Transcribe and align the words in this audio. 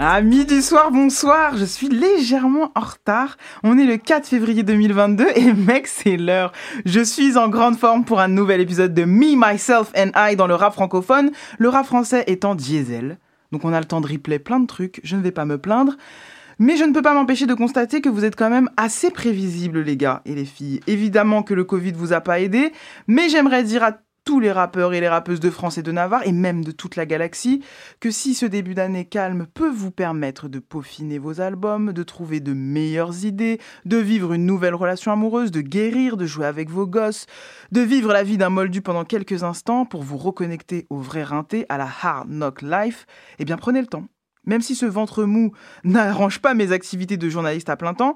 Ah, 0.00 0.20
midi 0.20 0.62
soir, 0.62 0.92
bonsoir, 0.92 1.56
je 1.56 1.64
suis 1.64 1.88
légèrement 1.88 2.70
en 2.76 2.80
retard. 2.82 3.36
On 3.64 3.76
est 3.78 3.84
le 3.84 3.96
4 3.96 4.28
février 4.28 4.62
2022 4.62 5.26
et 5.34 5.52
mec, 5.54 5.88
c'est 5.88 6.16
l'heure. 6.16 6.52
Je 6.84 7.00
suis 7.00 7.36
en 7.36 7.48
grande 7.48 7.76
forme 7.76 8.04
pour 8.04 8.20
un 8.20 8.28
nouvel 8.28 8.60
épisode 8.60 8.94
de 8.94 9.04
Me, 9.04 9.34
Myself 9.34 9.90
and 9.96 10.12
I 10.14 10.36
dans 10.36 10.46
le 10.46 10.54
rap 10.54 10.74
francophone, 10.74 11.32
le 11.58 11.68
rap 11.68 11.84
français 11.84 12.22
étant 12.28 12.54
diesel. 12.54 13.18
Donc 13.50 13.64
on 13.64 13.72
a 13.72 13.80
le 13.80 13.86
temps 13.86 14.00
de 14.00 14.06
replay 14.06 14.38
plein 14.38 14.60
de 14.60 14.68
trucs, 14.68 15.00
je 15.02 15.16
ne 15.16 15.20
vais 15.20 15.32
pas 15.32 15.44
me 15.44 15.58
plaindre. 15.58 15.96
Mais 16.60 16.76
je 16.76 16.84
ne 16.84 16.92
peux 16.92 17.02
pas 17.02 17.14
m'empêcher 17.14 17.46
de 17.46 17.54
constater 17.54 18.00
que 18.00 18.08
vous 18.08 18.24
êtes 18.24 18.36
quand 18.36 18.50
même 18.50 18.70
assez 18.76 19.10
prévisibles 19.10 19.80
les 19.80 19.96
gars 19.96 20.22
et 20.26 20.36
les 20.36 20.44
filles. 20.44 20.78
Évidemment 20.86 21.42
que 21.42 21.54
le 21.54 21.64
Covid 21.64 21.92
vous 21.92 22.12
a 22.12 22.20
pas 22.20 22.38
aidé, 22.38 22.72
mais 23.08 23.28
j'aimerais 23.28 23.64
dire 23.64 23.82
à 23.82 23.98
tous 24.28 24.40
les 24.40 24.52
rappeurs 24.52 24.92
et 24.92 25.00
les 25.00 25.08
rappeuses 25.08 25.40
de 25.40 25.48
France 25.48 25.78
et 25.78 25.82
de 25.82 25.90
Navarre, 25.90 26.26
et 26.26 26.32
même 26.32 26.62
de 26.62 26.70
toute 26.70 26.96
la 26.96 27.06
galaxie, 27.06 27.64
que 27.98 28.10
si 28.10 28.34
ce 28.34 28.44
début 28.44 28.74
d'année 28.74 29.06
calme 29.06 29.46
peut 29.46 29.70
vous 29.70 29.90
permettre 29.90 30.48
de 30.48 30.58
peaufiner 30.58 31.16
vos 31.16 31.40
albums, 31.40 31.94
de 31.94 32.02
trouver 32.02 32.40
de 32.40 32.52
meilleures 32.52 33.24
idées, 33.24 33.58
de 33.86 33.96
vivre 33.96 34.34
une 34.34 34.44
nouvelle 34.44 34.74
relation 34.74 35.12
amoureuse, 35.12 35.50
de 35.50 35.62
guérir, 35.62 36.18
de 36.18 36.26
jouer 36.26 36.44
avec 36.44 36.68
vos 36.68 36.86
gosses, 36.86 37.24
de 37.72 37.80
vivre 37.80 38.12
la 38.12 38.22
vie 38.22 38.36
d'un 38.36 38.50
moldu 38.50 38.82
pendant 38.82 39.06
quelques 39.06 39.44
instants 39.44 39.86
pour 39.86 40.02
vous 40.02 40.18
reconnecter 40.18 40.86
au 40.90 40.98
vrai 40.98 41.22
rinté, 41.22 41.64
à 41.70 41.78
la 41.78 41.88
hard 42.02 42.28
knock 42.28 42.60
life, 42.60 43.06
eh 43.38 43.46
bien 43.46 43.56
prenez 43.56 43.80
le 43.80 43.86
temps. 43.86 44.04
Même 44.44 44.60
si 44.60 44.74
ce 44.74 44.84
ventre 44.84 45.24
mou 45.24 45.52
n'arrange 45.84 46.40
pas 46.40 46.52
mes 46.52 46.72
activités 46.72 47.16
de 47.16 47.30
journaliste 47.30 47.70
à 47.70 47.78
plein 47.78 47.94
temps, 47.94 48.14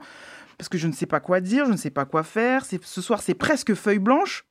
parce 0.59 0.69
que 0.69 0.77
je 0.77 0.89
ne 0.89 0.93
sais 0.93 1.07
pas 1.07 1.21
quoi 1.21 1.41
dire, 1.41 1.65
je 1.65 1.73
ne 1.73 1.79
sais 1.79 1.89
pas 1.89 2.05
quoi 2.05 2.23
faire, 2.23 2.67
ce 2.67 3.01
soir 3.01 3.23
c'est 3.23 3.33
presque 3.33 3.73
feuille 3.73 3.99
blanche, 3.99 4.45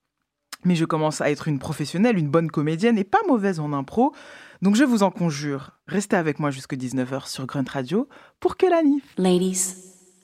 mais 0.64 0.76
je 0.76 0.86
commence 0.86 1.22
à 1.22 1.30
être 1.30 1.48
une 1.48 1.60
professionnelle, 1.60 2.18
une 2.18 2.30
bonne 2.30 2.50
comédienne 2.50 2.98
et 2.98 3.04
pas 3.04 3.22
mauvaise 3.28 3.60
en 3.60 3.74
impro. 3.74 4.14
Donc 4.62 4.76
je 4.76 4.84
vous 4.84 5.04
en 5.04 5.12
conjure, 5.12 5.72
restez 5.88 6.16
avec 6.16 6.40
moi 6.40 6.52
jusqu'à 6.52 6.76
19h 6.76 7.28
sur 7.28 7.46
Grunt 7.48 7.66
Radio 7.68 8.08
pour 8.40 8.58
que 8.58 8.66
la 8.68 8.84
NIF. 8.84 9.04
Ladies, 9.18 9.76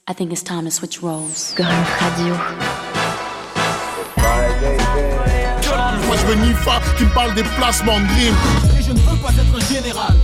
I 0.09 0.13
think 0.13 0.31
it's 0.31 0.43
time 0.43 0.65
to 0.65 0.69
switch 0.69 0.99
roles. 0.99 1.55
Grunt 1.55 1.67
Radio. 1.99 2.33
Moi 6.05 6.15
je 6.15 6.25
veux 6.27 6.35
Nifa 6.35 6.81
qui 6.97 7.05
me 7.05 7.13
parle 7.13 7.33
des 7.33 7.43
placements 7.43 7.99
de. 7.99 8.77
Et 8.79 8.81
je 8.81 8.91
ne 8.91 8.99
veux 8.99 9.21
pas 9.21 9.29
être 9.31 9.59
général, 9.73 10.15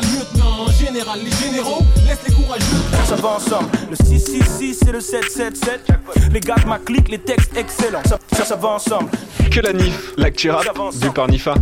un 0.00 0.18
lieutenant 0.18 0.66
en 0.66 0.70
général. 0.70 1.20
Les 1.24 1.30
généraux, 1.30 1.82
laisse 2.06 2.18
les 2.26 2.34
courageux. 2.34 2.64
Ça 3.06 3.16
va 3.16 3.28
ensemble, 3.30 3.68
le 3.90 3.96
666 3.96 4.82
et 4.88 4.92
le 4.92 5.00
777. 5.00 5.80
Les 6.32 6.40
gars 6.40 6.56
de 6.56 6.66
ma 6.66 6.78
clique, 6.78 7.08
les 7.08 7.18
textes 7.18 7.56
excellents. 7.56 8.02
Ça, 8.06 8.18
ça, 8.32 8.44
ça 8.44 8.56
va 8.56 8.68
ensemble. 8.68 9.10
Que 9.50 9.60
la 9.60 9.72
NIF, 9.72 10.12
l'actu 10.16 10.50
rap, 10.50 10.66
vu 10.94 11.10
par 11.10 11.28
Nifa. 11.28 11.54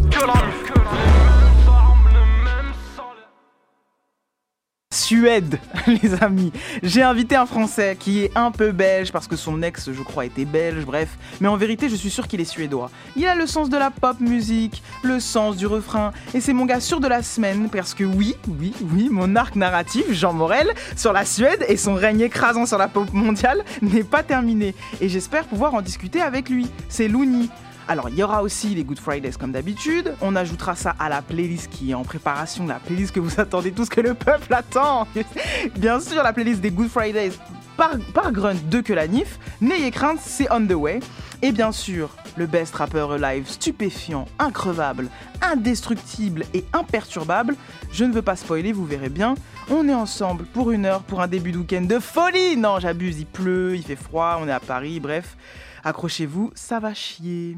Suède, 4.99 5.61
les 5.87 6.23
amis. 6.23 6.53
J'ai 6.83 7.03
invité 7.03 7.37
un 7.37 7.47
Français 7.47 7.97
qui 7.99 8.25
est 8.25 8.37
un 8.37 8.51
peu 8.51 8.73
belge 8.73 9.13
parce 9.13 9.29
que 9.29 9.37
son 9.37 9.63
ex, 9.63 9.91
je 9.93 10.03
crois, 10.03 10.25
était 10.25 10.45
belge, 10.45 10.85
bref. 10.85 11.17
Mais 11.41 11.49
en 11.49 11.57
vérité, 11.57 11.89
je 11.89 11.95
suis 11.95 12.11
sûr 12.11 12.27
qu'il 12.27 12.41
est 12.41 12.45
suédois. 12.45 12.91
Il 13.17 13.27
a 13.27 13.37
le 13.37 13.47
sens 13.47 13.71
de 13.71 13.77
la 13.77 13.91
pop 13.91 14.19
musique, 14.19 14.83
le 15.05 15.21
sens 15.21 15.57
du 15.57 15.67
refrain, 15.67 16.13
et 16.35 16.41
c'est 16.41 16.53
mon 16.53 16.67
gars 16.67 16.81
sûr 16.81 16.99
de 16.99 17.07
la 17.07 17.23
semaine 17.23 17.69
parce 17.71 17.95
que 17.95 18.03
oui, 18.03 18.35
oui, 18.49 18.75
oui, 18.93 19.09
mon 19.11 19.37
arc 19.37 19.55
narratif, 19.55 20.11
Jean 20.11 20.33
Morel, 20.33 20.73
sur 20.97 21.13
la 21.13 21.25
Suède 21.25 21.65
et 21.69 21.77
son 21.77 21.95
règne 21.95 22.23
écrasant 22.23 22.67
sur 22.67 22.79
la 22.79 22.89
pop 22.89 23.13
mondiale 23.13 23.65
n'est 23.83 24.05
pas 24.05 24.25
terminé. 24.25 24.75
Et 25.01 25.09
j'espère 25.09 25.45
pouvoir 25.45 25.75
en 25.75 25.81
discuter 25.81 26.21
avec 26.21 26.49
lui. 26.49 26.67
C'est 26.89 27.07
Louni. 27.07 27.51
Alors, 27.89 28.11
il 28.11 28.17
y 28.17 28.23
aura 28.23 28.43
aussi 28.43 28.75
les 28.75 28.85
Good 28.85 28.99
Fridays 28.99 29.33
comme 29.33 29.53
d'habitude. 29.53 30.15
On 30.21 30.37
ajoutera 30.37 30.77
ça 30.77 30.95
à 30.99 31.09
la 31.09 31.23
playlist 31.23 31.71
qui 31.71 31.91
est 31.91 31.95
en 31.95 32.05
préparation, 32.05 32.67
la 32.67 32.75
playlist 32.75 33.13
que 33.13 33.21
vous 33.21 33.41
attendez 33.41 33.73
tous, 33.73 33.89
que 33.89 34.03
le 34.03 34.13
peuple 34.13 34.53
attend. 34.53 35.09
Bien 35.77 35.99
sûr, 35.99 36.23
la 36.23 36.35
playlist 36.35 36.61
des 36.61 36.71
Good 36.71 36.91
Fridays 36.91 37.33
par, 37.79 38.33
Grunt 38.33 38.57
de 38.69 38.81
que 38.81 38.93
la 38.93 39.07
NIF. 39.07 39.39
N'ayez 39.63 39.91
crainte, 39.91 40.19
c'est 40.21 40.53
on 40.53 40.67
the 40.67 40.73
way. 40.73 41.01
Et 41.41 41.53
bien 41.53 41.71
sûr, 41.71 42.17
le 42.37 42.47
best 42.47 42.75
rappeur 42.75 43.17
live 43.17 43.49
stupéfiant, 43.49 44.27
increvable, 44.41 45.09
indestructible 45.41 46.45
et 46.53 46.65
imperturbable. 46.73 47.55
Je 47.93 48.05
ne 48.05 48.13
veux 48.13 48.23
pas 48.23 48.35
spoiler, 48.35 48.73
vous 48.73 48.85
verrez 48.85 49.09
bien. 49.09 49.37
On 49.71 49.89
est 49.89 49.95
ensemble 49.95 50.45
pour 50.47 50.73
une 50.73 50.85
heure 50.85 51.03
pour 51.03 51.21
un 51.21 51.29
début 51.29 51.53
de 51.53 51.59
week-end 51.59 51.83
de 51.83 52.01
folie. 52.01 52.57
Non, 52.57 52.81
j'abuse, 52.81 53.21
il 53.21 53.27
pleut, 53.27 53.77
il 53.77 53.85
fait 53.85 53.95
froid, 53.95 54.41
on 54.43 54.49
est 54.49 54.53
à 54.53 54.59
Paris, 54.59 54.99
bref. 54.99 55.37
Accrochez-vous, 55.85 56.51
ça 56.57 56.81
va 56.81 56.93
chier. 56.93 57.57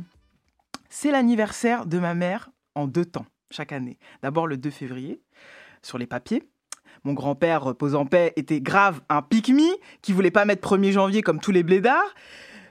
C'est 0.91 1.13
l'anniversaire 1.13 1.87
de 1.87 1.99
ma 1.99 2.15
mère 2.15 2.51
en 2.75 2.89
deux 2.89 3.05
temps, 3.05 3.27
chaque 3.51 3.73
année. 3.73 3.97
D'abord 4.23 4.49
le 4.49 4.57
2 4.57 4.71
février, 4.71 5.23
sur 5.83 5.99
les 5.99 6.07
papiers. 6.07 6.43
Mon 7.05 7.15
grand-père, 7.15 7.63
repose 7.63 7.95
en 7.95 8.05
paix, 8.05 8.33
était 8.37 8.61
grave 8.61 9.01
un 9.09 9.23
pique-me 9.23 9.79
qui 10.03 10.13
voulait 10.13 10.33
pas 10.33 10.45
mettre 10.45 10.69
1er 10.69 10.91
janvier 10.91 11.23
comme 11.23 11.41
tous 11.41 11.53
les 11.53 11.63
blédards. 11.63 12.15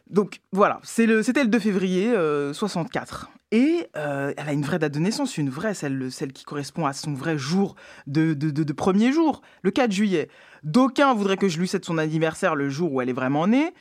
Donc 0.09 0.41
voilà, 0.52 0.80
c'était 0.84 1.07
le, 1.07 1.22
le 1.22 1.47
2 1.47 1.59
février 1.59 2.09
euh, 2.09 2.53
64. 2.53 3.31
Et 3.52 3.88
euh, 3.96 4.34
elle 4.38 4.50
a 4.50 4.53
une 4.53 4.63
vraie 4.63 4.78
date 4.78 4.94
de 4.94 5.00
naissance, 5.00 5.38
une 5.38 5.50
vraie, 5.50 5.74
celle, 5.74 6.12
qui 6.34 6.44
correspond 6.44 6.86
à 6.86 6.94
son 6.94 7.13
vrai 7.13 7.38
jour 7.38 7.75
de, 8.06 8.34
de, 8.34 8.51
de, 8.51 8.63
de 8.63 8.74
premier 8.74 9.12
jour, 9.12 9.41
le 9.63 9.72
4 9.72 9.91
juillet. 9.91 10.30
D'aucuns 10.63 11.13
voudraient 11.13 11.38
que 11.38 11.47
je 11.47 11.57
lui 11.57 11.68
cède 11.68 11.86
son 11.86 11.97
anniversaire 11.97 12.53
le 12.53 12.69
jour 12.69 12.91
où 12.91 13.01
elle 13.01 13.09
est 13.09 13.13
vraiment 13.13 13.47
née 13.47 13.74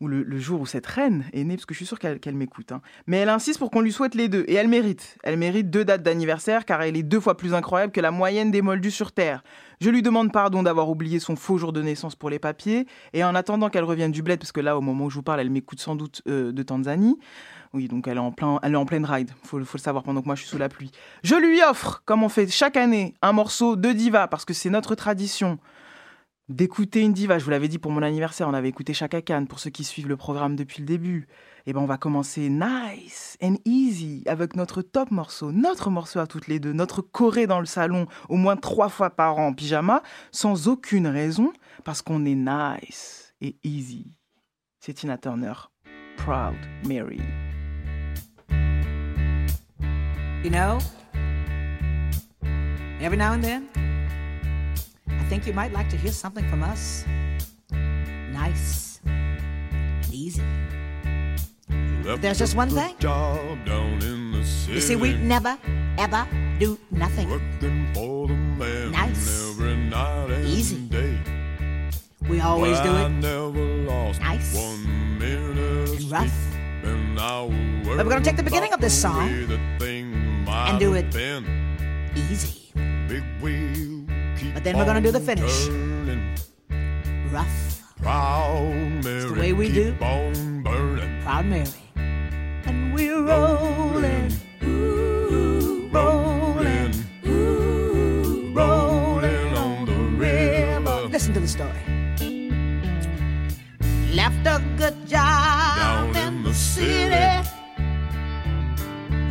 ou 0.00 0.08
le, 0.08 0.38
jour 0.38 0.60
où 0.60 0.66
cette 0.66 0.86
reine 0.86 1.24
est 1.32 1.44
née, 1.44 1.56
parce 1.56 1.66
que 1.66 1.74
je 1.74 1.78
suis 1.78 1.86
sûre 1.86 1.98
qu'elle 1.98 2.20
qu 2.20 2.30
m'écoute. 2.30 2.72
Hein. 2.72 2.80
Mais 3.06 3.18
elle 3.18 3.28
insiste 3.28 3.58
pour 3.58 3.70
qu'on 3.70 3.80
lui 3.80 3.92
souhaite 3.92 4.14
les 4.14 4.28
deux, 4.28 4.44
et 4.48 4.54
elle 4.54 4.68
mérite. 4.68 5.16
Elle 5.22 5.36
mérite 5.36 5.70
deux 5.70 5.84
dates 5.84 6.02
d'anniversaire, 6.02 6.64
car 6.64 6.82
elle 6.82 6.96
est 6.96 7.02
deux 7.02 7.20
fois 7.20 7.36
plus 7.36 7.54
incroyable 7.54 7.92
que 7.92 8.00
la 8.00 8.10
moyenne 8.10 8.50
des 8.50 8.62
moldus 8.62 8.90
sur 8.90 9.12
Terre. 9.12 9.42
Je 9.80 9.90
lui 9.90 10.02
demande 10.02 10.32
pardon 10.32 10.62
d'avoir 10.62 10.88
oublié 10.88 11.18
son 11.18 11.36
faux 11.36 11.58
jour 11.58 11.72
de 11.72 11.82
naissance 11.82 12.14
pour 12.14 12.30
les 12.30 12.38
papiers, 12.38 12.86
et 13.12 13.24
en 13.24 13.34
attendant 13.34 13.70
qu'elle 13.70 13.84
revienne 13.84 14.12
du 14.12 14.22
bled, 14.22 14.38
parce 14.38 14.52
que 14.52 14.60
là, 14.60 14.76
au 14.76 14.80
moment 14.80 15.06
où 15.06 15.10
je 15.10 15.16
vous 15.16 15.22
parle, 15.22 15.40
elle 15.40 15.50
m'écoute 15.50 15.80
sans 15.80 15.96
doute 15.96 16.22
euh, 16.28 16.52
de 16.52 16.62
Tanzanie. 16.62 17.18
Oui, 17.72 17.88
donc 17.88 18.06
elle 18.06 18.18
est 18.18 18.20
en, 18.20 18.30
plein, 18.30 18.60
elle 18.62 18.74
est 18.74 18.76
en 18.76 18.86
pleine 18.86 19.04
ride, 19.04 19.30
faut, 19.42 19.58
faut 19.64 19.78
le 19.78 19.82
savoir 19.82 20.04
pendant 20.04 20.20
que 20.22 20.26
moi 20.26 20.36
je 20.36 20.42
suis 20.42 20.50
sous 20.50 20.58
la 20.58 20.68
pluie. 20.68 20.92
Je 21.24 21.34
lui 21.34 21.60
offre, 21.68 22.02
comme 22.04 22.22
on 22.22 22.28
fait 22.28 22.46
chaque 22.48 22.76
année, 22.76 23.14
un 23.20 23.32
morceau 23.32 23.74
de 23.74 23.90
diva, 23.90 24.28
parce 24.28 24.44
que 24.44 24.54
c'est 24.54 24.70
notre 24.70 24.94
tradition 24.94 25.58
d'écouter 26.48 27.00
une 27.00 27.12
diva. 27.12 27.38
Je 27.38 27.44
vous 27.44 27.50
l'avais 27.50 27.68
dit 27.68 27.78
pour 27.78 27.90
mon 27.90 28.02
anniversaire, 28.02 28.48
on 28.48 28.54
avait 28.54 28.68
écouté 28.68 28.94
Chaka 28.94 29.22
Khan 29.22 29.46
pour 29.48 29.58
ceux 29.58 29.70
qui 29.70 29.84
suivent 29.84 30.08
le 30.08 30.16
programme 30.16 30.56
depuis 30.56 30.80
le 30.80 30.86
début. 30.86 31.26
Et 31.66 31.72
ben 31.72 31.80
on 31.80 31.86
va 31.86 31.96
commencer 31.96 32.50
nice 32.50 33.38
and 33.42 33.56
easy 33.64 34.22
avec 34.26 34.54
notre 34.54 34.82
top 34.82 35.10
morceau, 35.10 35.50
notre 35.50 35.88
morceau 35.88 36.18
à 36.18 36.26
toutes 36.26 36.46
les 36.46 36.60
deux, 36.60 36.72
notre 36.72 37.00
choré 37.00 37.46
dans 37.46 37.60
le 37.60 37.66
salon 37.66 38.06
au 38.28 38.36
moins 38.36 38.56
trois 38.56 38.90
fois 38.90 39.10
par 39.10 39.38
an 39.38 39.46
en 39.48 39.54
pyjama, 39.54 40.02
sans 40.30 40.68
aucune 40.68 41.06
raison, 41.06 41.52
parce 41.84 42.02
qu'on 42.02 42.26
est 42.26 42.34
nice 42.34 43.34
et 43.40 43.56
easy. 43.64 44.12
C'est 44.80 44.92
Tina 44.92 45.16
Turner, 45.16 45.54
Proud 46.18 46.56
Mary. 46.86 47.22
You 50.44 50.50
know, 50.50 50.76
every 53.00 53.16
now 53.16 53.32
and 53.32 53.40
then, 53.40 53.62
I 55.24 55.26
think 55.26 55.46
you 55.46 55.54
might 55.54 55.72
like 55.72 55.88
to 55.88 55.96
hear 55.96 56.12
something 56.12 56.46
from 56.50 56.62
us. 56.62 57.06
Nice 57.72 59.00
and 59.06 59.40
easy. 60.12 60.42
There's 62.20 62.38
just 62.38 62.54
one 62.54 62.68
thing. 62.68 62.94
The 63.00 63.08
You 64.68 64.80
see, 64.82 64.96
we 64.96 65.16
never, 65.16 65.56
ever 65.96 66.28
do 66.60 66.78
nothing. 66.90 67.30
Nice. 68.92 69.56
Easy. 70.44 70.90
We 72.28 72.40
always 72.40 72.78
do 72.80 72.94
it 72.94 73.08
nice 74.20 74.54
and 75.22 76.12
rough. 76.12 76.36
But 77.96 78.04
we're 78.04 78.12
going 78.12 78.22
to 78.22 78.28
take 78.28 78.36
the 78.36 78.42
beginning 78.42 78.74
of 78.74 78.80
this 78.82 78.92
song 78.92 79.26
and 80.50 80.78
do 80.78 80.92
it 80.92 81.06
easy. 82.14 82.60
But 84.54 84.62
then 84.62 84.78
we're 84.78 84.86
gonna 84.86 85.00
do 85.00 85.10
the 85.10 85.20
finish. 85.20 85.68
Rough. 87.32 87.82
Proud 88.00 89.02
Mary. 89.02 89.16
It's 89.16 89.32
the 89.32 89.40
way 89.40 89.52
we 89.52 89.72
do. 89.72 89.94
Proud 89.94 91.46
Mary. 91.46 91.66
And 91.96 92.94
we're 92.94 93.22
rolling. 93.22 94.32
Ooh, 94.62 95.88
rolling. 95.92 96.94
Ooh, 97.26 98.52
rolling 98.54 99.54
on 99.54 99.86
the 99.86 100.00
river. 100.16 101.08
Listen 101.10 101.34
to 101.34 101.40
the 101.40 101.48
story. 101.48 101.82
Left 104.14 104.46
a 104.46 104.62
good 104.76 104.94
job 105.08 105.76
Down 105.76 106.16
in 106.16 106.42
the 106.44 106.54
city. 106.54 107.48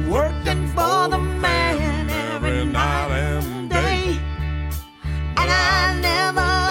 Working 0.09 0.67
for 0.75 1.07
the 1.07 1.19
man 1.19 2.09
every 2.09 2.65
night 2.65 3.32
I 5.53 5.99
never 6.01 6.62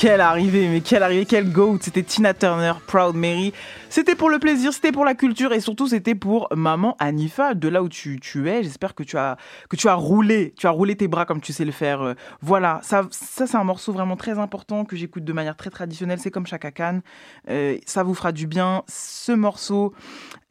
quelle 0.00 0.22
arrivée, 0.22 0.66
mais 0.68 0.80
quelle 0.80 1.02
arrivée, 1.02 1.26
quel 1.26 1.52
goat 1.52 1.76
C'était 1.82 2.02
Tina 2.02 2.32
Turner, 2.32 2.72
Proud 2.86 3.14
Mary. 3.14 3.52
C'était 3.90 4.14
pour 4.14 4.30
le 4.30 4.38
plaisir, 4.38 4.72
c'était 4.72 4.92
pour 4.92 5.04
la 5.04 5.14
culture 5.14 5.52
et 5.52 5.60
surtout 5.60 5.88
c'était 5.88 6.14
pour 6.14 6.48
maman 6.56 6.96
Anifa, 6.98 7.52
de 7.52 7.68
là 7.68 7.82
où 7.82 7.88
tu, 7.90 8.18
tu 8.18 8.48
es. 8.48 8.62
J'espère 8.62 8.94
que 8.94 9.02
tu 9.02 9.18
as 9.18 9.36
que 9.68 9.76
tu 9.76 9.88
as 9.88 9.94
roulé, 9.94 10.54
tu 10.56 10.66
as 10.66 10.70
roulé 10.70 10.96
tes 10.96 11.06
bras 11.06 11.26
comme 11.26 11.42
tu 11.42 11.52
sais 11.52 11.66
le 11.66 11.70
faire. 11.70 12.00
Euh, 12.00 12.14
voilà, 12.40 12.80
ça, 12.82 13.08
ça 13.10 13.46
c'est 13.46 13.58
un 13.58 13.64
morceau 13.64 13.92
vraiment 13.92 14.16
très 14.16 14.38
important 14.38 14.86
que 14.86 14.96
j'écoute 14.96 15.24
de 15.24 15.32
manière 15.34 15.54
très 15.54 15.68
traditionnelle. 15.68 16.18
C'est 16.18 16.30
comme 16.30 16.46
Chaka 16.46 16.70
Khan. 16.70 17.00
Euh, 17.50 17.76
ça 17.84 18.02
vous 18.02 18.14
fera 18.14 18.32
du 18.32 18.46
bien. 18.46 18.84
Ce 18.88 19.32
morceau 19.32 19.92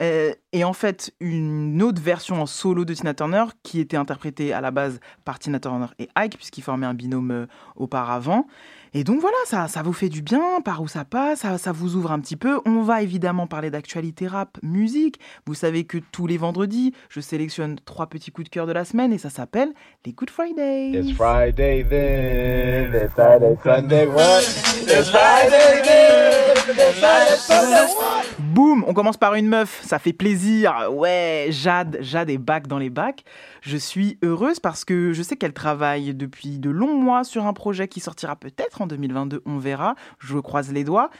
euh, 0.00 0.32
est 0.52 0.62
en 0.62 0.74
fait 0.74 1.12
une 1.18 1.82
autre 1.82 2.00
version 2.00 2.40
en 2.40 2.46
solo 2.46 2.84
de 2.84 2.94
Tina 2.94 3.14
Turner 3.14 3.46
qui 3.64 3.80
était 3.80 3.96
interprétée 3.96 4.52
à 4.52 4.60
la 4.60 4.70
base 4.70 5.00
par 5.24 5.40
Tina 5.40 5.58
Turner 5.58 5.86
et 5.98 6.08
Ike 6.14 6.36
puisqu'ils 6.36 6.62
formaient 6.62 6.86
un 6.86 6.94
binôme 6.94 7.48
auparavant. 7.74 8.46
Et 8.92 9.04
donc 9.04 9.20
voilà, 9.20 9.36
ça, 9.46 9.68
ça 9.68 9.82
vous 9.82 9.92
fait 9.92 10.08
du 10.08 10.20
bien, 10.20 10.60
par 10.64 10.82
où 10.82 10.88
ça 10.88 11.04
passe, 11.04 11.40
ça, 11.40 11.58
ça 11.58 11.70
vous 11.70 11.94
ouvre 11.94 12.10
un 12.10 12.18
petit 12.18 12.36
peu. 12.36 12.60
On 12.66 12.82
va 12.82 13.02
évidemment 13.02 13.46
parler 13.46 13.70
d'actualité 13.70 14.26
rap, 14.26 14.58
musique. 14.62 15.20
Vous 15.46 15.54
savez 15.54 15.84
que 15.84 15.98
tous 15.98 16.26
les 16.26 16.36
vendredis, 16.36 16.92
je 17.08 17.20
sélectionne 17.20 17.78
trois 17.84 18.08
petits 18.08 18.32
coups 18.32 18.46
de 18.46 18.50
cœur 18.50 18.66
de 18.66 18.72
la 18.72 18.84
semaine 18.84 19.12
et 19.12 19.18
ça 19.18 19.30
s'appelle 19.30 19.72
les 20.04 20.12
Good 20.12 20.30
Friday. 20.30 20.90
It's 20.92 21.12
Friday 21.12 21.84
then, 21.88 22.92
it's 22.94 23.12
Friday, 23.14 23.56
Sunday, 23.62 24.06
what? 24.06 24.40
It's 24.40 25.10
Friday 25.10 25.82
then, 25.84 26.32
it's 26.68 26.98
Friday, 26.98 27.36
Sunday, 27.36 27.86
what? 27.94 28.19
Boum, 28.50 28.82
on 28.88 28.94
commence 28.94 29.16
par 29.16 29.36
une 29.36 29.46
meuf, 29.46 29.80
ça 29.84 30.00
fait 30.00 30.12
plaisir. 30.12 30.88
Ouais, 30.90 31.46
Jade, 31.50 31.98
Jade 32.00 32.30
est 32.30 32.38
back 32.38 32.66
dans 32.66 32.78
les 32.78 32.90
bacs. 32.90 33.22
Je 33.62 33.76
suis 33.76 34.18
heureuse 34.24 34.58
parce 34.58 34.84
que 34.84 35.12
je 35.12 35.22
sais 35.22 35.36
qu'elle 35.36 35.52
travaille 35.52 36.14
depuis 36.14 36.58
de 36.58 36.68
longs 36.68 36.96
mois 37.00 37.22
sur 37.22 37.46
un 37.46 37.52
projet 37.52 37.86
qui 37.86 38.00
sortira 38.00 38.34
peut-être 38.34 38.82
en 38.82 38.88
2022, 38.88 39.42
on 39.46 39.58
verra, 39.58 39.94
je 40.18 40.36
croise 40.36 40.72
les 40.72 40.82
doigts. 40.82 41.10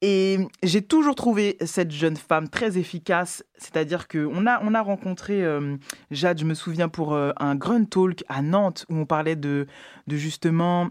Et 0.00 0.46
j'ai 0.62 0.80
toujours 0.80 1.16
trouvé 1.16 1.56
cette 1.64 1.90
jeune 1.90 2.16
femme 2.16 2.48
très 2.48 2.78
efficace, 2.78 3.42
c'est-à-dire 3.58 4.06
qu'on 4.06 4.46
a, 4.46 4.62
on 4.62 4.72
a 4.72 4.80
rencontré 4.80 5.42
euh, 5.42 5.76
Jade, 6.12 6.38
je 6.38 6.44
me 6.44 6.54
souviens, 6.54 6.88
pour 6.88 7.14
euh, 7.14 7.32
un 7.40 7.56
Grunt 7.56 7.86
Talk 7.86 8.22
à 8.28 8.42
Nantes 8.42 8.86
où 8.88 8.94
on 8.94 9.06
parlait 9.06 9.34
de, 9.34 9.66
de 10.06 10.16
justement 10.16 10.90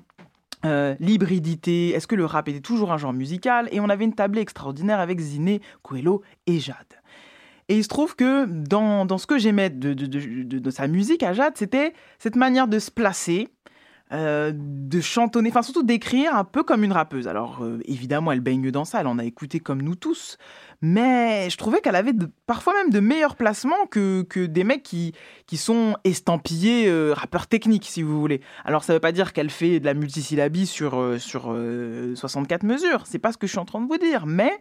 euh, 0.66 0.96
l'hybridité, 1.00 1.90
est-ce 1.90 2.08
que 2.08 2.16
le 2.16 2.26
rap 2.26 2.48
était 2.50 2.60
toujours 2.60 2.92
un 2.92 2.98
genre 2.98 3.14
musical? 3.14 3.70
Et 3.72 3.80
on 3.80 3.90
avait 3.90 4.06
une 4.06 4.16
tablée 4.16 4.42
extraordinaire 4.42 5.00
avec 5.00 5.20
Ziné, 5.20 5.62
Coelho 5.84 6.22
et 6.48 6.60
Jade. 6.60 6.76
Et 7.70 7.78
il 7.78 7.84
se 7.84 7.88
trouve 7.88 8.16
que 8.16 8.46
dans, 8.46 9.06
dans 9.06 9.18
ce 9.18 9.28
que 9.28 9.38
j'aimais 9.38 9.70
de, 9.70 9.94
de, 9.94 10.06
de, 10.08 10.60
de, 10.60 10.70
sa 10.72 10.88
musique 10.88 11.22
à 11.22 11.34
Jade, 11.34 11.54
c'était 11.56 11.94
cette 12.18 12.36
manière 12.36 12.68
de 12.68 12.80
se 12.80 12.90
placer, 12.90 13.50
euh, 14.12 14.52
de 14.56 15.02
chantonner, 15.02 15.50
enfin 15.50 15.62
surtout 15.62 15.84
d'écrire 15.84 16.36
un 16.36 16.44
peu 16.44 16.64
comme 16.64 16.84
une 16.84 16.92
rappeuse. 16.92 17.28
Alors 17.28 17.60
euh, 17.62 17.80
évidemment, 17.86 18.32
elle 18.32 18.40
baigne 18.40 18.72
dans 18.72 18.84
ça, 18.84 19.02
elle 19.02 19.08
en 19.08 19.20
a 19.20 19.24
écouté 19.24 19.60
comme 19.60 19.84
nous 19.84 19.94
tous, 19.94 20.40
mais 20.82 21.48
je 21.52 21.58
trouvais 21.58 21.80
qu'elle 21.80 21.96
avait 21.96 22.14
parfois 22.48 22.74
même 22.74 22.90
de 22.90 23.00
meilleurs 23.02 23.36
placements 23.36 23.86
que, 23.92 24.24
que 24.24 24.48
des 24.48 24.64
mecs 24.64 24.82
qui, 24.82 25.14
qui 25.46 25.58
sont 25.58 25.96
estampillés 26.06 26.88
euh, 26.88 27.14
rappeurs 27.14 27.46
techniques, 27.46 27.86
si 27.86 28.02
vous 28.02 28.20
voulez. 28.20 28.42
Alors 28.66 28.84
ça 28.84 28.94
veut 28.94 29.00
pas 29.00 29.12
dire 29.12 29.32
qu'elle 29.32 29.52
fait 29.52 29.80
de 29.80 29.86
la 29.86 29.94
multisyllabie 29.94 30.66
sur, 30.66 31.18
sur 31.20 31.56
64 32.16 32.64
mesures, 32.64 33.04
c'est 33.06 33.20
pas 33.20 33.32
ce 33.32 33.38
que 33.38 33.46
je 33.46 33.52
suis 33.52 33.60
en 33.60 33.66
train 33.66 33.80
de 33.80 33.88
vous 33.88 34.00
dire, 34.00 34.26
mais 34.26 34.54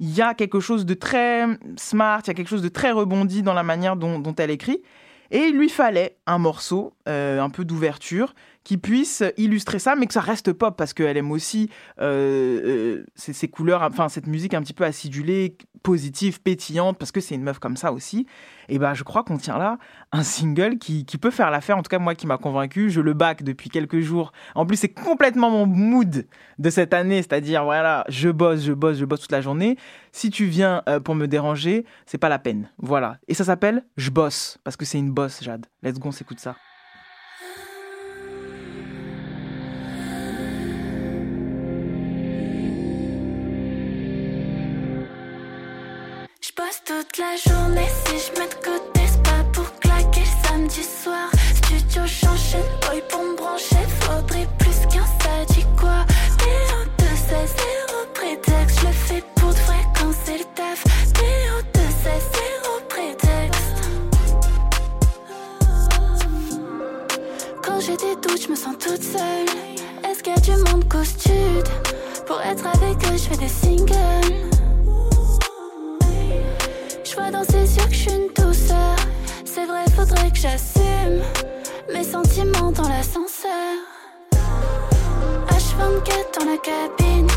il 0.00 0.14
y 0.14 0.20
a 0.20 0.34
quelque 0.34 0.60
chose 0.60 0.84
de 0.84 0.92
très 0.92 1.46
smart, 1.76 2.20
il 2.24 2.28
y 2.28 2.30
a 2.32 2.34
quelque 2.34 2.48
chose 2.48 2.60
de 2.60 2.68
très 2.68 2.90
rebondi 2.90 3.42
dans 3.42 3.54
la 3.54 3.62
manière 3.62 3.96
dont 3.96 4.34
elle 4.36 4.50
écrit. 4.50 4.82
Et 5.30 5.46
il 5.46 5.56
lui 5.56 5.70
fallait 5.70 6.18
un 6.26 6.36
morceau, 6.36 6.92
un 7.06 7.48
peu 7.48 7.64
d'ouverture, 7.64 8.34
qui 8.64 8.78
puisse 8.78 9.22
illustrer 9.36 9.78
ça, 9.78 9.96
mais 9.96 10.06
que 10.06 10.12
ça 10.12 10.20
reste 10.20 10.52
pop 10.52 10.76
parce 10.76 10.92
qu'elle 10.92 11.16
aime 11.16 11.30
aussi 11.30 11.70
euh, 12.00 12.60
euh 12.64 13.04
ces, 13.14 13.48
couleurs, 13.48 13.82
enfin 13.82 14.08
cette 14.08 14.26
musique 14.26 14.54
un 14.54 14.62
petit 14.62 14.72
peu 14.72 14.84
acidulée, 14.84 15.56
positive, 15.82 16.40
pétillante, 16.40 16.98
parce 16.98 17.12
que 17.12 17.20
c'est 17.20 17.34
une 17.34 17.42
meuf 17.42 17.58
comme 17.58 17.76
ça 17.76 17.92
aussi. 17.92 18.26
Et 18.68 18.78
ben, 18.78 18.94
je 18.94 19.02
crois 19.02 19.24
qu'on 19.24 19.36
tient 19.36 19.58
là 19.58 19.78
un 20.12 20.22
single 20.22 20.78
qui, 20.78 21.04
peut 21.20 21.30
faire 21.30 21.50
l'affaire. 21.50 21.76
En 21.76 21.82
tout 21.82 21.88
cas, 21.88 21.98
moi 21.98 22.14
qui 22.14 22.26
m'a 22.26 22.38
convaincu, 22.38 22.90
je 22.90 23.00
le 23.00 23.12
back 23.12 23.42
depuis 23.42 23.70
quelques 23.70 24.00
jours. 24.00 24.32
En 24.54 24.66
plus, 24.66 24.76
c'est 24.76 24.88
complètement 24.88 25.50
mon 25.50 25.66
mood 25.66 26.26
de 26.58 26.70
cette 26.70 26.94
année, 26.94 27.22
c'est-à-dire 27.22 27.64
voilà, 27.64 28.04
je 28.08 28.28
bosse, 28.28 28.62
je 28.62 28.72
bosse, 28.72 28.96
je 28.96 29.04
bosse 29.04 29.20
toute 29.20 29.32
la 29.32 29.40
journée. 29.40 29.76
Si 30.12 30.30
tu 30.30 30.46
viens 30.46 30.82
euh, 30.88 31.00
pour 31.00 31.14
me 31.14 31.26
déranger, 31.26 31.84
c'est 32.06 32.18
pas 32.18 32.28
la 32.28 32.38
peine. 32.38 32.70
Voilà. 32.78 33.18
Et 33.28 33.34
ça 33.34 33.44
s'appelle 33.44 33.84
Je 33.96 34.10
bosse 34.10 34.58
parce 34.64 34.76
que 34.76 34.84
c'est 34.84 34.98
une 34.98 35.10
bosse, 35.10 35.42
Jade. 35.42 35.66
Let's 35.82 35.98
go, 35.98 36.08
on 36.08 36.12
s'écoute 36.12 36.40
ça. 36.40 36.56
Toute 46.84 47.18
la 47.18 47.36
journée 47.36 47.88
si 48.06 48.18
je 48.18 48.40
mets 48.40 48.48
de 48.48 48.54
côté, 48.54 49.00
c'est 49.06 49.22
pas 49.22 49.44
pour 49.52 49.72
claquer 49.78 50.20
le 50.20 50.48
samedi 50.48 50.82
soir. 50.82 51.30
Studio 51.54 52.02
j'enchaîne, 52.06 52.62
boy 52.80 53.02
pour 53.08 53.22
me 53.22 53.36
brancher, 53.36 53.86
faudrait 54.00 54.48
plus 54.58 54.80
qu'un 54.90 55.06
ça 55.20 55.44
dit 55.50 55.66
quoi. 55.78 56.04
PO2 56.38 57.04
c'est 57.28 57.46
zéro 57.46 57.98
prétexte, 58.14 58.80
je 58.80 58.86
le 58.86 58.92
fais 58.92 59.24
pour 59.36 59.50
de 59.50 59.54
vrai 59.54 59.80
quand 59.96 60.12
c'est 60.24 60.38
le 60.38 60.44
taf. 60.56 60.84
PO2 61.14 61.80
c'est 62.02 62.22
zéro 62.36 62.80
prétexte. 62.88 63.78
Quand 67.62 67.80
j'ai 67.80 67.96
des 67.96 68.16
doutes, 68.16 68.42
je 68.42 68.48
me 68.48 68.56
sens 68.56 68.76
toute 68.78 69.02
seule. 69.02 69.46
Est-ce 70.08 70.22
qu'il 70.22 70.32
y 70.32 70.36
a 70.36 70.40
du 70.40 70.56
monde 70.70 70.88
costume 70.88 71.62
Pour 72.26 72.40
être 72.40 72.66
avec 72.66 72.96
eux, 73.04 73.16
je 73.16 73.28
fais 73.28 73.36
des 73.36 73.48
singles. 73.48 74.51
Je 77.12 77.16
vois 77.18 77.30
dans 77.30 77.44
ses 77.44 77.76
yeux 77.76 77.84
que 77.84 77.92
je 77.92 77.98
suis 77.98 78.10
une 78.10 78.32
douceur. 78.34 78.96
C'est 79.44 79.66
vrai, 79.66 79.84
faudrait 79.94 80.30
que 80.30 80.38
j'assume 80.38 81.20
mes 81.92 82.04
sentiments 82.04 82.72
dans 82.72 82.88
l'ascenseur. 82.88 83.76
H24 85.50 86.38
dans 86.38 86.46
la 86.46 86.56
cabine. 86.56 87.28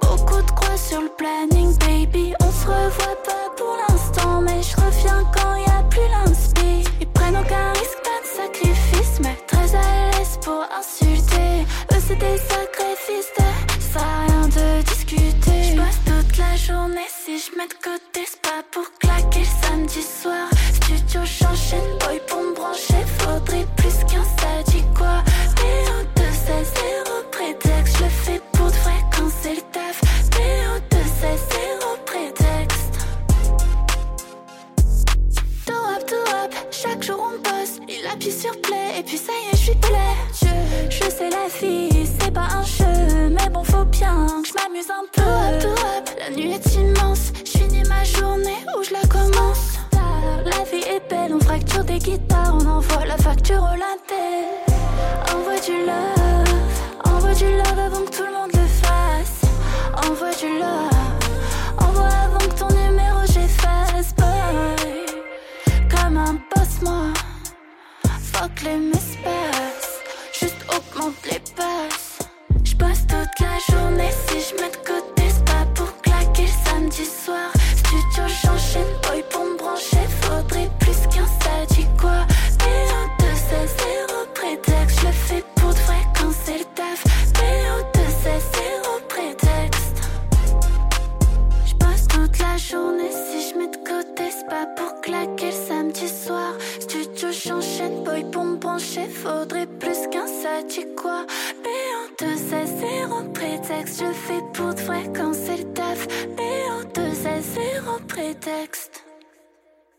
Beaucoup 0.00 0.40
de 0.40 0.50
croix 0.52 0.76
sur 0.76 1.00
le 1.00 1.08
planning, 1.18 1.76
baby. 1.78 2.34
On 2.40 2.52
se 2.52 2.66
revoit 2.66 3.20
pas 3.24 3.50
pour 3.56 3.76
l'instant, 3.88 4.42
mais 4.42 4.62
je 4.62 4.76
reviens 4.76 5.24
quand 5.34 5.56
y 5.56 5.70
a 5.70 5.82
plus 5.90 6.08
l'inspi. 6.08 6.84
Ils 7.00 7.08
prennent 7.08 7.36
aucun 7.36 7.72
risque, 7.72 7.98
pas 8.04 8.20
de 8.22 8.44
sacrifice, 8.44 9.18
mais 9.20 9.36
très 9.48 9.74
à 9.74 10.10
l'aise 10.12 10.38
pour 10.40 10.62
insulter. 10.78 11.66
Eux, 11.92 12.02
c'est 12.06 12.14
des 12.14 12.38
sacrifices, 12.38 13.32
ça 13.92 14.00
rien 14.28 14.46
de 14.46 14.82
discuter. 14.82 15.36
La 16.38 16.56
journée 16.56 17.08
si 17.08 17.38
je 17.38 17.56
mets 17.56 17.66
de 17.68 17.74
côté, 17.74 18.26
c'est 18.26 18.40
pas 18.42 18.62
pour 18.70 18.84
claquer 18.98 19.44
samedi 19.62 20.02
soir. 20.02 20.48
Studio 20.74 21.20
j'enchaîne, 21.24 21.98
boy 22.00 22.20
pour 22.26 22.40
me 22.42 22.54
brancher, 22.54 23.04
faudrait 23.18 23.66
plus 23.76 23.96
qu'un 24.10 24.24
ça 24.24 24.62
dit 24.66 24.84
quoi. 24.96 25.22
PO2 25.56 26.22
c'est 26.32 26.64
zéro 26.80 27.22
prétexte, 27.30 27.98
je 27.98 28.04
le 28.04 28.10
fais 28.10 28.40
pour 28.52 28.66
de 28.66 28.76
vrai 28.84 28.98
quand 29.16 29.30
c'est 29.40 29.54
le 29.54 29.62
taf. 29.72 30.00
PO2 30.30 30.96
c'est 31.20 31.38
zéro 31.54 31.96
prétexte. 32.04 32.94
Do 35.66 35.74
up, 35.74 36.08
do 36.08 36.20
up, 36.42 36.54
chaque 36.70 37.02
jour 37.02 37.20
on 37.32 37.38
bosse, 37.38 37.80
il 37.88 38.06
appuie 38.06 38.32
sur 38.32 38.60
play 38.60 38.98
et 38.98 39.02
puis 39.02 39.18
ça 39.18 39.32
y 39.32 39.54
est, 39.54 39.56
je 39.56 39.62
suis 39.62 39.74
play. 39.76 40.14
Je, 40.32 40.90
je 40.96 41.10
sais 41.10 41.30
la 41.30 41.48
fille, 41.48 42.06
c'est 42.18 42.32
pas 42.32 42.48
un 42.52 42.64
jeu, 42.64 42.95
bien 43.84 44.26
que 44.42 44.48
je 44.48 44.54
m'amuse 44.54 44.90
un 44.90 45.04
peu. 45.12 45.22
Up, 45.22 45.78
up, 45.98 46.10
la 46.18 46.30
nuit 46.30 46.52
est 46.52 46.74
immense, 46.74 47.32
je 47.44 47.58
finis 47.58 47.82
ma 47.88 48.04
journée 48.04 48.64
où 48.76 48.82
je 48.82 48.92
la 48.92 49.06
commence. 49.08 49.78
La 50.44 50.64
vie 50.64 50.84
est 50.84 51.08
belle, 51.08 51.34
on 51.34 51.40
fracture 51.40 51.84
des 51.84 51.98
guitares, 51.98 52.54
on 52.54 52.66
envoie 52.66 53.04
la 53.04 53.16
facture 53.16 53.62
au 53.62 53.76
latte. 53.76 54.14
Envoie 55.34 55.58
du 55.60 55.84
love, 55.84 56.54
envoie 57.04 57.34
du 57.34 57.50
love 57.56 57.78
avant 57.78 58.04
que 58.04 58.16
tout 58.16 58.24
le 58.24 58.32
monde 58.32 58.52
le 58.54 58.66
fasse. 58.66 59.42
Envoie 60.08 60.34
du 60.34 60.58
love, 60.58 60.90
envoie 61.78 62.08
avant 62.26 62.38
que 62.38 62.58
ton 62.58 62.68
numéro 62.68 63.20
j'efface. 63.26 64.14
Comme 65.90 66.16
un 66.16 66.34
boss, 66.54 66.82
moi. 66.82 67.12
Fuck 68.32 68.62
les 68.62 68.76
mispass, 68.76 69.65
toute 73.36 73.46
la 73.46 73.58
journée 73.74 74.10
si 74.28 74.40
je 74.40 74.62
mets 74.62 74.70
de 74.70 74.76
côté, 74.76 75.22
c'est 75.28 75.44
pas 75.44 75.66
pour 75.74 75.92
claquer 76.02 76.42
le 76.42 76.70
samedi 76.70 77.04
soir. 77.04 77.50
Studio 77.76 78.24
j'enchaîne, 78.42 78.86
boy 79.02 79.24
pour 79.30 79.44
me 79.44 79.56
brancher, 79.56 80.06
faudrait 80.22 80.70
plus 80.78 81.00
qu'un 81.14 81.26
ça 81.26 81.66
dit 81.70 81.86
quoi. 82.00 82.26
PO2 82.58 83.24
c'est 83.34 83.66
zéro 83.82 84.26
prétexte, 84.34 85.00
je 85.00 85.06
le 85.06 85.12
fais 85.12 85.44
pour 85.56 85.70
de 85.70 85.78
vrai 85.80 86.02
quand 86.18 86.32
c'est 86.44 86.58
le 86.58 86.64
taf. 86.74 87.04
PO2 87.34 87.98
c'est 88.22 88.40
zéro 88.58 89.00
prétexte. 89.08 89.96
J'passe 91.66 92.08
toute 92.08 92.38
la 92.38 92.56
journée 92.56 93.10
si 93.10 93.50
je 93.50 93.58
mets 93.58 93.68
de 93.68 93.76
côté, 93.76 94.30
c'est 94.30 94.48
pas 94.48 94.66
pour 94.76 95.00
claquer 95.00 95.46
le 95.46 95.66
samedi 95.68 96.08
soir. 96.08 96.54
Studio 96.80 97.28
j'enchaîne, 97.32 98.04
boy 98.04 98.24
pour 98.30 98.44
me 98.44 98.56
brancher, 98.56 99.08
faudrait 99.08 99.66
plus 99.66 100.06
qu'un 100.10 100.26
ça 100.26 100.62
dit 100.68 100.86
quoi. 100.96 101.26
PO2 102.46 102.50
deux 102.50 102.66
c'est 102.66 102.66
zéro 102.66 103.22
prétexte. 103.32 104.00
Je 104.00 104.12
fais 104.12 104.42
pour 104.52 104.74
de 104.74 104.80
vrai 104.80 105.02
quand 105.14 105.32
c'est 105.32 105.58
le 105.58 105.72
taf. 105.72 106.06
Néo 106.36 106.84
deux 106.94 107.12
c'est 107.12 107.40
zéro 107.40 107.98
prétexte. 108.06 109.04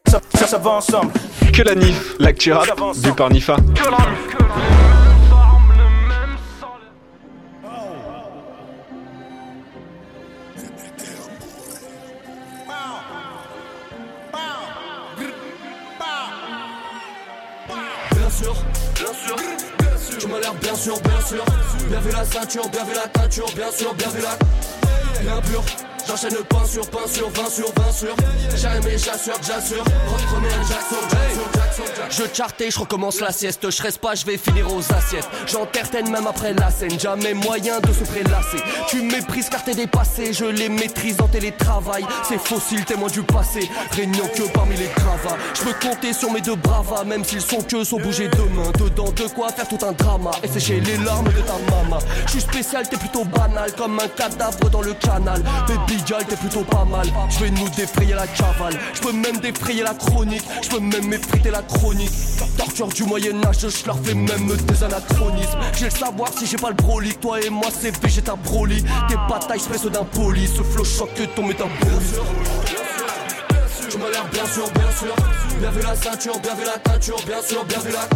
Ça, 0.08 0.22
ça, 0.36 0.48
ça 0.48 0.58
va 0.58 0.72
ensemble. 0.72 1.12
Que 1.54 1.64
la 1.64 1.76
NIF, 1.76 2.16
l'actu 2.20 2.54
rap 2.54 2.68
du 3.02 3.12
par 3.12 3.30
Nifa. 3.30 3.58
Bien 3.58 3.92
bien 20.62 20.76
sûr, 20.76 21.00
bien 21.02 21.22
sûr. 21.26 21.46
Bien 21.90 22.00
vu 22.00 22.12
la 22.12 22.26
ceinture, 22.26 22.70
bien 22.70 22.84
vu 22.84 22.94
la 22.94 23.08
teinture, 23.08 23.48
bien 23.56 23.72
sûr, 23.72 23.94
bien 23.94 24.10
vu 24.10 24.22
la. 24.22 24.38
Bien 25.22 25.42
pur, 25.42 25.64
j'enchaîne 26.08 26.44
pain 26.50 26.66
sur 26.66 26.90
pain 26.90 27.08
sur 27.08 27.30
20 27.30 27.50
sur 27.50 27.74
20 27.74 27.92
sur. 27.92 28.16
J'ai 28.56 28.68
aimé, 28.68 28.98
j'assure, 28.98 29.36
j'assure. 29.46 29.84
Jackson, 30.68 30.96
Jackson, 31.10 31.84
Jackson. 31.96 32.08
Je 32.10 32.70
je 32.70 32.80
recommence 32.80 33.20
la 33.20 33.32
sieste. 33.32 33.70
Je 33.70 33.82
reste 33.82 34.00
pas, 34.00 34.16
je 34.16 34.26
vais 34.26 34.38
finir 34.38 34.72
aux 34.74 34.80
assiettes. 34.94 35.28
J'entertaine 35.48 36.10
même 36.10 36.28
après 36.28 36.54
la 36.54 36.72
scène. 36.72 37.00
Jamais 37.00 37.34
moyen 37.34 37.80
de 37.80 37.92
se 37.92 38.04
prélasser. 38.04 38.58
Tu 38.88 39.02
méprises 39.02 39.50
car 39.50 39.64
t'es 39.64 39.74
dépassé. 39.74 40.34
Je 40.34 40.46
les 40.46 40.70
maîtrise 40.70 41.20
en 41.22 41.28
télétravail. 41.28 42.06
C'est 42.28 42.40
fossile, 42.40 42.86
témoin 42.86 43.10
du 43.10 43.22
passé. 43.24 43.70
Régnant 43.92 44.28
que 44.28 44.52
parmi 44.54 44.76
les 44.78 44.90
gravats. 44.96 45.38
Je 45.54 45.64
peux 45.64 45.88
compter 45.88 46.14
sur 46.14 46.32
mes 46.32 46.42
deux 46.42 46.56
bravas. 46.56 47.04
Même 47.04 47.24
s'ils 47.24 47.42
sont 47.42 47.62
que 47.62 47.84
sont 47.84 48.00
bougés 48.00 48.30
demain. 48.30 48.72
Dedans 48.80 49.12
de 49.12 49.28
quoi 49.34 49.50
faire 49.50 49.68
tout 49.68 49.86
un 49.86 49.92
drama. 49.92 50.32
Et 50.44 50.48
sécher 50.48 50.80
les 50.80 50.98
larmes 50.98 51.28
de 51.28 51.42
ta 51.42 51.54
maman. 51.72 52.00
Je 52.26 52.32
suis 52.32 52.42
spécial, 52.42 52.88
t'es 52.88 52.98
plutôt 52.98 53.26
banal. 53.26 53.72
Comme 53.74 54.00
un 54.00 54.08
cadavre 54.08 54.70
dans 54.70 54.82
le 54.82 54.94
canal. 54.94 55.42
T'es 56.06 56.36
plutôt 56.36 56.64
pas 56.64 56.86
mal. 56.86 57.08
Je 57.30 57.40
vais 57.40 57.50
nous 57.50 57.70
défrayer 57.70 58.14
la 58.14 58.28
cavale. 58.28 58.80
Je 58.94 59.02
peux 59.02 59.12
même 59.12 59.38
défrayer 59.38 59.84
la 59.84 59.94
chronique. 59.94 60.44
Je 60.62 60.70
peux 60.70 60.80
même 60.80 61.08
m'effriter 61.08 61.52
la 61.52 61.62
chronique. 61.62 62.12
Torture 62.58 62.88
du 62.88 63.04
Moyen-Âge, 63.04 63.68
je 63.70 63.86
leur 63.86 63.98
fais 64.00 64.14
même 64.14 64.56
des 64.56 64.84
anachronismes. 64.84 65.60
J'ai 65.78 65.86
le 65.86 65.92
savoir 65.92 66.30
si 66.38 66.46
j'ai 66.46 66.58
pas 66.58 66.70
le 66.70 66.76
broly. 66.76 67.16
Toi 67.16 67.42
et 67.42 67.50
moi, 67.50 67.68
c'est 67.72 67.96
végéta 68.02 68.36
broly. 68.36 68.84
Tes 69.08 69.16
batailles 69.30 69.60
se 69.60 69.88
d'un 69.88 70.04
poli. 70.04 70.48
Ce 70.48 70.64
flow 70.64 70.84
choque 70.84 71.14
que 71.14 71.24
ton 71.24 71.46
métabolisme. 71.46 72.22
Tu 73.90 73.98
m'as 73.98 74.10
l'air 74.10 74.26
bien 74.32 74.46
sûr, 74.46 74.70
bien 74.72 74.92
sûr. 74.92 75.16
Bien 75.60 75.72
vu 75.72 75.82
la 75.82 75.96
ceinture, 75.96 76.40
bien 76.40 76.56
vu 76.56 76.66
la 76.66 76.78
teinture, 76.78 77.18
bien 77.26 77.42
sûr, 77.42 77.64
bien 77.66 77.80
vu 77.80 77.92
la. 77.92 78.08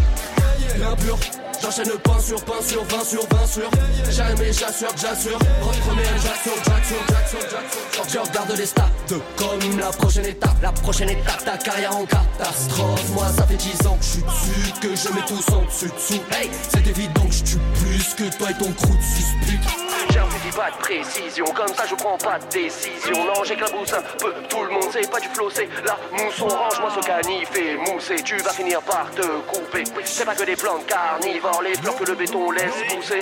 Bien 0.76 0.96
pur. 0.96 1.18
J'enchaîne 1.62 1.92
pain 2.04 2.20
sur 2.20 2.44
pain 2.44 2.62
sur 2.62 2.84
20 2.84 3.04
sur 3.06 3.28
20 3.28 3.48
sur. 3.48 3.72
J'ai 4.10 4.22
aimé, 4.22 4.52
j'assure, 4.52 4.90
j'assure. 5.00 5.38
Jackson, 5.40 6.52
Jackson, 6.66 6.96
Jackson, 7.08 7.38
Jackson. 7.52 8.04
Je 8.10 8.18
regarde 8.18 8.58
les 8.58 8.66
stats 8.66 8.90
comme 9.36 9.80
la 9.80 9.92
prochaine 9.92 10.26
étape. 10.26 10.56
La 10.62 10.72
prochaine 10.72 11.10
étape, 11.10 11.44
ta 11.46 11.58
carrière 11.58 11.96
en 11.96 12.06
catastrophe. 12.06 13.10
Moi, 13.14 13.28
ça 13.36 13.46
fait 13.46 13.58
10 13.58 13.88
ans 13.88 13.98
que 13.98 14.04
je 14.04 14.10
suis 14.10 14.24
dessus, 14.24 14.74
que 14.82 14.96
je 14.96 15.14
mets 15.14 15.26
tous 15.28 15.54
en 15.54 15.66
dessus 15.66 15.92
dessous. 15.96 16.22
Hey, 16.32 16.50
c'est 16.70 16.88
évident 16.88 17.26
que 17.28 17.34
je 17.34 17.44
tue 17.44 17.60
plus 17.76 18.14
que 18.16 18.38
toi 18.38 18.50
et 18.50 18.54
ton 18.56 18.72
crew 18.74 18.90
de. 18.90 20.31
Pas 20.56 20.70
de 20.70 20.78
précision, 20.78 21.46
comme 21.46 21.74
ça 21.74 21.86
je 21.88 21.96
prends 21.96 22.18
pas 22.18 22.38
de 22.38 22.46
décision. 22.48 23.26
Non, 23.26 23.44
j'éclabousse 23.44 23.94
un 23.94 24.02
peu 24.20 24.34
tout 24.50 24.64
le 24.64 24.72
monde, 24.72 24.88
c'est 24.92 25.10
pas 25.10 25.20
du 25.20 25.28
flow, 25.30 25.50
c'est 25.50 25.70
la 25.86 25.98
mousse. 26.12 26.42
On 26.42 26.48
range, 26.48 26.80
moi 26.82 26.92
ce 26.96 27.06
canif 27.06 27.50
et 27.56 27.78
moussé, 27.78 28.16
tu 28.24 28.36
vas 28.38 28.52
finir 28.52 28.82
par 28.82 29.10
te 29.12 29.22
couper. 29.22 29.84
C'est 30.04 30.26
pas 30.26 30.36
que 30.36 30.44
des 30.44 30.56
plantes 30.56 30.86
carnivores, 30.86 31.62
les 31.64 31.76
fleurs 31.76 31.96
que 31.96 32.04
le 32.04 32.16
béton 32.16 32.52
laisse 32.52 32.84
pousser. 32.90 33.20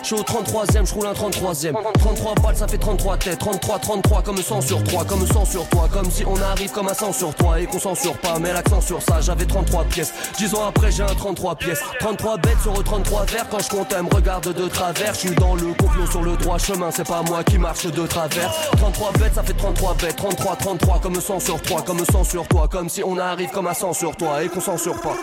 Je 0.00 0.06
suis 0.06 0.14
au 0.14 0.22
33ème, 0.22 0.86
je 0.86 0.94
roule 0.94 1.06
un 1.06 1.12
33ème 1.12 1.74
33 1.98 2.34
balles 2.36 2.56
ça 2.56 2.66
fait 2.66 2.78
33 2.78 3.16
têtes. 3.18 3.38
33, 3.38 3.78
33 3.78 4.22
comme 4.22 4.36
100 4.36 4.60
sur 4.62 4.82
3 4.82 5.04
Comme 5.04 5.26
100 5.26 5.44
sur 5.44 5.68
toi. 5.68 5.88
Comme 5.92 6.10
si 6.10 6.24
on 6.24 6.36
arrive 6.40 6.70
comme 6.72 6.88
un 6.88 6.94
100 6.94 7.12
sur 7.12 7.34
toi 7.34 7.60
Et 7.60 7.66
qu'on 7.66 7.78
censure 7.78 8.16
pas. 8.18 8.38
Mais 8.40 8.52
l'accent 8.52 8.80
sur 8.80 9.02
ça 9.02 9.20
J'avais 9.20 9.46
33 9.46 9.84
pièces. 9.84 10.12
10 10.38 10.54
ans 10.54 10.68
après 10.68 10.90
j'ai 10.90 11.02
un 11.02 11.06
33 11.06 11.56
pièces. 11.56 11.80
33 12.00 12.36
bêtes 12.38 12.60
sur 12.62 12.82
33 12.82 13.24
verres 13.26 13.48
Quand 13.50 13.58
je 13.60 13.68
compte 13.68 13.92
elle 13.96 14.04
me 14.04 14.14
regarde 14.14 14.52
de 14.52 14.68
travers. 14.68 15.14
Je 15.14 15.18
suis 15.18 15.34
dans 15.34 15.54
le 15.54 15.74
complot 15.74 16.06
sur 16.10 16.22
le 16.22 16.36
droit 16.36 16.58
chemin 16.58 16.90
C'est 16.90 17.06
pas 17.06 17.22
moi 17.22 17.44
qui 17.44 17.58
marche 17.58 17.86
de 17.86 18.06
travers. 18.06 18.52
33 18.76 19.12
bêtes 19.12 19.34
ça 19.34 19.42
fait 19.42 19.54
33 19.54 19.94
bêtes. 19.94 20.16
33, 20.16 20.56
33 20.56 20.98
comme 21.00 21.20
100 21.20 21.40
sur 21.40 21.60
3 21.62 21.82
Comme 21.82 22.04
100 22.04 22.24
sur 22.24 22.48
toi. 22.48 22.68
Comme 22.68 22.88
si 22.88 23.02
on 23.04 23.18
arrive 23.18 23.50
comme 23.50 23.66
un 23.66 23.74
100 23.74 23.92
sur 23.92 24.16
toi 24.16 24.42
Et 24.42 24.48
qu'on 24.48 24.60
censure 24.60 25.00
pas. 25.00 25.14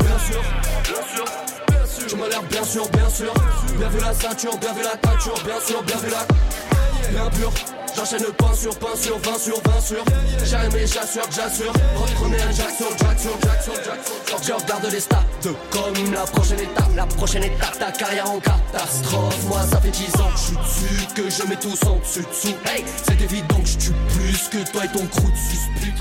Bien 0.00 0.18
sûr, 0.18 0.42
bien 0.84 1.02
sûr 1.14 1.41
tu 2.12 2.18
m'as 2.18 2.28
l'air 2.28 2.42
bien 2.42 2.64
sûr, 2.64 2.86
bien 2.90 3.08
sûr. 3.08 3.32
Bien 3.78 3.88
vu 3.88 4.00
la 4.00 4.12
ceinture, 4.12 4.56
bien 4.58 4.72
vu 4.74 4.82
la 4.82 4.96
teinture, 4.96 5.34
bien 5.44 5.60
sûr, 5.66 5.82
bien 5.82 5.96
vu 5.96 6.10
la. 6.10 6.26
Bien 7.10 7.30
pur. 7.30 7.52
J'enchaîne 7.96 8.24
pain 8.36 8.54
sur 8.54 8.78
pain 8.78 8.94
sur 8.94 9.18
20 9.18 9.38
sur 9.38 9.62
20 9.62 9.80
sur. 9.80 10.04
J'ai 10.44 10.56
aimé, 10.56 10.86
j'assure, 10.86 11.24
j'assure. 11.30 11.72
Reprenez 11.96 12.42
un 12.42 12.52
Jackson, 12.52 12.84
Jackson, 12.98 13.30
Jackson, 13.42 13.72
Jackson. 13.84 14.36
Je 14.42 14.52
regarde 14.52 14.86
les 14.90 15.00
stats 15.00 15.24
comme 15.70 16.12
la 16.12 16.24
prochaine 16.24 16.60
étape. 16.60 16.90
La 16.96 17.06
prochaine 17.06 17.44
étape, 17.44 17.78
ta 17.78 17.92
carrière 17.92 18.30
en 18.30 18.40
catastrophe. 18.40 19.44
Moi, 19.46 19.60
ça 19.70 19.80
fait 19.80 19.90
10 19.90 20.20
ans 20.20 20.30
je 20.34 20.40
suis 20.40 20.56
dessus, 20.56 21.06
que 21.14 21.30
je 21.30 21.48
mets 21.48 21.56
tous 21.56 21.82
en 21.86 21.96
dessus 21.96 22.26
dessous. 22.28 22.54
Hey, 22.66 22.84
c'est 23.04 23.20
évident 23.20 23.60
que 23.60 23.68
je 23.68 23.78
tue 23.78 23.92
plus 24.08 24.48
que 24.50 24.70
toi 24.70 24.84
et 24.84 24.88
ton 24.88 25.06
crew 25.06 25.30
de 25.30 25.36
suspect. 25.36 25.94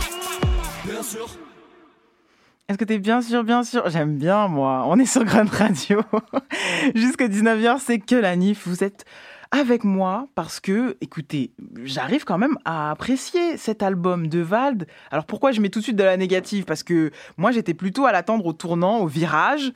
Bien 0.86 1.04
sûr. 1.04 1.28
Est-ce 2.72 2.78
que 2.78 2.86
t'es 2.86 3.00
bien 3.00 3.22
sûr, 3.22 3.44
bien 3.44 3.64
sûr? 3.64 3.90
J'aime 3.90 4.18
bien, 4.18 4.48
moi. 4.48 4.86
On 4.88 4.98
est 4.98 5.06
sur 5.06 5.26
Grand 5.26 5.50
Radio. 5.50 6.00
Jusqu'à 6.96 7.28
19h, 7.28 7.80
c'est 7.80 8.00
que 8.00 8.16
la 8.16 8.34
NIF. 8.38 8.66
Vous 8.66 8.82
êtes 8.82 9.04
avec 9.52 9.84
moi 9.84 10.30
parce 10.36 10.62
que, 10.62 10.96
écoutez, 11.02 11.52
j'arrive 11.84 12.24
quand 12.24 12.38
même 12.38 12.58
à 12.64 12.92
apprécier 12.92 13.58
cet 13.58 13.84
album 13.84 14.28
de 14.28 14.40
Vald. 14.40 14.88
Alors 15.12 15.26
pourquoi 15.26 15.52
je 15.52 15.60
mets 15.60 15.68
tout 15.68 15.80
de 15.80 15.84
suite 15.84 15.98
de 15.98 16.04
la 16.06 16.16
négative? 16.16 16.64
Parce 16.64 16.82
que 16.82 17.12
moi, 17.36 17.52
j'étais 17.52 17.74
plutôt 17.74 18.06
à 18.06 18.14
l'attendre 18.14 18.46
au 18.46 18.54
tournant, 18.54 19.00
au 19.00 19.08
virage. 19.08 19.74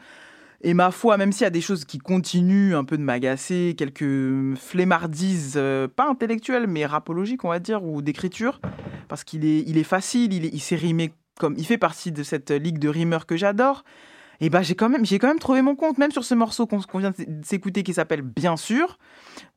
Et 0.62 0.74
ma 0.74 0.90
foi, 0.90 1.18
même 1.18 1.34
s'il 1.34 1.44
y 1.44 1.48
a 1.48 1.50
des 1.50 1.60
choses 1.60 1.84
qui 1.84 1.98
continuent 1.98 2.78
un 2.78 2.86
peu 2.86 2.98
de 2.98 3.04
m'agacer, 3.04 3.76
quelques 3.78 4.56
flemmardises, 4.58 5.56
euh, 5.58 5.90
pas 5.90 6.08
intellectuelles, 6.08 6.68
mais 6.68 6.86
rapologiques, 6.86 7.44
on 7.44 7.50
va 7.50 7.60
dire, 7.60 7.84
ou 7.84 8.02
d'écriture, 8.02 8.62
parce 9.10 9.26
qu'il 9.26 9.44
est, 9.44 9.66
il 9.68 9.78
est 9.78 9.84
facile, 9.84 10.32
il, 10.32 10.46
il 10.46 10.62
s'est 10.62 10.78
rimé 10.78 11.12
comme 11.40 11.56
il 11.58 11.66
fait 11.66 11.78
partie 11.78 12.12
de 12.12 12.24
cette 12.24 12.52
ligue 12.52 12.80
de 12.80 12.90
rimeurs 12.90 13.26
que 13.26 13.38
j'adore. 13.38 13.84
Et 14.42 14.50
bah 14.50 14.62
j'ai 14.62 14.76
quand 14.76 14.90
même, 14.90 15.06
j'ai 15.06 15.18
quand 15.18 15.28
même 15.28 15.40
trouvé 15.40 15.62
mon 15.62 15.76
compte, 15.76 15.98
même 15.98 16.12
sur 16.12 16.26
ce 16.26 16.36
morceau 16.36 16.68
qu'on 16.68 16.82
qu'on 16.82 17.00
vient 17.00 17.12
de 17.12 17.46
s'écouter 17.46 17.84
qui 17.84 17.94
s'appelle 17.94 18.22
Bien 18.22 18.58
sûr, 18.58 18.98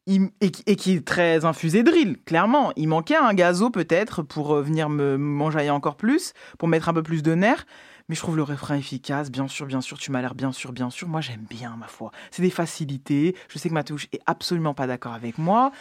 et, 0.07 0.51
qui- 0.51 0.93
est 0.93 1.05
très 1.05 1.45
infusé 1.45 1.83
drill, 1.83 2.17
clairement. 2.25 2.73
Il 2.77 2.89
manquait 2.89 3.17
un 3.17 3.35
gazo 3.35 3.71
peut-être 3.71 4.23
pour 4.23 4.55
euh, 4.55 4.63
venir 4.63 4.89
me 4.89 5.17
m'enjailler 5.19 5.71
encore 5.71 5.97
plus, 5.97 6.33
pour 6.59 6.69
mettre 6.69 6.89
un 6.89 6.95
peu 6.95 7.03
plus 7.03 7.23
de 7.23 7.35
nerfs. 7.35 7.67
Mais 8.09 8.15
je 8.15 8.21
trouve 8.21 8.37
le 8.37 8.43
refrain 8.43 8.77
efficace, 8.77 9.31
bien 9.31 9.49
sûr, 9.49 9.67
bien 9.67 9.83
sûr, 9.83 9.99
tu 9.99 10.11
m'as 10.11 10.23
l'air 10.23 10.35
bien 10.35 10.51
sûr, 10.51 10.73
bien 10.73 10.89
sûr. 10.89 11.09
Moi, 11.09 11.21
j'aime 11.21 11.45
bien, 11.51 11.77
ma 11.77 11.89
foi. 11.89 12.11
C'est 12.31 12.41
des 12.41 12.49
facilités. 12.49 13.37
Je 13.51 13.59
sais 13.59 13.69
que 13.69 13.75
Matouche 13.75 14.09
est 14.13 14.21
absolument 14.25 14.73
pas 14.73 14.87
d'accord 14.87 15.13
avec 15.13 15.37
moi. 15.37 15.73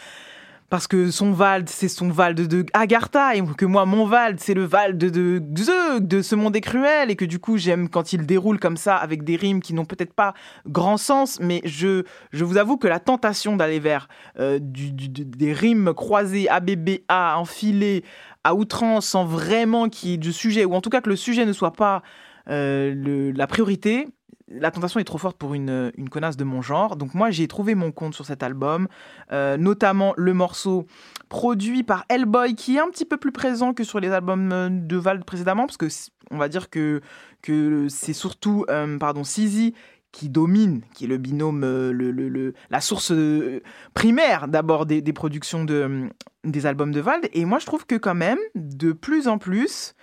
Parce 0.70 0.86
que 0.86 1.10
son 1.10 1.32
Vald, 1.32 1.66
c'est 1.70 1.88
son 1.88 2.10
Vald 2.10 2.46
de 2.46 2.66
Agartha, 2.74 3.34
et 3.34 3.42
que 3.56 3.64
moi, 3.64 3.86
mon 3.86 4.04
Vald, 4.04 4.38
c'est 4.38 4.52
le 4.52 4.64
Vald 4.64 4.98
de, 4.98 5.38
de 5.38 5.98
de 5.98 6.22
ce 6.22 6.34
monde 6.34 6.54
est 6.56 6.60
cruel, 6.60 7.10
et 7.10 7.16
que 7.16 7.24
du 7.24 7.38
coup, 7.38 7.56
j'aime 7.56 7.88
quand 7.88 8.12
il 8.12 8.26
déroule 8.26 8.58
comme 8.60 8.76
ça, 8.76 8.94
avec 8.96 9.24
des 9.24 9.36
rimes 9.36 9.62
qui 9.62 9.72
n'ont 9.72 9.86
peut-être 9.86 10.12
pas 10.12 10.34
grand 10.66 10.98
sens, 10.98 11.40
mais 11.40 11.62
je, 11.64 12.02
je 12.32 12.44
vous 12.44 12.58
avoue 12.58 12.76
que 12.76 12.86
la 12.86 13.00
tentation 13.00 13.56
d'aller 13.56 13.80
vers 13.80 14.08
euh, 14.38 14.58
du- 14.60 14.92
du- 14.92 15.08
des 15.24 15.52
rimes 15.54 15.94
croisées, 15.94 16.50
ABBA, 16.50 17.36
enfilées, 17.38 18.04
à 18.44 18.54
outrance, 18.54 19.06
sans 19.06 19.24
vraiment 19.24 19.88
qu'il 19.88 20.10
y 20.10 20.14
ait 20.14 20.18
du 20.18 20.34
sujet, 20.34 20.66
ou 20.66 20.74
en 20.74 20.82
tout 20.82 20.90
cas 20.90 21.00
que 21.00 21.08
le 21.08 21.16
sujet 21.16 21.46
ne 21.46 21.52
soit 21.54 21.72
pas 21.72 22.02
euh, 22.50 22.92
le- 22.94 23.30
la 23.30 23.46
priorité, 23.46 24.06
la 24.50 24.70
tentation 24.70 24.98
est 25.00 25.04
trop 25.04 25.18
forte 25.18 25.36
pour 25.36 25.54
une, 25.54 25.92
une 25.96 26.08
connasse 26.08 26.36
de 26.36 26.44
mon 26.44 26.62
genre. 26.62 26.96
Donc 26.96 27.14
moi, 27.14 27.30
j'ai 27.30 27.48
trouvé 27.48 27.74
mon 27.74 27.92
compte 27.92 28.14
sur 28.14 28.24
cet 28.24 28.42
album, 28.42 28.88
euh, 29.32 29.56
notamment 29.56 30.14
le 30.16 30.32
morceau 30.34 30.86
produit 31.28 31.82
par 31.82 32.04
Hellboy, 32.08 32.54
qui 32.54 32.76
est 32.76 32.80
un 32.80 32.88
petit 32.88 33.04
peu 33.04 33.16
plus 33.18 33.32
présent 33.32 33.74
que 33.74 33.84
sur 33.84 34.00
les 34.00 34.08
albums 34.10 34.50
euh, 34.52 34.68
de 34.70 34.96
Val 34.96 35.24
précédemment, 35.24 35.66
parce 35.66 35.76
que 35.76 35.88
on 36.30 36.38
va 36.38 36.48
dire 36.48 36.70
que, 36.70 37.00
que 37.42 37.86
c'est 37.88 38.12
surtout, 38.12 38.64
euh, 38.70 38.98
pardon, 38.98 39.24
Sizi 39.24 39.74
qui 40.10 40.30
domine, 40.30 40.80
qui 40.94 41.04
est 41.04 41.08
le 41.08 41.18
binôme, 41.18 41.64
euh, 41.64 41.92
le, 41.92 42.10
le- 42.10 42.54
la 42.70 42.80
source 42.80 43.12
primaire 43.92 44.48
d'abord 44.48 44.86
des, 44.86 45.02
productions 45.12 45.64
de, 45.64 46.08
des 46.44 46.64
albums 46.64 46.92
de 46.92 47.00
Vald. 47.00 47.28
Et 47.34 47.44
moi, 47.44 47.58
je 47.58 47.66
trouve 47.66 47.84
que 47.84 47.94
quand 47.96 48.14
même, 48.14 48.38
de 48.54 48.92
plus 48.92 49.28
en 49.28 49.36
plus, 49.36 49.94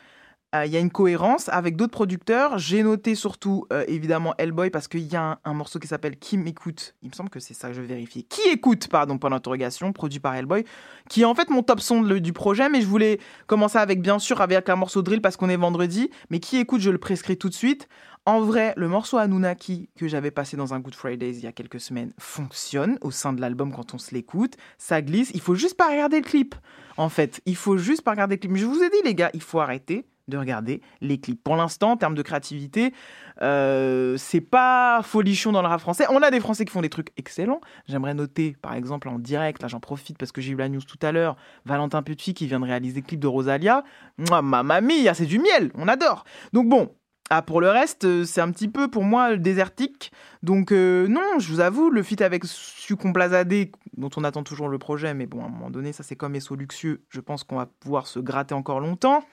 il 0.64 0.72
y 0.72 0.78
a 0.78 0.80
une 0.80 0.92
cohérence 0.92 1.50
avec 1.50 1.76
d'autres 1.76 1.92
producteurs. 1.92 2.58
J'ai 2.58 2.84
noté 2.84 3.16
surtout, 3.16 3.66
euh, 3.74 3.84
évidemment, 3.88 4.34
Hellboy, 4.38 4.70
parce 4.70 4.88
qu'il 4.88 5.12
y 5.12 5.16
a 5.16 5.40
un, 5.44 5.54
morceau 5.54 5.80
qui 5.80 5.88
s'appelle 5.88 6.18
Qui 6.18 6.38
m'écoute. 6.38 6.96
Il 7.02 7.10
me 7.10 7.14
semble 7.14 7.30
que 7.30 7.40
c'est 7.40 7.54
ça 7.54 7.68
que 7.68 7.74
je 7.74 7.82
vais 7.82 7.88
vérifier. 7.88 8.24
Qui 8.24 8.42
écoute, 8.50 8.88
pardon, 8.88 9.18
pour 9.18 9.30
l'interrogation, 9.30 9.92
produit 9.92 10.20
par 10.20 10.36
Hellboy, 10.36 10.64
qui 11.10 11.24
est 11.24 11.26
en 11.26 11.36
fait 11.36 11.50
mon 11.50 11.64
top 11.64 11.80
son 11.80 12.02
du 12.02 12.34
projet, 12.34 12.70
mais 12.70 12.82
je 12.82 12.88
voulais 12.88 13.20
commencer 13.48 13.78
avec, 13.78 14.02
bien 14.02 14.20
sûr, 14.20 14.40
avec 14.42 14.70
un 14.70 14.76
morceau 14.76 15.02
drill 15.02 15.22
parce 15.22 15.36
qu'on 15.36 15.50
est 15.50 15.58
vendredi. 15.58 16.10
Mais 16.30 16.40
Qui 16.40 16.58
écoute, 16.58 16.82
je 16.82 16.92
le 16.92 17.00
prescris 17.00 17.38
tout 17.38 17.50
de 17.50 17.54
suite. 17.54 17.88
En 18.28 18.42
vrai, 18.42 18.74
le 18.76 18.88
morceau 18.88 19.18
Anunnaki 19.18 19.90
que 19.96 20.08
j'avais 20.08 20.32
passé 20.32 20.58
dans 20.58 20.74
un 20.74 20.80
Good 20.80 20.96
Fridays 20.96 21.34
il 21.34 21.44
y 21.44 21.48
a 21.48 21.52
quelques 21.52 21.80
semaines 21.80 22.12
fonctionne 22.18 22.98
au 23.02 23.12
sein 23.12 23.34
de 23.34 23.42
l'album 23.42 23.72
quand 23.72 23.94
on 23.94 24.00
se 24.00 24.16
l'écoute. 24.16 24.56
Ça 24.80 25.04
glisse. 25.04 25.30
Il 25.36 25.42
faut 25.42 25.54
juste 25.54 25.78
pas 25.78 25.90
regarder 25.90 26.18
le 26.18 26.24
clip. 26.24 26.56
En 26.98 27.10
fait, 27.10 27.42
il 27.46 27.56
faut 27.56 27.78
juste 27.78 28.02
pas 28.02 28.12
regarder 28.12 28.36
le 28.36 28.40
clip. 28.40 28.56
Je 28.56 28.66
vous 28.66 28.82
ai 28.82 28.90
dit, 28.90 28.98
les 29.04 29.14
gars, 29.14 29.30
il 29.36 29.42
faut 29.42 29.60
arrêter 29.60 30.06
de 30.28 30.38
regarder 30.38 30.82
les 31.02 31.20
clips. 31.20 31.44
Pour 31.44 31.56
l'instant, 31.56 31.92
en 31.92 31.98
termes 31.98 32.16
de 32.16 32.22
créativité, 32.22 32.94
euh, 33.42 34.18
c'est 34.18 34.42
pas 34.42 35.02
folichon 35.04 35.52
dans 35.52 35.62
le 35.62 35.68
rap 35.68 35.80
français. 35.82 36.06
On 36.10 36.22
a 36.22 36.32
des 36.32 36.40
Français 36.40 36.66
qui 36.66 36.72
font 36.72 36.82
des 36.82 36.90
trucs 36.90 37.12
excellents. 37.18 37.62
J'aimerais 37.88 38.14
noter, 38.14 38.56
par 38.62 38.74
exemple, 38.74 39.10
en 39.10 39.20
direct, 39.20 39.62
là 39.62 39.68
j'en 39.68 39.80
profite 39.80 40.18
parce 40.18 40.32
que 40.32 40.42
j'ai 40.42 40.54
eu 40.54 40.56
la 40.56 40.70
news 40.70 40.82
tout 40.82 41.00
à 41.02 41.12
l'heure, 41.12 41.36
Valentin 41.66 42.02
Petit 42.04 42.34
qui 42.34 42.48
vient 42.48 42.60
de 42.60 42.66
réaliser 42.66 43.02
le 43.02 43.06
clip 43.06 43.20
de 43.20 43.28
Rosalia. 43.28 43.84
Mamma 44.18 44.82
mia, 44.82 45.14
c'est 45.14 45.26
du 45.26 45.40
miel, 45.40 45.72
on 45.76 45.88
adore. 45.88 46.24
Donc 46.54 46.68
bon, 46.70 46.92
ah, 47.32 47.42
pour 47.42 47.60
le 47.60 47.70
reste, 47.70 48.06
euh, 48.06 48.24
c'est 48.24 48.42
un 48.42 48.52
petit 48.52 48.68
peu 48.68 48.88
pour 48.88 49.04
moi 49.04 49.36
désertique. 49.36 50.12
Donc, 50.44 50.72
euh, 50.72 51.08
non, 51.08 51.40
je 51.40 51.52
vous 51.52 51.60
avoue, 51.60 51.90
le 51.90 52.04
feat 52.04 52.22
avec 52.22 52.46
Sucomplazadé, 52.46 53.72
dont 53.98 54.12
on 54.16 54.24
attend 54.24 54.44
toujours 54.44 54.68
le 54.70 54.78
projet, 54.78 55.16
mais 55.16 55.26
bon, 55.26 55.42
à 55.42 55.48
un 55.48 55.50
moment 55.50 55.72
donné, 55.72 55.92
ça 55.92 56.04
c'est 56.04 56.16
comme 56.16 56.36
Esso 56.36 56.56
Luxueux, 56.56 57.04
je 57.10 57.20
pense 57.20 57.44
qu'on 57.44 57.56
va 57.56 57.66
pouvoir 57.66 58.06
se 58.06 58.20
gratter 58.20 58.54
encore 58.54 58.80
longtemps. 58.80 59.24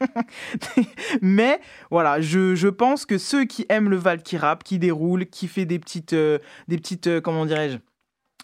mais 1.20 1.60
voilà, 1.90 2.22
je, 2.22 2.54
je, 2.54 2.68
pense 2.68 3.04
que 3.04 3.18
ceux 3.18 3.44
qui 3.44 3.66
aiment 3.68 3.90
le 3.90 3.96
Val 3.96 4.22
qui 4.22 4.38
rappe, 4.38 4.64
qui 4.64 4.78
déroule, 4.78 5.26
qui 5.26 5.46
fait 5.46 5.66
des 5.66 5.78
petites, 5.78 6.14
euh, 6.14 6.38
des 6.68 6.78
petites 6.78 7.20
comment 7.20 7.44
dirais-je, 7.44 7.76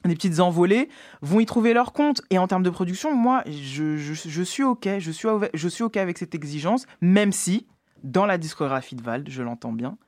des 0.06 0.14
petites 0.14 0.40
envolées 0.40 0.90
vont 1.22 1.40
y 1.40 1.46
trouver 1.46 1.72
leur 1.72 1.94
compte. 1.94 2.20
Et 2.28 2.36
en 2.36 2.46
termes 2.46 2.62
de 2.62 2.70
production, 2.70 3.14
moi, 3.14 3.42
je, 3.46 3.96
je, 3.96 4.12
je 4.12 4.42
suis 4.42 4.62
OK. 4.62 4.86
Je 4.98 5.10
suis, 5.10 5.28
je 5.54 5.68
suis 5.68 5.84
OK 5.84 5.96
avec 5.96 6.18
cette 6.18 6.34
exigence, 6.34 6.84
même 7.00 7.32
si, 7.32 7.66
dans 8.02 8.26
la 8.26 8.38
discographie 8.38 8.96
de 8.96 9.02
Vald, 9.02 9.28
je 9.28 9.42
l'entends 9.42 9.72
bien, 9.72 9.98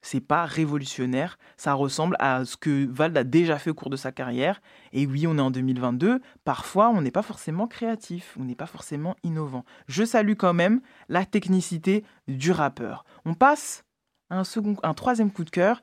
c'est 0.00 0.20
pas 0.20 0.44
révolutionnaire, 0.44 1.38
ça 1.56 1.74
ressemble 1.74 2.16
à 2.18 2.44
ce 2.44 2.56
que 2.56 2.86
Vald 2.86 3.16
a 3.16 3.24
déjà 3.24 3.58
fait 3.58 3.70
au 3.70 3.74
cours 3.74 3.90
de 3.90 3.96
sa 3.96 4.12
carrière. 4.12 4.60
Et 4.92 5.06
oui, 5.06 5.26
on 5.26 5.38
est 5.38 5.42
en 5.42 5.50
2022, 5.50 6.20
parfois 6.44 6.90
on 6.90 7.02
n'est 7.02 7.10
pas 7.10 7.22
forcément 7.22 7.66
créatif, 7.66 8.36
on 8.38 8.44
n'est 8.44 8.54
pas 8.54 8.66
forcément 8.66 9.16
innovant. 9.22 9.64
Je 9.88 10.04
salue 10.04 10.34
quand 10.34 10.54
même 10.54 10.80
la 11.08 11.24
technicité 11.24 12.04
du 12.28 12.52
rappeur. 12.52 13.04
On 13.24 13.34
passe 13.34 13.84
à 14.30 14.38
un, 14.38 14.44
second, 14.44 14.76
un 14.82 14.94
troisième 14.94 15.30
coup 15.32 15.44
de 15.44 15.50
cœur 15.50 15.82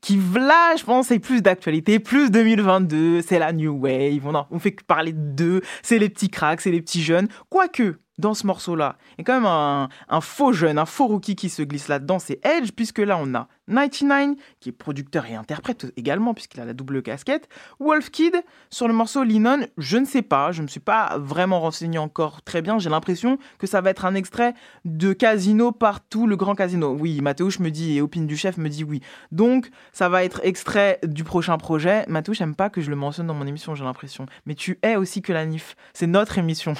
qui, 0.00 0.18
là, 0.34 0.74
je 0.76 0.82
pense, 0.82 1.06
c'est 1.06 1.20
plus 1.20 1.42
d'actualité, 1.42 2.00
plus 2.00 2.32
2022, 2.32 3.22
c'est 3.22 3.38
la 3.38 3.52
New 3.52 3.72
Wave, 3.72 4.26
on, 4.26 4.34
on 4.50 4.58
fait 4.58 4.72
parler 4.82 5.12
d'eux, 5.12 5.60
c'est 5.82 6.00
les 6.00 6.08
petits 6.08 6.28
cracks, 6.28 6.60
c'est 6.60 6.72
les 6.72 6.82
petits 6.82 7.02
jeunes. 7.02 7.28
Quoique, 7.48 8.00
dans 8.18 8.34
ce 8.34 8.46
morceau-là. 8.46 8.96
A 9.18 9.22
quand 9.22 9.34
même 9.34 9.46
un, 9.46 9.88
un, 10.08 10.20
faux 10.20 10.52
jeune, 10.52 10.78
un 10.78 10.86
faux 10.86 11.06
rookie 11.06 11.36
qui 11.36 11.48
se 11.48 11.62
glisse 11.62 11.88
là-dedans, 11.88 12.18
c'est 12.18 12.44
Edge, 12.44 12.70
puisque 12.74 12.98
là 12.98 13.18
on 13.20 13.34
a 13.34 13.48
99, 13.68 14.36
qui 14.60 14.68
est 14.70 14.72
producteur 14.72 15.26
et 15.26 15.34
interprète 15.34 15.92
également, 15.96 16.34
puisqu'il 16.34 16.60
a 16.60 16.64
la 16.64 16.74
double 16.74 17.02
casquette. 17.02 17.48
Wolf 17.80 18.10
Kid, 18.10 18.34
sur 18.70 18.88
le 18.88 18.94
morceau 18.94 19.22
Linon, 19.22 19.66
je 19.78 19.98
ne 19.98 20.04
sais 20.04 20.22
pas, 20.22 20.52
je 20.52 20.60
ne 20.60 20.64
me 20.64 20.68
suis 20.68 20.80
pas 20.80 21.16
vraiment 21.18 21.60
renseigné 21.60 21.98
encore 21.98 22.42
très 22.42 22.62
bien, 22.62 22.78
j'ai 22.78 22.90
l'impression 22.90 23.38
que 23.58 23.66
ça 23.66 23.80
va 23.80 23.90
être 23.90 24.04
un 24.04 24.14
extrait 24.14 24.54
de 24.84 25.12
Casino 25.12 25.72
partout, 25.72 26.26
le 26.26 26.36
grand 26.36 26.54
casino. 26.54 26.96
Oui, 26.98 27.20
Mathéouche 27.20 27.58
me 27.58 27.70
dit, 27.70 27.96
et 27.96 28.00
Opine 28.00 28.26
du 28.26 28.36
chef 28.36 28.56
me 28.56 28.68
dit 28.68 28.84
oui. 28.84 29.00
Donc, 29.30 29.70
ça 29.92 30.08
va 30.08 30.24
être 30.24 30.40
extrait 30.44 30.98
du 31.04 31.24
prochain 31.24 31.58
projet. 31.58 32.04
Mathéouche 32.08 32.40
n'aime 32.40 32.54
pas 32.54 32.70
que 32.70 32.80
je 32.80 32.90
le 32.90 32.96
mentionne 32.96 33.26
dans 33.26 33.34
mon 33.34 33.46
émission, 33.46 33.74
j'ai 33.74 33.84
l'impression. 33.84 34.26
Mais 34.46 34.54
tu 34.54 34.78
es 34.82 34.96
aussi 34.96 35.22
que 35.22 35.32
la 35.32 35.46
NIF, 35.46 35.76
c'est 35.92 36.06
notre 36.06 36.38
émission. 36.38 36.74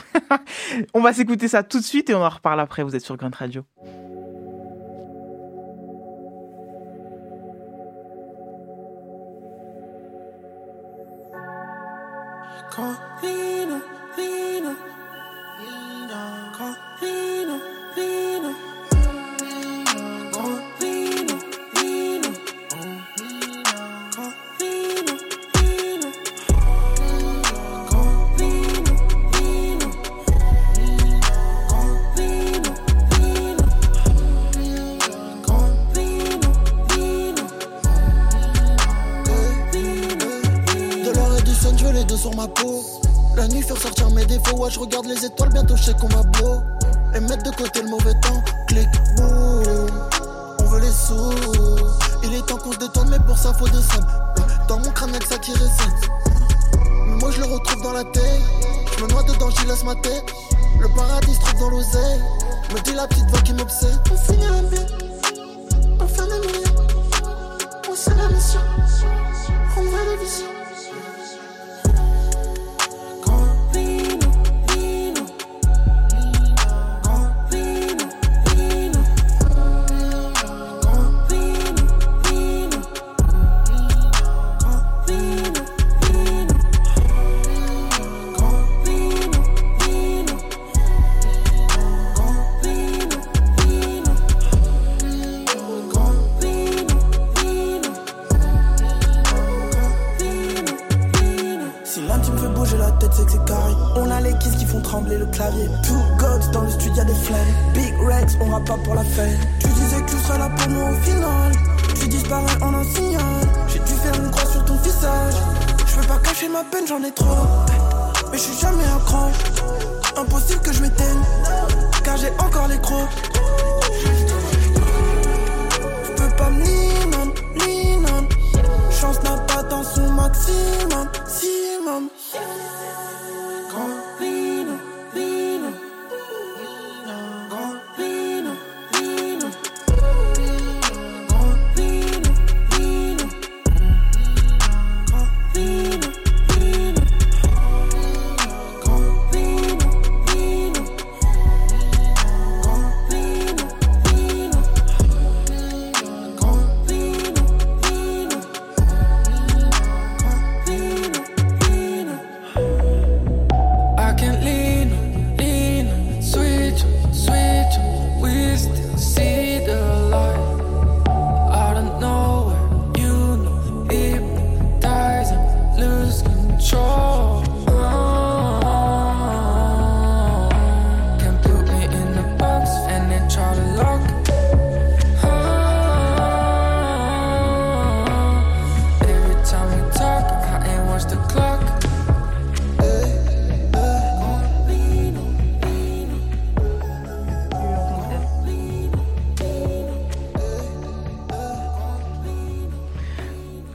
on 0.94 1.00
va 1.00 1.12
s'écouter 1.12 1.48
ça 1.48 1.62
tout 1.62 1.78
de 1.78 1.84
suite 1.84 2.10
et 2.10 2.14
on 2.14 2.24
en 2.24 2.28
reparle 2.28 2.60
après, 2.60 2.82
vous 2.82 2.96
êtes 2.96 3.04
sur 3.04 3.16
Grunt 3.16 3.30
Radio. 3.34 3.64
call 12.72 12.96
me 13.22 13.41
ma 42.34 42.48
peau. 42.48 42.84
La 43.36 43.48
nuit 43.48 43.62
faire 43.62 43.80
sortir 43.80 44.10
mes 44.10 44.24
défauts, 44.26 44.56
ouais, 44.56 44.70
je 44.70 44.78
regarde 44.78 45.06
les 45.06 45.24
étoiles, 45.24 45.50
bientôt 45.50 45.76
je 45.76 45.84
sais 45.84 45.94
qu'on 45.94 46.08
va 46.08 46.22
blow. 46.22 46.62
Et 47.14 47.20
mettre 47.20 47.42
de 47.42 47.56
côté 47.56 47.82
le 47.82 47.88
mauvais 47.88 48.14
temps, 48.20 48.42
clic, 48.68 48.88
boum. 49.16 49.86
On 50.58 50.64
veut 50.64 50.80
les 50.80 50.90
sous. 50.90 51.34
Il 52.22 52.34
est 52.34 52.46
temps 52.46 52.56
qu'on 52.56 52.72
se 52.72 52.78
détende, 52.78 53.08
mais 53.10 53.18
pour 53.20 53.38
ça 53.38 53.52
faut 53.54 53.68
de 53.68 53.80
somme. 53.80 54.06
Dans 54.68 54.78
mon 54.78 54.90
crâne, 54.90 55.12
que 55.12 55.26
ça 55.26 55.38
qui 55.38 55.52
résonne. 55.52 55.70
Mais 57.06 57.16
moi 57.16 57.30
je 57.30 57.40
le 57.40 57.46
retrouve 57.46 57.82
dans 57.82 57.92
la 57.92 58.04
tête. 58.04 58.40
Je 58.96 59.04
me 59.04 59.08
noie 59.10 59.22
dedans, 59.22 59.50
j'y 59.50 59.66
laisse 59.66 59.84
ma 59.84 59.94
tête. 59.96 60.24
Le 60.80 60.88
paradis 60.88 61.34
se 61.34 61.40
trouve 61.40 61.60
dans 61.60 61.70
l'oseille. 61.70 62.20
Me 62.74 62.80
dit 62.80 62.92
la 62.94 63.06
petite 63.06 63.28
voix 63.30 63.40
qui 63.40 63.52
m'obsède. 63.54 63.98
On 64.10 64.16
finira 64.16 64.62
bien. 64.62 64.86
On 66.00 66.06
fait 66.06 66.22
des 66.22 66.46
millions. 66.46 66.76
On 67.90 67.94
sait 67.94 68.14
la 68.14 68.28
mission. 68.28 68.60
On 69.76 69.82
voit 69.82 69.98
les 70.10 70.24
visions. 70.24 70.61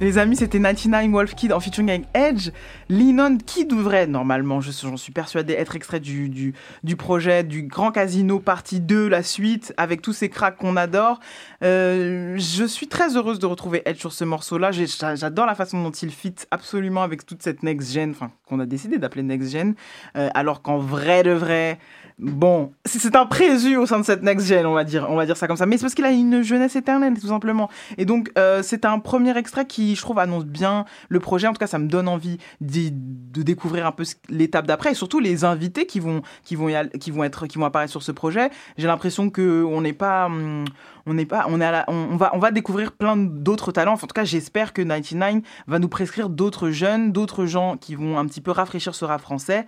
Les 0.08 0.17
amis, 0.17 0.38
c'était 0.38 0.58
99 0.58 1.12
Wolf 1.12 1.36
Kid 1.36 1.52
en 1.52 1.60
featuring 1.60 2.06
Edge. 2.13 2.52
Linon, 2.88 3.38
qui 3.46 3.65
devrait 3.65 4.08
normalement, 4.08 4.62
je- 4.62 4.72
j'en 4.72 4.96
suis 4.96 5.12
persuadé, 5.12 5.52
être 5.52 5.76
extrait 5.76 6.00
du, 6.00 6.54
projet 6.98 7.43
du 7.43 7.63
Grand 7.63 7.91
Casino 7.91 8.39
partie 8.39 8.80
2, 8.80 9.10
la 9.10 9.22
suite, 9.22 9.74
avec 9.76 10.02
tous 10.02 10.13
ces 10.13 10.30
cracks 10.30 10.56
qu'on 10.56 10.78
adore. 10.78 11.20
Euh, 11.62 12.38
je 12.38 12.63
suis 12.63 12.88
très 12.88 13.17
heureuse 13.17 13.39
de 13.39 13.48
retrouver 13.48 13.82
Edge 13.84 14.00
sur 14.00 14.13
ce 14.13 14.24
morceau-là. 14.24 14.72
J'adore 14.72 15.46
la 15.46 15.56
façon 15.56 15.84
dont 15.84 15.91
il 15.91 16.12
fit 16.12 16.36
absolument 16.52 17.04
avec 17.04 17.26
toute 17.26 17.43
cette 17.43 17.62
next-gen, 17.62 18.13
qu'on 18.48 18.62
a 18.62 18.65
décidé 18.65 19.00
d'appeler 19.00 19.24
next-gen, 19.24 19.76
euh, 20.15 20.30
alors 20.34 20.62
qu'en 20.62 20.78
vrai 20.78 21.24
de 21.24 21.32
vrai, 21.32 21.80
bon, 22.19 22.71
c'est 22.86 23.15
un 23.15 23.25
présu 23.25 23.77
au 23.77 23.86
sein 23.86 23.99
de 23.99 24.06
cette 24.06 24.23
next-gen, 24.23 24.65
on 24.65 24.73
va 24.73 24.84
dire, 24.84 25.06
on 25.10 25.15
va 25.15 25.25
dire 25.25 25.38
ça 25.38 25.47
comme 25.47 25.58
ça. 25.58 25.65
Mais 25.65 25.77
c'est 25.77 25.84
parce 25.84 25.93
qu'il 25.93 26.06
a 26.06 26.12
une 26.12 26.41
jeunesse 26.41 26.75
éternelle, 26.75 27.19
tout 27.19 27.27
simplement. 27.27 27.69
Et 27.97 28.06
donc, 28.06 28.32
euh, 28.38 28.62
c'est 28.63 28.86
un 28.86 28.99
premier 28.99 29.38
extrait 29.38 29.65
qui, 29.67 29.95
je 29.95 30.01
trouve, 30.01 30.19
annonce 30.19 30.45
bien 30.45 30.86
le 31.10 31.19
projet. 31.19 31.47
En 31.47 31.53
tout 31.53 31.60
cas, 31.60 31.67
ça 31.67 31.80
me 31.80 31.88
donne 31.88 32.08
envie 32.08 32.38
de 32.62 33.41
découvrir 33.43 33.86
un 33.86 33.91
peu 33.91 34.03
l'étape 34.30 34.65
d'après 34.67 34.91
et 34.91 34.95
surtout 34.95 35.19
les 35.19 35.43
invités 35.45 35.86
qui 35.86 35.99
vont, 35.99 36.21
qui 36.43 36.56
vont, 36.56 36.69
y 36.69 36.75
all- 36.75 36.89
qui 36.89 37.12
vont 37.12 37.23
être, 37.23 37.45
qui 37.47 37.58
vont 37.58 37.65
apparaître 37.65 37.91
sur 37.91 38.03
ce 38.03 38.12
projet. 38.12 38.49
J'ai 38.77 38.88
l'impression 38.88 39.30
que 39.30 39.63
on 39.63 39.82
n'est 39.82 39.93
pas, 39.93 40.25
hum, 40.25 40.65
on 41.06 41.13
n'est 41.13 41.25
pas, 41.25 41.45
on 41.49 41.62
est 41.62 41.65
à 41.65 41.71
la- 41.71 41.86
on, 41.88 42.17
va, 42.17 42.32
on 42.34 42.39
va 42.39 42.51
découvrir 42.51 42.91
plein 42.93 43.15
d'autres 43.17 43.71
talents. 43.71 43.93
En 43.93 43.97
tout 43.97 44.08
cas, 44.08 44.23
j'espère 44.23 44.73
que 44.73 44.82
99 44.82 45.43
va 45.67 45.80
nous 45.80 45.88
prescrire 45.89 46.30
d'autres 46.30 46.69
jeunes, 46.71 47.12
d'autres 47.12 47.45
gens 47.45 47.77
qui 47.77 47.95
vont 47.95 48.17
un 48.17 48.25
petit 48.25 48.41
peu 48.41 48.51
rafraîchir 48.51 48.95
ce 48.95 49.06
rap 49.06 49.21
français. 49.21 49.65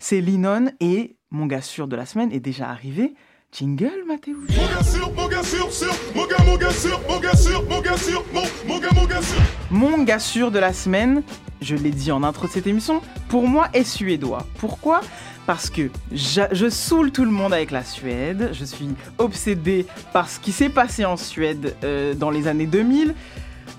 C'est 0.00 0.20
Linon 0.20 0.66
et 0.78 1.16
mon 1.32 1.46
gars 1.46 1.60
sûr 1.60 1.88
de 1.88 1.96
la 1.96 2.06
semaine 2.06 2.30
est 2.32 2.38
déjà 2.38 2.68
arrivé. 2.70 3.14
Jingle, 3.50 4.04
Mathéo. 4.06 4.36
Mon 4.36 4.46
gars 4.68 4.82
sûr, 4.84 5.12
mon 5.12 5.26
gars 5.26 5.42
sûr, 5.42 5.72
sûr, 5.72 5.92
mon 6.14 6.26
gars, 6.26 6.36
mon 6.46 6.56
gars 6.56 6.70
sûr, 6.70 7.00
mon 7.08 7.18
gars 7.18 7.34
sûr, 7.34 7.64
mon 7.68 7.80
gars 7.80 7.96
sûr, 7.96 8.24
mon, 8.32 8.42
mon 8.68 8.78
gars, 8.78 8.90
mon 8.94 9.06
gars 9.06 9.20
sûr. 9.22 9.40
Mon 9.72 10.02
gars 10.04 10.20
sûr 10.20 10.52
de 10.52 10.60
la 10.60 10.72
semaine, 10.72 11.24
je 11.60 11.74
l'ai 11.74 11.90
dit 11.90 12.12
en 12.12 12.22
intro 12.22 12.46
de 12.46 12.52
cette 12.52 12.68
émission, 12.68 13.00
pour 13.28 13.48
moi 13.48 13.70
est 13.72 13.82
suédois. 13.82 14.46
Pourquoi? 14.58 15.00
Parce 15.46 15.68
que 15.68 15.90
j'a- 16.12 16.52
je 16.52 16.68
saoule 16.68 17.10
tout 17.10 17.24
le 17.24 17.32
monde 17.32 17.52
avec 17.52 17.72
la 17.72 17.82
Suède. 17.82 18.50
Je 18.52 18.64
suis 18.64 18.90
obsédé 19.16 19.84
par 20.12 20.28
ce 20.28 20.38
qui 20.38 20.52
s'est 20.52 20.68
passé 20.68 21.04
en 21.06 21.16
Suède 21.16 21.74
euh, 21.82 22.14
dans 22.14 22.30
les 22.30 22.46
années 22.46 22.66
2000. 22.66 23.14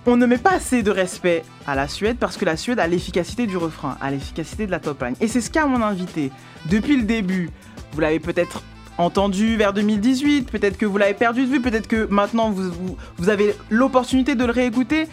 On 0.06 0.16
ne 0.16 0.26
met 0.26 0.38
pas 0.38 0.54
assez 0.54 0.82
de 0.82 0.92
respect 0.92 1.44
à 1.68 1.76
la 1.76 1.88
Suède 1.88 2.18
parce 2.20 2.38
que 2.38 2.46
la 2.46 2.58
Suède 2.58 2.80
a 2.80 2.88
l'efficacité 2.88 3.48
du 3.48 3.58
refrain, 3.58 3.98
a 4.02 4.12
l'efficacité 4.12 4.66
de 4.66 4.72
la 4.72 4.80
top 4.80 5.02
line. 5.04 5.16
Et 5.20 5.28
c'est 5.28 5.42
ce 5.42 5.52
qu'a 5.52 5.66
mon 5.66 5.82
invité 5.82 6.32
depuis 6.70 6.96
le 6.96 7.04
début. 7.04 7.50
Vous 7.94 8.00
l'avez 8.00 8.20
peut-être 8.20 8.64
entendu 8.98 9.56
vers 9.56 9.74
2018, 9.74 10.52
peut-être 10.52 10.78
que 10.78 10.86
vous 10.86 10.98
l'avez 10.98 11.14
perdu 11.14 11.46
de 11.46 11.52
vue, 11.52 11.62
peut-être 11.62 11.88
que 11.88 12.08
maintenant 12.10 12.50
vous, 12.50 13.30
avez 13.30 13.56
l'opportunité 13.70 14.36
de 14.36 14.46
le 14.46 14.52
réécouter. 14.52 15.08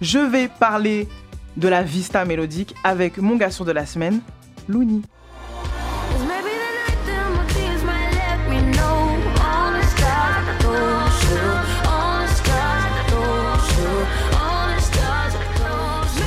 Je 0.00 0.18
vais 0.18 0.48
parler 0.48 1.08
de 1.56 1.68
la 1.68 1.82
Vista 1.82 2.24
mélodique 2.24 2.74
avec 2.84 3.18
mon 3.18 3.38
sûr 3.50 3.64
de 3.64 3.72
la 3.72 3.86
semaine, 3.86 4.20
Looney. 4.68 5.02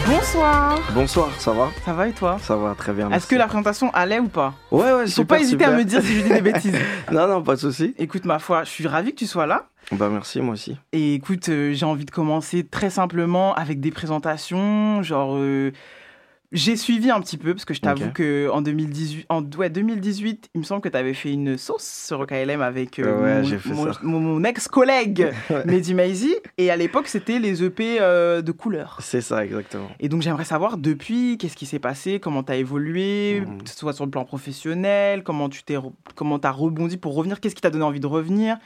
Bonsoir. 0.07 0.79
Bonsoir, 0.93 1.29
ça 1.39 1.51
va 1.51 1.71
Ça 1.83 1.93
va 1.93 2.07
et 2.07 2.11
toi 2.11 2.37
Ça 2.39 2.55
va 2.55 2.75
très 2.75 2.93
bien. 2.93 3.09
Est-ce 3.11 3.25
que 3.27 3.35
la 3.35 3.47
présentation 3.47 3.89
allait 3.93 4.19
ou 4.19 4.27
pas 4.27 4.53
Ouais, 4.71 4.83
ouais, 4.83 5.05
Il 5.05 5.11
faut 5.11 5.21
super, 5.21 5.37
pas 5.37 5.39
hésiter 5.41 5.65
à 5.65 5.71
me 5.71 5.83
dire 5.83 6.01
si 6.01 6.15
je 6.17 6.21
dis 6.21 6.29
des 6.29 6.41
bêtises. 6.51 6.77
non, 7.11 7.27
non, 7.27 7.41
pas 7.41 7.55
de 7.55 7.59
souci. 7.59 7.95
Écoute, 7.97 8.25
ma 8.25 8.37
foi, 8.37 8.63
je 8.63 8.69
suis 8.69 8.87
ravi 8.87 9.11
que 9.11 9.17
tu 9.17 9.25
sois 9.25 9.47
là. 9.47 9.65
Bah 9.91 10.09
merci, 10.11 10.41
moi 10.41 10.53
aussi. 10.53 10.77
Et 10.93 11.15
écoute, 11.15 11.49
euh, 11.49 11.73
j'ai 11.73 11.85
envie 11.85 12.05
de 12.05 12.11
commencer 12.11 12.63
très 12.63 12.89
simplement 12.91 13.55
avec 13.55 13.79
des 13.79 13.91
présentations. 13.91 15.01
Genre, 15.01 15.35
euh, 15.37 15.71
j'ai 16.55 16.75
suivi 16.75 17.11
un 17.11 17.19
petit 17.21 17.37
peu 17.37 17.53
parce 17.53 17.65
que 17.65 17.73
je 17.73 17.81
t'avoue 17.81 18.05
Ok. 18.05 18.13
que 18.13 18.49
en 18.51 18.61
2018, 18.61 19.25
en 19.29 19.43
ouais, 19.57 19.69
2018, 19.69 20.49
il 20.55 20.59
me 20.59 20.63
semble 20.63 20.81
que 20.81 20.89
tu 20.89 20.97
avais 20.97 21.13
fait 21.13 21.31
une 21.31 21.57
sauce 21.57 21.83
sur 22.07 22.25
KLM 22.25 22.61
avec 22.61 22.97
euh, 22.99 23.43
Ouais, 23.43 23.59
mon, 24.01 24.43
ex-collègue 24.43 25.31
Ouais. 25.49 25.65
Mehdi. 25.65 26.33
Et 26.57 26.71
à 26.71 26.75
l'époque, 26.77 27.07
c'était 27.07 27.39
les 27.39 27.63
EP 27.63 27.97
euh, 28.01 28.41
de 28.41 28.51
couleur. 28.51 28.97
C'est 29.01 29.21
ça, 29.21 29.45
exactement. 29.45 29.87
Et 29.99 30.09
donc 30.09 30.21
j'aimerais 30.21 30.45
savoir 30.45 30.77
depuis 30.77 31.37
qu'est-ce 31.37 31.55
qui 31.55 31.65
s'est 31.65 31.79
passé, 31.79 32.19
comment 32.19 32.41
tu 32.43 32.51
as 32.51 32.55
évolué, 32.55 33.41
Mhm. 33.41 33.63
que 33.63 33.69
ce 33.69 33.77
soit 33.77 33.93
sur 33.93 34.05
le 34.05 34.11
plan 34.11 34.25
professionnel, 34.25 35.23
comment 35.23 35.49
tu 35.49 35.63
t'es 35.63 35.75
comment 36.15 36.37
as 36.37 36.51
rebondi 36.51 36.97
pour 36.97 37.15
revenir, 37.15 37.39
qu'est-ce 37.39 37.55
qui 37.55 37.61
t'a 37.61 37.69
donné 37.69 37.83
envie 37.83 37.99
de 37.99 38.07
revenir 38.07 38.57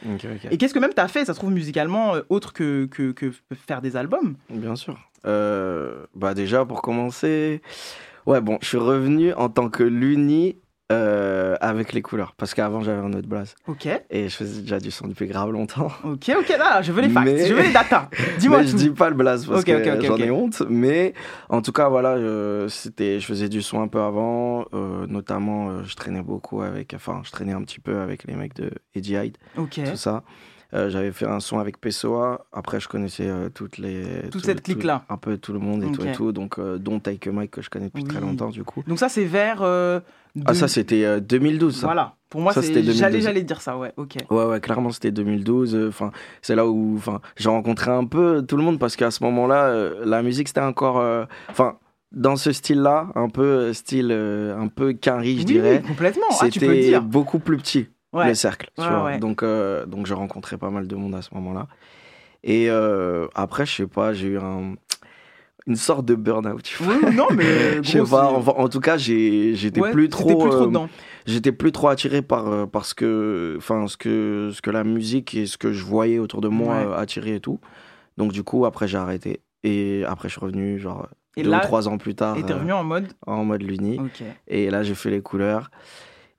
et 0.52 0.58
qu'est-ce 0.58 0.74
que 0.74 0.80
même 0.80 0.94
tu 0.94 1.02
as 1.02 1.08
fait, 1.08 1.26
ça 1.26 1.34
se 1.34 1.40
trouve 1.40 1.52
musicalement 1.52 2.16
euh, 2.16 2.22
autre 2.30 2.54
que, 2.54 2.86
que, 2.86 3.12
que 3.12 3.32
faire 3.68 3.82
des 3.82 3.96
albums. 3.96 4.36
Bien 4.50 4.76
sûr. 4.76 4.98
Euh, 5.26 6.06
bah 6.16 6.34
déjà, 6.34 6.66
pour 6.66 6.82
commencer, 6.82 7.62
ouais, 8.26 8.42
bon, 8.42 8.58
je 8.62 8.68
suis 8.68 8.78
revenu 8.78 9.34
en 9.34 9.50
tant 9.50 9.70
que 9.70 9.84
l'uni 9.84 10.58
euh, 10.92 11.56
avec 11.62 11.94
les 11.94 12.02
couleurs. 12.02 12.34
Parce 12.36 12.56
qu'avant, 12.56 12.82
j'avais 12.82 13.00
un 13.02 13.14
autre 13.14 13.28
blaze. 13.28 13.54
OK. 13.68 13.88
Et 14.10 14.28
je 14.28 14.36
faisais 14.36 14.62
déjà 14.62 14.80
du 14.80 14.90
son 14.90 15.08
depuis 15.08 15.28
grave 15.28 15.52
longtemps. 15.52 15.92
OK, 16.04 16.32
OK 16.36 16.50
là, 16.58 16.82
je 16.82 16.92
veux 16.92 17.04
les 17.04 17.10
facts, 17.10 17.26
Mais- 17.26 17.46
je 17.46 17.54
veux 17.54 17.62
les 17.62 17.72
datas. 17.72 18.10
Dis-moi 18.40 18.62
tout. 18.62 18.70
je 18.70 18.76
dis 18.76 18.90
pas 18.90 19.10
le 19.10 19.16
blaze 19.16 19.46
parce 19.46 19.60
Ok, 19.60 19.68
que 19.68 19.96
ok, 19.96 20.00
ok, 20.00 20.06
j'en 20.08 20.18
ai 20.18 20.32
honte. 20.32 20.64
Mais 20.68 21.14
en 21.50 21.62
tout 21.62 21.72
cas, 21.74 21.90
voilà, 21.90 22.18
je, 22.18 22.66
c'était, 22.70 23.20
je 23.20 23.26
faisais 23.28 23.50
du 23.50 23.62
son 23.62 23.82
un 23.84 23.88
peu 23.88 24.00
avant. 24.02 24.66
euh, 24.74 25.06
notamment, 25.06 25.84
je 25.84 25.96
traînais 25.96 26.24
beaucoup 26.24 26.64
avec, 26.64 26.94
enfin, 26.96 27.22
je 27.24 27.30
traînais 27.30 27.54
un 27.54 27.62
petit 27.62 27.80
peu 27.80 28.00
avec 28.00 28.24
les 28.24 28.34
mecs 28.34 28.56
de 28.56 28.72
Eddie 28.96 29.14
Hyde. 29.16 29.38
OK. 29.58 29.80
Tout 29.86 29.96
ça. 29.96 30.24
Euh, 30.74 30.90
j'avais 30.90 31.12
fait 31.12 31.26
un 31.26 31.40
son 31.40 31.58
avec 31.60 31.80
Pessoa. 31.82 32.46
Après, 32.54 32.80
je 32.80 32.88
connaissais 32.88 33.28
euh, 33.28 33.50
toutes 33.50 33.78
les. 33.80 34.04
Toute 34.24 34.32
tout- 34.34 34.40
cette 34.42 34.62
clique-là. 34.62 35.04
Un 35.10 35.18
peu 35.18 35.38
tout 35.38 35.52
le 35.54 35.60
monde 35.60 35.84
et 35.84 35.92
tout 35.92 36.04
et 36.06 36.12
tout. 36.12 36.32
Donc, 36.32 36.60
euh, 36.60 36.78
dont 36.78 37.00
Take 37.00 37.28
a 37.30 37.32
Mike 37.32 37.52
que 37.52 37.62
je 37.62 37.70
connais 37.70 37.86
depuis 37.88 38.04
très 38.04 38.22
longtemps, 38.22 38.50
du 38.50 38.64
coup. 38.64 38.84
Donc 38.88 39.00
ça 39.00 39.10
c'est 39.10 39.26
vers 39.26 39.64
Ah, 39.64 40.54
ça, 40.54 40.68
c'était 40.68 41.06
euh, 41.06 41.20
2012. 41.20 41.76
Ça. 41.78 41.88
Voilà. 41.88 42.16
Pour 42.30 42.42
moi 42.42 42.54
c'était 42.54 42.68
2012. 42.84 42.98
j'allais 43.00 43.22
j'allais 43.22 43.42
dire 43.42 43.60
ça, 43.62 43.76
ouais. 43.78 43.92
OK. 43.98 44.18
Ouais, 44.30 44.46
ouais, 44.46 44.60
clairement, 44.60 44.92
c'était 44.92 45.12
2012. 45.12 45.76
euh, 45.76 45.88
Enfin, 45.90 46.12
c'est 46.44 46.54
là 46.56 46.68
où, 46.68 46.94
enfin, 46.98 47.20
j'ai 47.38 47.50
rencontré 47.50 47.90
un 47.90 48.06
peu 48.06 48.46
tout 48.48 48.56
le 48.56 48.62
monde 48.64 48.78
parce 48.78 48.96
qu'à 48.96 49.10
ce 49.10 49.24
moment-là, 49.24 49.66
euh, 49.70 50.04
la 50.06 50.22
musique 50.22 50.48
c'était 50.50 50.62
encore, 50.62 51.00
euh, 51.00 51.26
enfin, 51.50 51.80
dans 52.12 52.36
ce 52.36 52.52
style-là, 52.52 53.08
un 53.16 53.30
peu 53.30 53.74
style, 53.74 54.12
un 54.12 54.68
peu 54.68 54.94
quinri, 54.94 55.34
je 55.34 55.40
Oui, 55.40 55.46
dirais. 55.46 55.80
oui, 55.82 55.88
complètement. 55.88 56.26
Ah, 56.40 56.50
tu 56.50 56.60
peux 56.60 56.68
le 56.68 56.74
C'était 56.76 56.88
dire. 56.90 57.02
beaucoup 57.02 57.40
plus 57.40 57.58
petit 57.58 57.88
Ouais. 58.14 58.28
le 58.28 58.34
cercle, 58.34 58.70
tu 58.76 58.82
Ouais, 58.82 58.90
vois. 58.90 59.04
ouais. 59.06 59.20
Donc, 59.20 59.44
euh, 59.44 59.86
donc 59.86 60.06
j'ai 60.08 60.14
rencontré 60.16 60.58
pas 60.58 60.70
mal 60.72 60.88
de 60.88 60.96
monde 60.96 61.14
à 61.16 61.22
ce 61.22 61.34
moment-là. 61.36 61.68
Et 62.44 62.70
euh, 62.70 63.28
après, 63.36 63.66
je 63.66 63.76
sais 63.76 63.88
pas, 63.88 64.14
j'ai 64.14 64.28
eu 64.30 64.38
un, 64.40 64.76
une 65.68 65.76
sorte 65.76 66.06
de 66.06 66.16
burn-out. 66.16 66.72
Oui, 66.82 67.14
non 67.16 67.28
mais 67.36 67.44
Je 67.84 67.92
sais 68.04 68.10
pas, 68.10 68.32
enfin, 68.32 68.54
en 68.58 68.68
tout 68.70 68.80
cas, 68.80 68.98
j'étais 68.98 69.82
plus 69.92 70.10
trop. 70.10 70.40
plus 70.40 70.50
trop 70.50 70.84
euh. 70.84 70.88
J'étais 71.28 71.52
plus 71.52 71.72
trop 71.72 71.90
attiré 71.90 72.22
par, 72.24 72.48
euh, 72.48 72.66
par 72.66 72.86
ce, 72.86 72.96
que, 72.96 73.56
enfin, 73.58 73.88
ce, 73.88 73.98
que, 73.98 74.50
ce 74.54 74.62
que 74.62 74.72
la 74.72 74.84
musique 74.84 75.36
et 75.36 75.46
ce 75.46 75.58
que 75.58 75.72
je 75.74 75.84
voyais 75.84 76.18
autour 76.18 76.42
de 76.42 76.48
moi 76.48 76.98
attirait 76.98 77.36
et 77.36 77.40
tout. 77.40 77.60
Donc, 78.18 78.32
du 78.32 78.44
coup, 78.44 78.66
après, 78.66 78.88
j'ai 78.88 78.98
arrêté. 78.98 79.42
Et 79.64 80.04
après, 80.08 80.30
je 80.30 80.34
suis 80.34 80.42
revenu, 80.42 80.80
genre, 80.80 81.08
Et 81.38 81.44
deux 81.44 81.50
là, 81.52 81.58
ou 81.58 81.62
trois 81.62 81.88
ans 81.88 81.98
plus 81.98 82.16
tard. 82.16 82.38
Et 82.38 82.44
t'es 82.44 82.54
revenu 82.54 82.72
en 82.74 82.84
mode 82.84 83.08
en 83.28 83.44
mode 83.46 83.62
Luni. 83.62 84.00
Et 84.48 84.70
là, 84.72 84.82
j'ai 84.84 84.96
fait 84.96 85.10
les 85.12 85.22
couleurs. 85.22 85.70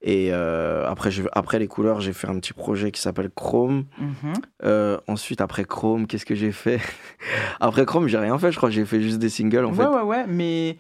Et 0.02 0.30
euh, 0.32 0.88
après, 0.88 1.10
après 1.32 1.58
les 1.58 1.66
couleurs, 1.68 2.00
j'ai 2.00 2.14
fait 2.14 2.26
un 2.26 2.38
petit 2.40 2.54
projet 2.54 2.90
qui 2.90 3.00
s'appelle 3.00 3.30
Chrome. 3.30 3.84
Mhm. 3.98 4.32
Euh, 4.64 4.98
ensuite, 5.06 5.40
après 5.42 5.64
Chrome, 5.64 6.06
qu'est-ce 6.06 6.24
que 6.24 6.34
j'ai 6.34 6.52
fait? 6.52 6.80
Après 7.60 7.84
Chrome, 7.84 8.06
j'ai 8.06 8.16
rien 8.16 8.38
fait, 8.38 8.50
je 8.50 8.56
crois. 8.56 8.70
J'ai 8.70 8.86
fait 8.86 9.02
juste 9.02 9.18
des 9.18 9.28
singles, 9.28 9.66
en 9.66 9.70
ouais, 9.70 9.76
fait. 9.76 9.86
ouais, 9.86 10.02
ouais, 10.02 10.24
mais 10.26 10.78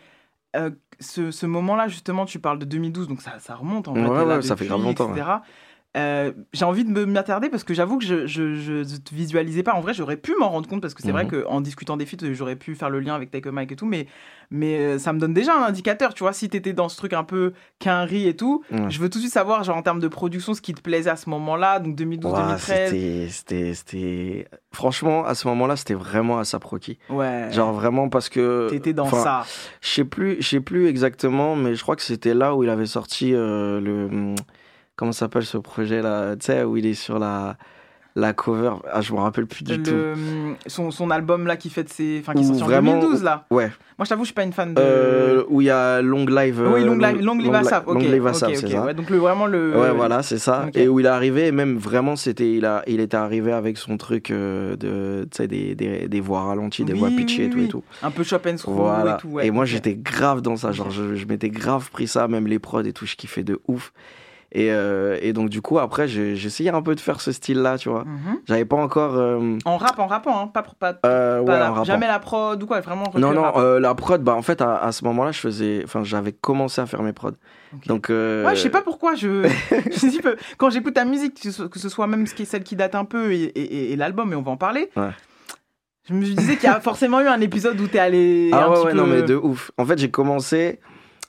euh, 0.56 0.70
ce, 1.00 1.30
ce 1.30 1.46
moment-là, 1.46 1.88
justement, 1.88 2.24
tu 2.24 2.38
parles 2.38 2.58
de 2.58 2.64
2012, 2.64 3.08
donc 3.08 3.20
ça, 3.20 3.38
ça 3.38 3.54
remonte 3.54 3.88
en 3.88 3.94
fait. 3.94 4.00
Ouais, 4.00 4.24
là 4.24 4.36
ouais, 4.36 4.42
ça 4.42 4.56
fait 4.56 4.66
grave 4.66 4.78
depuis, 4.78 4.88
longtemps, 4.88 5.14
etc. 5.14 5.26
Euh, 5.96 6.30
j'ai 6.52 6.64
envie 6.64 6.84
de 6.84 6.90
me- 6.90 7.04
m'y 7.04 7.18
attarder 7.18 7.48
parce 7.48 7.64
que 7.64 7.74
j'avoue 7.74 7.98
que 7.98 8.04
je, 8.04 8.24
je, 8.24 8.54
je 8.54 8.82
te 8.96 9.12
visualisais 9.12 9.64
pas. 9.64 9.72
En 9.74 9.80
vrai, 9.80 9.92
j'aurais 9.92 10.16
pu 10.16 10.34
m'en 10.38 10.48
rendre 10.48 10.68
compte 10.68 10.80
parce 10.80 10.94
que 10.94 11.02
c'est 11.02 11.10
vrai 11.10 11.24
Mhm. 11.24 11.42
qu'en 11.42 11.60
discutant 11.60 11.96
des 11.96 12.06
feats, 12.06 12.32
j'aurais 12.32 12.54
pu 12.54 12.76
faire 12.76 12.90
le 12.90 13.00
lien 13.00 13.14
avec 13.16 13.32
Take 13.32 13.48
a 13.48 13.50
Mike 13.52 13.72
et 13.72 13.76
tout, 13.76 13.86
mais, 13.86 14.06
mais 14.52 14.78
euh, 14.78 14.98
ça 15.00 15.12
me 15.12 15.18
donne 15.18 15.34
déjà 15.34 15.52
un 15.56 15.64
indicateur. 15.64 16.14
Tu 16.14 16.22
vois, 16.22 16.32
si 16.32 16.48
t'étais 16.48 16.72
dans 16.74 16.88
ce 16.88 16.96
truc 16.96 17.12
un 17.12 17.24
peu 17.24 17.54
quinri 17.80 18.28
et 18.28 18.36
tout, 18.36 18.62
je 18.70 19.00
veux 19.00 19.08
tout 19.10 19.18
de 19.18 19.22
suite 19.22 19.32
savoir, 19.32 19.64
genre 19.64 19.76
en 19.76 19.82
termes 19.82 19.98
de 19.98 20.06
production, 20.06 20.54
ce 20.54 20.60
qui 20.60 20.74
te 20.74 20.80
plaisait 20.80 21.10
à 21.10 21.16
ce 21.16 21.28
moment-là, 21.30 21.80
donc 21.80 21.96
2012-2013. 21.96 22.92
Ouah, 22.92 23.28
c'était- 23.28 24.46
franchement, 24.72 25.24
à 25.24 25.34
ce 25.34 25.48
moment-là, 25.48 25.74
c'était 25.74 25.94
vraiment 25.94 26.38
à 26.38 26.44
Saproki. 26.44 26.98
Ouais. 27.08 27.48
Genre 27.50 27.72
vraiment 27.72 28.08
parce 28.08 28.28
que. 28.28 28.68
T'étais 28.70 28.92
dans 28.92 29.10
ça. 29.10 29.44
Je 29.80 29.88
sais 29.88 30.04
plus, 30.04 30.36
je 30.40 30.46
sais 30.48 30.60
plus 30.60 30.86
exactement, 30.86 31.56
mais 31.56 31.74
je 31.74 31.82
crois 31.82 31.96
que 31.96 32.02
c'était 32.02 32.34
là 32.34 32.54
où 32.54 32.62
il 32.62 32.70
avait 32.70 32.86
sorti 32.86 33.34
euh, 33.34 33.80
le. 33.80 34.34
Comment 35.00 35.12
s'appelle 35.12 35.46
ce 35.46 35.56
projet 35.56 36.02
là 36.02 36.36
Tu 36.36 36.44
sais, 36.46 36.62
où 36.62 36.76
il 36.76 36.84
est 36.86 36.92
sur 36.94 37.18
la. 37.18 37.56
La 38.16 38.32
cover, 38.32 38.72
ah, 38.92 39.00
je 39.02 39.12
me 39.12 39.18
rappelle 39.20 39.46
plus 39.46 39.62
du 39.62 39.80
tout. 39.80 39.92
Le, 39.92 40.14
son, 40.66 40.90
son 40.90 41.10
album 41.12 41.46
là 41.46 41.56
qui 41.56 41.70
fait 41.70 41.84
de 41.84 41.88
ses. 41.88 42.18
Enfin, 42.20 42.34
qui 42.34 42.40
est 42.42 42.44
sorti 42.44 42.64
en 42.64 42.66
vraiment- 42.66 42.98
2012 42.98 43.22
là. 43.22 43.46
Ouais. 43.52 43.66
Moi, 43.98 44.04
je 44.04 44.08
t'avoue, 44.08 44.24
je 44.24 44.26
suis 44.26 44.34
pas 44.34 44.42
une 44.42 44.52
fan 44.52 44.74
de. 44.74 44.80
Euh, 44.82 45.44
où 45.48 45.60
il 45.60 45.68
y 45.68 45.70
a 45.70 46.02
Long 46.02 46.26
Live. 46.26 46.60
oui, 46.60 46.82
euh, 46.82 46.86
Long 46.86 46.98
Live, 46.98 47.20
Long 47.22 47.34
Live 47.38 47.46
Long 47.46 47.54
ASAP. 47.54 47.86
Long 47.86 47.94
Live 48.00 48.26
ASAP, 48.26 48.50
ok, 48.50 48.56
c'est 48.56 48.68
ça. 48.68 48.84
ouais, 48.84 48.94
donc 48.94 49.10
le, 49.10 49.18
vraiment 49.18 49.46
le. 49.46 49.78
Ouais, 49.78 49.92
voilà, 49.92 50.24
c'est 50.24 50.38
ça. 50.38 50.66
Et 50.74 50.88
où 50.88 50.98
il 50.98 51.06
est 51.06 51.08
arrivé, 51.08 51.46
et 51.46 51.52
même 51.52 51.76
vraiment, 51.78 52.16
c'était, 52.16 52.52
il, 52.52 52.64
a, 52.66 52.82
il 52.88 52.98
était 52.98 53.16
arrivé 53.16 53.52
avec 53.52 53.78
son 53.78 53.96
truc 53.96 54.32
euh, 54.32 54.74
de, 54.74 55.28
tu 55.30 55.36
sais, 55.36 55.46
des, 55.46 55.76
des, 55.76 56.08
des 56.08 56.20
voix 56.20 56.42
ralenties, 56.42 56.84
des 56.84 56.94
Oui, 56.94 56.98
voix 56.98 57.08
oui, 57.10 57.16
pitchées 57.16 57.44
et 57.44 57.50
tout 57.50 57.58
oui. 57.58 57.64
et 57.66 57.68
tout. 57.68 57.84
Un 58.02 58.10
peu 58.10 58.24
Chop 58.24 58.44
and 58.44 58.56
Screw 58.56 58.72
Voilà. 58.72 59.14
et 59.14 59.20
tout. 59.20 59.28
ouais, 59.28 59.46
et 59.46 59.50
moi, 59.52 59.64
j'étais 59.66 59.94
grave 59.94 60.42
dans 60.42 60.56
ça. 60.56 60.72
Genre, 60.72 60.90
je, 60.90 61.14
je 61.14 61.26
m'étais 61.26 61.48
grave 61.50 61.90
pris 61.92 62.08
ça, 62.08 62.26
même 62.26 62.48
les 62.48 62.58
prods 62.58 62.82
et 62.82 62.92
tout, 62.92 63.06
je 63.06 63.14
kiffais 63.14 63.44
de 63.44 63.60
ouf. 63.68 63.92
Et, 64.52 64.72
euh, 64.72 65.16
et 65.22 65.32
donc, 65.32 65.48
du 65.48 65.62
coup, 65.62 65.78
après, 65.78 66.08
essayé 66.46 66.70
un 66.70 66.82
peu 66.82 66.96
de 66.96 67.00
faire 67.00 67.20
ce 67.20 67.30
style-là, 67.30 67.78
tu 67.78 67.88
vois. 67.88 68.04
Mhm. 68.04 68.40
J'avais 68.48 68.64
pas 68.64 68.76
encore. 68.76 69.14
euh, 69.16 69.56
En 69.64 69.76
rap, 69.76 69.98
en 70.00 70.08
rappant, 70.08 70.40
hein, 70.40 70.48
pas, 70.48 70.62
pas, 70.62 70.94
euh, 71.06 71.36
pas 71.44 71.52
ouais, 71.52 71.58
la- 71.58 71.70
en 71.70 71.74
rappant. 71.74 71.84
jamais 71.84 72.08
la 72.08 72.18
prod 72.18 72.60
ou 72.60 72.66
quoi, 72.66 72.80
vraiment. 72.80 73.04
Non, 73.14 73.32
non, 73.32 73.78
la 73.78 73.94
prod, 73.94 74.20
bah 74.22 74.34
en 74.34 74.42
fait, 74.42 74.60
à, 74.60 74.76
à 74.76 74.90
ce 74.92 75.04
moment-là, 75.04 75.30
je 75.30 75.38
faisais. 75.38 75.82
Enfin, 75.84 76.02
j'avais 76.02 76.32
commencé 76.32 76.80
à 76.80 76.86
faire 76.86 77.02
mes 77.04 77.12
prods. 77.12 77.30
Donc. 77.86 78.06
Ouais, 78.08 78.42
je 78.54 78.60
sais 78.60 78.70
pas 78.70 78.82
pourquoi. 78.82 79.14
Je, 79.14 79.48
je 79.70 80.06
dis 80.08 80.20
quand 80.58 80.70
j'écoute 80.70 80.94
ta 80.94 81.04
musique, 81.04 81.34
que 81.40 81.78
ce 81.78 81.88
soit- 81.88 82.06
même 82.08 82.26
celle 82.26 82.64
qui 82.64 82.74
date 82.74 82.96
un 82.96 83.04
peu 83.04 83.32
et, 83.32 83.42
et- 83.44 83.92
et 83.92 83.96
l'album, 83.96 84.32
et 84.32 84.36
on 84.36 84.42
va 84.42 84.50
en 84.50 84.56
parler. 84.56 84.90
Ouais. 84.96 85.10
Je 86.08 86.14
me 86.14 86.22
disais 86.24 86.56
qu'il 86.56 86.64
y 86.68 86.72
a 86.72 86.80
forcément 86.80 87.20
eu 87.20 87.28
un 87.28 87.40
épisode 87.40 87.80
où 87.80 87.86
t'es 87.86 88.00
allé. 88.00 88.50
Ah 88.52 88.64
un 88.64 88.68
ouais, 88.70 88.74
petit 88.74 88.84
ouais, 88.86 88.90
peu... 88.92 88.96
non, 88.96 89.06
mais 89.06 89.22
de 89.22 89.36
ouf. 89.36 89.70
En 89.78 89.84
fait, 89.86 89.96
j'ai 89.98 90.10
commencé. 90.10 90.80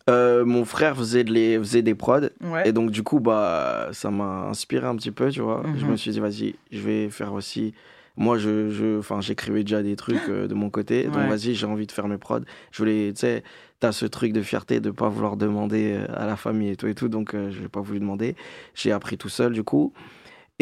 Euh, 0.10 0.46
mon 0.46 0.66
frère 0.66 0.96
faisait, 0.98 1.24
de 1.24 1.32
les, 1.32 1.58
faisait 1.60 1.82
des 1.82 1.96
prods. 1.96 2.30
Ouais. 2.44 2.68
Et 2.68 2.72
donc, 2.74 2.92
du 2.92 3.04
coup, 3.04 3.20
bah, 3.20 3.90
ça 3.92 4.10
m'a 4.12 4.48
inspiré 4.50 4.88
un 4.88 4.96
petit 4.96 5.12
peu, 5.12 5.30
tu 5.30 5.42
vois. 5.42 5.64
Je 5.76 5.86
Mhm. 5.86 5.92
me 5.92 5.96
suis 5.98 6.12
dit, 6.12 6.20
vas-y, 6.20 6.56
je 6.72 6.80
vais 6.82 7.10
faire 7.10 7.34
aussi. 7.34 7.74
Moi, 8.18 8.38
je, 8.38 8.70
je, 8.70 9.00
enfin, 9.00 9.22
j'écrivais 9.22 9.64
déjà 9.64 9.82
des 9.82 9.96
trucs 9.96 10.28
euh, 10.28 10.48
de 10.48 10.54
mon 10.54 10.70
côté. 10.70 11.06
Donc, 11.06 11.16
Ouais. 11.16 11.28
vas-y, 11.30 11.54
j'ai 11.56 11.66
envie 11.66 11.88
de 11.88 11.92
faire 11.92 12.08
mes 12.08 12.18
prods. 12.18 12.42
Je 12.72 12.78
voulais, 12.80 13.14
tu 13.14 13.22
sais, 13.22 13.44
t'as 13.80 13.92
ce 13.94 14.06
truc 14.06 14.34
de 14.34 14.42
fierté 14.42 14.80
de 14.82 14.92
pas 14.92 15.08
vouloir 15.08 15.38
demander 15.38 15.94
euh, 15.98 16.06
à 16.14 16.26
la 16.26 16.36
famille 16.36 16.70
et 16.72 16.76
tout 16.76 16.88
et 16.88 16.94
tout. 16.94 17.08
Donc, 17.08 17.34
euh, 17.34 17.50
je 17.52 17.62
n'ai 17.62 17.68
pas 17.70 17.80
voulu 17.82 18.00
demander. 18.00 18.36
J'ai 18.76 18.92
appris 18.92 19.18
tout 19.18 19.30
seul, 19.30 19.54
du 19.54 19.64
coup. 19.64 19.94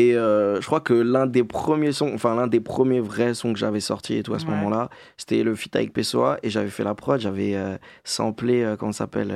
Et 0.01 0.15
euh, 0.15 0.61
je 0.61 0.65
crois 0.65 0.79
que 0.79 0.93
l'un 0.93 1.27
des 1.27 1.43
premiers 1.43 1.91
sons, 1.91 2.11
enfin 2.13 2.33
l'un 2.35 2.47
des 2.47 2.61
premiers 2.61 3.01
vrais 3.01 3.33
sons 3.33 3.51
que 3.53 3.59
j'avais 3.59 3.81
sorti 3.81 4.15
et 4.15 4.23
tout 4.23 4.33
à 4.33 4.39
ce 4.39 4.45
Ouais. 4.45 4.51
moment-là, 4.53 4.89
c'était 5.17 5.43
le 5.43 5.55
feat 5.55 5.75
avec 5.75 5.91
Pessoa 5.91 6.37
et 6.43 6.49
j'avais 6.49 6.69
fait 6.69 6.83
la 6.85 6.95
prod, 6.95 7.19
j'avais 7.19 7.55
euh, 7.55 7.75
samplé, 8.03 8.63
euh, 8.63 8.75
comment 8.77 8.91
ça 8.93 8.99
s'appelle 9.05 9.33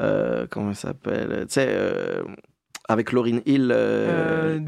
euh, 0.00 0.46
Comment 0.50 0.74
ça 0.74 0.88
s'appelle 0.88 1.46
Tu 1.48 1.54
sais, 1.54 1.68
avec 2.88 3.12
Lauryn 3.12 3.40
Hill, 3.46 3.72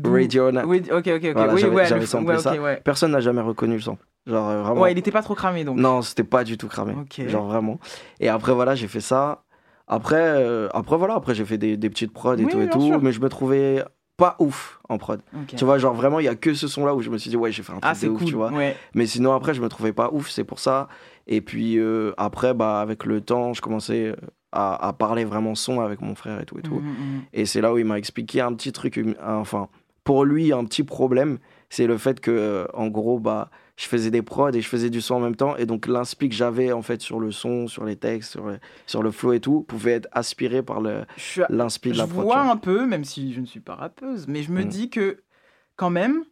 Radio. 0.05 0.51
Na- 0.53 0.65
Oui, 0.67 0.83
ok, 0.91 0.93
ok, 0.93 1.07
ok. 1.09 1.31
Voilà, 1.35 1.55
oui, 1.55 1.61
j'avais 1.61 2.01
ouais, 2.01 2.07
samplé 2.07 2.37
ouais, 2.37 2.39
ça. 2.39 2.55
Personne 2.85 3.11
n'a 3.13 3.21
jamais 3.21 3.41
reconnu 3.43 3.75
le 3.75 3.81
sample. 3.81 4.07
Genre 4.27 4.53
vraiment. 4.63 4.81
Ouais, 4.81 4.93
il 4.93 4.99
était 4.99 5.11
pas 5.11 5.23
trop 5.23 5.35
cramé 5.35 5.65
donc. 5.65 5.79
Non, 5.79 6.01
c'était 6.03 6.25
pas 6.25 6.45
du 6.45 6.57
tout 6.57 6.69
cramé. 6.69 6.95
Genre 7.29 7.47
vraiment. 7.47 7.79
Et 8.21 8.29
après, 8.29 8.53
voilà, 8.53 8.75
j'ai 8.75 8.89
fait 8.89 9.01
ça. 9.01 9.43
Après, 9.89 10.69
après 10.73 10.97
voilà, 10.97 11.15
après 11.15 11.35
j'ai 11.35 11.45
fait 11.45 11.59
des, 11.59 11.77
des 11.77 11.91
petites 11.91 12.13
prods 12.13 12.35
et 12.37 12.45
Oui, 12.45 12.51
tout 12.51 12.61
et 12.61 12.69
tout, 12.71 12.81
sûr. 12.87 13.03
mais 13.03 13.13
je 13.13 13.21
me 13.21 13.29
trouvais 13.29 13.85
pas 14.23 14.37
ouf 14.39 14.79
en 14.89 14.99
prod. 14.99 15.21
Tu 15.49 15.65
vois, 15.65 15.79
genre 15.79 15.95
vraiment, 15.95 16.21
il 16.21 16.27
y 16.27 16.29
a 16.29 16.35
que 16.37 16.55
ce 16.55 16.69
son-là 16.69 16.95
où 16.95 17.03
je 17.03 17.11
me 17.11 17.19
suis 17.19 17.29
dit, 17.31 17.37
ouais, 17.37 17.51
j'ai 17.51 17.63
fait 17.63 17.73
un 17.73 17.81
truc 17.81 17.85
Ah, 17.91 17.95
c'est 17.95 18.07
de 18.07 18.13
ouf, 18.13 18.19
cool, 18.21 18.29
tu 18.29 18.35
vois. 18.35 18.53
ouais. 18.53 18.77
Mais 18.95 19.07
sinon, 19.07 19.33
après, 19.33 19.53
je 19.55 19.61
me 19.61 19.69
trouvais 19.69 19.93
pas 19.93 20.11
ouf, 20.13 20.31
c'est 20.31 20.45
pour 20.45 20.59
ça. 20.61 20.87
Et 21.27 21.41
puis 21.41 21.79
euh, 21.79 22.13
après, 22.17 22.55
bah, 22.55 22.81
avec 22.81 23.05
le 23.05 23.21
temps, 23.21 23.53
je 23.53 23.61
commençais 23.61 24.07
euh, 24.09 24.17
à, 24.53 24.89
à 24.89 24.93
parler 24.93 25.25
vraiment 25.25 25.55
son 25.55 25.81
avec 25.81 26.01
mon 26.03 26.15
frère 26.15 26.41
et 26.41 26.45
tout 26.45 26.59
et 26.59 26.63
tout. 26.63 26.75
Mhm, 26.77 26.87
mhm. 26.89 27.23
Et 27.33 27.47
c'est 27.47 27.61
là 27.61 27.73
où 27.73 27.79
il 27.79 27.85
m'a 27.85 27.99
expliqué 27.99 28.41
un 28.41 28.53
petit 28.55 28.71
truc, 28.73 29.01
enfin, 29.27 29.69
pour 30.05 30.25
lui, 30.25 30.53
un 30.53 30.65
petit 30.65 30.83
problème, 30.85 31.39
c'est 31.71 31.87
le 31.87 31.97
fait 31.99 32.21
que, 32.21 32.31
euh, 32.31 32.67
en 32.75 32.89
gros, 32.89 33.19
bah, 33.19 33.51
je 33.77 33.87
faisais 33.87 34.11
des 34.11 34.23
prods 34.23 34.51
et 34.53 34.61
je 34.61 34.69
faisais 34.69 34.91
du 34.91 35.01
son 35.01 35.15
en 35.15 35.21
même 35.21 35.37
temps. 35.37 35.57
Et 35.57 35.67
donc, 35.67 35.87
l'inspi 35.87 36.29
que 36.29 36.35
j'avais, 36.35 36.73
en 36.73 36.83
fait, 36.83 37.01
sur 37.01 37.19
le 37.21 37.31
son, 37.33 37.69
sur 37.69 37.85
les 37.85 37.97
textes, 37.97 38.33
sur 38.33 38.47
le, 38.47 38.59
sur 38.87 39.03
le 39.03 39.11
flow 39.11 39.33
et 39.33 39.41
tout, 39.41 39.63
pouvait 39.63 39.93
être 39.93 40.09
aspiré 40.13 40.63
par 40.63 40.81
Je 41.17 41.43
l'inspi 41.49 41.89
de 41.91 41.95
Je 41.95 41.99
la 42.01 42.07
prod. 42.07 42.19
tu 42.19 42.23
vois 42.25 42.41
un 42.51 42.57
peu, 42.57 42.87
même 42.87 43.05
si 43.05 43.33
je 43.33 43.41
ne 43.41 43.47
suis 43.47 43.61
pas 43.61 43.75
rappeuse, 43.75 44.27
mais 44.29 44.43
je 44.43 44.53
me 44.53 44.63
Mm. 44.65 44.69
dis 44.69 44.91
que 44.91 45.23
quand 45.77 45.91
même, 45.91 46.25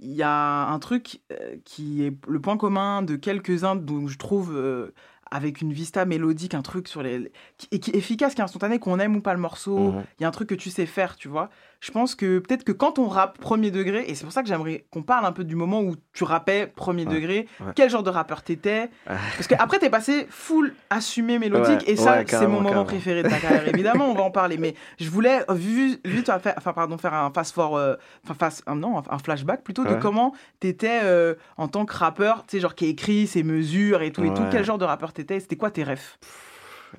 il 0.00 0.12
y 0.12 0.22
a 0.22 0.66
un 0.68 0.78
truc 0.80 1.20
euh, 1.32 1.56
qui 1.64 2.02
est 2.04 2.12
le 2.28 2.40
point 2.40 2.56
commun 2.56 3.02
de 3.02 3.16
quelques-uns 3.16 3.76
dont 3.76 4.06
je 4.06 4.18
trouve 4.18 4.52
euh, 4.54 4.92
avec 5.30 5.62
une 5.62 5.72
vista 5.72 6.04
mélodique, 6.04 6.54
un 6.54 6.62
truc 6.62 6.88
sur 6.88 7.02
les 7.02 7.32
qui, 7.56 7.68
est 7.72 7.88
efficace, 7.96 8.34
qui 8.34 8.40
est 8.42 8.44
instantané, 8.44 8.78
qu'on 8.78 8.98
aime 8.98 9.16
ou 9.16 9.20
pas 9.22 9.32
le 9.32 9.40
morceau. 9.40 9.78
Il 9.78 9.94
Mhm. 9.94 10.04
y 10.20 10.24
a 10.24 10.28
un 10.28 10.32
truc 10.32 10.48
que 10.50 10.54
tu 10.54 10.68
sais 10.70 10.86
faire, 10.86 11.16
tu 11.16 11.28
vois. 11.28 11.48
Je 11.84 11.90
pense 11.90 12.14
que 12.14 12.38
peut-être 12.38 12.62
que 12.62 12.70
quand 12.70 13.00
on 13.00 13.08
rappe 13.08 13.38
premier 13.38 13.72
degré, 13.72 14.04
et 14.06 14.14
c'est 14.14 14.22
pour 14.22 14.32
ça 14.32 14.42
que 14.42 14.48
j'aimerais 14.48 14.84
qu'on 14.92 15.02
parle 15.02 15.26
un 15.26 15.32
peu 15.32 15.42
du 15.42 15.56
moment 15.56 15.80
où 15.80 15.96
tu 16.12 16.22
rappais 16.22 16.68
premier 16.68 17.04
Ouais, 17.06 17.14
degré, 17.14 17.48
ouais. 17.60 17.72
quel 17.74 17.90
genre 17.90 18.04
de 18.04 18.08
rappeur 18.10 18.44
t'étais. 18.44 18.88
Parce 19.06 19.48
qu'après, 19.48 19.80
t'es 19.80 19.90
passé 19.90 20.28
full 20.30 20.74
assumé 20.90 21.40
mélodique, 21.40 21.80
Ouais, 21.86 21.90
et 21.92 21.96
ça, 21.96 22.24
c'est 22.24 22.42
mon 22.46 22.54
moment 22.60 22.68
carrément. 22.68 22.84
préféré 22.84 23.24
de 23.24 23.28
ta 23.28 23.40
carrière. 23.40 23.66
Évidemment, 23.66 24.06
on 24.08 24.14
va 24.14 24.22
en 24.22 24.30
parler, 24.30 24.58
mais 24.58 24.76
je 25.00 25.10
voulais 25.10 25.40
vu, 25.50 25.96
vu 26.04 26.22
toi 26.22 26.38
faire, 26.38 26.54
enfin 26.56 26.72
pardon, 26.72 26.96
faire 26.98 27.14
un 27.14 27.32
fast 27.32 27.52
for, 27.52 27.76
euh, 27.76 27.96
enfin 28.24 28.34
fast, 28.34 28.62
un- 28.68 28.76
non, 28.76 29.02
un 29.10 29.18
flashback 29.18 29.64
plutôt 29.64 29.84
de 29.84 29.94
comment 29.94 30.34
t'étais 30.60 31.00
euh, 31.02 31.34
en 31.56 31.66
tant 31.66 31.84
que 31.84 31.96
rappeur, 31.96 32.44
tu 32.46 32.56
sais 32.56 32.60
genre 32.60 32.76
qui 32.76 32.86
écrit 32.86 33.26
ses 33.26 33.42
mesures 33.42 34.02
et 34.02 34.12
tout 34.12 34.22
et 34.24 34.32
tout. 34.32 34.44
Quel 34.52 34.64
genre 34.64 34.78
de 34.78 34.84
rappeur 34.84 35.12
t'étais 35.12 35.40
C'était 35.40 35.56
quoi 35.56 35.72
tes 35.72 35.82
rêves? 35.82 36.16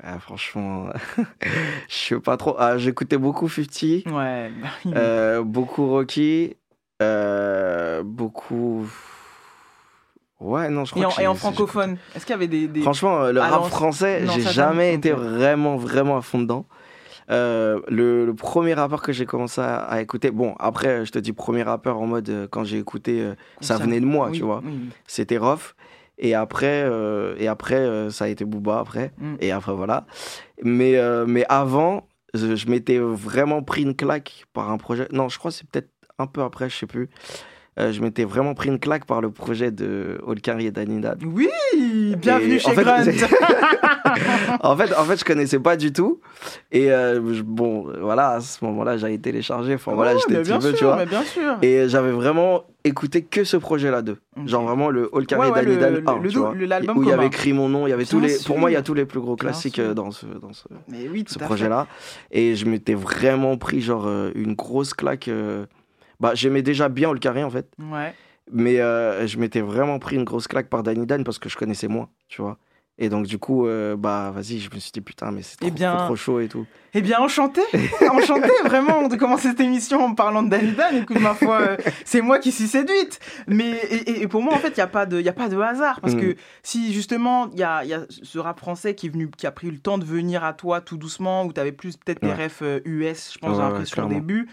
Ah, 0.02 0.20
franchement, 0.20 0.88
je 1.90 1.94
sais 1.96 2.20
pas 2.20 2.38
trop. 2.38 2.56
Ah, 2.58 2.78
J'écoutais 2.78 3.18
beaucoup 3.18 3.48
50, 3.50 4.06
Ouais. 4.14 4.52
euh, 4.88 5.44
beaucoup 5.44 5.88
Rocky, 5.88 6.56
euh, 7.02 8.02
beaucoup. 8.04 8.88
Ouais, 10.40 10.70
non, 10.70 10.84
je 10.84 10.92
crois 10.92 11.04
Et 11.04 11.06
en, 11.06 11.10
que 11.10 11.22
et 11.22 11.28
en 11.28 11.36
francophone, 11.36 11.98
est-ce 12.16 12.26
qu'il 12.26 12.34
y 12.34 12.36
avait 12.36 12.48
des, 12.48 12.68
des- 12.68 12.82
Franchement, 12.82 13.22
euh, 13.24 13.32
le 13.32 13.40
rap 13.40 13.64
français, 13.66 14.26
j'ai 14.28 14.42
jamais 14.42 14.94
été 14.94 15.12
vraiment, 15.12 15.78
vraiment 15.78 16.18
à 16.18 16.22
fond 16.22 16.40
dedans. 16.40 16.66
Euh, 17.30 17.80
le, 17.88 18.26
le 18.26 18.34
premier 18.34 18.74
rappeur 18.74 19.02
que 19.02 19.14
j'ai 19.14 19.26
commencé 19.26 19.62
à, 19.62 19.78
à 19.78 20.02
écouter, 20.02 20.30
bon, 20.32 20.56
après, 20.60 21.06
je 21.06 21.12
te 21.12 21.20
dis 21.20 21.32
premier 21.32 21.64
rappeur 21.64 21.98
en 22.02 22.08
mode 22.08 22.50
quand 22.52 22.66
j'ai 22.66 22.78
écouté, 22.80 23.32
ça 23.62 23.78
venait 23.78 24.02
de 24.02 24.06
moi, 24.06 24.30
Oui, 24.32 24.38
tu 24.38 24.44
vois. 24.44 24.62
oui. 24.66 24.90
C'était 25.08 25.38
Rof. 25.38 25.76
Et 26.18 26.36
après, 26.36 26.84
euh, 26.84 27.36
et 27.38 27.48
après 27.48 27.76
euh, 27.76 28.10
ça 28.10 28.26
a 28.26 28.28
été 28.28 28.46
Booba 28.46 28.80
après. 28.80 29.12
Mm. 29.18 29.36
Et 29.40 29.52
après, 29.52 29.74
voilà. 29.74 30.06
Mais, 30.64 30.98
euh, 30.98 31.26
mais 31.28 31.46
avant, 31.50 32.08
je, 32.34 32.56
je 32.56 32.68
m'étais 32.70 32.98
vraiment 33.00 33.64
pris 33.64 33.84
une 33.84 33.96
claque 33.96 34.46
par 34.54 34.72
un 34.72 34.78
projet. 34.78 35.08
Non, 35.12 35.30
je 35.30 35.38
crois 35.38 35.52
que 35.52 35.58
c'est 35.58 35.68
peut-être 35.68 35.90
un 36.20 36.28
peu 36.28 36.42
après, 36.42 36.70
je 36.70 36.76
sais 36.78 36.88
plus. 36.88 37.10
Euh, 37.80 37.92
je 37.92 38.02
m'étais 38.02 38.24
vraiment 38.24 38.54
pris 38.54 38.70
une 38.70 38.80
claque 38.80 39.06
par 39.06 39.20
le 39.20 39.32
projet 39.32 39.72
de 39.72 40.20
Olkari 40.24 40.68
et 40.68 40.72
Danidad. 40.72 41.24
Oui, 41.26 41.50
bienvenue 42.18 42.56
Et 42.56 42.60
chez 42.60 42.70
en 42.70 42.74
fait, 42.74 42.84
Grunt. 42.84 43.04
en 44.62 44.76
fait, 44.78 44.94
en 44.96 45.04
fait, 45.04 45.18
je 45.20 45.26
connaissais 45.26 45.60
pas 45.60 45.76
du 45.78 45.92
tout. 45.94 46.20
Et 46.72 46.92
euh, 46.92 47.34
je- 47.34 47.42
bon, 47.42 47.92
voilà, 48.02 48.30
à 48.32 48.42
ce 48.42 48.64
moment-là, 48.66 48.98
j'avais 48.98 49.18
téléchargé. 49.18 49.74
Enfin, 49.76 49.94
voilà, 49.94 50.16
j'étais 50.18 50.34
mais 50.36 50.42
petit 50.44 50.60
peu, 50.60 50.74
tu 50.74 50.84
vois. 50.84 50.98
mais 50.98 51.06
bien 51.06 51.24
sûr. 51.24 51.58
Et 51.62 51.88
j'avais 51.90 52.12
vraiment 52.12 52.64
écouté 52.84 53.22
que 53.24 53.44
ce 53.44 53.58
projet-là 53.58 54.02
d'eux. 54.02 54.18
Genre 54.46 54.64
vraiment 54.64 54.90
le 54.90 55.10
All 55.16 55.26
Carré 55.26 55.48
Ouais, 55.50 55.54
ouais, 55.54 55.64
le- 55.64 55.78
Danidad 55.78 56.04
le- 56.04 56.10
1, 56.10 56.20
le 56.20 56.30
tu 56.30 56.36
dou- 56.36 56.42
vois. 56.42 56.54
le- 56.54 56.66
l'album 56.66 56.98
Où 56.98 57.04
il 57.04 57.10
y 57.10 57.12
avait 57.14 57.28
écrit 57.28 57.54
mon 57.54 57.70
nom, 57.70 57.88
il 57.88 57.92
y 57.92 57.94
avait 57.94 58.06
tous 58.06 58.20
les. 58.20 58.30
sûr. 58.30 58.46
Pour 58.48 58.60
moi, 58.60 58.70
il 58.70 58.74
y 58.74 58.78
a 58.78 58.82
tous 58.82 58.94
les 58.94 59.06
plus 59.06 59.20
gros 59.22 59.36
Bien 59.36 59.50
classiques 59.50 59.76
sûr. 59.76 59.86
euh, 59.86 59.94
dans 59.94 60.12
ce, 60.12 60.26
dans 60.26 60.54
ce, 60.54 60.66
oui, 60.90 61.24
ce 61.28 61.40
projet-là. 61.40 61.88
Et 62.32 62.56
je 62.56 62.66
m'étais 62.66 62.94
vraiment 62.96 63.58
pris 63.58 63.82
genre 63.82 64.06
euh, 64.08 64.32
une 64.36 64.54
grosse 64.56 64.94
claque. 64.94 65.28
euh, 65.28 65.66
Bah, 66.20 66.32
j'aimais 66.36 66.62
déjà 66.62 66.90
bien 66.90 67.10
All 67.10 67.20
Carré 67.20 67.44
en 67.44 67.50
fait. 67.50 67.68
Ouais. 67.80 68.14
Mais 68.52 68.82
euh, 68.82 69.26
je 69.26 69.38
m'étais 69.38 69.62
vraiment 69.62 70.00
pris 70.00 70.18
une 70.18 70.26
grosse 70.26 70.48
claque 70.50 70.68
par 70.68 70.84
Danny 70.84 71.06
Dan 71.06 71.24
parce 71.24 71.40
que 71.40 71.48
je 71.48 71.56
connaissais 71.56 71.88
moins, 71.88 72.10
tu 72.28 72.42
vois. 72.42 72.58
Et 73.00 73.10
donc, 73.10 73.26
du 73.26 73.40
coup, 73.40 73.66
euh, 73.66 73.96
bah, 73.98 74.32
vas-y, 74.36 74.60
je 74.60 74.70
me 74.74 74.80
suis 74.80 74.92
dit, 74.92 75.02
putain, 75.02 75.32
mais 75.32 75.42
c'est 75.42 75.58
Eh 75.62 75.66
trop, 75.66 75.72
bien- 75.76 75.98
trop, 75.98 76.16
chaud 76.16 76.40
et 76.40 76.48
tout. 76.48 76.68
Eh 76.94 77.02
bien, 77.02 77.20
enchanté, 77.20 77.62
enchanté 78.12 78.52
vraiment 78.66 79.08
de 79.08 79.16
commencer 79.16 79.50
cette 79.50 79.62
émission 79.62 80.00
en 80.06 80.14
parlant 80.14 80.44
de 80.44 80.50
Danny 80.50 80.74
Dan. 80.74 80.98
Écoute, 80.98 81.20
ma 81.20 81.34
foi, 81.34 81.60
euh, 81.62 81.78
c'est 82.06 82.22
moi 82.22 82.38
qui 82.38 82.52
suis 82.52 82.68
séduite. 82.68 83.20
Mais 83.48 83.80
et, 83.92 84.28
pour 84.28 84.44
moi, 84.44 84.54
en 84.54 84.60
fait, 84.60 84.70
il 84.70 84.78
y 84.78 84.82
a 84.82 84.88
pas 84.88 85.08
de, 85.08 85.20
y 85.20 85.28
a 85.28 85.34
pas 85.34 85.50
de 85.50 85.58
hasard 85.60 86.02
parce 86.02 86.14
Mm. 86.14 86.20
que 86.20 86.36
si 86.62 86.94
justement 86.94 87.50
il 87.52 87.58
y 87.58 87.64
a, 87.64 87.84
y 87.84 87.94
a 87.96 88.06
ce 88.10 88.38
rap 88.38 88.60
français 88.60 88.94
qui 88.94 89.08
est 89.08 89.10
venu, 89.10 89.32
qui 89.36 89.48
a 89.48 89.52
pris 89.52 89.72
le 89.72 89.80
temps 89.80 89.98
de 89.98 90.06
venir 90.06 90.44
à 90.44 90.54
toi 90.54 90.80
tout 90.80 90.98
doucement, 90.98 91.46
où 91.46 91.52
tu 91.52 91.60
avais 91.60 91.72
plus 91.72 91.98
peut-être 91.98 92.22
des 92.22 92.28
Ouais. 92.30 92.44
refs 92.46 92.62
euh, 92.62 92.80
US, 92.86 93.32
je 93.34 93.40
pense, 93.40 93.50
Ouais, 93.50 93.56
j'ai 93.56 93.62
ouais, 93.64 93.70
l'impression 93.70 94.04
au 94.04 94.06
clairement. 94.08 94.20
début, 94.20 94.48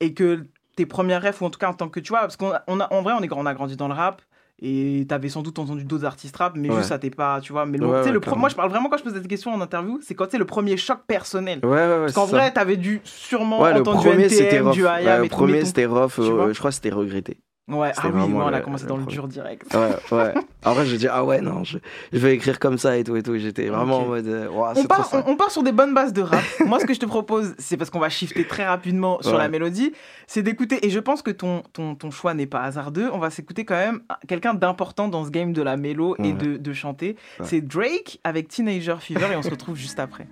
et 0.00 0.12
que 0.12 0.44
tes 0.76 0.84
premières 0.84 1.22
refs 1.22 1.40
ou 1.40 1.46
en 1.46 1.50
tout 1.50 1.58
cas 1.58 1.68
en 1.70 1.74
tant 1.74 1.88
que 1.88 2.00
tu 2.00 2.10
vois, 2.10 2.20
parce 2.20 2.36
qu'on 2.36 2.50
a, 2.52 2.62
on 2.68 2.80
a- 2.80 2.92
en 2.92 3.00
vrai, 3.00 3.14
on 3.18 3.22
est, 3.22 3.32
on 3.32 3.46
a 3.46 3.54
grandi 3.54 3.76
dans 3.76 3.88
le 3.88 3.94
rap. 3.94 4.20
Et 4.60 5.06
t'avais 5.08 5.28
sans 5.28 5.42
doute 5.42 5.58
entendu 5.60 5.84
d'autres 5.84 6.04
artistes 6.04 6.36
rap, 6.36 6.54
mais 6.56 6.68
Ouais. 6.68 6.76
juste 6.76 6.88
ça 6.88 6.98
t'es 6.98 7.10
pas, 7.10 7.40
tu 7.40 7.52
vois. 7.52 7.64
Mais 7.64 7.78
le- 7.78 7.86
Ouais, 7.86 8.02
ouais, 8.02 8.10
le 8.10 8.18
pro- 8.18 8.34
moi 8.34 8.48
je 8.48 8.56
parle 8.56 8.70
vraiment 8.70 8.88
quand 8.88 8.96
je 8.98 9.04
pose 9.04 9.14
cette 9.14 9.28
question 9.28 9.52
en 9.52 9.60
interview, 9.60 10.00
c'est 10.02 10.14
quand 10.16 10.28
sais 10.30 10.38
le 10.38 10.46
premier 10.46 10.76
choc 10.76 10.98
personnel. 11.06 11.60
Ouais, 11.62 11.70
ouais, 11.70 11.76
ouais. 11.76 11.98
Parce 12.00 12.12
qu'en 12.14 12.26
c'est 12.26 12.32
vrai, 12.32 12.52
t'avais 12.52 12.76
dû 12.76 13.00
sûrement 13.04 13.60
Ouais, 13.60 13.72
le 13.72 13.80
entendre 13.82 14.00
premier, 14.02 14.24
NTM, 14.24 14.70
du 14.72 14.84
Ouais, 14.84 15.04
IAM 15.04 15.22
le 15.22 15.28
premier, 15.28 15.64
c'était 15.64 15.86
rough. 15.86 16.18
euh, 16.18 16.52
je 16.52 16.58
crois 16.58 16.70
que 16.70 16.74
c'était 16.74 16.90
regretté. 16.90 17.38
Ouais, 17.68 17.92
ah 17.96 18.00
oui, 18.04 18.10
moi, 18.12 18.20
vraiment 18.26 18.44
on 18.46 18.52
a 18.54 18.60
commencé 18.60 18.84
le 18.84 18.88
dans 18.88 18.96
le 18.96 19.04
dur 19.04 19.28
direct. 19.28 19.74
Ouais, 19.74 20.16
ouais. 20.16 20.34
Après, 20.64 20.86
je 20.86 20.96
dis, 20.96 21.06
ah 21.06 21.22
ouais, 21.24 21.42
non, 21.42 21.64
je, 21.64 21.76
je 22.12 22.18
vais 22.18 22.34
écrire 22.34 22.58
comme 22.58 22.78
ça 22.78 22.96
et 22.96 23.04
tout 23.04 23.14
et 23.16 23.22
tout. 23.22 23.36
J'étais 23.36 23.68
vraiment 23.68 23.98
en 23.98 24.06
mode, 24.06 24.26
euh, 24.26 24.48
Ouah, 24.48 24.72
On 24.74 24.84
part, 24.84 25.08
on, 25.12 25.32
on 25.32 25.36
part 25.36 25.50
sur 25.50 25.62
des 25.62 25.72
bonnes 25.72 25.92
bases 25.92 26.12
de 26.14 26.22
rap. 26.22 26.40
Moi, 26.66 26.80
ce 26.80 26.86
que 26.86 26.94
je 26.94 26.98
te 27.00 27.04
propose, 27.06 27.54
c'est 27.58 27.76
parce 27.76 27.90
qu'on 27.90 27.98
va 27.98 28.08
shifter 28.08 28.46
très 28.46 28.66
rapidement 28.66 29.18
sur 29.20 29.32
Ouais. 29.32 29.38
la 29.38 29.48
mélodie, 29.48 29.92
c'est 30.26 30.42
d'écouter, 30.42 30.84
et 30.86 30.88
je 30.90 30.98
pense 30.98 31.20
que 31.20 31.30
ton, 31.30 31.62
ton, 31.74 31.94
ton 31.94 32.10
choix 32.10 32.32
n'est 32.32 32.46
pas 32.46 32.62
hasardeux, 32.62 33.10
on 33.12 33.18
va 33.18 33.28
s'écouter 33.30 33.64
quand 33.66 33.76
même 33.76 34.00
quelqu'un 34.26 34.54
d'important 34.54 35.08
dans 35.08 35.24
ce 35.26 35.30
game 35.30 35.52
de 35.52 35.60
la 35.62 35.76
mélo 35.76 36.16
et 36.18 36.22
Ouais. 36.22 36.32
de, 36.32 36.56
de 36.56 36.72
chanter. 36.72 37.16
Ouais. 37.38 37.46
C'est 37.46 37.60
Drake 37.60 38.18
avec 38.24 38.48
Teenager 38.48 38.96
Fever, 39.00 39.26
et 39.32 39.36
on 39.36 39.42
se 39.42 39.50
retrouve 39.50 39.76
juste 39.76 40.00
après. 40.00 40.26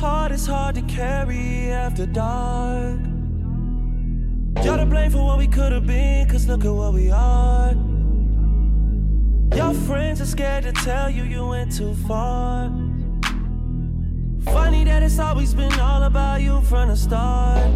heart 0.00 0.32
is 0.32 0.46
hard 0.46 0.74
to 0.74 0.82
carry 0.82 1.70
after 1.70 2.06
dark. 2.06 2.98
You're 4.64 4.78
to 4.78 4.86
blame 4.86 5.10
for 5.10 5.22
what 5.22 5.36
we 5.36 5.46
could 5.46 5.72
have 5.72 5.86
been, 5.86 6.26
cause 6.26 6.46
look 6.46 6.64
at 6.64 6.72
what 6.72 6.94
we 6.94 7.10
are. 7.10 7.74
Your 9.54 9.74
friends 9.86 10.22
are 10.22 10.26
scared 10.26 10.64
to 10.64 10.72
tell 10.72 11.10
you 11.10 11.24
you 11.24 11.46
went 11.46 11.76
too 11.76 11.94
far. 12.08 12.72
Funny 14.44 14.84
that 14.84 15.02
it's 15.02 15.18
always 15.18 15.54
been 15.54 15.78
all 15.80 16.02
about 16.04 16.40
you 16.40 16.60
from 16.62 16.88
the 16.88 16.96
start. 16.96 17.70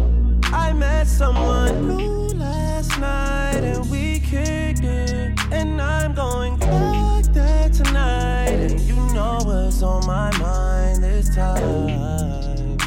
I 0.45 0.73
met 0.73 1.05
someone 1.07 1.97
new 1.97 2.29
last 2.29 2.99
night 2.99 3.61
and 3.63 3.89
we 3.91 4.19
kicked 4.19 4.83
it. 4.83 5.39
And 5.51 5.79
I'm 5.81 6.15
going 6.15 6.57
back 6.57 7.25
there 7.25 7.69
tonight. 7.69 8.49
And 8.49 8.79
you 8.81 8.95
know 9.13 9.39
what's 9.43 9.83
on 9.83 10.05
my 10.07 10.35
mind 10.39 11.03
this 11.03 11.33
time. 11.35 12.77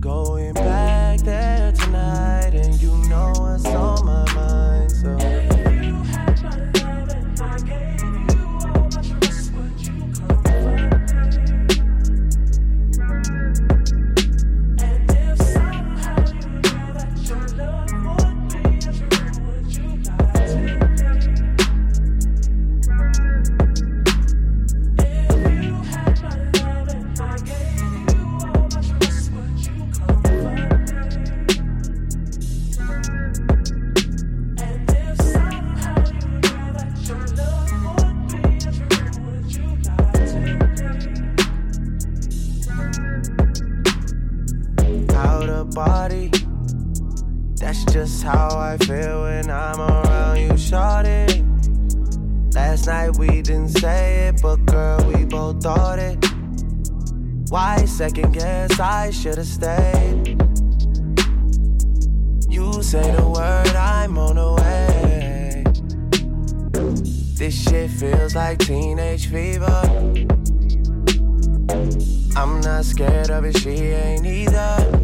Going 0.00 0.54
back 0.54 1.20
there 1.20 1.72
tonight. 1.72 2.54
And 2.54 2.80
you 2.80 2.96
know 3.08 3.32
what's 3.36 3.66
on 3.66 4.06
my 4.06 4.34
mind. 4.34 4.92
So. 4.92 5.39
That's 48.20 48.36
how 48.36 48.58
I 48.58 48.76
feel 48.76 49.22
when 49.22 49.48
I'm 49.48 49.80
around 49.80 50.40
you, 50.40 50.54
shorty. 50.58 51.42
Last 52.52 52.86
night 52.86 53.16
we 53.16 53.40
didn't 53.40 53.70
say 53.70 54.28
it, 54.28 54.42
but 54.42 54.56
girl, 54.66 55.02
we 55.10 55.24
both 55.24 55.62
thought 55.62 55.98
it. 55.98 56.22
Why 57.48 57.82
second 57.86 58.32
guess 58.32 58.78
I 58.78 59.10
should've 59.10 59.46
stayed? 59.46 60.38
You 62.50 62.82
say 62.82 63.10
the 63.10 63.26
word, 63.26 63.74
I'm 63.74 64.18
on 64.18 64.36
the 64.36 64.52
way. 64.60 65.64
This 67.38 67.54
shit 67.54 67.90
feels 67.90 68.34
like 68.34 68.58
teenage 68.58 69.28
fever. 69.28 69.80
I'm 72.36 72.60
not 72.60 72.84
scared 72.84 73.30
of 73.30 73.46
it, 73.46 73.56
she 73.56 73.70
ain't 73.70 74.26
either. 74.26 74.99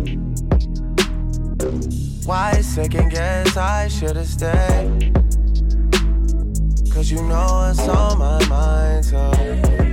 Why 2.26 2.60
second 2.60 3.10
guess 3.12 3.56
I 3.56 3.86
should've 3.86 4.26
stayed? 4.26 5.14
Cause 6.92 7.08
you 7.08 7.22
know 7.22 7.68
it's 7.70 7.86
on 7.86 8.18
my 8.18 8.44
mind, 8.48 9.04
so. 9.04 9.85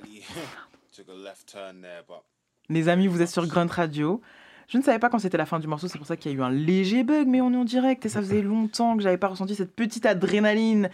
Les 2.68 2.88
amis, 2.88 3.06
vous 3.06 3.22
êtes 3.22 3.30
sur 3.30 3.46
Grunt 3.46 3.70
Radio. 3.70 4.20
Je 4.68 4.78
ne 4.78 4.82
savais 4.82 4.98
pas 4.98 5.10
quand 5.10 5.18
c'était 5.18 5.36
la 5.36 5.44
fin 5.44 5.58
du 5.58 5.66
morceau, 5.66 5.88
c'est 5.88 5.98
pour 5.98 6.06
ça 6.06 6.16
qu'il 6.16 6.32
y 6.32 6.34
a 6.34 6.38
eu 6.38 6.42
un 6.42 6.50
léger 6.50 7.04
bug, 7.04 7.26
mais 7.26 7.40
on 7.40 7.52
est 7.52 7.56
en 7.56 7.64
direct 7.64 8.06
et 8.06 8.08
ça 8.08 8.20
faisait 8.20 8.40
longtemps 8.40 8.96
que 8.96 9.02
j'avais 9.02 9.18
pas 9.18 9.28
ressenti 9.28 9.54
cette 9.54 9.74
petite 9.74 10.06
adrénaline. 10.06 10.88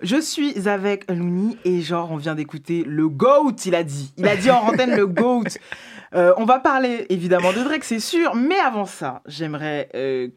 Je 0.00 0.18
suis 0.18 0.68
avec 0.68 1.10
Looney 1.10 1.56
et 1.64 1.82
genre 1.82 2.10
on 2.10 2.16
vient 2.16 2.34
d'écouter 2.34 2.84
le 2.84 3.08
GOAT, 3.08 3.56
il 3.66 3.74
a 3.74 3.82
dit. 3.82 4.14
Il 4.16 4.26
a 4.26 4.36
dit 4.36 4.50
en 4.50 4.60
antenne 4.60 4.94
le 4.94 5.06
GOAT. 5.06 5.58
Euh, 6.14 6.32
on 6.38 6.46
va 6.46 6.58
parler 6.58 7.04
évidemment 7.10 7.52
de 7.52 7.62
Drake, 7.62 7.84
c'est 7.84 8.00
sûr, 8.00 8.34
mais 8.34 8.58
avant 8.58 8.86
ça, 8.86 9.20
j'aimerais 9.26 9.90
euh, 9.94 10.28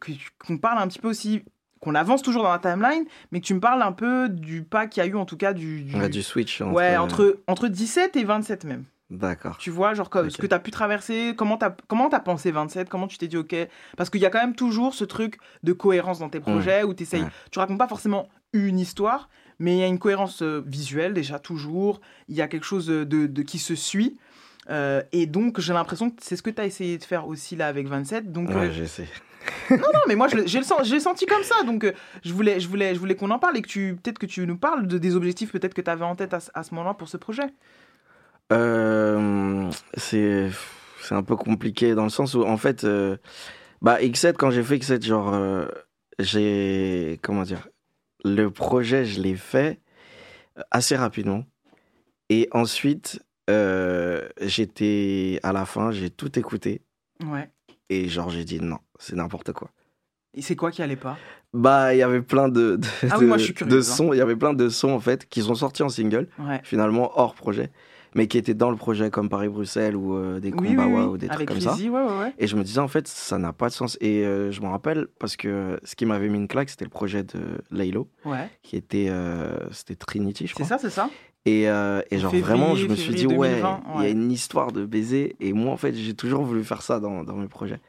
qu'on 0.46 0.58
parle 0.58 0.80
un 0.80 0.88
petit 0.88 1.00
peu 1.00 1.08
aussi, 1.08 1.44
qu'on 1.82 1.96
avance 1.96 2.22
toujours 2.22 2.44
dans 2.44 2.52
la 2.52 2.60
timeline, 2.60 3.04
mais 3.32 3.42
que 3.42 3.46
tu 3.46 3.54
me 3.54 3.60
parles 3.60 3.82
un 3.82 3.92
peu 3.92 4.30
du 4.30 4.64
pas 4.64 4.88
qu'il 4.88 5.04
y 5.04 5.06
a 5.06 5.10
eu 5.10 5.16
en 5.16 5.26
tout 5.26 5.36
cas 5.36 5.52
du... 5.52 5.82
du- 5.82 5.96
Ouais, 6.00 6.08
du 6.10 6.24
switch. 6.24 6.62
Entre, 6.62 6.74
Ouais, 6.74 6.96
entre, 6.96 7.40
entre 7.48 7.68
17 7.68 8.16
et 8.16 8.24
27 8.24 8.64
même. 8.66 8.86
D'accord. 9.10 9.58
Tu 9.58 9.72
vois, 9.72 9.94
genre 9.94 10.10
comme, 10.10 10.30
ce 10.30 10.38
que 10.38 10.48
tu 10.48 10.54
as 10.54 10.60
pu 10.60 10.72
traverser, 10.72 11.34
comment 11.36 11.58
tu 11.58 11.66
as, 11.66 11.76
comment 11.88 12.08
as 12.10 12.20
pensé 12.22 12.50
27, 12.52 12.88
comment 12.88 13.08
tu 13.08 13.18
t'es 13.18 13.28
dit 13.28 13.36
ok? 13.36 13.54
Parce 13.98 14.10
qu'il 14.10 14.22
y 14.22 14.26
a 14.26 14.30
quand 14.30 14.40
même 14.40 14.56
toujours 14.56 14.94
ce 14.94 15.04
truc 15.04 15.38
de 15.64 15.74
cohérence 15.74 16.20
dans 16.20 16.30
tes 16.30 16.40
projets 16.40 16.84
où 16.84 16.94
t'essayes- 16.94 17.24
Ouais. 17.24 17.30
tu 17.52 17.60
racontes 17.60 17.78
pas 17.80 17.90
forcément 17.90 18.30
une 18.54 18.80
histoire, 18.80 19.28
mais 19.60 19.76
il 19.76 19.80
y 19.80 19.84
a 19.84 19.88
une 19.88 20.00
cohérence 20.00 20.42
euh, 20.44 20.64
visuelle 20.66 21.14
déjà 21.14 21.40
toujours, 21.40 22.00
il 22.30 22.36
y 22.38 22.42
a 22.42 22.48
quelque 22.48 22.64
chose 22.66 22.86
de, 22.88 23.04
de- 23.04 23.42
qui 23.42 23.60
se 23.60 23.76
suit. 23.76 24.18
Euh, 24.70 25.02
et 25.12 25.26
donc 25.26 25.60
j'ai 25.60 25.74
l'impression 25.74 26.10
que 26.12 26.18
c'est 26.22 26.36
ce 26.38 26.44
que 26.44 26.50
tu 26.52 26.62
as 26.62 26.66
essayé 26.66 26.98
de 26.98 27.04
faire 27.04 27.28
aussi 27.28 27.56
là 27.58 27.68
avec 27.68 27.88
27. 27.88 28.32
Donc, 28.32 28.48
Ouais, 28.50 28.56
euh, 28.68 28.72
j'essaie. 28.72 29.08
non, 29.72 29.78
non, 29.78 30.00
mais 30.08 30.16
moi 30.16 30.28
j'ai 30.28 30.60
le 30.60 30.64
sen- 30.66 30.84
j'ai 30.84 31.00
senti 31.00 31.26
comme 31.26 31.44
ça, 31.44 31.64
donc 31.64 31.84
euh, 31.84 31.94
je 32.24 32.34
voulais, 32.34 32.60
je 32.60 32.68
voulais, 32.68 32.94
je 32.96 33.00
voulais 33.00 33.16
qu'on 33.16 33.32
en 33.32 33.40
parle 33.40 33.58
et 33.58 33.62
que 33.62 33.68
tu 33.68 33.96
peut-être 34.02 34.20
que 34.20 34.26
tu 34.26 34.46
nous 34.48 34.58
parles 34.58 34.88
de, 34.88 34.98
des 34.98 35.16
objectifs 35.16 35.52
peut-être 35.52 35.74
que 35.74 35.82
tu 35.82 35.90
avais 35.90 36.06
en 36.06 36.16
tête 36.16 36.34
à, 36.34 36.40
ce- 36.40 36.52
à 36.54 36.64
ce 36.64 36.74
moment-là 36.76 36.94
pour 36.94 37.08
ce 37.10 37.18
projet. 37.18 37.44
Euh, 38.52 39.70
c'est 39.96 40.50
c'est 41.02 41.16
un 41.16 41.24
peu 41.24 41.36
compliqué 41.36 41.96
dans 41.96 42.04
le 42.04 42.10
sens 42.10 42.34
où 42.34 42.44
en 42.44 42.58
fait 42.58 42.84
euh, 42.84 43.18
bah 43.82 44.00
X7 44.02 44.34
quand 44.34 44.52
j'ai 44.52 44.62
fait 44.64 44.78
X7 44.78 45.04
genre 45.06 45.66
j'ai 46.20 47.18
comment 47.24 47.44
dire 47.44 47.68
le 48.26 48.52
projet 48.52 49.06
je 49.06 49.22
l'ai 49.22 49.36
fait 49.36 49.80
assez 50.70 50.96
rapidement 50.96 51.46
et 52.30 52.48
ensuite 52.52 53.22
j'étais 54.42 55.40
à 55.44 55.52
la 55.54 55.66
fin, 55.66 55.92
j'ai 55.92 56.10
tout 56.10 56.38
écouté 56.40 56.82
Ouais. 57.26 57.50
Et 57.92 58.08
genre 58.10 58.30
j'ai 58.30 58.44
dit 58.46 58.60
non, 58.62 58.78
c'est 59.00 59.16
n'importe 59.16 59.52
quoi. 59.54 59.70
Et 60.34 60.42
c'est 60.42 60.56
quoi 60.56 60.72
qui 60.72 60.82
allait 60.82 60.96
pas? 60.96 61.18
Bah, 61.54 61.94
il 61.94 61.98
y 61.98 62.04
avait 62.04 62.22
plein 62.22 62.48
de, 62.48 62.78
de, 62.78 62.88
Ah 63.10 63.18
oui, 63.20 63.26
moi, 63.26 63.38
je 63.38 63.44
suis 63.44 63.54
de 63.54 63.58
curieuse, 63.58 63.86
sons, 63.86 64.14
il 64.14 64.18
y 64.18 64.22
avait 64.22 64.38
plein 64.38 64.54
de 64.54 64.70
sons 64.70 64.92
en 64.92 65.00
fait 65.02 65.28
qui 65.28 65.42
sont 65.42 65.56
sortis 65.56 65.84
en 65.84 65.90
single, 65.90 66.30
Ouais. 66.40 66.62
finalement 66.64 67.12
hors 67.20 67.36
projet, 67.36 67.70
mais 68.16 68.28
qui 68.28 68.38
étaient 68.38 68.54
dans 68.54 68.70
le 68.72 68.78
projet 68.78 69.10
comme 69.10 69.28
Paris-Bruxelles 69.28 69.98
ou 69.98 70.16
euh, 70.16 70.40
des 70.40 70.54
Oui, 70.54 70.74
oui, 70.78 71.02
ou 71.04 71.18
des 71.18 71.28
trucs 71.28 71.50
comme 71.50 71.60
ça. 71.60 71.76
Ouais. 71.76 72.34
Et 72.38 72.48
je 72.48 72.56
me 72.56 72.64
disais 72.64 72.80
en 72.80 72.88
fait 72.88 73.10
ça 73.10 73.38
n'a 73.38 73.52
pas 73.52 73.68
de 73.68 73.74
sens. 73.74 73.98
Et 74.00 74.26
euh, 74.26 74.52
je 74.52 74.62
me 74.62 74.68
rappelle 74.68 75.08
parce 75.20 75.36
que 75.36 75.78
ce 75.84 75.98
qui 75.98 76.06
m'avait 76.06 76.30
mis 76.30 76.38
une 76.38 76.48
claque 76.48 76.70
c'était 76.70 76.86
le 76.86 76.90
projet 76.92 77.24
de 77.24 77.40
Laylo, 77.70 78.08
qui 78.64 78.78
était 78.78 79.08
euh, 79.10 79.58
c'était 79.72 79.96
Trinity 79.96 80.48
je 80.48 80.54
C'est 80.56 80.64
crois. 80.64 80.66
ça, 80.66 80.78
c'est 80.78 80.90
ça? 80.90 81.10
Et, 81.46 81.68
euh, 81.70 82.02
et 82.12 82.20
genre 82.20 82.32
Février, 82.32 82.56
vraiment, 82.58 82.76
je 82.76 82.88
me 82.88 82.96
suis 82.96 83.16
dit, 83.16 83.26
ouais, 83.26 83.50
2020, 83.50 83.82
il 83.98 84.04
y 84.04 84.06
a 84.06 84.10
une 84.10 84.32
histoire 84.32 84.72
de 84.72 84.86
baiser. 84.86 85.36
Et 85.40 85.54
moi, 85.54 85.72
en 85.74 85.78
fait, 85.78 85.94
j'ai 85.96 86.14
toujours 86.14 86.44
voulu 86.44 86.64
faire 86.64 86.82
ça 86.84 87.00
dans, 87.00 87.24
dans 87.24 87.36
mes 87.36 87.48
projets. 87.48 87.80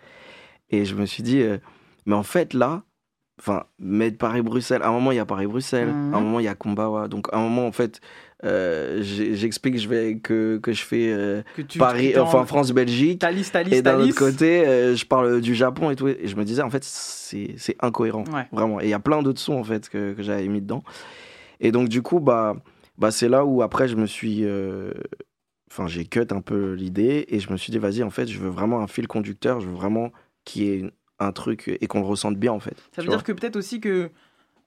Et 0.71 0.85
je 0.87 0.95
me 0.95 1.05
suis 1.05 1.23
dit, 1.23 1.43
euh, 1.43 1.59
mais 2.07 2.15
en 2.15 2.23
fait, 2.23 2.55
là, 2.55 2.83
enfin, 3.39 3.65
mettre 3.79 4.17
Paris-Bruxelles, 4.17 4.81
à 4.83 4.89
un 4.89 4.93
moment, 4.93 5.13
il 5.13 5.17
y 5.17 5.19
a 5.21 5.27
Paris-Bruxelles, 5.27 5.89
Mhm. 5.89 6.15
à 6.15 6.17
un 6.17 6.21
moment, 6.21 6.41
il 6.41 6.45
y 6.45 6.49
a 6.49 6.55
Kumbawa. 6.55 7.09
Donc, 7.09 7.27
à 7.31 7.37
un 7.37 7.43
moment, 7.43 7.67
en 7.67 7.73
fait, 7.73 8.01
euh, 8.45 9.03
j'explique 9.03 9.79
je 9.79 9.87
vais, 9.87 10.17
que, 10.17 10.57
que 10.57 10.73
je 10.73 10.83
fais 10.83 11.13
euh, 11.13 11.43
Que 11.55 11.79
Paris, 11.79 12.19
enfin, 12.19 12.47
France-Belgique. 12.47 13.21
Thalys, 13.21 13.51
Et 13.71 13.83
d'un 13.83 14.01
autre 14.01 14.15
côté, 14.15 14.65
je 14.97 15.05
parle 15.05 15.43
du 15.43 15.55
Japon 15.55 15.91
et 15.91 15.97
tout. 15.97 16.09
Et 16.09 16.21
je 16.27 16.37
me 16.37 16.45
disais, 16.45 16.63
en 16.63 16.71
fait, 16.71 16.85
c'est 16.85 17.55
c'est 17.59 17.77
incohérent. 17.81 18.25
Ouais. 18.33 18.47
Vraiment. 18.51 18.81
Et 18.81 18.85
il 18.85 18.91
y 18.91 18.95
a 18.95 18.99
plein 18.99 19.23
d'autres 19.23 19.41
sons, 19.41 19.59
en 19.59 19.65
fait, 19.65 19.91
que, 19.91 20.15
que 20.15 20.23
j'avais 20.23 20.49
mis 20.49 20.63
dedans. 20.63 20.83
Et 21.61 21.71
donc, 21.71 21.89
du 21.91 22.01
coup, 22.03 22.19
bah, 22.19 22.57
bah, 22.99 23.11
c'est 23.11 23.29
là 23.29 23.45
où 23.45 23.63
après, 23.63 23.89
je 23.89 23.97
me 23.97 24.07
suis. 24.07 24.45
euh, 24.45 24.93
Enfin, 25.71 25.87
j'ai 25.87 26.05
cut 26.05 26.27
un 26.33 26.43
peu 26.43 26.75
l'idée 26.75 27.25
et 27.29 27.41
je 27.41 27.51
me 27.51 27.57
suis 27.57 27.71
dit, 27.71 27.79
vas-y, 27.79 28.03
en 28.03 28.11
fait, 28.11 28.27
je 28.27 28.39
veux 28.39 28.51
vraiment 28.51 28.81
un 28.81 28.87
fil 28.87 29.09
conducteur. 29.09 29.61
Je 29.61 29.69
veux 29.69 29.75
vraiment 29.75 30.13
qu'il 30.45 30.63
y 30.65 30.69
ait 30.71 30.93
un 31.19 31.33
truc 31.33 31.69
et 31.81 31.87
qu'on 31.87 32.01
le 32.01 32.07
ressente 32.07 32.37
bien, 32.37 32.53
en 32.53 32.61
fait. 32.61 32.77
Ça 32.95 33.01
veut 33.01 33.09
dire 33.09 33.25
que 33.25 33.33
peut-être 33.33 33.57
aussi 33.57 33.81
que 33.81 34.11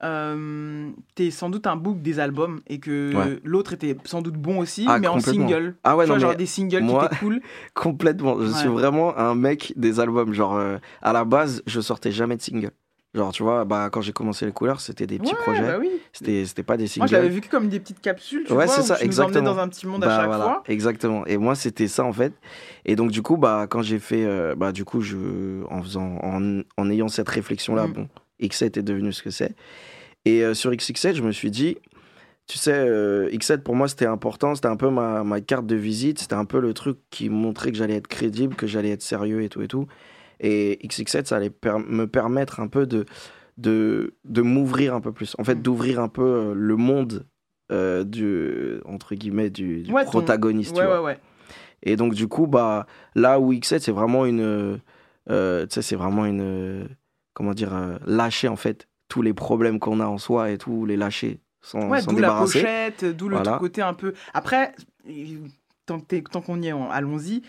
euh, 0.03 0.89
t'es 1.15 1.31
sans 1.31 1.49
doute 1.49 1.67
un 1.67 1.75
book 1.75 2.01
des 2.01 2.19
albums 2.19 2.61
et 2.67 2.79
que 2.79 3.15
Ouais. 3.15 3.39
l'autre 3.43 3.73
était 3.73 3.95
sans 4.03 4.21
doute 4.21 4.33
bon 4.35 4.59
aussi, 4.59 4.85
Ah, 4.87 4.99
mais 4.99 5.07
en 5.07 5.19
single. 5.19 5.75
Ah 5.83 5.95
ouais, 5.95 6.05
tu 6.05 6.09
vois, 6.09 6.15
non, 6.17 6.21
genre 6.27 6.35
des 6.35 6.45
singles 6.45 6.81
moi- 6.83 7.01
qui 7.01 7.05
étaient 7.05 7.15
cool. 7.17 7.41
Complètement. 7.73 8.41
Je 8.41 8.51
suis 8.51 8.67
vraiment 8.69 9.17
un 9.17 9.35
mec 9.35 9.73
des 9.75 9.99
albums. 9.99 10.33
Genre, 10.33 10.55
euh, 10.55 10.77
à 11.01 11.13
la 11.13 11.23
base, 11.23 11.61
je 11.67 11.79
sortais 11.81 12.11
jamais 12.11 12.35
de 12.35 12.41
single. 12.41 12.71
Genre, 13.15 13.31
tu 13.31 13.43
vois, 13.43 13.63
bah, 13.65 13.89
quand 13.91 14.01
j'ai 14.01 14.11
commencé 14.11 14.45
les 14.45 14.51
couleurs, 14.51 14.81
c'était 14.81 15.07
des 15.07 15.17
petits 15.19 15.31
Ouais, 15.33 15.39
projets. 15.41 15.61
bah 15.61 15.77
oui. 15.79 15.89
C'était 16.11 16.45
c'était 16.45 16.63
pas 16.63 16.75
des 16.77 16.85
singles. 16.87 16.99
Moi, 17.03 17.07
je 17.07 17.13
l'avais 17.15 17.29
vécu 17.29 17.47
comme 17.49 17.69
des 17.69 17.79
petites 17.79 18.01
capsules, 18.01 18.43
tu 18.45 18.51
ouais, 18.53 18.65
vois, 18.65 18.67
c'est 18.67 18.81
où 18.81 18.83
ça, 18.83 18.95
tu 18.95 19.01
nous 19.03 19.05
exactement. 19.07 19.53
dans 19.53 19.59
un 19.59 19.69
petit 19.69 19.87
monde 19.87 20.03
à 20.03 20.07
Bah, 20.07 20.17
chaque 20.17 20.27
voilà, 20.27 20.43
fois. 20.43 20.63
Exactement. 20.67 21.25
Et 21.25 21.37
moi, 21.37 21.55
c'était 21.55 21.87
ça 21.87 22.03
en 22.03 22.11
fait. 22.13 22.33
Et 22.83 22.95
donc, 22.97 23.11
du 23.11 23.21
coup, 23.21 23.37
bah, 23.37 23.67
quand 23.69 23.81
j'ai 23.81 23.99
fait, 23.99 24.25
euh, 24.25 24.53
bah, 24.55 24.71
du 24.73 24.83
coup, 24.85 24.99
je, 25.01 25.15
en 25.69 25.81
faisant, 25.81 26.19
en, 26.23 26.61
en 26.77 26.89
ayant 26.89 27.07
cette 27.07 27.29
réflexion-là, 27.29 27.87
Mm. 27.87 27.93
bon, 27.93 28.09
X7 28.41 28.77
est 28.79 28.83
devenu 28.83 29.13
ce 29.13 29.23
que 29.23 29.29
c'est. 29.29 29.55
Et 30.25 30.43
euh, 30.43 30.53
sur 30.53 30.71
XX7, 30.71 31.15
je 31.15 31.21
me 31.21 31.31
suis 31.31 31.51
dit, 31.51 31.77
tu 32.47 32.57
sais, 32.57 32.73
euh, 32.73 33.29
X7 33.31 33.59
pour 33.59 33.75
moi, 33.75 33.87
c'était 33.87 34.07
important. 34.07 34.55
C'était 34.55 34.67
un 34.67 34.75
peu 34.75 34.89
ma, 34.89 35.23
ma 35.23 35.39
carte 35.39 35.65
de 35.65 35.75
visite. 35.75 36.19
C'était 36.19 36.33
un 36.35 36.45
peu 36.45 36.59
le 36.59 36.73
truc 36.73 36.97
qui 37.11 37.29
montrait 37.29 37.71
que 37.71 37.77
j'allais 37.77 37.95
être 37.95 38.07
crédible, 38.07 38.55
que 38.55 38.67
j'allais 38.67 38.89
être 38.91 39.01
sérieux 39.03 39.41
et 39.41 39.49
tout 39.49 39.61
et 39.61 39.67
tout. 39.69 39.87
Et 40.39 40.79
XX7, 40.87 41.25
ça 41.27 41.37
allait 41.37 41.49
per- 41.49 41.79
me 41.87 42.05
permettre 42.07 42.59
un 42.59 42.67
peu 42.67 42.85
de, 42.85 43.05
de, 43.57 44.15
de 44.25 44.41
m'ouvrir 44.41 44.93
un 44.93 45.01
peu 45.01 45.11
plus. 45.11 45.35
En 45.37 45.41
Mm. 45.41 45.45
fait, 45.45 45.61
d'ouvrir 45.61 45.99
un 45.99 46.07
peu 46.09 46.23
euh, 46.23 46.53
le 46.53 46.75
monde 46.75 47.25
euh, 47.71 48.03
du, 48.03 48.79
entre 48.85 49.15
guillemets, 49.15 49.49
du, 49.49 49.83
du 49.83 49.91
Ouais, 49.91 50.03
ton- 50.05 50.11
protagoniste. 50.11 50.73
tu 50.75 50.81
Ouais, 50.81 50.85
vois. 50.87 51.01
ouais, 51.01 51.05
ouais. 51.13 51.19
Et 51.83 51.95
donc, 51.95 52.13
du 52.13 52.27
coup, 52.27 52.47
bah, 52.47 52.85
là 53.15 53.39
où 53.39 53.53
X7, 53.53 53.79
c'est 53.79 53.91
vraiment 53.91 54.25
une. 54.25 54.79
euh, 55.29 55.65
tu 55.67 55.73
sais, 55.75 55.81
c'est 55.81 55.95
vraiment 55.95 56.25
une. 56.25 56.87
comment 57.33 57.53
dire 57.53 57.73
euh, 57.75 57.97
Lâcher, 58.05 58.47
en 58.47 58.55
fait, 58.55 58.87
tous 59.07 59.21
les 59.21 59.33
problèmes 59.33 59.79
qu'on 59.79 59.99
a 59.99 60.05
en 60.05 60.17
soi 60.17 60.51
et 60.51 60.57
tout, 60.57 60.85
les 60.85 60.97
lâcher 60.97 61.39
sans, 61.61 61.89
Ouais, 61.89 62.01
d'où 62.03 62.17
la 62.17 62.31
pochette, 62.31 63.05
d'où 63.05 63.29
le 63.29 63.35
Voilà. 63.37 63.53
tout 63.53 63.59
côté 63.59 63.81
un 63.81 63.93
peu. 63.93 64.13
Après, 64.33 64.73
tant, 65.85 65.99
qu'on 66.41 66.61
y 66.61 66.67
est, 66.67 66.73
on- 66.73 66.89
allons-y. 66.89 67.41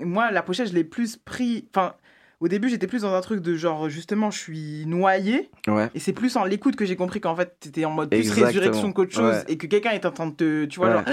Moi, 0.00 0.30
la 0.30 0.42
pochette, 0.42 0.68
je 0.68 0.74
l'ai 0.74 0.84
plus 0.84 1.16
pris. 1.16 1.68
Enfin, 1.74 1.94
au 2.40 2.48
début, 2.48 2.68
j'étais 2.70 2.86
plus 2.86 3.02
dans 3.02 3.12
un 3.14 3.20
truc 3.20 3.40
de 3.40 3.54
genre, 3.54 3.88
justement, 3.90 4.30
je 4.30 4.38
suis 4.38 4.84
noyé. 4.86 5.50
Ouais. 5.68 5.90
Et 5.94 6.00
c'est 6.00 6.12
plus 6.14 6.36
en 6.36 6.44
l'écoute 6.44 6.74
que 6.74 6.84
j'ai 6.86 6.96
compris 6.96 7.20
qu'en 7.20 7.36
fait, 7.36 7.54
t'étais 7.60 7.84
en 7.84 7.90
mode 7.90 8.08
plus 8.08 8.18
Exactement. 8.18 8.46
résurrection 8.46 8.92
qu'autre 8.92 9.12
chose. 9.14 9.34
Ouais. 9.34 9.44
Et 9.48 9.56
que 9.58 9.66
quelqu'un 9.66 9.90
est 9.90 10.06
en 10.06 10.10
train 10.10 10.26
de 10.26 10.32
te. 10.34 10.64
Tu 10.64 10.78
vois, 10.80 10.88
Ouais. 10.88 10.94
genre. 10.94 11.04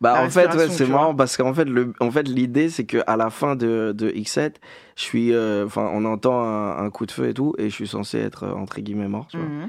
Bah, 0.00 0.22
en 0.24 0.30
fait, 0.30 0.54
ouais, 0.54 0.68
c'est 0.68 0.86
marrant 0.86 1.14
parce 1.14 1.36
qu'en 1.36 1.52
fait, 1.52 1.64
le, 1.64 1.92
en 2.00 2.10
fait, 2.10 2.28
l'idée, 2.28 2.68
c'est 2.70 2.84
qu'à 2.86 3.16
la 3.16 3.30
fin 3.30 3.56
de, 3.56 3.92
de 3.96 4.10
X7, 4.10 4.54
je 4.96 5.02
suis. 5.02 5.32
euh, 5.32 5.66
on 5.76 6.04
entend 6.04 6.40
un, 6.42 6.84
un 6.84 6.90
coup 6.90 7.04
de 7.06 7.10
feu 7.12 7.28
et 7.28 7.34
tout, 7.34 7.54
et 7.58 7.68
je 7.68 7.74
suis 7.74 7.88
censé 7.88 8.18
être, 8.18 8.44
euh, 8.44 8.52
entre 8.52 8.80
guillemets, 8.80 9.08
mort. 9.08 9.26
tu 9.28 9.38
vois. 9.38 9.46
Mhm. 9.46 9.68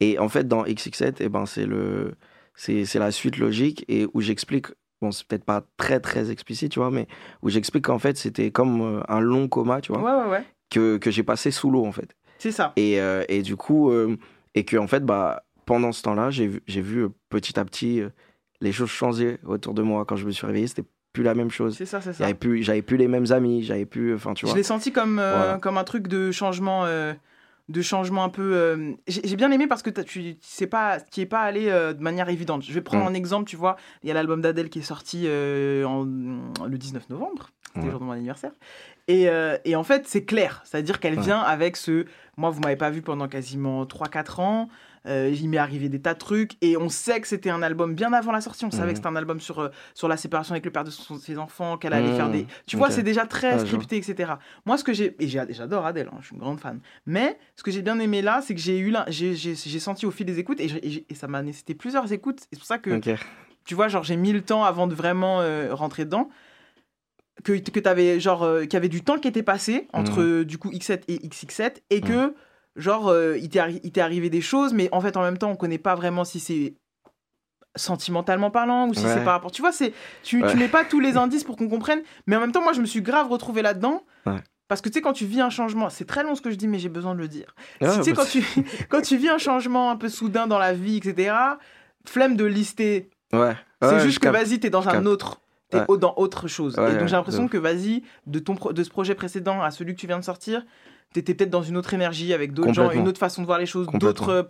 Et 0.00 0.18
en 0.18 0.28
fait, 0.28 0.48
dans 0.48 0.64
XX7, 0.64 1.14
eh 1.20 1.28
ben, 1.28 1.46
c'est 1.46 1.64
le, 1.66 2.14
c'est 2.56 2.94
la 2.96 3.10
suite 3.10 3.38
logique 3.38 3.84
et 3.88 4.06
où 4.12 4.20
j'explique, 4.20 4.66
bon, 5.02 5.10
c'est 5.12 5.26
peut-être 5.26 5.44
pas 5.44 5.62
très 5.76 6.00
très 6.00 6.30
explicite, 6.30 6.72
tu 6.72 6.78
vois, 6.78 6.90
mais 6.90 7.06
où 7.42 7.50
j'explique 7.50 7.84
qu'en 7.84 7.98
fait, 7.98 8.16
c'était 8.16 8.50
comme 8.50 8.80
euh, 8.80 9.00
un 9.08 9.20
long 9.20 9.48
coma, 9.48 9.80
tu 9.82 9.92
vois, 9.92 10.00
Ouais, 10.02 10.24
ouais, 10.24 10.30
ouais. 10.30 10.44
que, 10.70 10.96
que 10.96 11.10
j'ai 11.10 11.22
passé 11.22 11.50
sous 11.50 11.70
l'eau, 11.70 11.84
en 11.84 11.92
fait. 11.92 12.16
C'est 12.38 12.52
ça. 12.52 12.72
Et, 12.76 13.00
euh, 13.00 13.24
et 13.28 13.42
du 13.42 13.56
coup, 13.56 13.90
euh, 13.90 14.16
et 14.54 14.64
que 14.64 14.76
en 14.78 14.86
fait, 14.86 15.04
bah, 15.04 15.44
pendant 15.66 15.92
ce 15.92 16.02
temps-là, 16.02 16.30
j'ai 16.30 16.46
vu, 16.80 17.08
petit 17.28 17.58
à 17.60 17.64
petit 17.64 18.02
les 18.60 18.72
choses 18.72 18.88
changer 18.90 19.38
autour 19.44 19.74
de 19.74 19.82
moi. 19.82 20.04
Quand 20.04 20.16
je 20.16 20.24
me 20.26 20.30
suis 20.30 20.46
réveillé, 20.46 20.66
c'était 20.68 20.84
plus 21.12 21.22
la 21.24 21.34
même 21.34 21.50
chose. 21.50 21.76
C'est 21.76 21.84
ça, 21.86 22.00
c'est 22.00 22.12
ça. 22.12 22.18
J'avais 22.24 22.34
plus, 22.34 22.64
plus 22.82 22.96
les 22.96 23.06
mêmes 23.08 23.30
amis, 23.32 23.62
j'avais 23.62 23.84
plus, 23.86 24.14
enfin, 24.14 24.34
tu 24.34 24.46
Je 24.46 24.50
vois. 24.50 24.56
l'ai 24.56 24.62
senti 24.62 24.92
comme, 24.92 25.18
euh, 25.18 25.36
Voilà. 25.36 25.58
comme 25.58 25.76
un 25.78 25.84
truc 25.84 26.08
de 26.08 26.30
changement, 26.32 26.84
de 27.68 27.80
changement 27.82 28.24
un 28.24 28.28
peu. 28.28 28.54
euh, 28.54 28.92
J'ai 29.06 29.36
bien 29.36 29.50
aimé 29.50 29.66
parce 29.66 29.82
que 29.82 29.90
tu 29.90 30.36
sais 30.40 30.66
pas, 30.66 30.98
qui 31.00 31.20
est 31.20 31.26
pas 31.26 31.40
allé 31.42 31.68
euh, 31.68 31.92
de 31.92 32.02
manière 32.02 32.28
évidente. 32.28 32.62
Je 32.62 32.72
vais 32.72 32.80
prendre 32.80 33.04
Mm. 33.04 33.08
un 33.08 33.14
exemple, 33.14 33.48
tu 33.48 33.56
vois. 33.56 33.76
Il 34.02 34.08
y 34.08 34.10
a 34.10 34.14
l'album 34.14 34.40
d'Adèle 34.40 34.68
qui 34.68 34.80
est 34.80 34.82
sorti 34.82 35.24
euh, 35.26 35.84
en, 35.84 36.04
le 36.04 36.76
19 36.78 37.08
novembre, 37.10 37.50
c'était 37.66 37.86
le 37.86 37.90
jour 37.92 38.00
de 38.00 38.04
mon 38.04 38.12
anniversaire. 38.12 38.52
Et, 39.08 39.28
et 39.64 39.76
en 39.76 39.82
fait, 39.82 40.06
c'est 40.06 40.24
clair, 40.24 40.62
c'est-à-dire 40.64 41.00
qu'elle 41.00 41.18
vient 41.18 41.40
avec 41.40 41.76
ce. 41.76 42.04
Moi, 42.36 42.50
vous 42.50 42.60
m'avez 42.60 42.76
pas 42.76 42.90
vu 42.90 43.02
pendant 43.02 43.26
quasiment 43.28 43.84
3-4 43.84 44.40
ans. 44.40 44.68
Euh, 45.06 45.34
il 45.34 45.48
m'est 45.48 45.58
arrivé 45.58 45.88
des 45.88 46.00
tas 46.00 46.14
de 46.14 46.18
trucs 46.18 46.52
et 46.60 46.76
on 46.76 46.88
sait 46.88 47.20
que 47.20 47.26
c'était 47.26 47.50
un 47.50 47.62
album 47.62 47.94
bien 47.94 48.12
avant 48.12 48.30
la 48.30 48.40
sortie. 48.40 48.64
On 48.64 48.70
savait 48.70 48.84
Mhm. 48.86 48.90
que 48.92 48.96
c'était 48.98 49.08
un 49.08 49.16
album 49.16 49.40
sur, 49.40 49.58
euh, 49.58 49.68
sur 49.94 50.06
la 50.06 50.16
séparation 50.16 50.52
avec 50.52 50.64
le 50.64 50.70
père 50.70 50.84
de 50.84 50.90
son- 50.90 51.18
ses 51.18 51.38
enfants, 51.38 51.76
qu'elle 51.76 51.92
allait 51.92 52.10
Mhm. 52.10 52.16
faire 52.16 52.30
des. 52.30 52.46
Tu 52.66 52.76
vois, 52.76 52.90
c'est 52.90 53.02
déjà 53.02 53.26
très 53.26 53.56
vois. 53.56 53.66
scripté, 53.66 53.96
etc. 53.96 54.32
Moi, 54.64 54.78
ce 54.78 54.84
que 54.84 54.92
j'ai. 54.92 55.16
Et 55.18 55.26
j'adore 55.28 55.86
Adèle, 55.86 56.08
hein, 56.12 56.18
je 56.20 56.26
suis 56.26 56.34
une 56.36 56.40
grande 56.40 56.60
fan. 56.60 56.80
Mais 57.06 57.38
ce 57.56 57.62
que 57.62 57.70
j'ai 57.72 57.82
bien 57.82 57.98
aimé 57.98 58.22
là, 58.22 58.42
c'est 58.42 58.54
que 58.54 58.60
j'ai 58.60 58.78
eu 58.78 58.94
j'ai 59.08 59.80
senti 59.80 60.06
au 60.06 60.10
fil 60.10 60.26
des 60.26 60.38
écoutes 60.38 60.60
et, 60.60 60.68
ça 61.14 61.26
m'a 61.26 61.42
nécessité 61.42 61.74
plusieurs 61.74 62.12
écoutes. 62.12 62.40
C'est 62.52 62.58
pour 62.58 62.66
ça 62.66 62.78
que, 62.78 62.90
Ok. 62.98 63.10
tu 63.64 63.74
vois, 63.74 63.88
genre, 63.88 64.04
j'ai 64.04 64.16
mis 64.16 64.32
le 64.32 64.42
temps 64.42 64.64
avant 64.64 64.86
de 64.86 64.94
vraiment 64.94 65.40
euh, 65.40 65.74
rentrer 65.74 66.04
dedans. 66.04 66.28
Que, 67.44 67.54
que 67.58 67.80
t'avais, 67.80 68.20
genre, 68.20 68.42
euh, 68.44 68.62
qu'il 68.62 68.74
y 68.74 68.76
avait 68.76 68.88
du 68.90 69.02
temps 69.02 69.18
qui 69.18 69.26
était 69.26 69.42
passé 69.42 69.88
entre, 69.92 70.20
Mhm. 70.20 70.26
euh, 70.40 70.44
du 70.44 70.58
coup, 70.58 70.70
X7 70.70 71.02
et 71.08 71.18
XX7 71.26 71.82
et 71.90 72.00
que, 72.00 72.34
genre, 72.76 73.08
euh, 73.08 73.36
il 73.38 73.48
t'est 73.48 73.58
arri- 73.60 74.00
arrivé 74.00 74.30
des 74.30 74.40
choses, 74.40 74.72
mais 74.72 74.88
en 74.92 75.00
fait, 75.00 75.16
en 75.16 75.22
même 75.22 75.38
temps, 75.38 75.50
on 75.50 75.56
connaît 75.56 75.78
pas 75.78 75.94
vraiment 75.94 76.24
si 76.24 76.40
c'est 76.40 76.74
sentimentalement 77.74 78.50
parlant 78.50 78.88
ou 78.88 78.94
si 78.94 79.04
Ouais. 79.04 79.14
c'est 79.14 79.24
par 79.24 79.32
rapport. 79.32 79.50
Tu 79.50 79.62
vois, 79.62 79.72
c'est 79.72 79.92
tu, 80.22 80.42
Ouais. 80.42 80.50
tu 80.50 80.56
mets 80.58 80.68
pas 80.68 80.84
tous 80.84 81.00
les 81.00 81.16
indices 81.16 81.44
pour 81.44 81.56
qu'on 81.56 81.68
comprenne, 81.68 82.02
mais 82.26 82.36
en 82.36 82.40
même 82.40 82.52
temps, 82.52 82.62
moi, 82.62 82.72
je 82.74 82.80
me 82.80 82.86
suis 82.86 83.00
grave 83.02 83.28
retrouvé 83.28 83.62
là-dedans. 83.62 84.02
Ouais. 84.26 84.40
Parce 84.68 84.80
que 84.80 84.88
tu 84.88 84.94
sais, 84.94 85.00
quand 85.00 85.12
tu 85.12 85.24
vis 85.26 85.40
un 85.40 85.50
changement, 85.50 85.90
c'est 85.90 86.04
très 86.06 86.22
long 86.22 86.34
ce 86.34 86.40
que 86.42 86.50
je 86.50 86.56
dis, 86.56 86.68
mais 86.68 86.78
j'ai 86.78 86.88
besoin 86.88 87.14
de 87.14 87.20
le 87.20 87.28
dire. 87.28 87.54
Ouais, 87.80 87.90
Si- 87.90 87.98
tu 87.98 88.04
sais, 88.04 88.12
bah, 88.12 88.22
quand 88.22 88.28
tu, 88.30 88.42
quand 88.88 89.00
tu 89.02 89.16
vis 89.16 89.28
un 89.28 89.38
changement 89.38 89.90
un 89.90 89.96
peu 89.96 90.08
soudain 90.08 90.46
dans 90.46 90.58
la 90.58 90.72
vie, 90.72 90.96
etc., 90.98 91.34
flemme 92.06 92.36
de 92.36 92.44
lister. 92.44 93.10
Ouais. 93.32 93.54
C'est 93.82 94.00
juste 94.00 94.18
que 94.20 94.28
vas-y, 94.28 94.60
t'es 94.60 94.70
dans 94.70 94.88
un 94.88 95.06
autre. 95.06 95.40
T'es 95.70 95.78
Ouais. 95.88 95.98
dans 95.98 96.12
autre 96.18 96.48
chose. 96.48 96.76
Ouais, 96.76 96.88
et 96.90 96.92
donc 96.92 97.00
ouais, 97.02 97.08
j'ai 97.08 97.16
l'impression 97.16 97.48
que 97.48 97.56
vas-y, 97.56 98.02
de, 98.26 98.38
ton 98.38 98.54
de 98.54 98.82
ce 98.84 98.90
projet 98.90 99.14
précédent 99.14 99.62
à 99.62 99.70
celui 99.70 99.94
que 99.94 100.00
tu 100.00 100.06
viens 100.06 100.18
de 100.18 100.24
sortir, 100.24 100.62
t'étais 101.12 101.34
peut-être 101.34 101.50
dans 101.50 101.62
une 101.62 101.76
autre 101.76 101.94
énergie 101.94 102.32
avec 102.32 102.52
d'autres 102.52 102.72
gens, 102.72 102.90
une 102.90 103.08
autre 103.08 103.18
façon 103.18 103.42
de 103.42 103.46
voir 103.46 103.58
les 103.58 103.66
choses, 103.66 103.86
d'autres 103.94 104.28
euh, 104.30 104.42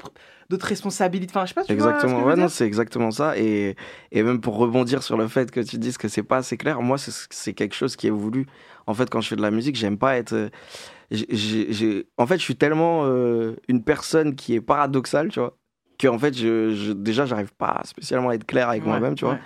d'autres 0.50 0.66
responsabilités. 0.66 1.30
Enfin, 1.34 1.44
je 1.44 1.48
sais 1.50 1.54
pas, 1.54 1.62
tu 1.64 1.74
vois 1.74 1.80
ce 1.82 1.88
que 1.88 1.96
Exactement, 1.96 2.24
ouais, 2.26 2.36
non, 2.36 2.48
c'est 2.48 2.66
exactement 2.66 3.10
ça. 3.10 3.36
Et, 3.38 3.76
et 4.10 4.22
même 4.22 4.40
pour 4.40 4.56
rebondir 4.56 5.02
sur 5.02 5.16
le 5.16 5.28
fait 5.28 5.50
que 5.50 5.60
tu 5.60 5.78
dises 5.78 5.98
que 5.98 6.08
c'est 6.08 6.22
pas 6.22 6.38
assez 6.38 6.56
clair, 6.56 6.80
moi, 6.82 6.98
c'est- 6.98 7.52
quelque 7.54 7.74
chose 7.74 7.96
qui 7.96 8.06
est 8.06 8.10
voulu. 8.10 8.46
En 8.86 8.94
fait, 8.94 9.08
quand 9.10 9.20
je 9.20 9.28
fais 9.28 9.36
de 9.36 9.42
la 9.42 9.50
musique, 9.50 9.76
j'aime 9.76 9.98
pas 9.98 10.16
être. 10.16 10.32
euh, 10.34 10.48
En 12.16 12.26
fait, 12.26 12.38
je 12.38 12.42
suis 12.42 12.56
tellement 12.56 13.04
euh, 13.06 13.56
une 13.68 13.82
personne 13.82 14.34
qui 14.34 14.54
est 14.54 14.60
paradoxale, 14.60 15.28
tu 15.28 15.40
vois, 15.40 15.56
que 15.98 16.08
en 16.08 16.18
fait, 16.18 16.36
je, 16.36 16.74
je- 16.74 16.92
déjà, 16.92 17.26
j'arrive 17.26 17.52
pas 17.54 17.80
spécialement 17.84 18.30
à 18.30 18.34
être 18.34 18.46
clair 18.46 18.68
avec 18.68 18.82
Ouais, 18.82 18.88
moi-même, 18.88 19.14
tu 19.14 19.24
vois. 19.24 19.38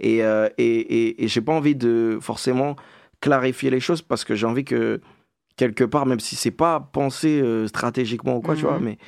Et, 0.00 0.22
euh, 0.24 0.48
et, 0.58 0.64
et, 0.66 1.24
et 1.24 1.28
j'ai 1.28 1.40
pas 1.40 1.52
envie 1.52 1.76
de 1.76 2.18
forcément 2.20 2.76
clarifier 3.20 3.70
les 3.70 3.80
choses 3.80 4.02
parce 4.02 4.24
que 4.24 4.34
j'ai 4.34 4.46
envie 4.46 4.64
que 4.64 5.00
quelque 5.56 5.84
part, 5.84 6.06
même 6.06 6.20
si 6.20 6.36
c'est 6.36 6.50
pas 6.50 6.80
pensé 6.80 7.40
euh, 7.40 7.66
stratégiquement 7.66 8.36
ou 8.36 8.40
quoi, 8.40 8.54
tu 8.56 8.64
Mhm. 8.64 8.70
vois, 8.70 8.80
mais, 8.80 8.98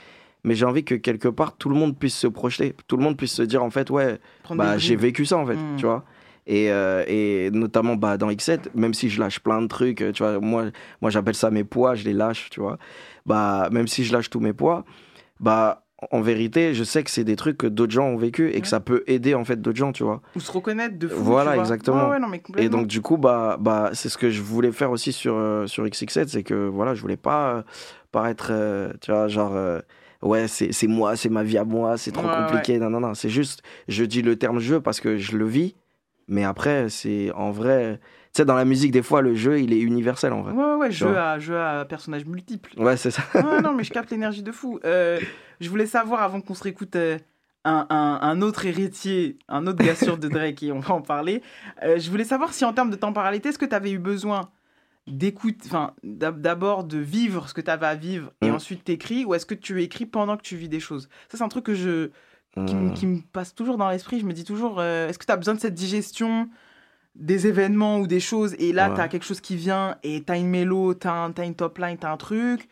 mais 0.45 0.55
j'ai 0.55 0.65
envie 0.67 0.85
que 0.85 0.95
quelque 0.95 1.29
part 1.29 1.57
tout 1.57 1.69
le 1.69 1.75
monde 1.77 1.99
puisse 1.99 2.17
se 2.17 2.27
projeter, 2.27 2.75
tout 2.87 2.97
le 2.97 3.03
monde 3.03 3.17
puisse 3.17 3.33
se 3.33 3.43
dire 3.43 3.63
en 3.63 3.71
fait, 3.71 3.91
ouais, 3.91 4.19
bah, 4.57 4.77
j'ai 4.79 4.97
vécu 4.97 5.25
ça 5.25 5.37
en 5.39 5.47
fait, 5.47 5.55
Mhm. 5.55 5.77
tu 5.77 5.87
vois. 5.87 6.05
Et, 6.47 6.71
euh, 6.71 7.03
et 7.07 7.51
notamment 7.53 7.97
bah, 7.97 8.19
dans 8.19 8.29
X7, 8.29 8.69
même 8.75 8.93
si 8.93 9.09
je 9.09 9.19
lâche 9.19 9.41
plein 9.41 9.63
de 9.63 9.67
trucs, 9.67 10.03
euh, 10.03 10.13
tu 10.13 10.23
vois, 10.23 10.39
moi, 10.41 10.67
moi 11.01 11.11
j'appelle 11.11 11.35
ça 11.35 11.51
mes 11.51 11.65
poids, 11.65 11.95
je 11.95 12.05
les 12.05 12.13
lâche, 12.13 12.51
tu 12.51 12.61
vois. 12.61 12.77
Bah, 13.25 13.69
même 13.73 13.89
si 13.89 14.05
je 14.05 14.13
lâche 14.13 14.29
tous 14.29 14.41
mes 14.41 14.53
poids, 14.53 14.85
bah, 15.41 15.84
en 16.11 16.21
vérité, 16.21 16.75
je 16.75 16.85
sais 16.85 17.03
que 17.03 17.11
c'est 17.11 17.25
des 17.25 17.37
trucs 17.37 17.59
que 17.59 17.67
d'autres 17.67 17.93
gens 17.93 18.07
ont 18.07 18.17
vécu 18.17 18.51
et 18.51 18.61
que 18.61 18.67
ça 18.69 18.81
peut 18.81 19.05
aider 19.07 19.35
en 19.35 19.45
fait 19.45 19.61
d'autres 19.61 19.79
gens, 19.79 19.93
tu 19.93 20.05
vois. 20.05 20.23
Ou 20.37 20.41
se 20.41 20.51
reconnaître 20.51 20.99
de 20.99 21.09
fou. 21.09 21.23
Voilà, 21.23 21.57
exactement. 21.57 22.05
Ouais, 22.05 22.11
ouais, 22.13 22.19
non, 22.19 22.29
mais 22.29 22.43
Et 22.59 22.69
donc 22.69 22.87
du 22.87 23.01
coup, 23.01 23.17
bah, 23.17 23.57
bah, 23.61 23.91
c'est 23.93 24.09
ce 24.09 24.19
que 24.19 24.31
je 24.31 24.43
voulais 24.43 24.73
faire 24.73 24.91
aussi 24.91 25.13
sur, 25.13 25.35
euh, 25.37 25.67
sur 25.67 25.85
XX7, 25.85 26.29
c'est 26.29 26.43
que 26.43 26.69
voilà, 26.69 26.95
je 26.95 27.03
voulais 27.03 27.17
pas 27.17 27.55
euh, 27.57 27.63
paraître, 28.13 28.49
euh, 28.51 28.93
tu 29.01 29.11
vois, 29.11 29.29
genre, 29.29 29.53
euh, 29.55 29.81
ouais, 30.23 30.49
c'est 30.49 30.73
c'est 30.73 30.87
moi, 30.87 31.17
c'est 31.17 31.29
ma 31.29 31.43
vie 31.43 31.59
à 31.59 31.65
moi, 31.65 31.97
c'est 31.97 32.13
trop 32.13 32.29
compliqué. 32.29 32.79
Non, 32.79 32.91
non, 32.91 33.01
non, 33.01 33.15
c'est 33.15 33.29
juste, 33.29 33.63
je 33.89 34.05
dis 34.05 34.23
le 34.23 34.37
terme 34.37 34.59
jeu 34.61 34.81
parce 34.81 35.01
que 35.01 35.17
je 35.17 35.37
le 35.37 35.47
vis, 35.47 35.75
mais 36.29 36.45
après, 36.45 36.89
c'est 36.89 37.31
en 37.33 37.51
vrai, 37.51 38.01
sais, 38.39 38.45
dans 38.45 38.55
la 38.57 38.65
musique, 38.65 38.91
des 38.93 39.03
fois, 39.03 39.23
le 39.23 39.35
jeu, 39.35 39.61
il 39.61 39.73
est 39.73 39.81
universel 39.81 40.33
en 40.33 40.43
vrai. 40.43 40.53
Ouais, 40.53 40.65
ouais, 40.65 40.75
ouais, 40.77 40.89
Tu 40.91 40.97
jeu 40.97 41.17
à, 41.19 41.39
jeu 41.39 41.59
à 41.59 41.85
personnages 41.85 42.25
multiples. 42.27 42.73
Ouais, 42.81 42.97
c'est 42.97 43.11
ça. 43.11 43.23
Ouais, 43.35 43.61
non, 43.63 43.73
mais 43.73 43.85
je 43.85 43.93
capte 43.93 44.11
l'énergie 44.11 44.43
de 44.43 44.53
fou. 44.53 44.81
Euh, 44.85 45.21
je 45.61 45.69
voulais 45.71 45.87
savoir, 45.87 46.23
avant 46.23 46.41
qu'on 46.41 46.55
se 46.55 46.63
réécoute, 46.65 46.97
euh, 46.97 47.19
un, 47.65 47.87
un- 47.91 48.19
un 48.23 48.43
autre 48.43 48.67
héritier, 48.67 49.39
un 49.49 49.67
autre 49.67 49.79
gars 49.83 49.95
sûr 49.95 50.19
de 50.19 50.29
Drake, 50.29 50.63
et 50.63 50.73
on 50.73 50.81
va 50.81 50.95
en 50.95 51.01
parler. 51.03 51.43
Euh, 51.83 51.99
je 51.99 52.11
voulais 52.11 52.25
savoir 52.25 52.53
si, 52.53 52.65
en 52.65 52.73
termes 52.73 52.91
de 52.91 52.97
temporalité, 52.97 53.49
est-ce 53.51 53.59
que 53.59 53.65
tu 53.67 53.75
avais 53.75 53.91
eu 53.93 53.99
besoin 53.99 54.51
d'écoute, 55.07 55.61
enfin, 55.67 55.93
d'ab- 56.03 56.41
d'abord 56.41 56.85
de 56.85 56.99
vivre 56.99 57.49
ce 57.49 57.55
que 57.55 57.61
tu 57.61 57.71
avais 57.71 57.87
à 57.87 57.95
vivre, 57.95 58.33
et 58.43 58.51
Mm. 58.51 58.55
ensuite 58.55 58.85
t'écris, 58.85 59.25
ou 59.25 59.35
est-ce 59.35 59.47
que 59.47 59.55
tu 59.55 59.83
écris 59.83 60.07
pendant 60.07 60.37
que 60.37 60.43
tu 60.43 60.57
vis 60.57 60.69
des 60.69 60.81
choses? 60.81 61.09
Ça, 61.29 61.37
c'est 61.39 61.45
un 61.45 61.49
truc 61.49 61.65
que 61.65 61.75
je, 61.75 62.09
qui, 62.67 62.75
me- 62.75 62.91
Mm. 62.91 62.95
qui 62.95 63.07
me 63.07 63.21
passe 63.33 63.55
toujours 63.55 63.77
dans 63.77 63.89
l'esprit. 63.91 64.21
Je 64.21 64.25
me 64.27 64.33
dis 64.33 64.45
toujours, 64.45 64.77
euh, 64.81 65.09
est-ce 65.09 65.19
que 65.19 65.27
tu 65.27 65.33
as 65.33 65.37
besoin 65.37 65.55
de 65.55 65.61
cette 65.61 65.75
digestion? 65.75 66.49
Des 67.15 67.47
événements 67.47 67.99
ou 68.01 68.07
des 68.07 68.21
choses, 68.21 68.55
et 68.59 68.73
là, 68.73 68.89
Ouais. 68.91 68.95
tu 68.97 69.01
as 69.01 69.09
quelque 69.09 69.25
chose 69.25 69.41
qui 69.41 69.57
vient, 69.57 69.97
et 70.03 70.23
tu 70.25 70.33
as 70.33 70.37
une 70.37 70.49
mélo, 70.49 70.95
tu 70.95 71.07
as, 71.07 71.31
une 71.45 71.55
top 71.55 71.79
line, 71.79 71.97
tu 71.99 72.07
as 72.07 72.13
un 72.13 72.17
truc 72.17 72.69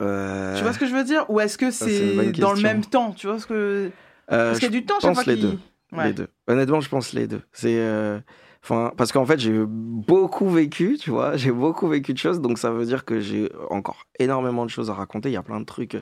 Euh, 0.00 0.56
tu 0.56 0.62
vois 0.62 0.72
ce 0.72 0.78
que 0.78 0.86
je 0.86 0.94
veux 0.94 1.04
dire? 1.04 1.24
Ou 1.28 1.38
est-ce 1.40 1.56
que 1.58 1.70
c'est 1.70 2.32
dans 2.32 2.54
le 2.54 2.60
même 2.62 2.84
temps? 2.84 3.12
Tu 3.12 3.26
vois 3.28 3.38
ce 3.38 3.46
que 3.46 3.90
Euh, 4.32 4.48
Parce 4.48 4.58
qu'il 4.58 4.68
y 4.68 4.72
a 4.72 4.74
je 4.74 4.80
du 4.80 4.86
temps 4.86 4.94
chaque 5.00 5.14
pense 5.14 5.24
fois 5.24 5.32
les 5.32 5.40
deux. 5.40 5.58
Ouais. 5.92 6.06
Les 6.08 6.12
deux. 6.14 6.28
Honnêtement, 6.48 6.80
je 6.80 6.88
pense 6.88 7.12
les 7.12 7.26
deux. 7.26 7.42
C'est, 7.52 7.76
euh, 7.78 8.18
enfin, 8.64 8.92
parce 8.96 9.12
qu'en 9.12 9.26
fait, 9.26 9.38
j'ai 9.38 9.52
beaucoup 9.66 10.48
vécu, 10.48 10.96
tu 10.98 11.10
vois, 11.10 11.36
j'ai 11.36 11.52
beaucoup 11.52 11.86
vécu 11.86 12.14
de 12.14 12.18
choses, 12.18 12.40
donc 12.40 12.58
ça 12.58 12.70
veut 12.72 12.86
dire 12.86 13.04
que 13.04 13.20
j'ai 13.20 13.50
encore 13.70 14.06
énormément 14.18 14.64
de 14.64 14.70
choses 14.70 14.90
à 14.90 14.94
raconter. 14.94 15.28
Il 15.28 15.32
y 15.32 15.36
a 15.36 15.42
plein 15.42 15.60
de 15.60 15.66
trucs 15.66 15.96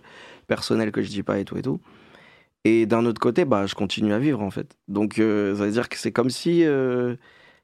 personnels 0.46 0.92
que 0.92 1.02
je 1.02 1.08
dis 1.08 1.22
pas 1.24 1.38
et 1.38 1.44
tout 1.44 1.58
et 1.58 1.62
tout. 1.62 1.80
Et 2.64 2.86
d'un 2.86 3.04
autre 3.04 3.20
côté, 3.20 3.44
bah, 3.44 3.66
je 3.66 3.74
continue 3.74 4.12
à 4.14 4.18
vivre 4.18 4.40
en 4.40 4.50
fait. 4.50 4.76
Donc, 4.88 5.14
ça 5.16 5.22
veut 5.22 5.70
dire 5.72 5.88
que 5.88 5.96
c'est 5.98 6.12
comme 6.12 6.30
si, 6.30 6.64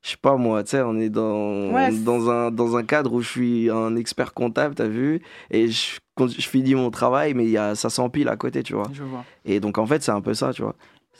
je 0.06 0.12
sais 0.12 0.16
pas 0.22 0.36
moi, 0.36 0.62
tu 0.62 0.70
sais, 0.70 0.82
on 0.82 0.96
est 0.98 1.08
dans, 1.10 1.72
Ouais, 1.72 1.90
dans, 1.98 2.30
un, 2.30 2.52
dans 2.52 2.76
un 2.76 2.84
cadre 2.84 3.12
où 3.12 3.20
je 3.20 3.28
suis 3.28 3.70
un 3.70 3.96
expert 3.96 4.34
comptable, 4.34 4.76
t'as 4.76 4.86
vu, 4.86 5.20
et 5.50 5.66
je, 5.68 5.98
je 6.20 6.48
finis 6.48 6.76
mon 6.76 6.92
travail, 6.92 7.34
mais 7.34 7.44
y 7.46 7.58
a, 7.58 7.74
ça 7.74 7.90
s'empile 7.90 8.28
à 8.28 8.36
côté, 8.36 8.62
tu 8.62 8.74
vois. 8.74 8.88
Je 8.92 9.02
vois. 9.02 9.24
Et 9.44 9.58
donc, 9.58 9.78
en 9.78 9.86
fait, 9.86 10.04
c'est 10.04 10.12
un 10.12 10.20
peu 10.20 10.32
ça, 10.32 10.52
tu 10.52 10.62
vois. 10.62 10.76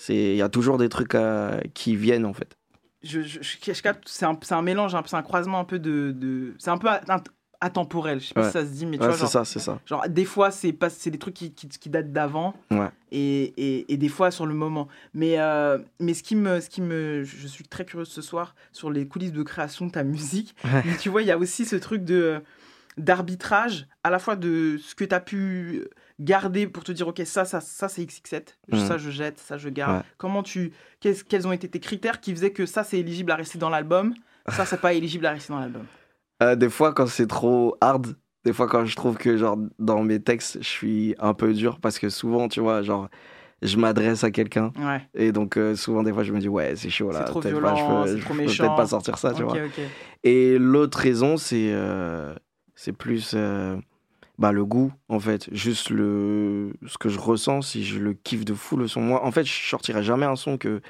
Il 0.09 0.37
y 0.37 0.43
a 0.43 0.49
toujours 0.49 0.78
des 0.78 0.89
trucs 0.89 1.16
à- 1.16 1.59
qui 1.74 1.97
viennent, 1.97 2.26
en 2.26 2.32
fait. 2.32 2.55
Je, 3.03 3.22
je, 3.22 3.41
je- 3.43 3.57
c'est 4.05 4.24
un, 4.24 4.39
un 4.51 4.62
mélange, 4.62 4.93
peu- 4.93 5.09
c'est 5.09 5.16
un 5.16 5.22
croisement 5.22 5.59
un 5.59 5.64
peu 5.64 5.78
de. 5.80 6.12
de 6.12 6.55
c'est 6.59 6.70
un 6.70 6.78
peu 6.78 6.89
atemporel, 7.61 8.20
je 8.20 8.26
sais 8.26 8.34
pas 8.34 8.42
Ouais. 8.42 8.46
si 8.46 8.52
ça 8.52 8.64
se 8.64 8.70
dit, 8.70 8.86
mais 8.86 8.96
tu 8.98 9.02
Ouais, 9.04 9.09
vois. 9.09 9.16
c'est 9.18 9.26
ça, 9.32 9.44
c'est 9.44 9.59
ça. 9.59 9.80
genre, 9.86 10.09
des 10.09 10.24
fois, 10.24 10.50
c'est 10.50 10.72
pas- 10.72 10.90
c'est 10.90 11.11
des 11.11 11.18
trucs 11.18 11.34
qui, 11.34 11.52
qui, 11.52 11.68
qui 11.68 11.88
datent 11.90 12.12
d'avant. 12.12 12.54
Ouais. 12.70 12.88
et, 13.12 13.44
et, 13.57 13.92
et 13.92 13.96
des 13.96 14.09
fois 14.09 14.30
sur 14.30 14.46
le 14.46 14.54
moment. 14.54 14.88
Mais, 15.14 15.38
euh, 15.38 15.78
mais 16.00 16.12
ce 16.14 16.22
qui 16.22 16.34
me, 16.36 16.61
ce 16.61 16.68
qui 16.68 16.82
me, 16.82 17.22
je 17.24 17.46
suis 17.46 17.64
très 17.64 17.84
curieuse 17.84 18.09
ce 18.09 18.20
soir 18.22 18.54
sur 18.72 18.90
les 18.90 19.07
coulisses 19.09 19.32
de 19.32 19.42
création 19.42 19.86
de 19.86 19.92
ta 19.92 20.02
musique. 20.04 20.54
Mais 20.84 20.96
tu 20.98 21.09
vois, 21.09 21.22
il 21.22 21.28
y 21.28 21.30
a 21.30 21.38
aussi 21.38 21.64
ce 21.64 21.76
truc 21.76 22.04
de 22.04 22.42
d'arbitrage, 23.00 23.86
à 24.04 24.11
la 24.11 24.18
fois 24.18 24.36
de 24.36 24.78
ce 24.82 24.94
que 24.94 25.04
tu 25.04 25.14
as 25.14 25.20
pu 25.20 25.84
garder 26.18 26.66
pour 26.66 26.82
te 26.82 26.92
dire, 26.92 27.07
ok, 27.09 27.20
ça, 27.26 27.44
ça, 27.44 27.61
ça 27.61 27.88
c'est 27.88 28.02
XX7, 28.02 28.57
Mhm. 28.72 28.86
ça 28.86 28.96
je 28.98 29.11
jette, 29.11 29.38
ça 29.38 29.59
je 29.59 29.68
garde. 29.68 30.02
Comment 30.16 30.42
tu, 30.42 30.72
qu'est-ce- 31.00 31.22
quels 31.24 31.46
ont 31.46 31.52
été 31.52 31.68
tes 31.68 31.78
critères 31.80 32.20
qui 32.20 32.32
faisaient 32.34 32.52
que 32.52 32.64
ça 32.64 32.84
c'est 32.84 32.98
éligible 32.98 33.30
à 33.32 33.36
rester 33.36 33.59
dans 33.59 33.68
l'album, 33.68 34.14
ça 34.48 34.64
c'est 34.64 34.80
pas 34.80 34.94
éligible 34.94 35.26
à 35.26 35.32
rester 35.32 35.52
dans 35.52 35.61
l'album? 35.61 35.84
Euh, 36.43 36.57
des 36.57 36.68
fois, 36.68 36.93
quand 36.93 37.07
c'est 37.07 37.26
trop 37.26 37.76
hard, 37.80 38.16
des 38.45 38.53
fois, 38.53 38.66
quand 38.66 38.84
je 38.84 38.95
trouve 38.95 39.16
que, 39.16 39.37
genre, 39.37 39.59
dans 39.78 40.03
mes 40.03 40.20
textes, 40.20 40.59
je 40.61 40.68
suis 40.68 41.14
un 41.18 41.34
peu 41.34 41.53
dur, 41.53 41.80
parce 41.80 41.99
que 41.99 42.09
souvent, 42.09 42.49
tu 42.49 42.61
vois, 42.61 42.82
genre, 42.82 43.09
je 43.62 43.76
m'adresse 43.78 44.22
à 44.22 44.30
quelqu'un. 44.30 44.72
Ouais. 44.78 45.01
Et 45.14 45.32
donc, 45.32 45.57
euh, 45.57 45.74
souvent, 45.74 46.03
des 46.03 46.12
fois, 46.12 46.22
je 46.22 46.32
me 46.32 46.39
dis, 46.39 46.49
ouais, 46.49 46.76
c'est 46.76 46.91
chaud, 46.91 47.11
là. 47.11 47.20
C'est 47.20 47.30
trop 47.30 47.41
peut-être 47.41 47.61
pas, 47.61 47.74
je 47.74 48.14
peux, 48.14 48.28
peux 48.28 48.37
peut-être 48.37 48.87
sortir 48.87 49.18
ça, 49.18 49.32
tu 49.32 49.43
vois. 49.43 49.57
Et 50.24 50.59
l'autre 50.59 50.99
raison, 50.99 51.37
c'est 51.37 51.70
euh, 51.72 52.34
c'est 52.74 52.93
plus 52.93 53.32
euh, 53.34 53.76
bah, 54.39 54.53
le 54.53 54.64
goût, 54.64 54.93
en 55.09 55.18
fait. 55.18 55.49
Juste 55.53 55.91
le, 55.91 56.74
ce 56.87 56.99
que 56.99 57.09
je 57.09 57.18
ressens, 57.18 57.62
si 57.62 57.84
je 57.84 57.99
le 57.99 58.12
kiffe 58.12 58.45
de 58.45 58.55
fou, 58.55 58.76
le 58.76 58.89
son. 58.89 59.01
Moi, 59.01 59.24
en 59.24 59.30
fait, 59.32 59.45
je 59.45 59.68
sortirai 59.68 60.03
jamais 60.03 60.26
un 60.26 60.37
son 60.37 60.59
que 60.59 60.82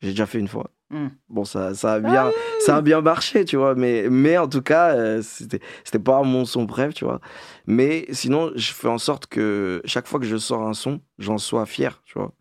j'ai 0.00 0.10
déjà 0.10 0.26
fait 0.26 0.38
une 0.38 0.48
fois. 0.48 0.70
Hmm. 0.90 1.08
Bon, 1.28 1.44
ça, 1.44 1.74
ça, 1.74 1.94
a 1.94 2.00
bien, 2.00 2.30
ça 2.60 2.76
a 2.76 2.80
bien 2.80 3.00
marché, 3.00 3.44
tu 3.44 3.56
vois. 3.56 3.74
Mais, 3.74 4.06
mais 4.08 4.38
en 4.38 4.48
tout 4.48 4.62
cas, 4.62 4.94
euh, 4.94 5.20
c'était 5.20 5.60
c'était 5.82 5.98
pas 5.98 6.22
mon 6.22 6.44
son 6.44 6.62
bref, 6.64 6.94
tu 6.94 7.04
vois. 7.04 7.20
Mais 7.66 8.06
sinon, 8.12 8.52
je 8.54 8.72
fais 8.72 8.88
en 8.88 8.98
sorte 8.98 9.26
que 9.26 9.82
chaque 9.84 10.06
fois 10.06 10.20
que 10.20 10.26
je 10.26 10.36
sors 10.36 10.62
un 10.62 10.74
son, 10.74 11.00
j'en 11.18 11.38
sois 11.38 11.66
fier, 11.66 12.02
tu 12.04 12.18
vois. 12.18 12.32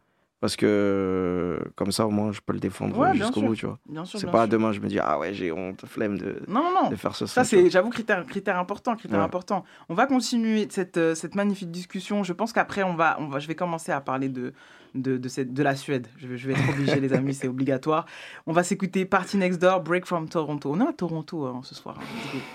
Parce 0.46 0.58
que 0.58 1.60
comme 1.76 1.92
ça, 1.92 2.06
au 2.06 2.12
moins, 2.12 2.32
je 2.32 2.40
peux 2.40 2.54
le 2.54 2.60
défendre 2.60 2.96
Ouais, 3.00 3.16
jusqu'au 3.16 3.42
bout, 3.42 3.56
tu 3.56 3.66
vois. 3.66 3.80
C'est 4.06 4.30
pas 4.30 4.42
sûr. 4.44 4.48
demain, 4.48 4.72
je 4.74 4.80
me 4.80 4.88
dis, 4.88 5.00
ah 5.00 5.18
ouais, 5.18 5.34
j'ai 5.34 5.52
honte, 5.52 5.84
flemme 5.88 6.20
de, 6.20 6.40
Non, 6.48 6.62
non, 6.62 6.84
non. 6.84 6.90
de 6.92 6.96
faire 6.96 7.16
ce. 7.16 7.26
Ça, 7.26 7.44
c'est, 7.44 7.68
j'avoue, 7.72 7.90
critère, 7.90 8.24
critère 8.28 8.60
important, 8.60 8.96
critère 8.96 9.18
Ouais. 9.18 9.26
important. 9.26 9.64
On 9.90 9.96
va 9.96 10.06
continuer 10.06 10.68
cette, 10.70 10.98
euh, 10.98 11.16
cette 11.16 11.34
magnifique 11.34 11.72
discussion. 11.72 12.22
Je 12.24 12.32
pense 12.34 12.54
qu'après, 12.54 12.84
on 12.84 12.94
va, 12.94 13.18
on 13.20 13.26
va, 13.28 13.40
je 13.40 13.48
vais 13.48 13.56
commencer 13.56 13.92
à 13.92 14.02
parler 14.02 14.30
de, 14.30 14.54
de, 14.94 15.18
de, 15.18 15.28
cette, 15.30 15.52
de 15.52 15.64
la 15.64 15.76
Suède. 15.76 16.06
Je 16.20 16.28
vais, 16.28 16.38
je 16.38 16.46
vais 16.48 16.54
être 16.54 16.70
obligé, 16.70 17.00
les 17.00 17.14
amis, 17.14 17.34
c'est 17.34 17.48
obligatoire. 17.56 18.06
On 18.46 18.54
va 18.54 18.62
s'écouter 18.62 19.06
Party 19.06 19.38
Next 19.38 19.60
Door, 19.60 19.82
Break 19.82 20.06
from 20.06 20.30
Toronto. 20.30 20.72
On 20.72 20.80
est 20.80 20.88
à 20.88 20.94
Toronto 20.94 21.44
hein, 21.48 21.62
ce 21.64 21.74
soir. 21.74 21.96
hein, 22.00 22.04
du 22.24 22.30
coup. 22.40 22.46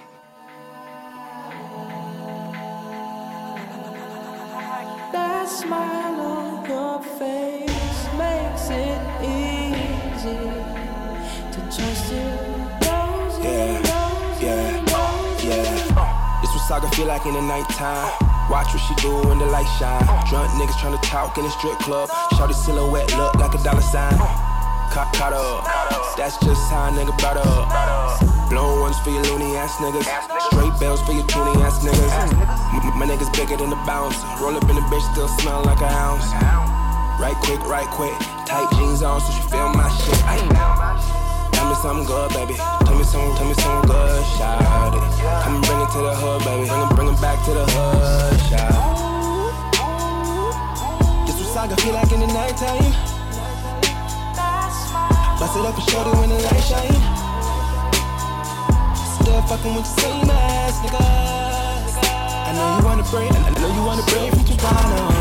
That 5.12 5.46
smile 5.48 6.20
on 6.20 6.68
your 6.68 7.02
face 7.18 7.69
it 8.70 9.00
easy 9.22 10.38
to 11.52 11.60
trust 11.70 12.12
you. 12.12 12.26
Yeah, 13.42 13.80
yeah, 14.40 14.84
yeah. 15.42 16.40
This 16.42 16.50
what 16.52 16.68
Saga 16.68 16.88
feel 16.96 17.06
like 17.06 17.24
in 17.26 17.34
the 17.34 17.42
nighttime. 17.42 18.10
Watch 18.50 18.74
what 18.74 18.82
she 18.82 18.94
do 18.96 19.12
when 19.28 19.38
the 19.38 19.46
light 19.46 19.68
shine. 19.78 20.04
Drunk 20.28 20.50
niggas 20.58 20.74
tryna 20.82 21.00
talk 21.02 21.38
in 21.38 21.44
the 21.44 21.50
strip 21.50 21.78
club. 21.78 22.10
Shorty 22.36 22.54
silhouette 22.54 23.10
look 23.16 23.34
like 23.36 23.54
a 23.54 23.62
dollar 23.62 23.80
sign. 23.80 24.18
Caught, 24.90 25.14
caught 25.14 25.32
up. 25.32 25.64
That's 26.16 26.36
just 26.44 26.68
how 26.70 26.88
a 26.88 26.90
nigga 26.90 27.16
brought 27.18 27.38
up. 27.38 28.50
Blown 28.50 28.80
ones 28.80 28.98
for 29.00 29.10
your 29.10 29.22
loony 29.22 29.56
ass 29.56 29.76
niggas. 29.76 30.04
Straight 30.50 30.74
bells 30.80 31.00
for 31.02 31.12
your 31.12 31.24
toony 31.24 31.54
ass 31.62 31.78
niggas. 31.84 32.12
M- 32.74 32.98
my 32.98 33.06
niggas 33.06 33.32
bigger 33.36 33.56
than 33.56 33.70
the 33.70 33.80
bounce. 33.86 34.18
Roll 34.40 34.56
up 34.56 34.68
in 34.68 34.74
the 34.74 34.82
bitch, 34.90 35.12
still 35.12 35.28
smell 35.28 35.62
like 35.62 35.80
a 35.80 35.86
ounce. 35.86 36.79
Right 37.20 37.36
quick, 37.36 37.60
right 37.68 37.86
quick. 37.86 38.16
Tight 38.48 38.66
jeans 38.72 39.02
on, 39.02 39.20
so 39.20 39.30
she 39.36 39.42
feel 39.52 39.68
my 39.68 39.92
shit. 39.92 40.16
Ay. 40.24 40.40
Tell 41.52 41.68
me 41.68 41.74
something 41.76 42.06
good, 42.08 42.32
baby. 42.32 42.56
Tell 42.56 42.96
me 42.96 43.04
something, 43.04 43.36
tell 43.36 43.44
me 43.44 43.52
something 43.60 43.92
good, 43.92 44.24
shout 44.40 44.96
it. 44.96 45.04
Come 45.44 45.60
and 45.60 45.64
bring 45.68 45.80
it 45.84 45.90
to 45.92 46.00
the 46.00 46.16
hood, 46.16 46.40
baby. 46.48 46.64
Bring 46.64 46.80
it, 46.80 46.96
bring 46.96 47.08
it 47.12 47.20
back 47.20 47.44
to 47.44 47.52
the 47.52 47.68
hood, 47.76 48.40
shout 48.48 48.72
This 51.28 51.36
what 51.36 51.52
saga 51.52 51.76
feel 51.84 51.92
like 51.92 52.08
in 52.08 52.24
the 52.24 52.32
nighttime. 52.32 52.88
Bust 55.36 55.60
it 55.60 55.64
up 55.68 55.76
and 55.76 55.84
shorty 55.92 56.16
when 56.16 56.32
the 56.32 56.40
light 56.40 56.64
shine. 56.64 56.96
Still 59.20 59.44
fucking 59.44 59.76
with 59.76 59.84
the 59.84 59.92
same 60.00 60.24
ass 60.24 60.80
nigga. 60.80 61.04
I 62.48 62.56
know 62.56 62.80
you 62.80 62.84
wanna 62.88 63.04
break, 63.12 63.28
I 63.28 63.52
know 63.60 63.68
you 63.76 63.84
wanna 63.84 64.08
break 64.08 64.32
from 64.32 64.56
Toronto. 64.56 65.19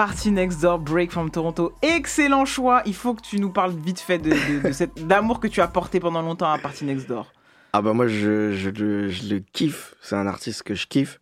Party 0.00 0.30
Next 0.30 0.62
Door, 0.62 0.78
Break 0.78 1.12
from 1.12 1.30
Toronto. 1.30 1.74
Excellent 1.82 2.46
choix. 2.46 2.80
Il 2.86 2.94
faut 2.94 3.12
que 3.12 3.20
tu 3.20 3.38
nous 3.38 3.50
parles 3.50 3.74
vite 3.84 4.00
fait 4.00 4.16
de, 4.16 4.32
cette 4.72 5.06
d'amour 5.06 5.40
que 5.40 5.46
tu 5.46 5.60
as 5.60 5.68
porté 5.68 6.00
pendant 6.00 6.22
longtemps 6.22 6.50
à 6.50 6.56
Party 6.56 6.86
Next 6.86 7.06
Door. 7.06 7.30
Ah 7.74 7.82
bah 7.82 7.92
moi 7.92 8.06
je 8.08 8.70
le 8.70 9.38
kiffe, 9.52 9.94
c'est 10.00 10.16
un 10.16 10.26
artiste 10.26 10.62
que 10.62 10.74
je 10.74 10.86
kiffe, 10.86 11.20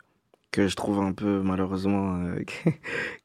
que 0.51 0.67
je 0.67 0.75
trouve 0.77 1.01
un 1.01 1.13
peu 1.13 1.43
malheureusement 1.45 2.17
euh, 2.17 2.43
que, 2.45 2.71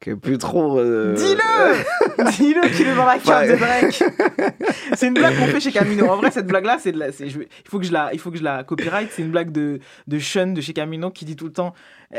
que 0.10 0.14
plus 0.14 0.36
trop... 0.38 0.78
euh, 0.78 1.14
Dis-le 1.14 2.24
Dis-le 2.32 2.68
qu'il 2.76 2.86
est 2.86 2.94
dans 2.94 3.06
la 3.06 3.18
cave 3.18 3.48
Ouais. 3.48 3.52
de 3.52 3.58
Drake 3.58 4.54
C'est 4.94 5.06
une 5.08 5.14
blague 5.14 5.36
qu'on 5.38 5.46
fait 5.46 5.60
chez 5.60 5.72
Camino. 5.72 6.06
En 6.08 6.16
vrai, 6.16 6.30
cette 6.30 6.46
blague-là, 6.46 6.76
c'est 6.78 6.92
de 6.92 6.98
la, 6.98 7.10
je 7.10 7.24
il, 7.24 7.48
faut 7.68 7.78
que 7.78 7.86
je 7.86 7.92
la, 7.92 8.10
il 8.12 8.18
faut 8.18 8.30
que 8.30 8.36
je 8.36 8.42
la 8.44 8.62
copyright. 8.62 9.08
C'est 9.10 9.22
une 9.22 9.30
blague 9.30 9.52
de, 9.52 9.80
de 10.06 10.18
Sean 10.18 10.48
de 10.48 10.60
chez 10.60 10.74
Camino 10.74 11.10
qui 11.10 11.24
dit 11.24 11.34
tout 11.36 11.46
le 11.46 11.52
temps 11.52 11.72
euh, 12.14 12.18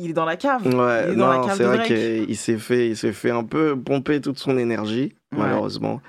il 0.00 0.10
est 0.10 0.14
dans 0.14 0.24
la 0.24 0.36
cave. 0.36 0.64
Ouais, 0.66 1.04
il 1.08 1.12
est 1.14 1.16
non, 1.16 1.48
c'est 1.48 1.64
vrai 1.64 1.84
qu'il 1.84 2.36
s'est 2.36 2.56
fait, 2.58 2.88
il 2.90 2.96
s'est 2.96 3.12
fait 3.12 3.30
un 3.30 3.44
peu 3.44 3.76
pomper 3.78 4.20
toute 4.20 4.38
son 4.38 4.56
énergie, 4.56 5.14
Ouais. 5.32 5.38
malheureusement. 5.40 6.00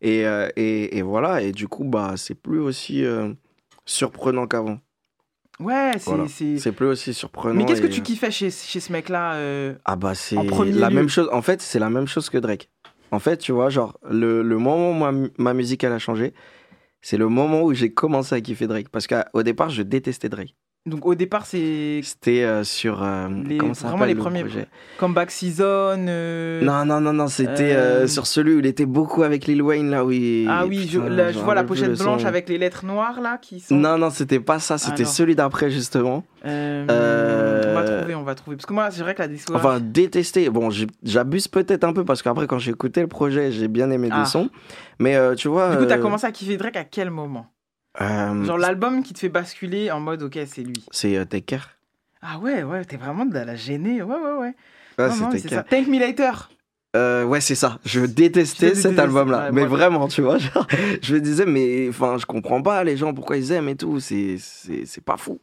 Et, 0.00 0.26
euh, 0.26 0.48
et, 0.56 0.98
et 0.98 1.02
voilà, 1.02 1.40
et 1.40 1.52
du 1.52 1.68
coup, 1.68 1.84
bah, 1.84 2.14
c'est 2.16 2.34
plus 2.34 2.58
aussi 2.58 3.04
euh, 3.04 3.32
surprenant 3.86 4.46
qu'avant. 4.48 4.78
Ouais, 5.62 5.92
c'est. 5.98 6.10
Voilà. 6.10 6.24
c'est- 6.28 6.72
plus 6.72 6.86
aussi 6.86 7.14
surprenant. 7.14 7.54
Mais 7.54 7.64
qu'est-ce 7.64 7.82
que 7.82 7.86
tu 7.86 8.02
kiffais 8.02 8.30
chez, 8.30 8.50
chez 8.50 8.80
ce 8.80 8.92
mec-là 8.92 9.34
euh, 9.34 9.74
Ah 9.84 9.96
bah 9.96 10.14
c'est 10.14 10.36
la 10.36 10.88
lieu 10.90 10.94
même 10.96 11.08
chose. 11.08 11.28
En 11.32 11.42
fait, 11.42 11.60
c'est 11.62 11.78
la 11.78 11.90
même 11.90 12.06
chose 12.06 12.28
que 12.30 12.38
Drake. 12.38 12.70
En 13.10 13.18
fait, 13.18 13.36
tu 13.36 13.52
vois, 13.52 13.68
genre 13.68 13.98
le, 14.08 14.42
le 14.42 14.58
moment 14.58 14.90
où 14.90 14.94
ma, 14.94 15.12
ma 15.38 15.52
musique 15.54 15.84
elle 15.84 15.92
a 15.92 15.98
changé, 15.98 16.32
c'est 17.02 17.16
le 17.16 17.28
moment 17.28 17.62
où 17.62 17.74
j'ai 17.74 17.92
commencé 17.92 18.34
à 18.34 18.40
kiffer 18.40 18.66
Drake. 18.66 18.88
Parce 18.88 19.06
qu'au 19.06 19.42
départ, 19.42 19.70
je 19.70 19.82
détestais 19.82 20.28
Drake. 20.28 20.54
Donc 20.84 21.06
au 21.06 21.14
départ, 21.14 21.46
c'est 21.46 22.00
C'était 22.02 22.42
euh, 22.42 22.64
sur 22.64 23.04
euh, 23.04 23.28
les, 23.46 23.56
comment 23.56 23.72
ça 23.72 23.86
vraiment 23.86 24.04
les 24.04 24.14
le 24.14 24.18
premiers. 24.20 24.40
projet 24.40 24.66
Comeback 24.98 25.30
Season. 25.30 25.62
euh, 26.08 26.60
Non 26.64 26.84
non 26.84 27.00
non 27.00 27.12
non, 27.12 27.28
c'était 27.28 28.08
sur 28.08 28.26
celui 28.26 28.54
où 28.54 28.58
il 28.58 28.66
était 28.66 28.84
beaucoup 28.84 29.22
avec 29.22 29.46
Lil 29.46 29.62
Wayne 29.62 29.90
là 29.90 30.04
où 30.04 30.10
il- 30.10 30.48
Ah 30.50 30.66
oui, 30.66 30.88
je, 30.90 30.98
là, 30.98 31.30
vois 31.30 31.54
la 31.54 31.62
pochette 31.62 31.94
son. 31.94 32.02
blanche 32.02 32.24
avec 32.24 32.48
les 32.48 32.58
lettres 32.58 32.84
noires 32.84 33.20
là 33.20 33.38
qui 33.40 33.60
sont. 33.60 33.76
Non 33.76 33.96
non, 33.96 34.10
c'était 34.10 34.40
pas 34.40 34.58
ça, 34.58 34.76
c'était 34.76 35.02
Alors. 35.02 35.12
celui 35.12 35.36
d'après 35.36 35.70
justement. 35.70 36.24
On 36.44 36.84
va 36.88 37.84
trouver, 37.84 38.14
on 38.16 38.22
va 38.24 38.34
trouver. 38.34 38.56
Parce 38.56 38.66
que 38.66 38.72
moi, 38.72 38.90
c'est 38.90 39.02
vrai 39.02 39.14
que 39.14 39.22
la 39.22 39.28
discographie. 39.28 39.64
Enfin, 39.66 39.78
détester. 39.80 40.50
Bon, 40.50 40.68
j'abuse 41.04 41.46
peut-être 41.46 41.84
un 41.84 41.92
peu 41.92 42.04
parce 42.04 42.22
qu'après, 42.22 42.48
quand 42.48 42.58
j'ai 42.58 42.72
écouté 42.72 43.00
le 43.00 43.06
projet, 43.06 43.52
j'ai 43.52 43.68
bien 43.68 43.88
aimé 43.92 44.08
Ah. 44.10 44.20
des 44.22 44.28
sons. 44.28 44.50
Mais 44.98 45.16
tu 45.36 45.46
vois. 45.46 45.70
du 45.70 45.76
coup, 45.78 45.84
t'as 45.86 45.98
commencé 45.98 46.26
à 46.26 46.32
kiffer 46.32 46.56
Drake 46.56 46.76
à 46.76 46.84
quel 46.84 47.10
moment? 47.10 47.46
Euh, 48.00 48.44
Genre 48.44 48.58
l'album 48.58 49.02
qui 49.02 49.12
te 49.12 49.18
fait 49.18 49.28
basculer 49.28 49.90
en 49.90 50.00
mode 50.00 50.22
ok, 50.22 50.38
c'est 50.46 50.62
lui. 50.62 50.84
C'est 50.90 51.16
euh, 51.16 51.24
Take 51.24 51.42
Care. 51.44 51.70
Ah 52.22 52.38
ouais, 52.38 52.62
ouais, 52.62 52.84
t'es 52.84 52.96
vraiment 52.96 53.26
de 53.26 53.34
la 53.34 53.54
gênée. 53.56 54.02
Ouais, 54.02 54.16
ouais, 54.16 54.38
ouais. 54.38 54.54
Non, 54.98 55.16
non, 55.16 55.30
Take 55.30 55.48
ça. 55.48 55.62
Thank 55.62 55.88
Me 55.88 55.98
Later. 55.98 56.48
Euh, 56.94 57.24
ouais, 57.24 57.40
c'est 57.40 57.54
ça. 57.54 57.78
Je 57.84 58.00
détestais 58.00 58.74
Je 58.74 58.80
cet 58.80 58.98
album-là. 58.98 59.44
ouais, 59.46 59.52
mais 59.52 59.64
vraiment, 59.64 60.08
tu 60.08 60.20
vois. 60.22 60.38
Genre, 60.38 60.66
je 61.02 61.14
me 61.14 61.20
disais, 61.20 61.46
mais 61.46 61.88
enfin, 61.88 62.18
je 62.18 62.26
comprends 62.26 62.60
pas 62.62 62.84
les 62.84 62.96
gens 62.96 63.14
pourquoi 63.14 63.38
ils 63.38 63.50
aiment 63.52 63.70
et 63.70 63.76
tout. 63.76 63.98
C'est 64.00 64.36
pas 65.04 65.16
fou. 65.16 65.40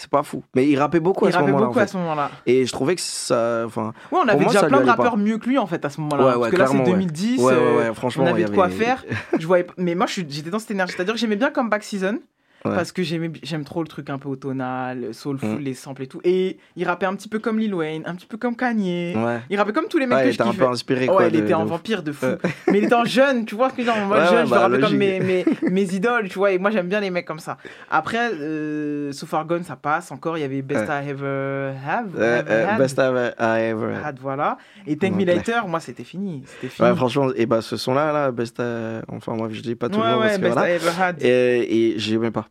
C'est 0.00 0.08
pas 0.08 0.22
fou. 0.22 0.42
Mais 0.54 0.66
il 0.66 0.78
rappait 0.78 0.98
beaucoup 0.98 1.26
Il 1.26 1.28
à 1.28 1.32
ce 1.32 1.36
rappait 1.36 1.52
beaucoup 1.52 1.64
en 1.78 1.82
à 1.82 1.82
fait. 1.82 1.88
ce 1.88 1.96
moment-là. 1.98 2.30
Et 2.46 2.64
je 2.64 2.72
trouvais 2.72 2.94
que 2.94 3.02
ça. 3.02 3.64
Enfin, 3.66 3.92
Ouais, 4.10 4.20
on 4.24 4.28
avait 4.28 4.40
moi, 4.42 4.50
déjà 4.50 4.66
plein 4.66 4.80
de 4.80 4.84
pas. 4.86 4.92
rappeurs 4.92 5.18
mieux 5.18 5.36
que 5.36 5.46
lui 5.46 5.58
en 5.58 5.66
fait 5.66 5.84
à 5.84 5.90
ce 5.90 6.00
moment-là. 6.00 6.22
Ouais, 6.24 6.30
Parce 6.32 6.42
ouais, 6.44 6.50
que 6.50 6.56
là, 6.56 6.66
c'est 6.66 6.72
clairement, 6.72 6.84
ouais. 6.86 6.92
2010. 6.98 7.38
Ouais, 7.42 7.52
ouais, 7.52 7.58
euh, 7.60 7.92
franchement, 7.94 8.24
on 8.24 8.26
avait 8.28 8.44
de 8.44 8.50
quoi 8.50 8.64
avait- 8.64 8.74
faire. 8.74 9.04
Je 9.38 9.46
voyais... 9.46 9.66
Mais 9.76 9.94
moi, 9.94 10.06
j'étais 10.06 10.48
dans 10.48 10.58
cette 10.58 10.70
énergie. 10.70 10.94
C'est-à-dire 10.96 11.12
que 11.14 11.20
j'aimais 11.20 11.36
bien 11.36 11.50
Comeback 11.50 11.82
Season. 11.84 12.18
Ouais. 12.64 12.74
Parce 12.74 12.92
que 12.92 13.02
j'aime 13.02 13.64
trop 13.64 13.82
le 13.82 13.88
truc 13.88 14.10
un 14.10 14.18
peu 14.18 14.28
automnal, 14.28 15.14
soulful, 15.14 15.48
Mm. 15.48 15.58
les 15.60 15.74
samples 15.74 16.02
et 16.02 16.06
tout. 16.06 16.20
Et 16.24 16.58
il 16.76 16.86
rappait 16.86 17.06
un 17.06 17.14
petit 17.14 17.28
peu 17.28 17.38
comme 17.38 17.58
Lil 17.58 17.74
Wayne, 17.74 18.02
un 18.06 18.14
petit 18.14 18.26
peu 18.26 18.36
comme 18.36 18.54
Kanye. 18.54 19.14
Ouais. 19.16 19.40
Il 19.48 19.56
rappait 19.56 19.72
comme 19.72 19.86
tous 19.88 19.96
les 19.98 20.06
mecs 20.06 20.18
Ouais, 20.18 20.24
que 20.24 20.28
il 20.28 20.32
je 20.32 20.34
était 20.36 20.42
un 20.42 20.50
kiffais. 20.50 20.64
peu 20.64 20.70
inspiré, 20.70 21.00
Ouais, 21.08 21.14
quoi, 21.14 21.24
il 21.26 21.32
de- 21.32 21.38
était 21.38 21.48
de- 21.48 21.54
vampire 21.54 22.02
de 22.02 22.12
fou. 22.12 22.26
Ouais. 22.26 22.36
Mais 22.70 22.78
il 22.78 22.84
était 22.84 22.94
en 22.94 23.04
jeune, 23.06 23.46
tu 23.46 23.54
vois 23.54 23.70
ce 23.70 23.74
que 23.76 23.80
En 23.90 24.06
mode 24.06 24.18
Ouais, 24.18 24.24
jeune, 24.26 24.34
ouais, 24.34 24.38
je 24.40 24.44
le 24.44 24.50
bah, 24.50 24.60
rappelle 24.60 24.80
comme 24.82 24.96
mes, 24.96 25.20
mes, 25.20 25.44
mes 25.70 25.94
idoles, 25.94 26.28
tu 26.28 26.38
vois. 26.38 26.52
Et 26.52 26.58
moi, 26.58 26.70
j'aime 26.70 26.86
bien 26.88 27.00
les 27.00 27.08
mecs 27.10 27.24
comme 27.26 27.38
ça. 27.38 27.56
Après, 27.90 28.30
euh, 28.34 29.10
So 29.12 29.24
Far 29.26 29.46
Gone, 29.46 29.62
ça 29.64 29.76
passe. 29.76 30.12
Encore, 30.12 30.36
il 30.36 30.42
y 30.42 30.44
avait 30.44 30.60
Best 30.62 30.86
Ouais. 30.88 31.04
I 31.06 31.08
Ever 31.08 31.72
Have. 31.88 32.08
Euh, 32.18 32.40
ever 32.40 32.50
euh. 32.50 32.76
Best 32.78 32.98
I 32.98 33.60
ever 33.70 33.94
had. 34.04 34.18
Voilà. 34.20 34.58
Et 34.86 34.96
Thank 34.96 35.12
Me 35.14 35.18
Ouais, 35.20 35.24
Later, 35.24 35.66
moi, 35.66 35.80
c'était 35.80 36.04
fini. 36.04 36.44
Ouais, 36.78 36.94
franchement, 36.94 37.28
et 37.34 37.46
bah 37.46 37.62
ce 37.62 37.76
son-là, 37.78 38.12
là, 38.12 38.30
Best, 38.32 38.60
euh, 38.60 39.00
enfin 39.08 39.34
moi 39.34 39.48
je 39.50 39.60
dis 39.62 39.74
pas 39.74 39.88
tout 39.88 39.98
Ouais, 39.98 40.06
le 40.06 40.12
nom 40.12 40.18
ouais, 40.20 40.26
parce 40.26 40.36
que 40.36 40.42
Best 40.42 40.52
voilà. 40.54 40.70
I 40.70 40.74
Ever 40.76 40.90
Had. 41.02 41.22
Et, 41.22 41.88
et 41.94 41.98
j'aimais 41.98 42.30
pas. 42.30 42.46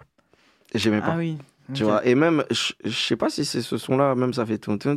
J'aimais 0.74 1.01
pas. 1.01 1.13
Ah 1.13 1.17
oui. 1.17 1.38
Tu 1.74 1.84
vois, 1.84 2.05
et 2.05 2.15
même, 2.15 2.43
je 2.49 2.74
sais 2.89 3.15
pas 3.15 3.30
si 3.30 3.45
c'est 3.45 3.61
ce 3.61 3.78
son-là, 3.78 4.15
même 4.15 4.34
ça 4.34 4.43
fait. 4.45 4.59
Ah. 4.67 4.76
Je, 4.80 4.89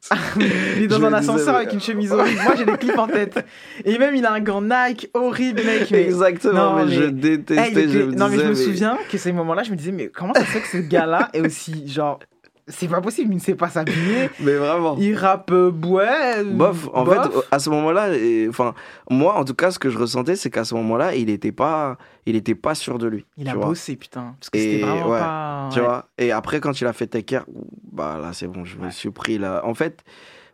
ça. 0.00 0.16
il 0.76 0.82
est 0.82 0.88
dans 0.88 1.04
un 1.04 1.12
ascenseur 1.12 1.54
avec 1.54 1.72
une 1.72 1.80
chemise 1.80 2.10
orange. 2.10 2.34
Moi, 2.44 2.54
j'ai 2.56 2.64
des 2.64 2.76
clips 2.76 2.98
en 2.98 3.06
tête. 3.06 3.46
Et 3.84 3.98
même, 3.98 4.16
il 4.16 4.26
a 4.26 4.32
un 4.32 4.40
gant 4.40 4.62
Nike 4.62 5.10
horrible, 5.14 5.62
mec. 5.64 5.92
Exactement, 5.92 6.84
mais, 6.84 6.92
je 6.92 7.04
détestais. 7.04 7.84
Hey, 7.84 8.16
non, 8.16 8.28
mais 8.28 8.38
je 8.38 8.48
me 8.48 8.54
souviens 8.54 8.98
que 9.08 9.16
ces 9.16 9.32
moments-là, 9.32 9.62
je 9.62 9.70
me 9.70 9.76
disais, 9.76 9.92
mais 9.92 10.08
comment 10.08 10.34
ça 10.34 10.40
se 10.40 10.46
fait 10.46 10.60
que 10.60 10.68
ce 10.68 10.78
gars-là 10.78 11.30
est 11.34 11.40
aussi, 11.40 11.86
genre, 11.86 12.18
c'est 12.66 12.88
pas 12.88 13.00
possible, 13.00 13.32
il 13.32 13.36
ne 13.36 13.40
sait 13.40 13.54
pas 13.54 13.68
s'habiller. 13.68 14.30
Mais 14.40 14.54
vraiment. 14.54 14.96
Il 14.98 15.14
rappe, 15.14 15.50
euh, 15.50 15.70
ouais. 15.70 16.42
Bof, 16.44 16.88
en 16.94 17.04
bof. 17.04 17.14
fait, 17.14 17.46
à 17.50 17.58
ce 17.58 17.68
moment-là, 17.70 18.08
enfin, 18.48 18.74
moi, 19.10 19.34
en 19.34 19.44
tout 19.44 19.54
cas, 19.54 19.70
ce 19.70 19.78
que 19.78 19.90
je 19.90 19.98
ressentais, 19.98 20.34
c'est 20.36 20.50
qu'à 20.50 20.64
ce 20.64 20.74
moment-là, 20.74 21.14
il 21.14 21.28
était 21.28 21.52
pas, 21.52 21.98
il 22.24 22.36
était 22.36 22.54
pas 22.54 22.74
sûr 22.74 22.98
de 22.98 23.06
lui. 23.06 23.26
Il 23.36 23.48
a 23.48 23.54
vois. 23.54 23.66
bossé, 23.66 23.96
putain. 23.96 24.34
Parce 24.40 24.50
que 24.50 24.58
c'était 24.58 24.80
vraiment 24.80 25.10
ouais, 25.10 25.18
pas. 25.18 25.68
Tu 25.72 25.80
ouais. 25.80 25.84
vois. 25.84 26.08
Et 26.16 26.32
après, 26.32 26.60
quand 26.60 26.80
il 26.80 26.86
a 26.86 26.92
fait 26.92 27.06
Take 27.06 27.24
Care, 27.24 27.44
bah 27.92 28.18
là, 28.20 28.32
c'est 28.32 28.46
bon, 28.46 28.64
je 28.64 28.78
me 28.78 28.90
suis 28.90 29.10
pris 29.10 29.36
là. 29.36 29.60
En 29.64 29.74
fait, 29.74 30.02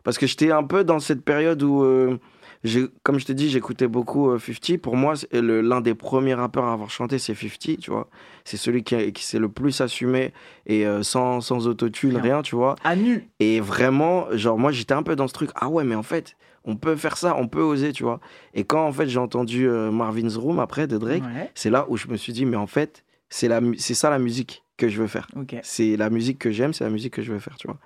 parce 0.03 0.17
que 0.17 0.27
j'étais 0.27 0.51
un 0.51 0.63
peu 0.63 0.83
dans 0.83 0.99
cette 0.99 1.23
période 1.23 1.63
où, 1.63 1.83
euh, 1.83 2.19
comme 3.03 3.19
je 3.19 3.25
t'ai 3.25 3.33
dit, 3.33 3.49
j'écoutais 3.49 3.87
beaucoup 3.87 4.29
euh, 4.29 4.37
50. 4.39 4.77
Pour 4.79 4.95
moi, 4.95 5.13
l'un 5.31 5.81
des 5.81 5.95
premiers 5.95 6.33
rappeurs 6.35 6.65
à 6.65 6.73
avoir 6.73 6.89
chanté, 6.89 7.17
c'est 7.17 7.33
50, 7.33 7.79
tu 7.79 7.89
vois. 7.91 8.07
C'est 8.45 8.57
celui 8.57 8.83
qui, 8.83 9.11
qui 9.13 9.23
s'est 9.23 9.39
le 9.39 9.49
plus 9.49 9.81
assumé 9.81 10.31
et 10.67 10.85
euh, 10.85 11.01
sans, 11.03 11.41
sans 11.41 11.67
autotune, 11.67 12.11
Rien. 12.17 12.21
rien, 12.21 12.41
tu 12.41 12.55
vois. 12.55 12.75
À 12.83 12.95
nu. 12.95 13.27
Et 13.39 13.59
vraiment, 13.59 14.25
genre, 14.33 14.57
moi, 14.59 14.71
j'étais 14.71 14.93
un 14.93 15.03
peu 15.03 15.15
dans 15.15 15.27
ce 15.27 15.33
truc. 15.33 15.49
Ah 15.55 15.69
ouais, 15.69 15.83
mais 15.83 15.95
en 15.95 16.03
fait, 16.03 16.35
on 16.63 16.75
peut 16.75 16.95
faire 16.95 17.17
ça, 17.17 17.35
on 17.37 17.47
peut 17.47 17.61
oser, 17.63 17.91
tu 17.93 18.03
vois. 18.03 18.19
Et 18.53 18.63
quand, 18.63 18.85
en 18.85 18.91
fait, 18.91 19.07
j'ai 19.07 19.19
entendu 19.19 19.67
euh, 19.67 19.89
Marvin's 19.91 20.37
Room 20.37 20.59
après 20.59 20.85
de 20.87 20.97
Drake, 20.99 21.23
Ouais. 21.23 21.49
c'est 21.55 21.69
là 21.71 21.85
où 21.89 21.97
je 21.97 22.07
me 22.07 22.17
suis 22.17 22.33
dit, 22.33 22.45
mais 22.45 22.57
en 22.57 22.67
fait, 22.67 23.03
c'est 23.29 23.47
ça 23.95 24.09
la 24.11 24.19
musique 24.19 24.63
que 24.77 24.87
je 24.87 25.01
veux 25.01 25.07
faire. 25.07 25.27
Ok. 25.35 25.55
C'est 25.63 25.97
la 25.97 26.09
musique 26.11 26.37
que 26.37 26.51
j'aime, 26.51 26.73
c'est 26.73 26.83
la 26.83 26.89
musique 26.91 27.13
que 27.13 27.21
je 27.23 27.31
veux 27.33 27.39
faire, 27.39 27.55
tu 27.57 27.65
vois. 27.67 27.77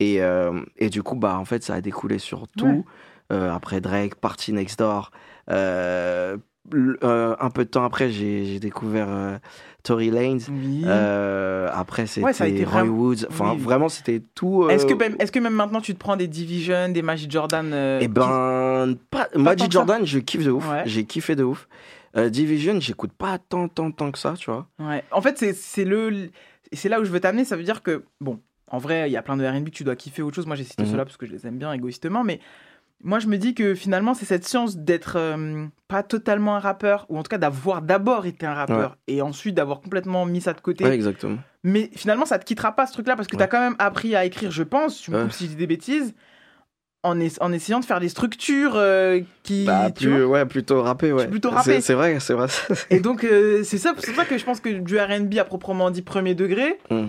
Et, 0.00 0.22
euh, 0.22 0.60
et 0.78 0.88
du 0.88 1.02
coup, 1.02 1.14
bah, 1.14 1.38
en 1.38 1.44
fait, 1.44 1.62
ça 1.62 1.74
a 1.74 1.80
découlé 1.80 2.18
sur 2.18 2.48
tout. 2.56 2.66
Ouais. 2.66 2.84
Euh, 3.32 3.52
après 3.54 3.80
Drake, 3.80 4.14
Party 4.16 4.52
Next 4.52 4.78
Door. 4.78 5.10
Euh, 5.50 6.36
euh, 6.74 7.34
un 7.40 7.50
peu 7.50 7.64
de 7.64 7.70
temps 7.70 7.84
après, 7.84 8.10
j'ai 8.10 8.60
découvert 8.60 9.06
euh, 9.08 9.38
Tory 9.82 10.10
Lanez. 10.10 10.42
Oui. 10.50 10.82
Euh, 10.86 11.68
après, 11.72 12.06
c'était 12.06 12.24
Ouais, 12.26 12.32
Roy 12.32 12.64
vraiment- 12.64 12.92
Woods. 12.96 13.26
Enfin, 13.28 13.52
oui. 13.54 13.58
vraiment, 13.58 13.88
c'était 13.88 14.22
tout. 14.34 14.68
Est-ce 14.68 14.86
que, 14.86 14.94
même, 14.94 15.16
est-ce 15.18 15.32
que 15.32 15.38
même 15.38 15.54
maintenant 15.54 15.80
tu 15.80 15.94
te 15.94 15.98
prends 15.98 16.16
des 16.16 16.28
Division, 16.28 16.88
des 16.90 17.02
Magic 17.02 17.30
Jordan 17.30 17.72
Eh 18.00 18.08
ben, 18.08 18.94
pas, 19.10 19.28
Magic 19.34 19.70
Jordan, 19.72 20.04
je 20.06 20.18
kiffe 20.18 20.44
de 20.44 20.50
ouf. 20.50 20.68
Ouais. 20.70 20.82
J'ai 20.86 21.04
kiffé 21.04 21.34
de 21.34 21.44
ouf. 21.44 21.68
Division, 22.28 22.78
j'écoute 22.80 23.12
pas 23.12 23.38
tant, 23.38 23.68
tant, 23.68 23.90
tant 23.92 24.10
que 24.10 24.18
ça, 24.18 24.34
tu 24.36 24.50
vois. 24.50 24.66
Ouais. 24.80 25.04
En 25.12 25.20
fait, 25.22 25.38
c'est 25.54 25.84
le, 25.84 26.30
c'est 26.72 26.88
là 26.88 27.00
où 27.00 27.04
je 27.04 27.10
veux 27.10 27.20
t'amener. 27.20 27.44
Ça 27.44 27.56
veut 27.56 27.62
dire 27.62 27.82
que, 27.82 28.04
bon, 28.20 28.40
en 28.68 28.78
vrai, 28.78 29.08
il 29.08 29.12
y 29.12 29.16
a 29.16 29.22
plein 29.22 29.36
de 29.36 29.46
RB 29.46 29.66
que 29.66 29.70
tu 29.70 29.84
dois 29.84 29.96
kiffer 29.96 30.22
autre 30.22 30.34
chose. 30.36 30.46
Moi, 30.46 30.56
j'ai 30.56 30.64
cité 30.64 30.82
Mhm. 30.82 30.90
ceux-là 30.90 31.04
parce 31.04 31.16
que 31.16 31.26
je 31.26 31.32
les 31.32 31.46
aime 31.46 31.56
bien 31.58 31.72
égoïstement. 31.72 32.22
Mais 32.24 32.40
moi, 33.02 33.18
je 33.18 33.26
me 33.28 33.36
dis 33.38 33.54
que 33.54 33.74
finalement, 33.74 34.14
c'est 34.14 34.26
cette 34.26 34.44
science 34.46 34.76
d'être 34.76 35.14
euh, 35.16 35.66
pas 35.88 36.02
totalement 36.02 36.56
un 36.56 36.60
rappeur, 36.60 37.06
ou 37.08 37.18
en 37.18 37.22
tout 37.22 37.28
cas 37.30 37.38
d'avoir 37.38 37.82
d'abord 37.82 38.26
été 38.26 38.46
un 38.46 38.54
rappeur, 38.54 38.96
et 39.06 39.22
ensuite 39.22 39.54
d'avoir 39.54 39.80
complètement 39.80 40.26
mis 40.26 40.40
ça 40.40 40.52
de 40.52 40.60
côté. 40.60 40.84
Ouais, 40.84 40.94
exactement. 40.94 41.38
Mais 41.64 41.90
finalement, 41.94 42.26
ça 42.26 42.38
te 42.38 42.44
quittera 42.44 42.72
pas 42.72 42.86
ce 42.86 42.92
truc-là 42.92 43.16
parce 43.16 43.28
que 43.28 43.36
tu 43.36 43.42
as 43.42 43.46
quand 43.46 43.60
même 43.60 43.76
appris 43.78 44.14
à 44.16 44.24
écrire, 44.24 44.50
je 44.50 44.62
pense, 44.62 45.00
tu 45.00 45.10
me 45.10 45.16
Ouais. 45.16 45.22
coupes 45.24 45.32
si 45.32 45.44
je 45.44 45.50
dis 45.50 45.56
des 45.56 45.66
bêtises, 45.66 46.14
en, 47.02 47.18
es- 47.18 47.40
en 47.42 47.50
essayant 47.52 47.80
de 47.80 47.84
faire 47.86 47.98
des 48.00 48.10
structures 48.10 48.74
euh, 48.76 49.20
qui. 49.42 49.64
Bah, 49.64 49.90
tu 49.90 50.08
plus, 50.08 50.24
ouais, 50.24 50.44
plutôt 50.44 50.82
rappé, 50.82 51.12
ouais. 51.12 51.28
plutôt 51.28 51.48
C'est- 51.48 51.54
rappé. 51.54 51.80
C'est 51.80 51.94
vrai, 51.94 52.20
c'est 52.20 52.34
vrai. 52.34 52.46
Et 52.90 53.00
donc, 53.00 53.24
euh, 53.24 53.62
c'est 53.64 53.78
ça, 53.78 53.94
ça 53.96 54.24
que 54.26 54.36
je 54.36 54.44
pense 54.44 54.60
que 54.60 54.68
du 54.68 54.98
RB 54.98 55.38
à 55.38 55.44
proprement 55.44 55.90
dit 55.90 56.02
premier 56.02 56.34
degré, 56.34 56.78
Mm. 56.90 57.06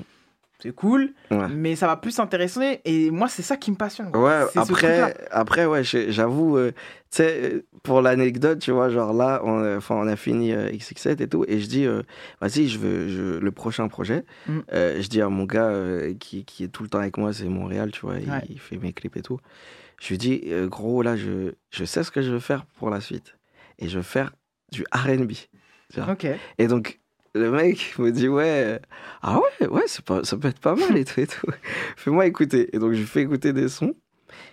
C'est 0.62 0.74
cool, 0.76 1.14
Ouais. 1.32 1.48
mais 1.50 1.76
ça 1.76 1.88
va 1.88 1.98
plus 1.98 2.12
s'intéresser. 2.12 2.82
Et 2.86 3.10
moi, 3.12 3.28
c'est 3.28 3.42
ça 3.42 3.58
qui 3.58 3.72
me 3.72 3.76
passionne. 3.76 4.12
quoi. 4.12 4.22
Ouais, 4.24 4.48
après, 4.56 5.14
après, 5.32 5.66
ouais, 5.66 5.84
j'avoue, 5.84 6.58
euh, 6.58 6.72
tu 6.72 6.78
sais, 7.18 7.40
euh, 7.54 7.66
pour 7.84 8.02
l'anecdote, 8.02 8.60
tu 8.60 8.72
vois, 8.72 8.90
genre 8.90 9.14
là, 9.14 9.42
on, 9.44 9.64
a- 9.64 9.78
enfin, 9.78 9.96
on 9.96 10.08
a 10.08 10.16
fini 10.16 10.54
euh, 10.54 10.70
XX7 10.70 11.22
et 11.22 11.28
tout, 11.28 11.44
et 11.48 11.60
je 11.60 11.68
dis, 11.68 11.86
euh, 11.86 12.04
vas-y, 12.40 12.68
je 12.68 12.78
veux 12.80 13.08
je- 13.10 13.40
le 13.40 13.52
prochain 13.52 13.88
projet. 13.88 14.24
Mm. 14.48 14.60
Euh, 14.74 15.02
je 15.02 15.08
dis 15.08 15.22
à 15.22 15.30
mon 15.30 15.46
gars 15.46 15.66
euh, 15.70 16.14
qui, 16.20 16.46
qui 16.46 16.64
est 16.64 16.68
tout 16.70 16.84
le 16.84 16.90
temps 16.90 17.00
avec 17.00 17.18
moi, 17.18 17.34
c'est 17.34 17.46
Montréal, 17.46 17.92
tu 17.92 18.02
vois, 18.02 18.18
il, 18.20 18.30
Ouais. 18.30 18.42
il 18.50 18.60
fait 18.60 18.78
mes 18.78 18.94
clips 18.94 19.18
et 19.18 19.22
tout. 19.22 19.40
Je 20.00 20.10
lui 20.10 20.18
dis, 20.18 20.42
euh, 20.48 20.68
gros, 20.68 21.02
là, 21.02 21.16
je, 21.18 21.52
je 21.70 21.86
sais 21.86 22.04
ce 22.04 22.12
que 22.12 22.22
je 22.22 22.32
veux 22.32 22.40
faire 22.40 22.66
pour 22.78 22.90
la 22.90 23.02
suite. 23.02 23.36
Et 23.78 23.88
je 23.88 23.98
veux 23.98 24.04
faire 24.04 24.32
du 24.72 24.84
RB. 24.94 25.34
tu 25.94 26.00
vois. 26.00 26.14
Ok. 26.14 26.26
Et 26.58 26.68
donc, 26.68 27.00
le 27.34 27.52
mec 27.52 27.96
me 27.98 28.12
dit, 28.12 28.28
ouais, 28.28 28.80
ah 29.22 29.40
ouais, 29.40 29.68
ouais, 29.68 29.84
pas, 30.06 30.24
ça 30.24 30.38
peut 30.38 30.50
être 30.50 30.60
pas 30.60 30.76
mal 30.76 30.98
et 30.98 31.06
tout 31.06 31.20
et 31.20 31.28
tout. 31.28 31.48
Fais-moi 31.96 32.26
écouter. 32.26 32.70
Et 32.76 32.80
donc, 32.80 32.94
je 32.94 33.00
lui 33.00 33.06
fais 33.06 33.22
écouter 33.22 33.54
des 33.54 33.70
sons. 33.70 33.94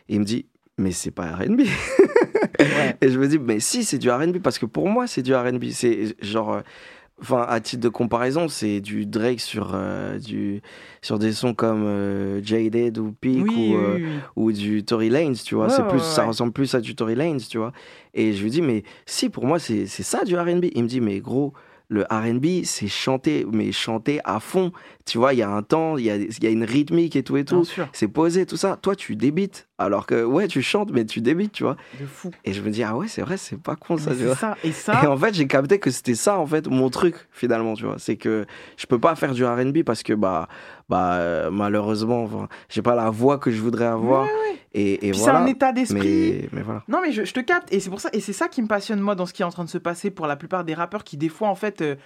Et 0.09 0.15
il 0.15 0.21
me 0.21 0.25
dit, 0.25 0.47
mais 0.79 0.93
c'est 0.93 1.11
pas 1.11 1.33
RB. 1.33 1.61
Et 3.01 3.09
je 3.09 3.19
me 3.19 3.29
dis, 3.29 3.39
mais 3.39 3.61
si, 3.61 3.85
c'est 3.85 3.99
du 3.99 4.11
RB, 4.11 4.39
parce 4.39 4.59
que 4.59 4.67
pour 4.67 4.89
moi, 4.89 5.07
c'est 5.07 5.23
du 5.23 5.35
RB. 5.35 5.65
C'est 5.71 6.17
genre. 6.23 6.63
Enfin, 7.21 7.45
à 7.49 7.59
titre 7.59 7.83
de 7.83 7.89
comparaison, 7.89 8.47
c'est 8.47 8.81
du 8.81 9.05
Drake 9.05 9.41
sur, 9.41 9.73
euh, 9.75 10.21
du, 10.21 10.63
sur 11.03 11.19
des 11.19 11.33
sons 11.33 11.53
comme 11.53 11.83
euh, 11.85 12.41
Jaded 12.45 12.97
ou 12.99 13.11
Peak 13.11 13.45
Oui, 13.49 13.73
ou, 13.75 13.77
euh, 13.77 13.95
oui, 13.97 14.05
oui. 14.05 14.11
ou 14.37 14.53
du 14.53 14.85
Tory 14.85 15.09
Lanez, 15.09 15.35
tu 15.35 15.57
vois. 15.57 15.67
Ouais, 15.67 15.73
c'est 15.75 15.83
plus, 15.89 15.99
ouais, 15.99 16.05
ça 16.05 16.25
ressemble 16.25 16.53
plus 16.53 16.73
à 16.77 16.81
du 16.81 16.95
Tory 16.95 17.17
Lanez, 17.17 17.41
tu 17.41 17.59
vois. 17.59 17.73
Et 18.15 18.35
je 18.35 18.43
lui 18.45 18.51
dis, 18.51 18.63
mais 18.63 18.85
si, 19.05 19.31
pour 19.31 19.47
moi, 19.47 19.59
c'est 19.59 19.87
ça 19.89 20.23
du 20.23 20.39
RB. 20.39 20.67
Il 20.73 20.85
me 20.85 20.89
dit, 20.89 21.01
mais 21.01 21.19
gros, 21.19 21.55
le 21.89 22.05
RB, 22.11 22.65
c'est 22.65 22.89
chanter, 22.89 23.47
mais 23.51 23.73
chanter 23.73 24.21
à 24.25 24.41
fond. 24.41 24.73
Tu 25.09 25.19
vois, 25.19 25.33
il 25.33 25.39
y 25.39 25.43
a 25.43 25.51
un 25.51 25.63
temps, 25.63 25.97
il 25.97 26.05
y 26.05 26.11
a, 26.11 26.17
y 26.17 26.47
a 26.47 26.51
une 26.51 26.65
rythmique 26.65 27.17
et 27.17 27.23
tout 27.23 27.37
et 27.37 27.45
tout. 27.45 27.65
C'est 27.93 28.09
posé, 28.09 28.47
tout 28.47 28.57
ça. 28.57 28.79
Toi, 28.81 28.95
tu 28.95 29.17
débites. 29.17 29.69
Alors 29.81 30.07
que, 30.07 30.25
ouais, 30.25 30.49
tu 30.49 30.61
chantes, 30.61 30.91
mais 30.93 31.05
tu 31.05 31.21
débites, 31.21 31.53
tu 31.53 31.63
vois. 31.63 31.77
De 32.01 32.05
fou. 32.05 32.31
Et 32.45 32.53
je 32.53 32.61
me 32.63 32.71
dis, 32.71 32.83
ah 32.83 32.97
ouais, 32.97 33.07
c'est 33.07 33.23
vrai, 33.23 33.37
c'est 33.37 33.61
pas 33.61 33.77
con 33.77 33.97
ça, 33.97 34.15
tu 34.15 34.25
vois. 34.25 34.35
ça. 34.35 34.57
Et 34.65 34.73
ça- 34.73 35.03
Et 35.05 35.07
en 35.07 35.17
fait, 35.17 35.35
j'ai 35.35 35.47
capté 35.47 35.79
que 35.79 35.91
c'était 35.91 36.17
ça, 36.17 36.39
en 36.39 36.47
fait, 36.47 36.67
mon 36.67 36.91
truc, 36.91 37.15
finalement, 37.31 37.75
tu 37.75 37.85
vois. 37.85 37.95
C'est 37.99 38.17
que 38.17 38.45
je 38.77 38.87
peux 38.87 38.99
pas 38.99 39.15
faire 39.15 39.33
du 39.35 39.45
RB 39.45 39.85
parce 39.85 40.03
que, 40.03 40.13
bah, 40.15 40.49
bah 40.89 41.15
euh, 41.15 41.51
malheureusement, 41.51 42.25
enfin, 42.25 42.49
j'ai 42.69 42.83
pas 42.83 42.97
la 42.97 43.11
voix 43.11 43.39
que 43.39 43.51
je 43.51 43.61
voudrais 43.61 43.87
avoir. 43.87 44.27
Et, 44.75 45.13
voilà. 45.13 45.15
c'est 45.15 45.31
un 45.31 45.47
état 45.47 45.73
d'esprit. 45.73 45.99
Mais, 46.43 46.49
mais 46.53 46.63
voilà. 46.63 46.83
Non, 46.89 46.99
mais 47.03 47.13
je, 47.13 47.25
je 47.25 47.33
te 47.33 47.41
capte. 47.41 47.73
Et 47.73 47.81
c'est 47.81 47.91
pour 47.91 48.01
ça, 48.01 48.11
et 48.13 48.21
c'est 48.21 48.33
ça 48.33 48.49
qui 48.49 48.63
me 48.63 48.67
passionne, 48.69 49.01
moi, 49.01 49.15
dans 49.15 49.27
ce 49.27 49.33
qui 49.33 49.43
est 49.43 49.47
en 49.47 49.51
train 49.51 49.65
de 49.65 49.71
se 49.71 49.79
passer 49.79 50.11
pour 50.11 50.27
la 50.27 50.37
plupart 50.37 50.65
des 50.65 50.75
rappeurs 50.75 51.05
qui, 51.05 51.17
des 51.17 51.29
fois, 51.29 51.49
en 51.49 51.55
fait, 51.55 51.81
euh, 51.83 51.97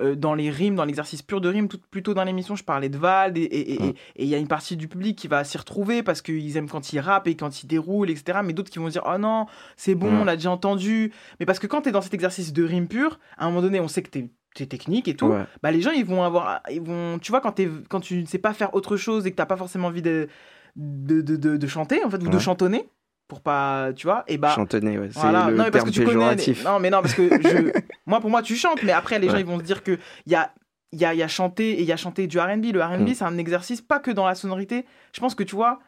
euh, 0.00 0.14
dans 0.14 0.34
les 0.34 0.50
rimes, 0.50 0.74
dans 0.76 0.84
l'exercice 0.84 1.22
pur 1.22 1.40
de 1.40 1.48
rime, 1.48 1.68
tout, 1.68 1.80
plutôt 1.90 2.14
dans 2.14 2.24
l'émission, 2.24 2.54
je 2.56 2.64
parlais 2.64 2.88
de 2.88 2.96
Vald, 2.98 3.36
et 3.36 3.94
il 4.16 4.28
y 4.28 4.34
a 4.34 4.38
une 4.38 4.48
partie 4.48 4.76
du 4.76 4.88
public 4.88 5.16
qui 5.16 5.28
va 5.28 5.42
s'y 5.44 5.58
retrouver 5.58 6.02
parce 6.02 6.22
qu'ils 6.22 6.56
aiment 6.56 6.68
quand 6.68 6.92
ils 6.92 7.00
rappent 7.00 7.26
et 7.28 7.34
quand 7.36 7.62
ils 7.62 7.66
déroulent, 7.66 8.10
etc. 8.10 8.40
Mais 8.44 8.52
d'autres 8.52 8.70
qui 8.70 8.78
vont 8.78 8.88
dire, 8.88 9.02
oh 9.06 9.18
non, 9.18 9.46
c'est 9.76 9.94
bon, 9.94 10.06
Ouais. 10.08 10.18
on 10.20 10.24
l'a 10.24 10.36
déjà 10.36 10.50
entendu. 10.50 11.12
Mais 11.40 11.46
parce 11.46 11.58
que 11.58 11.66
quand 11.66 11.82
tu 11.82 11.88
es 11.88 11.92
dans 11.92 12.00
cet 12.02 12.14
exercice 12.14 12.52
de 12.52 12.62
rime 12.64 12.88
pur, 12.88 13.18
à 13.36 13.44
un 13.44 13.48
moment 13.48 13.62
donné, 13.62 13.80
on 13.80 13.88
sait 13.88 14.02
que 14.02 14.10
tu 14.10 14.30
es 14.62 14.66
technique 14.66 15.06
et 15.08 15.14
tout, 15.14 15.26
Ouais. 15.26 15.44
bah 15.62 15.70
les 15.70 15.80
gens 15.80 15.92
ils 15.92 16.04
vont 16.04 16.24
avoir 16.24 16.62
ils 16.70 16.80
vont 16.80 17.18
tu 17.20 17.30
vois 17.30 17.40
quand 17.40 17.52
t'es 17.52 17.68
quand 17.88 18.00
tu 18.00 18.20
ne 18.20 18.26
sais 18.26 18.38
pas 18.38 18.52
faire 18.52 18.74
autre 18.74 18.96
chose 18.96 19.24
et 19.26 19.30
que 19.30 19.36
t'as 19.36 19.46
pas 19.46 19.56
forcément 19.56 19.86
envie 19.88 20.02
de 20.02 20.26
de, 20.74 21.20
de, 21.20 21.36
de- 21.36 21.56
de 21.56 21.66
chanter 21.66 22.04
en 22.04 22.10
fait 22.10 22.16
ou 22.22 22.28
de 22.28 22.38
chantonner 22.38 22.88
pour 23.28 23.40
pas 23.42 23.92
tu 23.94 24.06
vois 24.06 24.24
et 24.26 24.38
bah 24.38 24.52
Chantonner, 24.54 24.98
ouais, 24.98 25.10
c'est 25.12 25.20
voilà. 25.20 25.50
le 25.50 25.56
non 25.56 25.64
mais 25.64 25.70
parce 25.70 25.84
que 25.84 25.90
terme 25.90 25.92
tu 25.92 26.00
connais 26.04 26.18
péjoratif. 26.30 26.64
non 26.64 26.80
mais 26.80 26.88
non 26.90 27.02
parce 27.02 27.14
que 27.14 27.28
je 27.28 27.72
moi 28.06 28.20
pour 28.20 28.30
moi 28.30 28.40
tu 28.42 28.56
chantes 28.56 28.82
mais 28.82 28.92
après 28.92 29.18
les 29.18 29.28
gens 29.28 29.34
Ouais. 29.34 29.40
ils 29.40 29.46
vont 29.46 29.58
se 29.58 29.64
dire 29.64 29.82
que 29.82 29.98
il 30.26 30.32
y 30.32 30.34
a 30.34 30.50
il 30.92 30.98
y 30.98 31.04
a, 31.04 31.12
il 31.12 31.18
y 31.18 31.22
a 31.22 31.28
chanter 31.28 31.72
et 31.72 31.80
il 31.82 31.86
y 31.86 31.92
a 31.92 31.96
chanter 31.98 32.26
du 32.26 32.38
R&B 32.40 32.72
le 32.72 32.82
R&B 32.82 33.08
Mm. 33.10 33.14
c'est 33.14 33.24
un 33.24 33.36
exercice 33.36 33.82
pas 33.82 33.98
que 33.98 34.10
dans 34.10 34.26
la 34.26 34.34
sonorité 34.34 34.86
je 35.12 35.20
pense 35.20 35.34
que 35.34 35.42
tu 35.42 35.54
vois 35.54 35.78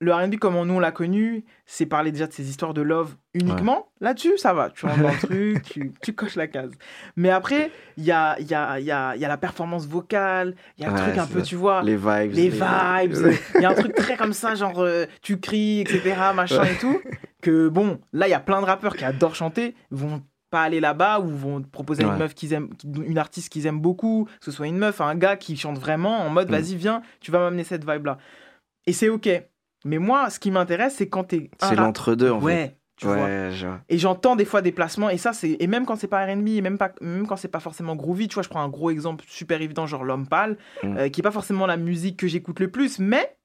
le 0.00 0.12
R&B 0.14 0.36
comme 0.36 0.54
nous 0.64 0.74
on 0.74 0.78
l'a 0.78 0.92
connu 0.92 1.44
c'est 1.66 1.86
parler 1.86 2.12
déjà 2.12 2.26
de 2.28 2.32
ces 2.32 2.48
histoires 2.48 2.72
de 2.72 2.82
love 2.82 3.16
uniquement 3.34 3.88
là-dessus 4.00 4.38
ça 4.38 4.54
va 4.54 4.70
tu 4.70 4.86
rentres 4.86 5.02
dans 5.02 5.10
le 5.10 5.18
truc 5.26 5.62
tu, 5.64 5.92
tu 6.02 6.14
coches 6.14 6.36
la 6.36 6.46
case 6.46 6.70
mais 7.16 7.30
après 7.30 7.70
il 7.96 8.04
y 8.04 8.12
a, 8.12 8.38
y, 8.40 8.54
a, 8.54 8.78
y, 8.78 8.90
a, 8.92 9.16
y 9.16 9.24
a 9.24 9.28
la 9.28 9.36
performance 9.36 9.86
vocale 9.88 10.54
il 10.76 10.84
y 10.84 10.86
a 10.86 10.90
le 10.90 10.94
Ouais, 10.94 11.02
truc 11.02 11.18
un 11.18 11.26
peu 11.26 11.40
ça. 11.40 11.44
tu 11.46 11.56
vois 11.56 11.82
Les 11.82 11.96
vibes, 11.96 12.32
les 12.32 12.42
les- 12.44 12.48
vibes 12.50 13.36
il 13.56 13.60
y 13.60 13.64
a 13.64 13.70
un 13.70 13.74
truc 13.74 13.94
très 13.94 14.16
comme 14.16 14.32
ça 14.32 14.54
genre 14.54 14.78
euh, 14.78 15.06
tu 15.20 15.40
cries 15.40 15.80
etc 15.80 16.14
machin 16.34 16.60
Ouais. 16.62 16.72
et 16.74 16.76
tout 16.76 17.00
que 17.42 17.68
bon 17.68 18.00
là 18.12 18.28
il 18.28 18.30
y 18.30 18.34
a 18.34 18.40
plein 18.40 18.60
de 18.60 18.66
rappeurs 18.66 18.96
qui 18.96 19.04
adorent 19.04 19.34
chanter 19.34 19.74
vont 19.90 20.22
pas 20.50 20.62
aller 20.62 20.80
là-bas 20.80 21.18
ou 21.20 21.26
vont 21.28 21.60
proposer 21.60 22.04
Ouais. 22.04 22.10
une 22.12 22.18
meuf 22.18 22.34
qu'ils 22.34 22.52
aiment 22.52 22.70
une 23.04 23.18
artiste 23.18 23.50
qu'ils 23.52 23.66
aiment 23.66 23.80
beaucoup 23.80 24.26
que 24.38 24.44
ce 24.44 24.52
soit 24.52 24.68
une 24.68 24.78
meuf 24.78 25.00
un 25.00 25.14
gars 25.16 25.36
qui 25.36 25.56
chante 25.56 25.78
vraiment 25.78 26.20
en 26.24 26.30
mode 26.30 26.48
Mm. 26.48 26.52
vas-y 26.52 26.76
viens 26.76 27.02
tu 27.20 27.32
vas 27.32 27.40
m'amener 27.40 27.64
cette 27.64 27.84
vibe 27.84 28.06
là 28.06 28.18
et 28.86 28.92
c'est 28.92 29.08
ok 29.08 29.28
mais 29.88 29.98
moi 29.98 30.30
ce 30.30 30.38
qui 30.38 30.50
m'intéresse 30.50 30.94
c'est 30.96 31.08
quand 31.08 31.24
t'es 31.24 31.50
C'est 31.60 31.74
l'entre-deux, 31.76 32.30
en 32.30 32.38
fait. 32.40 32.46
ouais 32.46 32.74
tu 32.96 33.06
ouais, 33.06 33.14
vois 33.14 33.50
je 33.50 33.66
et 33.88 33.96
j'entends 33.98 34.34
des 34.34 34.44
fois 34.44 34.60
des 34.60 34.72
placements, 34.72 35.08
et 35.08 35.18
ça, 35.18 35.32
c'est. 35.32 35.56
Et 35.60 35.68
même 35.68 35.86
quand 35.86 35.94
c'est 35.94 36.08
pas 36.08 36.26
RB, 36.26 36.48
et 36.48 36.60
même, 36.60 36.78
pas... 36.78 36.90
même 37.00 37.28
quand 37.28 37.36
c'est 37.36 37.46
pas 37.46 37.60
forcément 37.60 37.94
groovy, 37.94 38.26
tu 38.26 38.34
vois, 38.34 38.42
je 38.42 38.48
prends 38.48 38.60
un 38.60 38.68
gros 38.68 38.90
exemple 38.90 39.24
super 39.28 39.62
évident, 39.62 39.86
genre 39.86 40.02
L'Homme 40.02 40.26
Pâle, 40.26 40.56
Mm. 40.82 40.96
euh, 40.96 41.08
qui 41.08 41.20
est 41.20 41.22
pas 41.22 41.30
forcément 41.30 41.66
la 41.66 41.76
musique 41.76 42.16
que 42.16 42.26
j'écoute 42.26 42.58
le 42.58 42.68
plus, 42.72 42.98
mais 42.98 43.36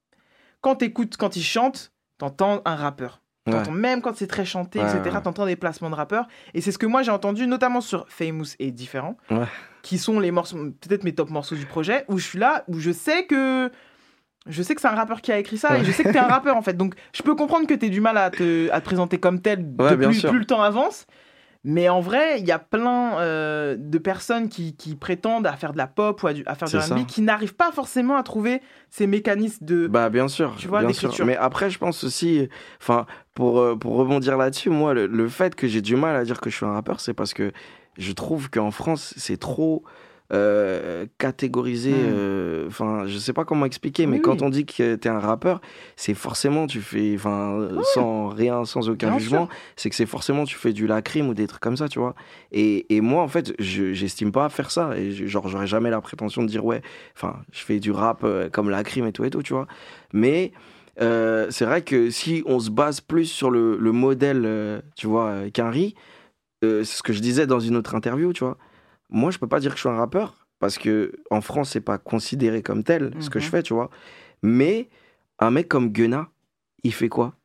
quand 0.62 0.78
t'écoutes, 0.78 1.18
quand 1.18 1.36
il 1.36 1.44
chante, 1.44 1.92
t'entends 2.18 2.64
un 2.66 2.76
rappeur. 2.76 3.22
Ouais. 3.46 3.70
Même 3.72 4.02
quand 4.02 4.16
c'est 4.16 4.26
très 4.26 4.44
chanté, 4.46 4.80
Ouais, 4.80 4.86
etc., 4.98 5.18
t'entends 5.24 5.46
des 5.46 5.56
placements 5.56 5.92
de 5.92 5.96
rappeurs. 5.96 6.28
Et 6.56 6.62
c'est 6.62 6.72
ce 6.72 6.80
que 6.80 6.88
moi 6.88 7.04
j'ai 7.04 7.12
entendu, 7.12 7.46
notamment 7.46 7.82
sur 7.82 8.08
Famous 8.10 8.56
et 8.58 8.72
Différent, 8.72 9.18
qui 9.84 10.00
sont 10.00 10.20
les 10.20 10.32
morceaux, 10.32 10.58
peut-être 10.82 11.04
mes 11.04 11.14
top 11.14 11.30
morceaux 11.30 11.56
du 11.56 11.68
projet, 11.68 12.06
où 12.08 12.18
je 12.18 12.26
suis 12.26 12.40
là, 12.40 12.64
où 12.68 12.80
je 12.80 12.92
sais 12.92 13.28
que. 13.28 13.70
Je 14.48 14.62
sais 14.62 14.76
que 14.76 14.82
c'est 14.82 14.88
un 14.88 14.96
rappeur 14.96 15.22
qui 15.22 15.32
a 15.32 15.38
écrit 15.40 15.58
ça 15.58 15.80
et 15.80 15.86
je 15.86 15.92
sais 15.92 16.04
que 16.04 16.12
t'es 16.12 16.20
un 16.20 16.28
rappeur 16.28 16.58
en 16.58 16.62
fait. 16.62 16.74
Donc 16.76 16.96
je 17.14 17.24
peux 17.24 17.36
comprendre 17.36 17.66
que 17.68 17.74
t'aies 17.74 17.90
du 17.90 18.02
mal 18.02 18.18
à 18.18 18.30
te, 18.30 18.70
à 18.72 18.80
te 18.82 18.86
présenter 18.86 19.18
comme 19.20 19.42
tel 19.42 19.60
Ouais, 19.80 19.96
plus, 19.98 20.22
le 20.40 20.46
temps 20.46 20.62
avance. 20.62 21.06
Mais 21.66 21.88
en 21.88 22.02
vrai, 22.02 22.42
il 22.42 22.46
y 22.46 22.52
a 22.52 22.60
plein 22.60 23.18
euh, 23.20 23.78
de 23.80 23.98
personnes 23.98 24.50
qui, 24.50 24.76
qui 24.76 24.96
prétendent 24.98 25.48
à 25.48 25.54
faire 25.54 25.72
de 25.72 25.78
la 25.78 25.88
pop 25.88 26.22
ou 26.22 26.28
à, 26.28 26.34
du- 26.34 26.44
à 26.46 26.56
faire 26.56 26.68
du 26.68 26.76
R&B 26.78 27.06
qui 27.06 27.22
n'arrivent 27.22 27.56
pas 27.56 27.72
forcément 27.72 28.18
à 28.18 28.24
trouver 28.24 28.62
ces 28.90 29.08
mécanismes 29.08 29.64
de. 29.66 29.88
Bah 29.88 30.10
bien 30.10 30.28
sûr, 30.28 30.56
Tu 30.60 30.68
vois, 30.68 30.80
bien 30.82 30.92
sûr. 30.92 31.26
Mais 31.26 31.38
après, 31.38 31.70
je 31.70 31.80
pense 31.80 32.04
aussi, 32.04 32.50
enfin, 32.82 33.06
pour, 33.34 33.60
euh, 33.62 33.78
pour 33.78 33.96
rebondir 33.96 34.36
là-dessus, 34.36 34.72
moi, 34.72 34.94
le, 34.94 35.08
le 35.08 35.28
fait 35.30 35.56
que 35.56 35.68
j'ai 35.68 35.82
du 35.82 35.96
mal 35.96 36.18
à 36.18 36.26
dire 36.26 36.42
que 36.42 36.50
je 36.50 36.56
suis 36.58 36.66
un 36.66 36.74
rappeur, 36.74 37.00
c'est 37.00 37.14
parce 37.14 37.34
que 37.34 37.54
je 37.98 38.12
trouve 38.12 38.50
qu'en 38.50 38.72
France, 38.72 39.14
c'est 39.16 39.38
trop 39.38 39.86
euh, 40.32 41.06
catégorisé. 41.18 41.92
Mm. 41.92 41.96
euh, 42.08 42.68
Enfin, 42.68 43.06
je 43.08 43.18
sais 43.18 43.34
pas 43.34 43.46
comment 43.46 43.66
expliquer, 43.66 44.06
mais 44.08 44.18
Oui, 44.18 44.22
quand 44.22 44.34
oui. 44.34 44.40
on 44.42 44.50
dit 44.50 44.66
que 44.66 44.96
t'es 44.96 45.10
un 45.10 45.20
rappeur, 45.20 45.62
c'est 45.96 46.14
forcément 46.14 46.66
tu 46.66 46.80
fais, 46.82 47.14
enfin, 47.16 47.68
sans 47.84 48.30
rien, 48.30 48.64
sans 48.66 48.90
aucun 48.90 49.10
Bien 49.10 49.20
jugement, 49.20 49.50
c'est 49.76 49.90
que 49.90 49.96
c'est 49.96 50.06
forcément 50.06 50.46
tu 50.46 50.56
fais 50.56 50.74
du 50.74 50.88
lacrim 50.88 51.28
ou 51.30 51.34
des 51.34 51.46
trucs 51.48 51.62
comme 51.62 51.78
ça, 51.78 51.88
tu 51.90 52.00
vois. 52.00 52.16
Et, 52.52 52.96
et 52.96 53.02
moi, 53.02 53.22
en 53.22 53.28
fait, 53.28 53.54
je 53.60 53.94
j'estime 53.94 54.32
pas 54.32 54.50
faire 54.50 54.72
ça. 54.72 54.98
Et 54.98 55.12
je- 55.12 55.26
genre, 55.28 55.48
j'aurais 55.50 55.68
jamais 55.68 55.90
la 55.90 56.02
prétention 56.02 56.42
de 56.42 56.48
dire, 56.48 56.64
ouais, 56.66 56.82
enfin, 57.16 57.38
je 57.52 57.60
fais 57.60 57.80
du 57.80 57.92
rap 57.92 58.24
euh, 58.24 58.50
comme 58.50 58.70
lacrim 58.70 59.06
et 59.06 59.12
tout 59.12 59.26
et 59.26 59.30
tout, 59.30 59.44
tu 59.44 59.54
vois. 59.54 59.68
Mais 60.14 60.52
euh, 61.02 61.48
c'est 61.50 61.66
vrai 61.66 61.82
que 61.82 62.10
si 62.10 62.44
on 62.46 62.60
se 62.60 62.70
base 62.70 63.02
plus 63.02 63.26
sur 63.26 63.52
le, 63.52 63.78
le 63.78 63.92
modèle, 63.92 64.44
euh, 64.46 64.80
tu 64.96 65.08
vois, 65.08 65.28
euh, 65.30 65.50
qu'Henry, 65.52 65.96
euh, 66.64 66.84
c'est 66.84 66.98
ce 66.98 67.04
que 67.04 67.14
je 67.14 67.20
disais 67.20 67.46
dans 67.48 67.60
une 67.60 67.76
autre 67.76 67.94
interview, 67.96 68.32
tu 68.34 68.44
vois. 68.44 68.58
Moi, 69.14 69.32
je 69.32 69.38
peux 69.38 69.48
pas 69.48 69.60
dire 69.62 69.72
que 69.72 69.78
je 69.78 69.82
suis 69.82 69.90
un 69.90 69.96
rappeur 69.96 70.46
parce 70.60 70.78
que 70.78 71.14
en 71.30 71.40
France, 71.42 71.70
c'est 71.72 71.82
pas 71.82 71.98
considéré 71.98 72.62
comme 72.62 72.84
tel 72.84 73.14
ce 73.20 73.30
que 73.30 73.40
Mhm. 73.40 73.46
je 73.46 73.50
fais, 73.50 73.64
tu 73.64 73.74
vois. 73.74 73.90
Mais 74.42 74.90
un 75.40 75.52
mec 75.52 75.68
comme 75.70 75.90
Gunna, 75.90 76.28
il 76.84 76.94
fait 76.94 77.10
quoi? 77.10 77.36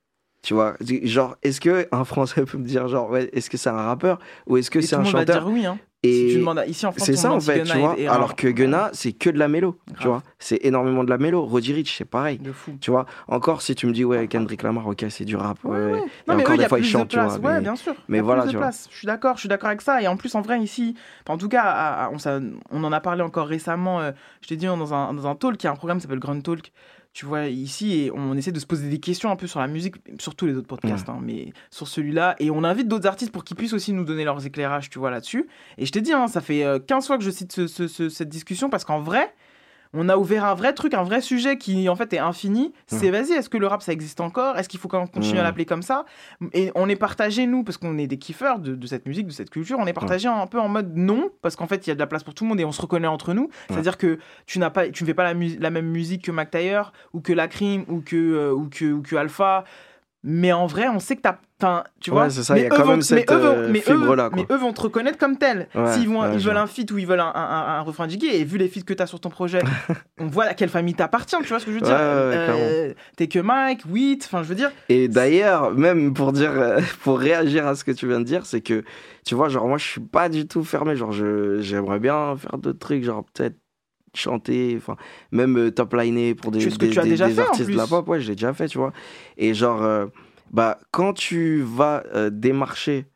Tu 0.42 0.54
vois, 0.54 0.76
genre, 1.04 1.36
est-ce 1.42 1.60
que 1.60 1.86
un 1.92 2.04
Français 2.04 2.44
peut 2.46 2.58
me 2.58 2.64
dire, 2.64 2.88
genre, 2.88 3.10
ouais, 3.10 3.28
est-ce 3.32 3.50
que 3.50 3.56
c'est 3.56 3.68
un 3.70 3.74
rappeur 3.82 4.18
ou 4.46 4.56
est-ce 4.56 4.70
que 4.70 4.80
c'est 4.80 4.94
tout 4.96 5.00
un 5.00 5.04
monde 5.04 5.14
va 5.14 5.20
chanteur? 5.20 5.42
dire 5.44 5.52
oui, 5.52 5.66
hein. 5.66 5.78
Et 6.04 6.28
Si 6.28 6.34
tu 6.34 6.38
demandes 6.38 6.60
à- 6.60 6.66
ici 6.66 6.86
en 6.86 6.92
France, 6.92 7.04
c'est 7.04 7.16
ça 7.16 7.32
en 7.32 7.40
fait, 7.40 7.64
tu 7.64 7.76
vois. 7.78 7.96
Alors 8.08 8.36
que 8.36 8.46
Gunna, 8.46 8.90
c'est 8.92 9.10
que 9.10 9.30
de 9.30 9.38
la 9.38 9.48
mélo, 9.48 9.80
tu 9.98 10.06
vois. 10.06 10.22
C'est 10.38 10.60
énormément 10.64 11.02
de 11.02 11.10
la 11.10 11.18
mélo. 11.18 11.44
Roddy 11.44 11.72
Rich, 11.72 11.96
c'est 11.98 12.04
pareil. 12.04 12.38
De 12.38 12.52
fou. 12.52 12.78
Tu 12.80 12.92
vois. 12.92 13.04
Encore 13.26 13.62
si 13.62 13.74
tu 13.74 13.88
me 13.88 13.92
dis 13.92 14.04
ouais, 14.04 14.28
Kendrick 14.28 14.62
Lamar, 14.62 14.86
ok, 14.86 15.04
c'est 15.10 15.24
du 15.24 15.34
rap. 15.34 15.58
Ouais, 15.64 15.76
ouais. 15.76 15.90
Et 15.90 15.92
Non, 15.92 16.36
mais 16.36 16.42
encore 16.42 16.52
eux, 16.52 16.54
y 16.54 16.58
des 16.58 16.64
a 16.64 16.68
fois, 16.68 16.78
ils 16.78 16.84
chantent, 16.84 17.08
tu 17.08 17.18
vois. 17.18 17.34
Ouais, 17.38 17.54
mais- 17.54 17.60
bien 17.62 17.74
sûr. 17.74 17.94
Mais 18.06 18.18
y 18.18 18.20
voilà, 18.20 18.46
tu 18.46 18.56
vois. 18.56 18.70
Je 18.70 18.96
suis 18.96 19.06
d'accord, 19.06 19.34
je 19.34 19.40
suis 19.40 19.48
d'accord 19.48 19.70
avec 19.70 19.80
ça. 19.80 20.00
Et 20.00 20.06
en 20.06 20.16
plus, 20.16 20.32
en 20.36 20.40
vrai, 20.40 20.60
ici, 20.60 20.94
enfin, 21.24 21.34
en 21.34 21.38
tout 21.38 21.48
cas, 21.48 21.62
à- 21.62 22.04
à- 22.04 22.10
on, 22.10 22.18
ça- 22.18 22.38
on 22.70 22.84
en 22.84 22.92
a 22.92 23.00
parlé 23.00 23.22
encore 23.22 23.48
récemment. 23.48 24.00
euh, 24.00 24.12
je 24.42 24.46
t'ai 24.48 24.56
dit 24.56 24.66
dans 24.66 24.94
un, 24.94 25.12
dans 25.14 25.26
un 25.26 25.34
talk, 25.34 25.60
il 25.60 25.66
y 25.66 25.68
a 25.68 25.72
un 25.72 25.76
programme 25.76 25.98
qui 25.98 26.02
s'appelle 26.02 26.20
Grand 26.20 26.40
Talk. 26.40 26.70
Tu 27.18 27.26
vois, 27.26 27.46
ici, 27.46 27.94
et 28.02 28.12
on 28.12 28.34
essaie 28.36 28.52
de 28.52 28.60
se 28.60 28.64
poser 28.66 28.88
des 28.88 29.00
questions 29.00 29.28
un 29.28 29.34
peu 29.34 29.48
sur 29.48 29.58
la 29.58 29.66
musique, 29.66 29.96
sur 30.20 30.36
tous 30.36 30.46
les 30.46 30.54
autres 30.54 30.68
podcasts, 30.68 31.08
hein, 31.08 31.18
mais 31.20 31.52
sur 31.68 31.88
celui-là. 31.88 32.36
Et 32.38 32.48
on 32.52 32.62
invite 32.62 32.86
d'autres 32.86 33.08
artistes 33.08 33.32
pour 33.32 33.42
qu'ils 33.42 33.56
puissent 33.56 33.72
aussi 33.72 33.92
nous 33.92 34.04
donner 34.04 34.22
leurs 34.22 34.46
éclairages, 34.46 34.88
tu 34.88 35.00
vois, 35.00 35.10
là-dessus. 35.10 35.48
Et 35.78 35.84
je 35.86 35.90
t'ai 35.90 36.00
dit, 36.00 36.12
hein, 36.12 36.28
ça 36.28 36.40
fait 36.40 36.62
euh, 36.62 36.78
15 36.78 37.08
fois 37.08 37.18
que 37.18 37.24
je 37.24 37.30
cite 37.32 37.50
ce- 37.50 37.66
ce- 37.66 37.88
ce- 37.88 38.08
cette 38.08 38.28
discussion 38.28 38.70
parce 38.70 38.84
qu'en 38.84 39.00
vrai, 39.00 39.34
on 39.94 40.08
a 40.08 40.16
ouvert 40.16 40.44
un 40.44 40.54
vrai 40.54 40.72
truc, 40.72 40.94
un 40.94 41.02
vrai 41.02 41.20
sujet 41.20 41.56
qui 41.58 41.88
en 41.88 41.96
fait 41.96 42.12
est 42.12 42.18
infini. 42.18 42.72
C'est 42.86 43.10
vas-y, 43.10 43.32
est-ce 43.32 43.48
que 43.48 43.58
le 43.58 43.66
rap 43.66 43.82
ça 43.82 43.92
existe 43.92 44.20
encore? 44.20 44.56
Est-ce 44.58 44.68
qu'il 44.68 44.78
faut 44.80 44.88
quand 44.88 44.98
même 44.98 45.08
continuer 45.08 45.38
à 45.38 45.42
Mm. 45.42 45.44
l'appeler 45.46 45.64
comme 45.64 45.82
ça? 45.82 46.04
Et 46.52 46.70
on 46.74 46.88
est 46.88 46.96
partagé, 46.96 47.46
nous, 47.46 47.64
parce 47.64 47.78
qu'on 47.78 47.96
est 47.98 48.06
des 48.06 48.18
kiffeurs 48.18 48.58
de, 48.58 48.74
de 48.74 48.86
cette 48.86 49.06
musique, 49.06 49.26
de 49.26 49.32
cette 49.32 49.50
culture, 49.50 49.78
on 49.80 49.86
est 49.86 49.92
partagé 49.92 50.28
un 50.28 50.46
peu 50.46 50.60
en 50.60 50.68
mode 50.68 50.96
non, 50.96 51.30
parce 51.42 51.56
qu'en 51.56 51.66
fait 51.66 51.86
il 51.86 51.90
y 51.90 51.92
a 51.92 51.94
de 51.94 52.00
la 52.00 52.06
place 52.06 52.24
pour 52.24 52.34
tout 52.34 52.44
le 52.44 52.48
monde 52.48 52.60
et 52.60 52.64
on 52.64 52.72
se 52.72 52.82
reconnaît 52.82 53.08
entre 53.08 53.34
nous. 53.34 53.48
C'est-à-dire 53.70 53.96
que 53.98 54.18
tu 54.46 54.58
n'as 54.58 54.70
pas, 54.70 54.88
tu 54.90 55.04
ne 55.04 55.06
fais 55.06 55.14
pas 55.14 55.32
la, 55.32 55.70
même 55.70 55.86
musique 55.86 56.24
que 56.24 56.30
Mac 56.32 56.50
Taylor 56.50 56.92
ou 57.12 57.20
que 57.20 57.32
Lacrim 57.32 57.84
ou 57.88 58.00
que, 58.00 58.16
euh, 58.16 58.52
ou 58.52 58.68
que, 58.68 58.92
ou 58.92 59.02
que 59.02 59.16
Alpha. 59.16 59.64
Mais 60.24 60.52
en 60.52 60.66
vrai, 60.66 60.88
on 60.88 60.98
sait 60.98 61.14
que 61.16 61.20
t'as. 61.22 61.36
Enfin, 61.60 61.84
tu 62.00 62.10
Ouais, 62.10 62.16
vois. 62.16 62.30
c'est 62.30 62.42
ça, 62.42 62.54
mais 62.54 62.60
il 62.60 62.62
y 62.64 62.66
a 62.66 62.68
quand 62.70 62.82
vont- 62.82 62.88
même 62.90 62.96
mais 62.98 63.02
cette, 63.02 63.32
eux 63.32 63.34
euh, 63.40 63.68
mais 63.72 63.78
eux- 63.78 63.82
fibre-là, 63.82 64.30
quoi. 64.30 64.38
Mais 64.48 64.54
eux 64.54 64.58
vont 64.58 64.72
te 64.72 64.80
reconnaître 64.80 65.18
comme 65.18 65.38
tel. 65.38 65.68
Ouais, 65.74 65.92
S'ils 65.92 66.08
vont, 66.08 66.22
ouais, 66.22 66.34
ils 66.34 66.40
veulent 66.40 66.56
un 66.56 66.66
feat 66.68 66.90
ou 66.92 66.98
ils 66.98 67.06
veulent 67.06 67.18
un, 67.20 67.32
un, 67.32 67.32
un- 67.34 67.78
un 67.78 67.80
refrain 67.82 68.08
jiggy, 68.08 68.26
et 68.26 68.44
vu 68.44 68.58
les 68.58 68.68
feats 68.68 68.82
que 68.82 68.94
t'as 68.94 69.06
sur 69.06 69.18
ton 69.20 69.28
projet, 69.28 69.60
on 70.20 70.26
voit 70.26 70.44
à 70.44 70.54
quelle 70.54 70.68
famille 70.68 70.94
t'appartiens, 70.94 71.40
tu 71.40 71.48
vois 71.48 71.58
ce 71.60 71.66
que 71.66 71.72
je 71.72 71.76
veux 71.76 71.82
dire? 71.82 71.96
Euh, 71.98 72.94
T'es 73.16 73.26
que 73.28 73.38
Mike, 73.38 73.82
Wheat, 73.90 74.24
enfin, 74.24 74.42
je 74.42 74.48
veux 74.48 74.54
dire. 74.56 74.70
Et 74.88 75.08
d'ailleurs, 75.08 75.72
même 75.72 76.12
pour 76.14 76.32
dire, 76.32 76.52
euh, 76.52 76.80
pour 77.02 77.18
réagir 77.18 77.66
à 77.66 77.74
ce 77.74 77.82
que 77.84 77.92
tu 77.92 78.06
viens 78.08 78.18
de 78.20 78.24
dire, 78.24 78.44
c'est 78.46 78.60
que, 78.60 78.84
tu 79.24 79.34
vois, 79.34 79.48
genre, 79.48 79.66
moi, 79.68 79.78
je 79.78 79.84
suis 79.86 80.00
pas 80.00 80.28
du 80.28 80.46
tout 80.46 80.62
fermé. 80.64 80.94
Genre, 80.96 81.12
j'aimerais 81.12 81.98
bien 82.00 82.36
faire 82.36 82.58
d'autres 82.58 82.78
trucs, 82.78 83.02
genre, 83.04 83.24
peut-être 83.34 83.56
chanter, 84.18 84.74
enfin, 84.76 84.96
même 85.32 85.56
euh, 85.58 85.70
top 85.70 85.94
liner 85.94 86.34
pour 86.34 86.50
des, 86.50 86.58
des, 86.78 86.86
des- 87.08 87.40
artistes 87.40 87.70
de 87.70 87.76
la 87.76 87.86
pop. 87.86 88.08
Ouais, 88.08 88.20
je 88.20 88.28
l'ai 88.28 88.34
déjà 88.36 88.52
fait, 88.52 88.66
tu 88.68 88.78
vois. 88.78 88.92
Et 89.36 89.54
genre, 89.54 89.82
euh, 89.82 90.06
Bah, 90.50 90.78
quand 90.92 91.12
tu 91.12 91.60
vas 91.62 92.02
euh, 92.14 92.30
démarcher 92.30 93.06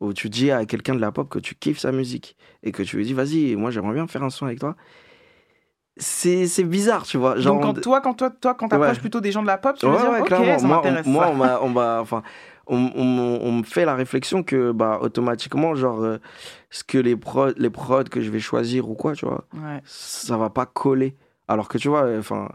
ou 0.00 0.12
tu 0.12 0.28
dis 0.28 0.50
à 0.50 0.64
quelqu'un 0.66 0.94
de 0.94 1.00
la 1.00 1.10
pop 1.12 1.28
que 1.28 1.38
tu 1.40 1.54
kiffes 1.54 1.78
sa 1.80 1.90
musique 1.92 2.36
et 2.62 2.70
que 2.72 2.82
tu 2.82 2.96
lui 2.96 3.04
dis 3.04 3.12
vas-y, 3.14 3.56
moi 3.56 3.70
j'aimerais 3.70 3.94
bien 3.94 4.06
faire 4.06 4.22
un 4.22 4.30
son 4.30 4.46
avec 4.46 4.60
toi, 4.60 4.76
c'est 5.98 6.62
bizarre, 6.64 7.04
tu 7.06 7.16
vois. 7.16 7.38
Genre, 7.38 7.54
Donc 7.54 7.62
quand 7.62 7.78
on- 7.78 7.80
toi, 7.80 8.00
quand 8.02 8.12
toi, 8.14 8.30
toi, 8.30 8.54
quand 8.54 8.68
t'approches 8.68 8.96
Ouais. 8.96 9.00
plutôt 9.00 9.20
des 9.22 9.32
gens 9.32 9.40
de 9.42 9.46
la 9.46 9.56
pop, 9.56 9.76
tu 9.78 9.86
Ouais, 9.86 9.92
veux 9.92 9.98
dire, 9.98 10.10
ouais, 10.12 10.22
clairement. 10.22 10.58
ça 10.58 10.66
Moi, 10.66 10.82
on, 10.84 11.10
moi, 11.10 11.34
m'a, 11.34 11.60
on 11.62 11.68
m'a- 11.70 12.00
enfin, 12.02 12.22
on, 12.66 12.90
on- 12.94 13.38
on 13.42 13.52
me 13.52 13.62
fait 13.62 13.84
la 13.84 13.94
réflexion 13.94 14.42
que, 14.42 14.72
bah, 14.72 14.98
automatiquement, 15.02 15.74
genre, 15.74 16.02
euh, 16.02 16.18
ce 16.70 16.82
que 16.84 16.98
les 16.98 17.16
prods, 17.16 17.52
les 17.56 17.70
prods 17.70 18.04
que 18.04 18.20
je 18.20 18.30
vais 18.30 18.40
choisir 18.40 18.88
ou 18.88 18.94
quoi, 18.94 19.14
tu 19.14 19.26
vois, 19.26 19.44
Ouais. 19.54 19.80
ça 19.84 20.36
va 20.36 20.50
pas 20.50 20.66
coller. 20.66 21.14
Alors 21.48 21.68
que, 21.68 21.78
tu 21.78 21.88
vois, 21.88 22.04
euh, 22.04 22.18
enfin, 22.18 22.48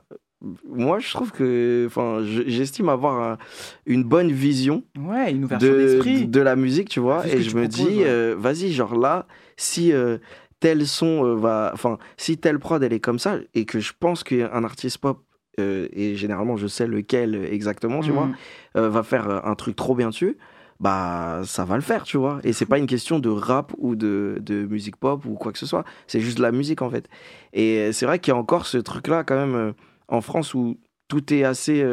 moi, 0.68 1.00
je 1.00 1.12
trouve 1.14 1.32
que, 1.32 1.86
enfin, 1.88 2.24
je- 2.26 2.44
j'estime 2.48 2.90
avoir 2.90 3.22
un- 3.22 3.38
une 3.86 4.04
bonne 4.04 4.32
vision 4.32 4.84
Ouais, 5.00 5.32
une 5.32 5.48
de, 5.48 6.26
de 6.26 6.42
la 6.42 6.56
musique, 6.56 6.90
tu 6.90 7.00
vois, 7.00 7.26
et 7.28 7.42
je 7.42 7.56
me 7.56 7.68
proposes, 7.68 7.88
dis, 7.88 8.00
ouais. 8.00 8.06
euh, 8.08 8.36
vas-y, 8.38 8.72
genre 8.72 8.96
là, 8.98 9.28
si 9.56 9.94
euh, 9.94 10.18
tel 10.60 10.86
son 10.88 11.26
euh, 11.26 11.36
va, 11.36 11.72
enfin, 11.74 11.98
si 12.18 12.38
telle 12.38 12.60
prod 12.60 12.82
elle 12.84 12.92
est 12.94 13.00
comme 13.00 13.20
ça, 13.20 13.38
et 13.54 13.66
que 13.66 13.80
je 13.80 13.94
pense 14.00 14.24
qu'un 14.24 14.64
artiste 14.64 14.98
pop, 14.98 15.24
euh, 15.60 15.88
et 15.92 16.16
généralement 16.16 16.56
je 16.56 16.68
sais 16.68 16.88
lequel 16.88 17.36
exactement, 17.36 18.02
tu 18.02 18.12
vois, 18.12 18.30
euh, 18.78 18.90
va 18.90 19.04
faire 19.04 19.30
euh, 19.30 19.40
un 19.44 19.56
truc 19.56 19.76
trop 19.76 19.96
bien 19.96 20.10
dessus, 20.10 20.38
bah 20.80 21.42
ça 21.46 21.66
va 21.66 21.76
le 21.76 21.82
faire, 21.82 22.04
tu 22.04 22.18
vois. 22.18 22.40
Et 22.44 22.54
c'est 22.54 22.66
pas 22.66 22.78
une 22.78 22.88
question 22.88 23.20
de 23.20 23.30
rap 23.30 23.74
ou 23.78 23.96
de, 23.96 24.38
de 24.42 24.66
musique 24.66 24.96
pop 24.96 25.26
ou 25.26 25.36
quoi 25.36 25.52
que 25.52 25.60
ce 25.60 25.66
soit, 25.66 25.84
c'est 26.08 26.22
juste 26.22 26.38
de 26.38 26.42
la 26.42 26.52
musique 26.52 26.82
en 26.82 26.90
fait. 26.90 27.08
Et 27.54 27.92
c'est 27.92 28.06
vrai 28.06 28.20
qu'il 28.20 28.34
y 28.34 28.36
a 28.36 28.40
encore 28.40 28.66
ce 28.66 28.78
truc-là 28.78 29.24
quand 29.24 29.36
même 29.36 29.56
euh, 29.56 29.72
en 30.08 30.22
France 30.22 30.54
où 30.54 30.78
tout 31.08 31.34
est 31.34 31.44
assez 31.44 31.86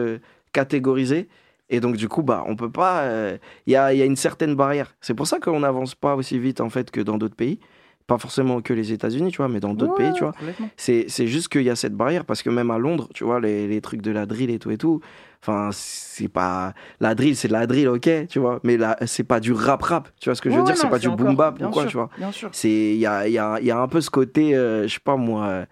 catégorisé. 0.53 1.29
Et 1.71 1.81
donc, 1.81 1.97
du 1.97 2.09
coup, 2.09 2.23
bah, 2.23 2.45
on 2.47 2.57
peut 2.57 2.71
pas. 2.71 3.05
Il 3.67 3.73
y, 3.73 3.77
a, 3.77 3.93
il 3.93 3.99
y 3.99 4.03
a 4.03 4.05
une 4.05 4.17
certaine 4.17 4.55
barrière. 4.55 4.95
C'est 5.01 5.15
pour 5.15 5.27
ça 5.27 5.41
qu'on 5.41 5.61
n'avance 5.61 5.95
pas 5.95 6.15
aussi 6.15 6.39
vite, 6.39 6.61
en 6.61 6.71
fait, 6.71 6.91
que 6.91 7.01
dans 7.01 7.19
d'autres 7.19 7.35
pays. 7.35 7.59
Pas 8.09 8.19
forcément 8.19 8.61
que 8.63 8.73
les 8.73 8.91
États-Unis, 8.93 9.31
tu 9.31 9.37
vois, 9.37 9.49
mais 9.49 9.61
dans 9.61 9.75
d'autres 9.75 9.93
Ouais, 9.93 10.07
pays, 10.07 10.13
tu 10.15 10.25
vois. 10.25 10.33
C'est 10.77 11.05
c'est 11.09 11.27
juste 11.29 11.49
qu'il 11.49 11.63
y 11.63 11.71
a 11.71 11.77
cette 11.77 11.95
barrière, 11.95 12.25
parce 12.25 12.43
que 12.43 12.49
même 12.51 12.71
à 12.73 12.79
Londres, 12.79 13.09
tu 13.15 13.23
vois, 13.23 13.39
les, 13.39 13.69
les 13.69 13.81
trucs 13.83 14.01
de 14.03 14.11
la 14.11 14.25
drill 14.27 14.49
et 14.51 14.59
tout 14.59 14.71
et 14.71 14.79
tout, 14.79 15.01
enfin, 15.43 15.69
c'est 15.73 16.29
pas. 16.29 16.73
La 17.01 17.15
drill, 17.15 17.37
c'est 17.37 17.49
de 17.49 17.53
la 17.53 17.67
drill, 17.67 17.87
ok, 17.89 18.09
tu 18.29 18.39
vois, 18.39 18.61
mais 18.65 18.79
là, 18.79 18.97
c'est 19.07 19.25
pas 19.25 19.41
du 19.41 19.53
rap-rap, 19.53 20.09
tu 20.21 20.31
vois 20.31 20.35
ce 20.35 20.41
que 20.43 20.49
je 20.51 20.55
veux 20.57 20.63
Ouais, 20.63 20.67
dire, 20.73 20.77
c'est 20.79 20.89
pas 20.89 20.99
du 20.99 21.11
boom 21.11 21.37
bap 21.37 21.61
ou 21.63 21.69
quoi, 21.69 21.83
sûr, 21.83 21.91
tu 21.91 21.97
vois. 21.99 22.09
bien 22.19 22.33
sûr. 22.33 22.49
C'est 22.53 22.71
Il 22.71 22.97
y 22.99 23.07
a, 23.07 23.29
il 23.29 23.33
y, 23.35 23.39
a, 23.39 23.61
y 23.61 23.71
a 23.71 23.79
un 23.79 23.89
peu 23.89 24.01
ce 24.01 24.09
côté, 24.11 24.57
euh, 24.57 24.89
je 24.89 24.95
sais 24.95 25.01
pas 25.05 25.17
moi, 25.17 25.45
euh, 25.47 25.65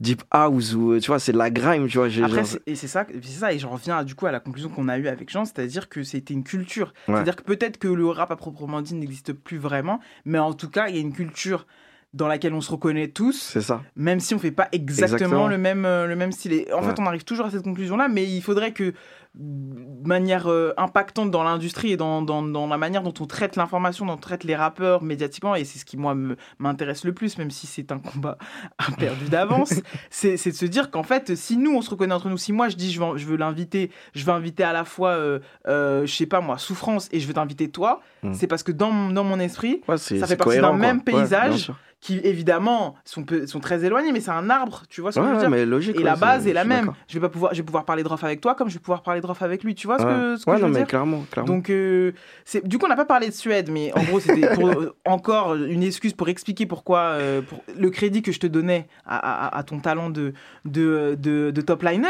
deep 0.00 0.22
house, 0.30 0.74
ou 0.74 0.92
euh, 0.92 1.00
tu 1.00 1.08
vois, 1.08 1.18
c'est 1.18 1.32
de 1.32 1.38
la 1.38 1.50
grime, 1.50 1.88
tu 1.88 1.98
vois. 1.98 2.06
Après, 2.06 2.44
genre- 2.44 2.58
et 2.66 2.74
c'est 2.76 2.86
ça, 2.86 3.04
c'est 3.22 3.38
ça, 3.40 3.52
et 3.52 3.58
je 3.58 3.66
reviens 3.66 4.04
du 4.04 4.14
coup 4.14 4.26
à 4.26 4.32
la 4.32 4.40
conclusion 4.40 4.68
qu'on 4.68 4.88
a 4.88 4.96
eue 4.98 5.08
avec 5.08 5.28
Jean, 5.30 5.44
c'est-à-dire 5.44 5.88
que 5.88 6.02
c'était 6.04 6.34
une 6.34 6.44
culture. 6.44 6.94
Ouais. 7.08 7.14
C'est-à-dire 7.14 7.36
que 7.36 7.42
peut-être 7.42 7.78
que 7.78 7.88
le 7.88 8.06
rap 8.08 8.30
à 8.30 8.36
proprement 8.36 8.80
dit 8.80 8.94
n'existe 8.94 9.32
plus 9.32 9.58
vraiment, 9.58 9.98
mais 10.24 10.38
en 10.38 10.52
tout 10.52 10.70
cas, 10.70 10.88
il 10.88 10.94
y 10.94 10.98
a 10.98 11.00
une 11.00 11.12
culture 11.12 11.66
dans 12.14 12.26
laquelle 12.26 12.54
on 12.54 12.60
se 12.62 12.70
reconnaît 12.70 13.08
tous, 13.08 13.38
C'est 13.52 13.60
ça. 13.60 13.82
même 13.94 14.18
si 14.18 14.34
on 14.34 14.38
fait 14.38 14.50
pas 14.50 14.68
exactement, 14.72 15.14
Exactement. 15.16 15.48
le 15.48 15.58
même 15.58 15.84
euh, 15.84 16.06
le 16.06 16.16
même 16.16 16.32
style. 16.32 16.52
Et 16.54 16.72
en 16.72 16.78
Ouais. 16.80 16.86
fait, 16.94 17.00
on 17.00 17.04
arrive 17.06 17.24
toujours 17.24 17.44
à 17.46 17.50
cette 17.50 17.64
conclusion-là, 17.64 18.08
mais 18.08 18.24
il 18.24 18.40
faudrait 18.40 18.72
que 18.72 18.94
de 19.40 20.08
manière 20.08 20.48
euh, 20.48 20.72
impactante 20.76 21.30
dans 21.30 21.44
l'industrie 21.44 21.92
et 21.92 21.96
dans, 21.96 22.22
dans, 22.22 22.42
dans 22.42 22.66
la 22.66 22.76
manière 22.76 23.02
dont 23.02 23.14
on 23.20 23.26
traite 23.26 23.54
l'information, 23.56 24.04
dont 24.04 24.14
on 24.14 24.16
traite 24.16 24.42
les 24.44 24.56
rappeurs 24.56 25.02
médiatiquement, 25.02 25.54
et 25.54 25.64
c'est 25.64 25.78
ce 25.78 25.84
qui 25.84 25.96
moi 25.96 26.16
m'intéresse 26.58 27.04
le 27.04 27.12
plus, 27.14 27.38
même 27.38 27.50
si 27.50 27.66
c'est 27.68 27.92
un 27.92 27.98
combat 27.98 28.36
perdu 28.98 29.28
d'avance, 29.28 29.74
c'est 30.10 30.32
de 30.34 30.54
se 30.54 30.66
dire 30.66 30.90
qu'en 30.90 31.02
fait, 31.04 31.36
si 31.36 31.56
nous 31.56 31.72
on 31.74 31.82
se 31.82 31.90
reconnaît 31.90 32.14
entre 32.14 32.28
nous, 32.28 32.38
si 32.38 32.52
moi 32.52 32.68
je 32.68 32.76
dis 32.76 32.92
je 32.92 33.00
veux, 33.00 33.16
je 33.16 33.26
veux 33.26 33.36
l'inviter, 33.36 33.90
je 34.14 34.24
veux 34.24 34.32
inviter 34.32 34.64
à 34.64 34.72
la 34.72 34.84
fois, 34.84 35.10
euh, 35.10 35.38
euh, 35.68 36.04
je 36.06 36.12
sais 36.14 36.26
pas 36.26 36.40
moi, 36.40 36.58
souffrance 36.58 37.08
et 37.12 37.20
je 37.20 37.26
veux 37.26 37.34
t'inviter 37.34 37.68
toi, 37.68 38.00
Mm. 38.24 38.32
c'est 38.34 38.48
parce 38.48 38.64
que 38.64 38.72
dans, 38.72 38.90
mon- 38.90 39.10
dans 39.12 39.22
mon 39.22 39.38
esprit, 39.38 39.80
ça 39.96 40.26
fait 40.26 40.36
partie 40.36 40.58
d'un 40.58 40.72
même 40.72 41.02
paysage 41.04 41.70
qui 42.00 42.18
évidemment 42.24 42.94
sont, 43.04 43.24
sont 43.46 43.60
très 43.60 43.84
éloignés, 43.84 44.10
mais 44.12 44.20
c'est 44.20 44.30
un 44.32 44.50
arbre, 44.50 44.82
tu 44.88 45.00
vois 45.00 45.10
ce 45.12 45.20
que 45.20 45.24
Ouais, 45.24 45.28
je 45.30 45.34
veux 45.34 45.40
dire? 45.40 45.50
mais 45.50 45.64
logique, 45.66 45.96
Et 45.98 46.02
la 46.02 46.16
base 46.16 46.46
est 46.48 46.52
la 46.52 46.64
même. 46.64 46.92
Je 47.08 47.14
vais 47.14 47.20
pas 47.20 47.28
pouvoir, 47.28 47.52
je 47.54 47.58
vais 47.58 47.64
pouvoir 47.66 47.84
parler 47.84 48.02
de 48.02 48.08
Rof 48.08 48.22
avec 48.24 48.40
toi 48.40 48.54
comme 48.56 48.68
je 48.68 48.74
vais 48.74 48.80
pouvoir 48.80 49.02
parler 49.02 49.20
de 49.20 49.26
Avec 49.42 49.62
lui. 49.64 49.74
Tu 49.74 49.86
vois 49.86 49.98
ce 49.98 50.04
que, 50.04 50.36
ce 50.36 50.44
que 50.44 50.50
Ouais, 50.50 50.56
je 50.56 50.62
non, 50.62 50.68
veux 50.68 50.74
mais 50.80 50.84
clairement, 50.86 51.24
clairement. 51.30 51.52
Donc, 51.54 51.70
euh, 51.70 52.12
c'est- 52.44 52.66
du 52.66 52.78
coup, 52.78 52.86
on 52.86 52.88
n'a 52.88 52.96
pas 52.96 53.04
parlé 53.04 53.28
de 53.28 53.32
Suède, 53.34 53.68
mais 53.70 53.92
en 53.94 54.02
gros, 54.04 54.20
c'était 54.20 54.48
pour, 54.54 54.68
euh, 54.68 54.94
encore 55.06 55.54
une 55.54 55.82
excuse 55.82 56.12
pour 56.14 56.28
expliquer 56.28 56.66
pourquoi 56.66 57.00
euh, 57.00 57.42
pour 57.42 57.62
le 57.78 57.90
crédit 57.90 58.22
que 58.22 58.32
je 58.32 58.40
te 58.40 58.46
donnais 58.46 58.88
à, 59.06 59.18
à- 59.48 59.58
à 59.58 59.62
ton 59.62 59.78
talent 59.80 60.10
de, 60.10 60.32
de, 60.64 61.16
de, 61.18 61.50
de 61.50 61.60
top 61.60 61.82
liner. 61.82 62.08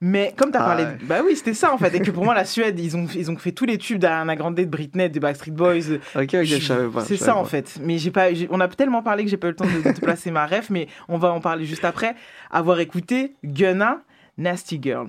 Mais 0.00 0.32
comme 0.36 0.52
tu 0.52 0.56
as 0.56 0.62
Ah 0.62 0.64
parlé, 0.64 0.84
de- 0.84 1.04
bah 1.06 1.22
oui, 1.26 1.34
c'était 1.34 1.54
ça 1.54 1.74
en 1.74 1.78
fait, 1.78 1.92
et 1.92 2.00
que 2.00 2.12
pour 2.12 2.24
moi 2.24 2.32
la 2.32 2.44
Suède, 2.44 2.78
ils 2.78 2.96
ont 2.96 3.06
ils 3.16 3.32
ont 3.32 3.36
fait 3.36 3.50
tous 3.50 3.64
les 3.64 3.78
tubes 3.78 3.98
d'Ariana 3.98 4.36
Grande, 4.36 4.54
de 4.54 4.64
Britney, 4.64 5.10
de 5.10 5.18
Backstreet 5.18 5.50
Boys. 5.50 5.96
Ok, 6.14 6.22
ok, 6.34 6.44
je 6.44 6.60
savais 6.64 6.88
pas, 6.88 7.00
C'est 7.00 7.16
ça 7.16 7.34
en 7.36 7.44
fait. 7.44 7.78
Mais 7.82 7.98
j'ai 7.98 8.12
pas, 8.12 8.32
j'ai- 8.32 8.46
on 8.52 8.60
a 8.60 8.68
tellement 8.68 9.02
parlé 9.02 9.24
que 9.24 9.30
j'ai 9.30 9.36
pas 9.36 9.48
eu 9.48 9.50
le 9.50 9.56
temps 9.56 9.64
de, 9.66 9.82
de 9.88 9.92
te 9.92 10.00
placer 10.00 10.30
ma 10.30 10.46
ref, 10.46 10.70
mais 10.70 10.86
on 11.08 11.18
va 11.18 11.32
en 11.32 11.40
parler 11.40 11.64
juste 11.64 11.84
après. 11.84 12.14
Avoir 12.52 12.78
écouté 12.78 13.34
Gunna, 13.44 14.02
Nasty 14.36 14.78
Girl. 14.80 15.08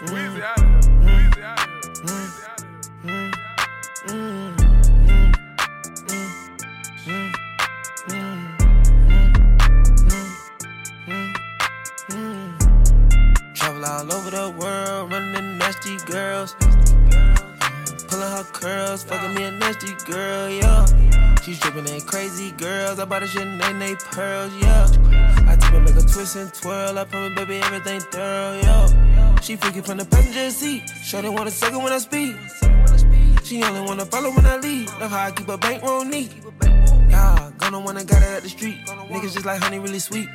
Travel 0.00 0.24
all 13.84 14.12
over 14.14 14.30
the 14.30 14.54
world, 14.58 15.12
running 15.12 15.58
nasty 15.58 15.98
girls. 16.06 16.54
Pulling 18.08 18.30
her 18.30 18.44
curls, 18.54 19.04
fucking 19.04 19.34
me 19.34 19.44
a 19.44 19.50
nasty 19.50 19.92
girl, 20.06 20.48
yeah. 20.48 20.86
She's 21.42 21.60
dripping 21.60 21.86
in 21.88 22.00
crazy 22.00 22.52
girls. 22.52 22.98
I 22.98 23.04
bought 23.04 23.22
a 23.22 23.26
shit 23.26 23.46
name 23.46 23.78
they 23.78 23.96
pearls, 23.96 24.54
yeah. 24.62 24.88
I 25.46 25.56
tip 25.56 25.74
and 25.74 25.84
make 25.84 25.96
a 25.96 26.00
twist 26.00 26.36
and 26.36 26.54
twirl. 26.54 26.98
I 26.98 27.04
promise, 27.04 27.34
baby, 27.34 27.58
everything 27.58 28.00
thorough, 28.00 28.58
yeah. 28.62 29.09
She 29.42 29.56
freaking 29.56 29.84
from 29.84 29.98
the 29.98 30.04
passenger 30.04 30.50
seat. 30.50 30.82
Shorty 31.02 31.28
want 31.30 31.48
a 31.48 31.50
second 31.50 31.82
when 31.82 31.92
I 31.92 31.98
speak. 31.98 32.36
She 33.42 33.62
only 33.64 33.80
wanna 33.80 34.04
follow 34.04 34.30
when 34.30 34.44
I 34.44 34.58
leave. 34.58 34.86
Love 35.00 35.10
how 35.10 35.26
I 35.26 35.30
keep 35.32 35.48
a 35.48 35.56
bankroll 35.56 36.04
neat. 36.04 36.30
Yeah, 37.08 37.50
gonna 37.58 37.80
wanna 37.80 38.04
got 38.04 38.22
it 38.22 38.28
at 38.28 38.42
the 38.42 38.48
street. 38.50 38.78
Niggas 38.86 39.32
just 39.32 39.46
like 39.46 39.60
honey, 39.60 39.78
really 39.78 39.98
sweet. 39.98 40.28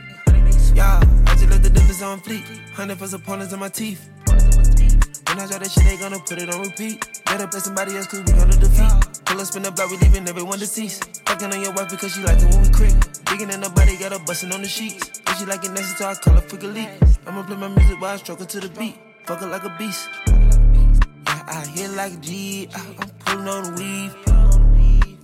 Yeah, 0.74 1.00
I 1.28 1.36
just 1.36 1.50
let 1.50 1.62
the 1.62 1.70
dimples 1.70 2.02
on 2.02 2.20
fleek. 2.20 2.44
Hundred 2.74 2.98
for 2.98 3.16
opponents 3.16 3.54
in 3.54 3.60
my 3.60 3.70
teeth. 3.70 4.10
When 4.28 5.40
I 5.40 5.48
drop 5.48 5.62
that 5.62 5.72
shit, 5.72 5.84
they 5.84 5.98
gonna 5.98 6.20
put 6.20 6.42
it 6.42 6.50
on 6.54 6.62
repeat. 6.62 7.24
Better 7.26 7.48
play 7.48 7.60
somebody 7.60 7.96
else, 7.96 8.08
cause 8.08 8.24
we 8.26 8.34
gonna 8.34 8.58
defeat. 8.58 8.92
Pull 9.26 9.40
up, 9.40 9.48
spin 9.48 9.64
the 9.64 9.72
block, 9.72 9.92
we 9.92 9.98
leaving 9.98 10.28
everyone 10.28 10.60
deceased. 10.60 11.22
Fucking 11.28 11.54
on 11.54 11.62
your 11.62 11.74
wife 11.74 11.90
because 11.90 12.14
she 12.14 12.22
like 12.24 12.42
it 12.42 12.50
when 12.50 12.64
we 12.64 12.70
creep. 12.70 12.96
Digging 13.26 13.52
in 13.52 13.62
the 13.62 13.70
body, 13.70 13.98
got 13.98 14.14
her 14.14 14.20
busting 14.20 14.52
on 14.52 14.62
the 14.62 14.68
sheets. 14.68 15.22
She 15.38 15.46
like 15.46 15.66
it 15.66 15.72
nasty, 15.72 15.98
so 15.98 16.06
I 16.06 16.16
call 16.16 16.34
her 16.36 16.58
elite. 16.64 16.90
I'ma 17.28 17.44
play 17.44 17.58
my 17.58 17.68
music 17.68 18.00
while 18.00 18.14
I 18.14 18.18
her 18.40 18.46
to 18.46 18.60
the 18.62 18.70
beat. 18.70 18.96
Fuck 19.26 19.42
her 19.42 19.48
like 19.48 19.66
a 19.66 19.76
beast. 19.78 20.08
Yeah, 20.28 21.44
I 21.48 21.66
hit 21.76 21.90
like 21.92 22.22
G, 22.22 22.70
I- 22.74 22.96
I'm 23.00 23.10
pulling 23.20 23.48
on 23.50 23.64
the 23.64 23.72
weave. 23.82 24.16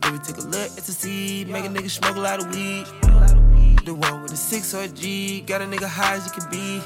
Baby, 0.01 0.19
take 0.25 0.37
a 0.37 0.41
look 0.41 0.71
at 0.77 0.83
the 0.83 0.91
seed, 0.91 1.47
make 1.47 1.63
a 1.63 1.69
nigga 1.69 1.89
smoke 1.89 2.17
a 2.17 2.19
lot 2.19 2.41
of 2.41 2.53
weed. 2.53 2.85
The 3.85 3.93
one 3.93 4.21
with 4.21 4.31
the 4.31 4.37
six 4.37 4.73
or 4.73 4.85
G, 4.87 5.41
got 5.41 5.61
a 5.61 5.65
nigga 5.65 5.87
high 5.87 6.15
as 6.15 6.25
you 6.25 6.31
can 6.33 6.49
be. 6.51 6.81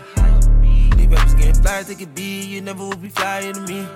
These 0.96 1.08
rappers 1.08 1.34
getting 1.34 1.64
fly 1.64 1.78
as 1.80 1.88
they 1.88 1.96
can 1.96 2.14
be, 2.14 2.42
you 2.46 2.62
never 2.62 2.86
would 2.88 3.02
be 3.02 3.10
flyer 3.10 3.54
to 3.54 3.62
me. 3.62 3.88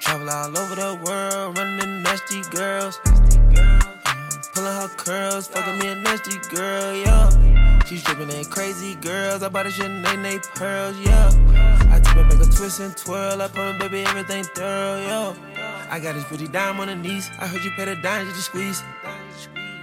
Travel 0.00 0.30
all 0.30 0.56
over 0.56 0.74
the 0.76 1.00
world, 1.04 1.58
running 1.58 2.02
nasty 2.04 2.42
girls. 2.50 2.96
Pulling 4.54 4.76
her 4.80 4.88
curls, 4.96 5.48
fucking 5.48 5.78
me 5.80 5.88
a 5.88 5.94
nasty 5.96 6.38
girl, 6.54 6.94
yeah. 6.94 7.53
She's 7.86 8.02
dripping 8.02 8.30
in 8.30 8.44
crazy 8.46 8.94
girls. 8.94 9.42
I 9.42 9.50
bought 9.50 9.66
a 9.66 9.70
shit 9.70 9.90
name 9.90 10.22
they 10.22 10.38
pearls, 10.38 10.96
yeah. 11.00 11.28
I 11.90 12.00
tip 12.00 12.16
and 12.16 12.28
make 12.28 12.40
a 12.40 12.50
twist 12.50 12.80
and 12.80 12.96
twirl. 12.96 13.42
I 13.42 13.48
promise, 13.48 13.78
baby, 13.82 14.04
everything 14.06 14.44
thorough, 14.44 15.00
yeah. 15.00 15.86
I 15.90 16.00
got 16.00 16.14
this 16.14 16.24
pretty 16.24 16.48
dime 16.48 16.80
on 16.80 16.88
the 16.88 16.96
knees. 16.96 17.30
I 17.38 17.46
heard 17.46 17.62
you 17.62 17.70
pay 17.72 17.84
the 17.84 17.96
dime 17.96 18.26
you 18.26 18.32
just 18.32 18.46
to 18.46 18.50
squeeze. 18.50 18.82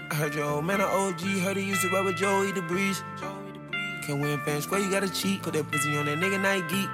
I 0.09 0.15
heard 0.15 0.33
your 0.33 0.45
old 0.45 0.65
man 0.65 0.81
a 0.81 0.85
OG. 0.85 1.21
Heard 1.21 1.57
he 1.57 1.63
used 1.63 1.81
to 1.83 1.89
ride 1.89 2.05
with 2.05 2.17
Joey 2.17 2.51
the 2.51 2.63
breeze. 2.63 3.03
Can't 4.01 4.19
win 4.19 4.39
fan 4.39 4.61
square, 4.61 4.81
you 4.81 4.89
gotta 4.89 5.09
cheat. 5.09 5.43
Put 5.43 5.53
that 5.53 5.69
pussy 5.71 5.95
on 5.95 6.05
that 6.05 6.17
nigga 6.17 6.41
night 6.41 6.67
geek. 6.69 6.89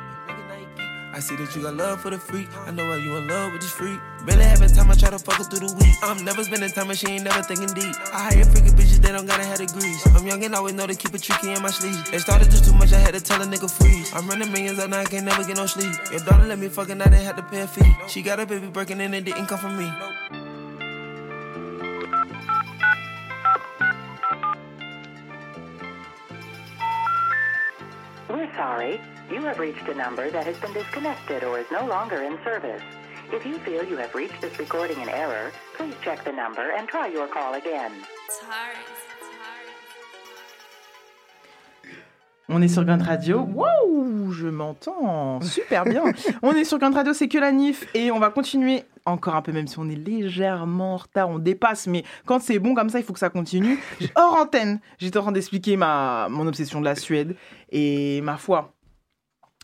I 1.18 1.20
see 1.20 1.36
that 1.38 1.56
you 1.56 1.64
got 1.64 1.74
love 1.74 2.02
for 2.02 2.12
the 2.12 2.20
freak. 2.20 2.48
I 2.68 2.70
know 2.70 2.86
why 2.86 2.98
you 2.98 3.18
in 3.18 3.28
love 3.28 3.52
with 3.52 3.64
this 3.64 3.72
freak. 3.72 4.00
Barely 4.28 4.44
having 4.44 4.70
time, 4.70 4.92
I 4.92 4.94
try 4.94 5.10
to 5.10 5.18
fuck 5.18 5.42
her 5.42 5.46
through 5.46 5.68
the 5.68 5.74
week. 5.74 5.96
I'm 6.04 6.24
never 6.24 6.44
spending 6.44 6.70
time 6.70 6.92
and 6.92 7.00
she 7.00 7.08
ain't 7.08 7.24
never 7.24 7.42
thinking 7.42 7.74
deep. 7.74 7.96
I 8.14 8.30
hire 8.30 8.46
freaking 8.46 8.78
bitches, 8.78 9.02
they 9.02 9.12
don't 9.12 9.26
gotta 9.26 9.44
have 9.44 9.58
degrees. 9.58 9.98
I'm 10.14 10.28
young 10.28 10.44
and 10.44 10.54
always 10.54 10.76
know 10.76 10.86
to 10.86 10.94
keep 10.94 11.16
it 11.16 11.24
tricky 11.24 11.54
in 11.54 11.60
my 11.64 11.72
sleeve. 11.72 11.98
They 12.12 12.20
started 12.20 12.52
just 12.52 12.66
too 12.66 12.74
much, 12.74 12.94
I 12.94 13.00
had 13.00 13.16
to 13.16 13.20
tell 13.20 13.42
a 13.42 13.46
nigga 13.46 13.66
freeze. 13.66 14.14
I'm 14.14 14.28
running 14.30 14.52
millions 14.52 14.78
out 14.78 14.92
now, 14.92 15.00
I 15.00 15.06
can't 15.06 15.26
never 15.26 15.44
get 15.44 15.58
no 15.58 15.66
sleep. 15.66 15.92
Your 16.12 16.20
daughter 16.20 16.46
let 16.46 16.60
me 16.60 16.68
fucking 16.70 17.02
out, 17.02 17.10
they 17.10 17.24
had 17.24 17.36
to 17.38 17.42
pay 17.42 17.62
a 17.62 17.68
fee. 17.68 17.92
She 18.08 18.22
got 18.22 18.40
a 18.40 18.46
baby 18.46 18.68
breaking 18.68 19.02
and 19.02 19.16
it 19.16 19.26
didn't 19.26 19.48
come 19.48 19.58
from 19.58 19.76
me. 19.76 19.92
We're 28.30 28.54
sorry. 28.54 29.02
Sorry. 29.28 29.40
You 29.40 29.46
have 29.46 29.60
reached 29.60 29.88
a 29.88 29.94
number 29.94 30.30
that 30.30 30.46
has 30.46 30.58
been 30.58 30.74
disconnected 30.74 31.44
or 31.44 31.60
is 31.60 31.66
no 31.72 31.86
longer 31.86 32.24
in 32.24 32.38
service. 32.44 32.82
If 33.32 33.46
you 33.46 33.58
feel 33.60 33.84
you 33.84 33.98
have 33.98 34.16
reached 34.16 34.42
this 34.42 34.58
recording 34.60 35.02
in 35.02 35.10
error, 35.10 35.52
please 35.76 35.96
check 36.02 36.24
the 36.24 36.32
number 36.32 36.72
and 36.78 36.88
try 36.88 37.08
your 37.08 37.28
call 37.28 37.56
again. 37.56 37.92
On 42.50 42.62
est 42.62 42.70
sur 42.70 42.86
Grunt 42.86 43.04
Radio. 43.04 43.42
Waouh, 43.42 44.32
je 44.32 44.48
m'entends 44.48 45.42
super 45.42 45.84
bien. 45.84 46.04
on 46.42 46.54
est 46.54 46.64
sur 46.64 46.80
Grunt 46.80 46.94
Radio, 46.94 47.14
c'est 47.14 47.28
que 47.28 47.38
la 47.38 47.52
NIF 47.52 47.86
et 47.94 48.10
on 48.10 48.20
va 48.20 48.30
continuer 48.30 48.84
encore 49.06 49.36
un 49.36 49.42
peu, 49.42 49.52
même 49.52 49.68
si 49.68 49.78
on 49.80 49.90
est 49.90 49.96
légèrement 49.96 50.94
en 50.94 50.98
retard, 50.98 51.30
on 51.30 51.40
dépasse, 51.40 51.88
mais 51.88 52.04
quand 52.26 52.42
c'est 52.42 52.60
bon 52.60 52.74
comme 52.74 52.90
ça, 52.90 53.00
il 53.00 53.06
faut 53.06 53.14
que 53.14 53.20
ça 53.20 53.30
continue. 53.30 53.80
Hors 54.16 54.36
antenne, 54.36 54.80
j'étais 54.98 55.18
en 55.18 55.24
train 55.24 55.32
d'expliquer 55.34 55.76
ma, 55.76 56.28
mon 56.30 56.48
obsession 56.48 56.80
de 56.80 56.86
la 56.86 56.96
Suède 56.96 57.36
et 57.70 58.22
ma 58.22 58.38
foi, 58.38 58.74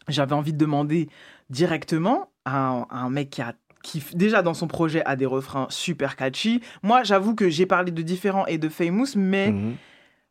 j'avais 0.07 0.33
envie 0.33 0.53
de 0.53 0.57
demander 0.57 1.09
directement 1.49 2.29
à 2.45 2.57
un, 2.69 2.81
à 2.89 2.97
un 2.99 3.09
mec 3.09 3.29
qui 3.29 3.41
a 3.41 3.53
qui 3.83 4.01
déjà 4.13 4.41
dans 4.41 4.53
son 4.53 4.67
projet 4.67 5.03
a 5.05 5.17
des 5.17 5.25
refrains 5.25 5.67
super 5.69 6.15
catchy. 6.15 6.61
Moi, 6.83 7.03
j'avoue 7.03 7.35
que 7.35 7.49
j'ai 7.49 7.65
parlé 7.65 7.91
de 7.91 8.01
différents 8.01 8.45
et 8.45 8.57
de 8.57 8.69
famous, 8.69 9.07
mais 9.17 9.51
Mhm. 9.51 9.75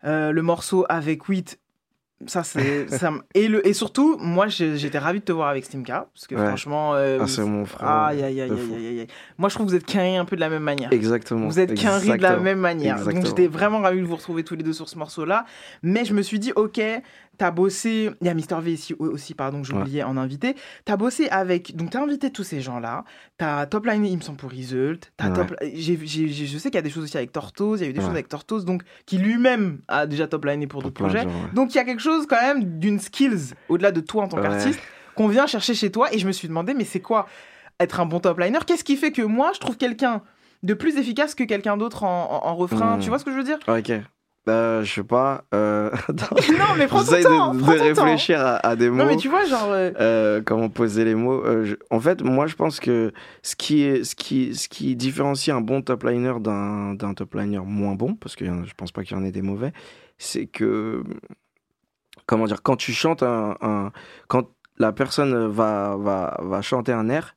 euh, 0.05 0.33
le 0.33 0.41
morceau 0.43 0.87
avec 0.89 1.29
Wheat, 1.29 1.59
ça 2.27 2.45
c'est 2.45 2.87
et 3.35 3.49
le 3.49 3.67
et 3.67 3.73
surtout 3.75 4.17
moi 4.19 4.47
j'étais 4.49 4.99
ravi 4.99 5.19
de 5.21 5.25
te 5.25 5.33
voir 5.33 5.49
avec 5.49 5.65
Stimka 5.67 6.07
parce 6.15 6.27
que 6.29 6.35
Ouais. 6.37 6.47
franchement 6.47 6.95
euh, 6.95 7.19
Ah, 7.21 7.27
c'est 7.27 7.45
mon 7.45 7.65
frère, 7.67 7.87
aïe, 7.89 8.23
aïe, 8.23 8.41
aïe, 8.41 9.07
moi 9.39 9.49
je 9.49 9.55
trouve 9.57 9.67
que 9.67 9.73
vous 9.73 9.77
êtes 9.77 9.85
carré 9.85 10.17
un 10.17 10.25
peu 10.25 10.37
de 10.37 10.41
la 10.41 10.49
même 10.49 10.63
manière 10.63 10.93
Exactement. 10.93 11.47
vous 11.49 11.59
êtes 11.61 11.75
qu'un 11.75 11.99
riz 11.99 12.17
de 12.17 12.23
la 12.23 12.37
même 12.39 12.59
manière. 12.61 13.05
Donc 13.05 13.27
j'étais 13.27 13.49
vraiment 13.49 13.81
ravi 13.81 14.01
de 14.01 14.07
vous 14.07 14.17
retrouver 14.17 14.45
tous 14.45 14.55
les 14.55 14.63
deux 14.63 14.73
sur 14.73 14.89
ce 14.89 14.97
morceau-là. 14.99 15.45
Mais 15.83 16.05
je 16.05 16.15
me 16.15 16.23
suis 16.23 16.39
dit, 16.39 16.53
ok, 16.55 16.81
t'as 17.39 17.51
bossé. 17.51 18.11
Il 18.21 18.27
y 18.27 18.31
a 18.31 18.35
Mister 18.35 18.57
V 18.61 18.73
ici 18.73 18.95
aussi, 18.99 19.35
pardon, 19.35 19.65
j'ai 19.65 19.73
Ouais. 19.75 19.81
oublié 19.81 20.03
en 20.05 20.17
invité. 20.17 20.55
T'as 20.85 20.97
bossé 20.97 21.29
avec. 21.31 21.75
Donc 21.77 21.91
t'as 21.91 22.03
invité 22.03 22.31
tous 22.31 22.45
ces 22.45 22.61
gens-là. 22.61 23.05
T'as 23.39 23.67
top 23.67 23.87
line, 23.87 24.05
il 24.07 24.17
me 24.17 24.23
semble, 24.23 24.39
pour 24.39 24.51
Result. 24.51 25.13
T'as 25.17 25.29
Ouais. 25.31 25.35
top... 25.47 25.55
je 25.63 26.59
sais 26.59 26.71
qu'il 26.71 26.75
y 26.75 26.79
a 26.79 26.83
des 26.83 26.91
choses 26.91 27.05
aussi 27.05 27.17
avec 27.17 27.33
Tortoise. 27.33 27.81
Il 27.81 27.85
y 27.85 27.87
a 27.87 27.91
eu 27.91 27.93
des 27.93 27.99
Ouais. 27.99 28.05
choses 28.05 28.15
avec 28.15 28.29
Tortoise, 28.29 28.65
donc 28.65 28.83
qui 29.07 29.19
lui-même 29.19 29.81
a 29.89 30.07
déjà 30.07 30.27
top 30.27 30.45
liné 30.45 30.67
pour 30.67 30.83
d'autres 30.83 30.95
projets. 30.95 31.23
gens, 31.23 31.29
ouais. 31.29 31.53
Donc 31.55 31.75
il 31.75 31.77
y 31.77 31.81
a 31.81 31.85
quelque 31.85 32.03
chose 32.03 32.27
quand 32.29 32.41
même 32.41 32.79
d'une 32.79 33.01
skills, 33.01 33.55
au-delà 33.69 33.93
de 33.93 34.01
toi 34.01 34.25
en 34.25 34.29
tant 34.29 34.37
Ouais. 34.39 34.43
qu'artiste, 34.45 34.81
qu'on 35.15 35.29
vient 35.29 35.47
chercher 35.47 35.75
chez 35.75 35.91
toi. 35.91 36.13
Et 36.15 36.19
je 36.19 36.27
me 36.27 36.33
suis 36.33 36.49
demandé, 36.49 36.75
mais 36.75 36.85
c'est 36.85 37.01
quoi 37.01 37.27
être 37.81 38.01
un 38.01 38.07
bon 38.07 38.21
top 38.21 38.39
liner? 38.39 38.59
Qu'est-ce 38.67 38.85
qui 38.85 38.97
fait 38.97 39.13
que 39.13 39.23
moi, 39.23 39.53
je 39.55 39.59
trouve 39.61 39.77
quelqu'un 39.77 40.23
de 40.63 40.75
plus 40.75 40.97
efficace 40.97 41.35
que 41.35 41.43
quelqu'un 41.45 41.77
d'autre 41.77 42.05
en, 42.05 42.43
en- 42.45 42.49
en 42.49 42.55
refrain? 42.55 42.97
Hmm. 42.97 43.01
Tu 43.01 43.09
vois 43.09 43.19
ce 43.19 43.25
que 43.25 43.33
je 43.33 43.37
veux 43.37 43.45
dire? 43.45 43.59
Ok. 43.67 43.91
Euh, 44.49 44.83
je 44.83 44.93
sais 44.93 45.05
pas. 45.05 45.45
Euh... 45.55 45.91
Non, 46.09 46.75
mais 46.77 46.87
prends 46.89 47.05
ton 47.05 47.23
temps, 47.23 47.55
de, 47.55 47.59
de 47.59 47.63
prends 47.63 47.77
temps. 47.77 48.05
réfléchir 48.05 48.41
à, 48.41 48.57
à 48.67 48.75
des 48.77 48.91
mots. 48.91 48.97
Non, 48.97 49.07
mais 49.07 49.17
tu 49.17 49.29
vois, 49.29 49.45
genre. 49.45 49.69
euh, 49.71 49.93
Euh, 50.01 50.43
comment 50.45 50.69
poser 50.69 51.05
les 51.05 51.15
mots. 51.15 51.43
Je- 51.65 51.77
En 51.91 52.01
fait, 52.01 52.23
moi, 52.23 52.47
je 52.49 52.57
pense 52.57 52.81
que 52.81 53.13
ce 53.43 53.55
qui, 53.55 53.83
est, 53.85 54.03
ce 54.05 54.17
qui, 54.17 54.55
ce 54.57 54.69
qui 54.69 54.97
différencie 54.97 55.55
un 55.55 55.61
bon 55.61 55.81
top 55.83 56.03
liner 56.05 56.35
d'un 56.41 56.97
top 57.15 57.35
liner 57.35 57.61
moins 57.65 57.95
bon, 57.95 58.15
parce 58.17 58.35
que 58.35 58.45
je 58.45 58.75
pense 58.77 58.91
pas 58.91 59.05
qu'il 59.05 59.17
y 59.17 59.21
en 59.21 59.25
ait 59.25 59.31
des 59.33 59.43
mauvais, 59.43 59.73
c'est 60.19 60.47
que, 60.47 61.05
comment 62.27 62.47
dire, 62.47 62.63
quand 62.63 62.77
tu 62.77 62.93
chantes 62.93 63.23
un, 63.23 63.57
un- 63.61 63.93
quand 64.27 64.49
la 64.79 64.93
personne 64.93 65.47
va, 65.47 65.97
va, 65.99 66.41
va 66.43 66.63
chanter 66.63 66.91
un 66.93 67.09
air, 67.09 67.37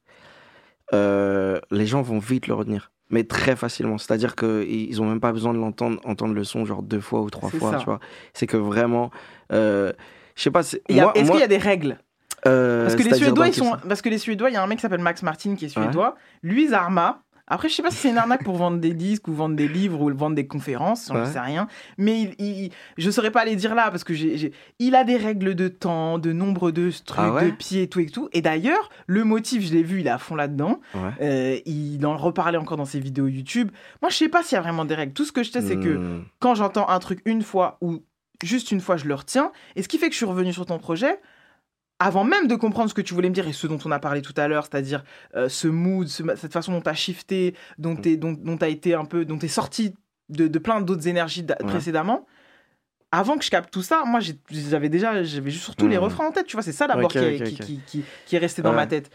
les 0.91 1.85
gens 1.85 2.01
vont 2.01 2.19
vite 2.19 2.47
le 2.47 2.55
retenir. 2.55 2.91
Mais 3.11 3.23
très 3.23 3.55
facilement. 3.55 3.97
C'est-à-dire 3.97 4.35
qu'ils 4.35 5.01
ont 5.01 5.05
même 5.05 5.19
pas 5.19 5.31
besoin 5.31 5.53
de 5.53 5.59
l'entendre, 5.59 5.99
entendre 6.05 6.33
le 6.33 6.43
son 6.43 6.65
genre 6.65 6.81
deux 6.81 6.99
fois 7.01 7.21
ou 7.21 7.29
trois 7.29 7.49
fois, 7.49 7.71
ça. 7.73 7.77
tu 7.77 7.85
vois. 7.85 7.99
C'est 8.33 8.47
que 8.47 8.57
vraiment, 8.57 9.11
euh, 9.51 9.93
je 10.35 10.41
sais 10.41 10.51
pas, 10.51 10.61
Est-ce 10.61 10.77
moi- 10.89 11.13
qu'il 11.13 11.39
y 11.39 11.43
a 11.43 11.47
des 11.47 11.57
règles? 11.57 11.99
Euh, 12.47 12.83
Parce 12.83 12.95
que 12.95 13.03
les 13.03 13.13
Suédois, 13.15 13.47
ils 13.47 13.53
sont. 13.53 13.75
Parce 13.87 14.01
que 14.01 14.09
les 14.09 14.17
Suédois, 14.17 14.49
il 14.49 14.53
y 14.53 14.55
a 14.55 14.63
un 14.63 14.67
mec 14.67 14.77
qui 14.77 14.81
s'appelle 14.83 15.01
Max 15.01 15.23
Martin 15.23 15.55
qui 15.55 15.65
est 15.65 15.77
Ouais. 15.77 15.83
suédois. 15.83 16.15
Lui, 16.43 16.67
Zarma. 16.67 17.21
Après, 17.47 17.69
je 17.69 17.75
sais 17.75 17.83
pas 17.83 17.91
si 17.91 17.97
c'est 17.97 18.09
une 18.09 18.17
arnaque 18.17 18.43
pour 18.43 18.55
vendre 18.55 18.79
des 18.79 18.93
disques 18.93 19.27
ou 19.27 19.33
vendre 19.33 19.55
des 19.55 19.67
livres 19.67 20.01
ou 20.01 20.09
vendre 20.15 20.35
des 20.35 20.47
conférences, 20.47 21.09
j'en 21.09 21.19
Ouais. 21.19 21.25
sais 21.31 21.39
rien. 21.39 21.67
Mais 21.97 22.21
il, 22.21 22.35
il- 22.39 22.71
je 22.97 23.11
saurais 23.11 23.29
pas 23.29 23.45
les 23.45 23.55
dire 23.55 23.75
là 23.75 23.91
parce 23.91 24.03
que 24.03 24.13
j'ai, 24.15 24.51
il 24.79 24.95
a 24.95 25.03
des 25.03 25.17
règles 25.17 25.53
de 25.53 25.67
temps, 25.67 26.17
de 26.17 26.31
nombre 26.33 26.71
de 26.71 26.89
trucs, 27.05 27.19
Ah 27.19 27.33
ouais 27.33 27.45
de 27.45 27.51
pieds 27.51 27.83
et 27.83 27.87
tout 27.87 27.99
et 27.99 28.07
tout. 28.07 28.29
Et 28.33 28.41
d'ailleurs, 28.41 28.89
le 29.05 29.23
motif, 29.23 29.61
je 29.63 29.73
l'ai 29.73 29.83
vu, 29.83 29.99
il 29.99 30.07
est 30.07 30.09
à 30.09 30.17
fond 30.17 30.33
là-dedans. 30.35 30.79
Ouais. 30.95 31.11
Euh, 31.21 31.59
il 31.67 32.03
en 32.05 32.17
reparlait 32.17 32.57
encore 32.57 32.77
dans 32.77 32.85
ses 32.85 32.99
vidéos 32.99 33.27
YouTube. 33.27 33.69
Moi, 34.01 34.09
je 34.09 34.15
sais 34.17 34.29
pas 34.29 34.41
s'il 34.41 34.55
y 34.55 34.59
a 34.59 34.61
vraiment 34.61 34.85
des 34.85 34.95
règles. 34.95 35.13
Tout 35.13 35.25
ce 35.25 35.31
que 35.31 35.43
je 35.43 35.51
sais, 35.51 35.61
c'est 35.61 35.77
que 35.77 35.89
Hmm. 35.97 36.23
quand 36.39 36.55
j'entends 36.55 36.89
un 36.89 36.97
truc 36.99 37.21
une 37.25 37.43
fois 37.43 37.77
ou 37.81 37.99
juste 38.43 38.71
une 38.71 38.81
fois, 38.81 38.97
je 38.97 39.05
le 39.05 39.13
retiens. 39.13 39.51
Et 39.75 39.83
ce 39.83 39.87
qui 39.87 39.97
fait 39.99 40.07
que 40.07 40.13
je 40.13 40.17
suis 40.17 40.25
revenu 40.25 40.51
sur 40.51 40.65
ton 40.65 40.77
projet, 40.79 41.19
avant 41.99 42.23
même 42.25 42.47
de 42.47 42.55
comprendre 42.55 42.89
ce 42.89 42.93
que 42.93 43.01
tu 43.01 43.13
voulais 43.13 43.29
me 43.29 43.33
dire 43.33 43.47
et 43.47 43.53
ce 43.53 43.67
dont 43.67 43.79
on 43.85 43.91
a 43.91 43.99
parlé 43.99 44.21
tout 44.21 44.33
à 44.37 44.47
l'heure, 44.47 44.65
c'est-à-dire 44.69 45.03
euh, 45.35 45.47
ce 45.49 45.67
mood, 45.67 46.07
ce- 46.07 46.23
cette 46.35 46.51
façon 46.53 46.71
dont 46.73 46.81
tu 46.81 46.89
as 46.89 46.93
shifté, 46.93 47.55
dont 47.77 47.95
tu 47.95 48.17
dont, 48.17 48.33
dont 48.33 48.57
t'as 48.57 48.69
été 48.69 48.93
un 48.93 49.05
peu, 49.05 49.23
dont 49.25 49.37
tu 49.37 49.45
es 49.45 49.49
sorti 49.49 49.93
de, 50.29 50.47
de 50.47 50.59
plein 50.59 50.81
d'autres 50.81 51.07
énergies 51.07 51.45
Ouais. 51.47 51.65
précédemment. 51.65 52.25
Avant 53.11 53.37
que 53.37 53.45
je 53.45 53.49
capte 53.49 53.71
tout 53.71 53.81
ça, 53.83 54.03
moi 54.05 54.19
j'avais 54.49 54.89
déjà, 54.89 55.23
j'avais 55.23 55.51
surtout 55.51 55.87
les 55.87 55.95
Mhm. 55.97 56.03
refrains 56.03 56.27
en 56.27 56.31
tête, 56.31 56.47
tu 56.47 56.57
vois, 56.57 56.63
c'est 56.63 56.73
ça 56.73 56.87
d'abord 56.87 57.09
qui, 57.11 57.17
est- 57.19 57.35
ok, 57.41 57.43
qui, 57.47 57.53
ok. 57.55 57.59
qui- 57.61 57.79
qui- 57.85 58.03
qui 58.25 58.35
est 58.35 58.39
resté 58.39 58.61
dans 58.61 58.71
Ouais. 58.71 58.75
ma 58.75 58.87
tête. 58.87 59.09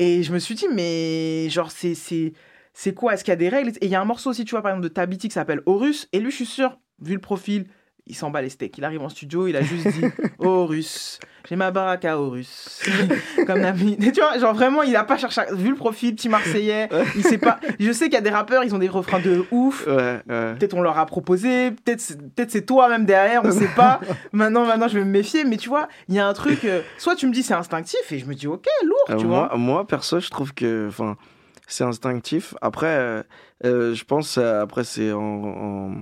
Et 0.00 0.22
je 0.24 0.32
me 0.32 0.38
suis 0.40 0.54
dit, 0.56 0.66
mais 0.72 1.48
genre, 1.50 1.70
c'est 1.70 1.94
c'est 1.94 2.32
c'est 2.72 2.94
quoi? 2.94 3.14
Est-ce 3.14 3.24
qu'il 3.24 3.32
y 3.32 3.32
a 3.32 3.36
des 3.36 3.48
règles? 3.48 3.70
Et 3.80 3.86
il 3.86 3.90
y 3.90 3.94
a 3.96 4.00
un 4.00 4.04
morceau 4.04 4.30
aussi, 4.30 4.44
tu 4.44 4.52
vois, 4.52 4.62
par 4.62 4.70
exemple, 4.72 4.84
de 4.88 4.92
Tabiti 4.92 5.28
qui 5.28 5.34
s'appelle 5.34 5.62
Horus. 5.66 6.08
Et 6.12 6.20
lui, 6.20 6.30
je 6.30 6.36
suis 6.36 6.46
sûr, 6.46 6.78
vu 7.00 7.14
le 7.14 7.20
profil, 7.20 7.66
il 8.08 8.14
s'en 8.14 8.30
bat 8.30 8.42
les 8.42 8.48
steaks. 8.50 8.76
Il 8.78 8.84
arrive 8.84 9.02
en 9.02 9.08
studio, 9.08 9.46
il 9.46 9.56
a 9.56 9.62
juste 9.62 9.88
dit 9.88 10.04
Horus. 10.38 11.18
J'ai 11.48 11.56
ma 11.56 11.70
baraque 11.70 12.04
à 12.04 12.18
Horus. 12.18 12.82
Comme. 13.46 13.60
Et 14.00 14.12
tu 14.12 14.20
vois, 14.20 14.38
genre 14.38 14.52
vraiment, 14.54 14.82
il 14.82 14.94
a 14.96 15.04
pas 15.04 15.16
cherché. 15.16 15.40
à- 15.40 15.52
Vu 15.54 15.70
le 15.70 15.76
profil, 15.76 16.14
petit 16.14 16.28
Marseillais, 16.28 16.88
il 17.16 17.22
sait 17.22 17.38
pas. 17.38 17.58
Je 17.80 17.90
sais 17.92 18.04
qu'il 18.06 18.14
y 18.14 18.18
a 18.18 18.20
des 18.20 18.28
rappeurs, 18.30 18.64
ils 18.64 18.74
ont 18.74 18.78
des 18.78 18.88
refrains 18.88 19.20
de 19.20 19.44
ouf. 19.50 19.86
Ouais, 19.86 20.20
ouais. 20.28 20.54
Peut-être 20.58 20.74
on 20.74 20.82
leur 20.82 20.98
a 20.98 21.06
proposé, 21.06 21.70
peut-être 21.70 22.00
c'est- 22.00 22.18
peut-être 22.34 22.50
c'est 22.50 22.66
toi 22.66 22.88
même 22.90 23.06
derrière, 23.06 23.42
on 23.44 23.50
sait 23.50 23.68
pas. 23.74 24.00
maintenant, 24.32 24.66
maintenant, 24.66 24.88
je 24.88 24.98
vais 24.98 25.04
me 25.04 25.10
méfier, 25.10 25.44
mais 25.44 25.56
tu 25.56 25.68
vois, 25.70 25.88
il 26.08 26.14
y 26.14 26.18
a 26.18 26.26
un 26.26 26.34
truc. 26.34 26.64
euh, 26.64 26.82
soit 26.98 27.16
tu 27.16 27.26
me 27.26 27.32
dis 27.32 27.42
c'est 27.42 27.54
instinctif 27.54 28.00
et 28.12 28.18
je 28.18 28.26
me 28.26 28.34
dis 28.34 28.46
ok, 28.46 28.66
lourd, 28.84 28.96
Euh, 29.10 29.16
tu 29.16 29.26
moi, 29.26 29.46
vois. 29.48 29.56
moi, 29.56 29.86
perso, 29.86 30.20
je 30.20 30.28
trouve 30.28 30.52
que 30.52 30.88
enfin, 30.88 31.16
c'est 31.66 31.84
instinctif. 31.84 32.54
Après, 32.60 32.86
euh, 32.88 33.22
euh, 33.64 33.94
je 33.94 34.04
pense, 34.04 34.36
euh, 34.38 34.60
après, 34.62 34.84
c'est 34.84 35.12
en, 35.12 35.20
en- 35.22 35.94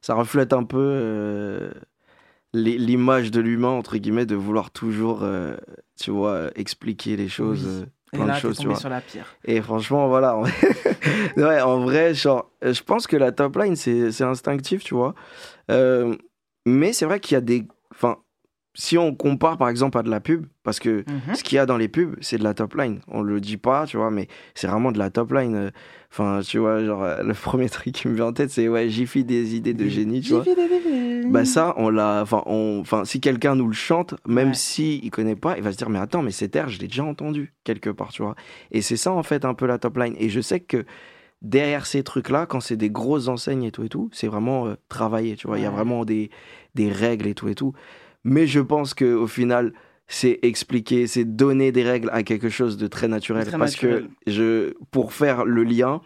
ça 0.00 0.14
reflète 0.14 0.52
un 0.52 0.64
peu 0.64 0.78
euh, 0.80 1.70
l'i- 2.52 2.78
l'image 2.78 3.30
de 3.30 3.40
l'humain, 3.40 3.68
entre 3.70 3.96
guillemets, 3.96 4.26
de 4.26 4.34
vouloir 4.36 4.70
toujours, 4.70 5.20
euh, 5.22 5.56
tu 6.00 6.10
vois, 6.10 6.50
expliquer 6.56 7.16
les 7.16 7.28
choses. 7.28 7.64
Oui. 7.64 7.82
euh, 7.82 7.86
Et 8.12 8.16
plein 8.16 8.26
là, 8.26 8.34
de 8.34 8.40
choses, 8.40 8.58
tu 8.58 8.66
vois. 8.66 8.76
sur 8.76 8.88
la 8.88 9.00
pire. 9.00 9.36
Et 9.44 9.60
franchement, 9.62 10.08
voilà. 10.08 10.36
en- 10.36 10.42
ouais, 11.36 11.60
en 11.60 11.78
vrai, 11.80 12.12
genre, 12.14 12.50
je 12.62 12.82
pense 12.82 13.06
que 13.06 13.16
la 13.16 13.30
top 13.32 13.56
line, 13.56 13.76
c'est 13.76 14.10
c'est 14.10 14.24
instinctif, 14.24 14.82
tu 14.82 14.94
vois. 14.94 15.14
Euh, 15.70 16.16
mais 16.66 16.92
c'est 16.92 17.04
vrai 17.06 17.20
qu'il 17.20 17.34
y 17.34 17.38
a 17.38 17.40
des. 17.40 17.66
Enfin, 17.92 18.18
si 18.74 18.96
on 18.98 19.14
compare 19.14 19.58
par 19.58 19.68
exemple 19.68 19.98
à 19.98 20.02
de 20.02 20.10
la 20.10 20.20
pub, 20.20 20.46
parce 20.62 20.78
que 20.78 21.04
Mhm. 21.08 21.34
ce 21.34 21.42
qu'il 21.42 21.56
y 21.56 21.58
a 21.58 21.66
dans 21.66 21.76
les 21.76 21.88
pubs, 21.88 22.14
c'est 22.20 22.38
de 22.38 22.44
la 22.44 22.54
top 22.54 22.74
line. 22.76 23.00
On 23.08 23.20
le 23.22 23.40
dit 23.40 23.56
pas, 23.56 23.84
tu 23.86 23.96
vois, 23.96 24.10
mais 24.10 24.28
c'est 24.54 24.68
vraiment 24.68 24.92
de 24.92 24.98
la 24.98 25.10
top 25.10 25.32
line. 25.32 25.54
Euh, 25.54 25.70
Enfin, 26.12 26.40
tu 26.44 26.58
vois, 26.58 26.84
genre, 26.84 27.04
euh, 27.04 27.22
le 27.22 27.34
premier 27.34 27.68
truc 27.68 27.94
qui 27.94 28.08
me 28.08 28.14
vient 28.16 28.26
en 28.26 28.32
tête, 28.32 28.50
c'est 28.50 28.66
ouais, 28.66 28.88
Jiffy 28.88 29.22
des 29.22 29.54
idées 29.54 29.74
de 29.74 29.86
génie, 29.86 30.20
tu 30.22 30.32
vois. 30.34 30.42
Bah 31.30 31.44
ça, 31.44 31.72
on 31.76 31.88
l'a, 31.88 32.20
enfin, 32.22 32.42
enfin, 32.46 33.04
si 33.04 33.20
quelqu'un 33.20 33.54
nous 33.54 33.68
le 33.68 33.72
chante, 33.74 34.16
même 34.26 34.52
si 34.54 34.98
il 35.04 35.10
connaît 35.10 35.36
pas, 35.36 35.56
il 35.56 35.62
va 35.62 35.70
se 35.70 35.76
dire 35.76 35.88
mais 35.88 36.00
attends, 36.00 36.22
mais 36.22 36.32
cet 36.32 36.56
air, 36.56 36.68
je 36.68 36.80
l'ai 36.80 36.88
déjà 36.88 37.04
entendu 37.04 37.52
quelque 37.62 37.90
part, 37.90 38.08
tu 38.08 38.22
vois. 38.22 38.34
Et 38.72 38.82
c'est 38.82 38.96
ça 38.96 39.12
en 39.12 39.22
fait 39.22 39.44
un 39.44 39.54
peu 39.54 39.66
la 39.66 39.78
top 39.78 39.98
line. 39.98 40.16
Et 40.18 40.30
je 40.30 40.40
sais 40.40 40.58
que 40.58 40.84
derrière 41.42 41.86
ces 41.86 42.02
trucs-là, 42.02 42.46
quand 42.46 42.58
c'est 42.60 42.76
des 42.76 42.90
grosses 42.90 43.28
enseignes 43.28 43.62
et 43.64 43.70
tout 43.70 43.84
et 43.84 43.88
tout, 43.88 44.10
c'est 44.12 44.26
vraiment 44.26 44.66
euh, 44.66 44.74
travaillé, 44.88 45.36
tu 45.36 45.46
vois. 45.46 45.58
Il 45.58 45.62
y 45.62 45.64
a 45.66 45.70
Ouais. 45.70 45.76
vraiment 45.76 46.04
des 46.04 46.30
des 46.74 46.90
règles 46.90 47.26
et 47.28 47.34
tout 47.34 47.48
et 47.48 47.54
tout. 47.54 47.72
Mais 48.24 48.46
je 48.46 48.60
pense 48.60 48.94
que 48.94 49.14
au 49.14 49.26
final, 49.26 49.72
c'est 50.08 50.38
expliquer, 50.42 51.06
c'est 51.06 51.24
donner 51.24 51.72
des 51.72 51.82
règles 51.84 52.10
à 52.12 52.22
quelque 52.22 52.48
chose 52.48 52.76
de 52.76 52.86
très 52.86 53.08
naturel. 53.08 53.46
Très 53.46 53.58
parce 53.58 53.72
naturel. 53.72 54.08
que 54.26 54.30
je, 54.30 54.74
pour 54.90 55.12
faire 55.12 55.44
le 55.44 55.62
lien, 55.64 56.00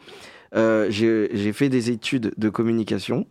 euh, 0.55 0.87
j'ai 0.91 1.53
fait 1.53 1.69
des 1.69 1.91
études 1.91 2.33
de 2.37 2.49
communication, 2.49 3.27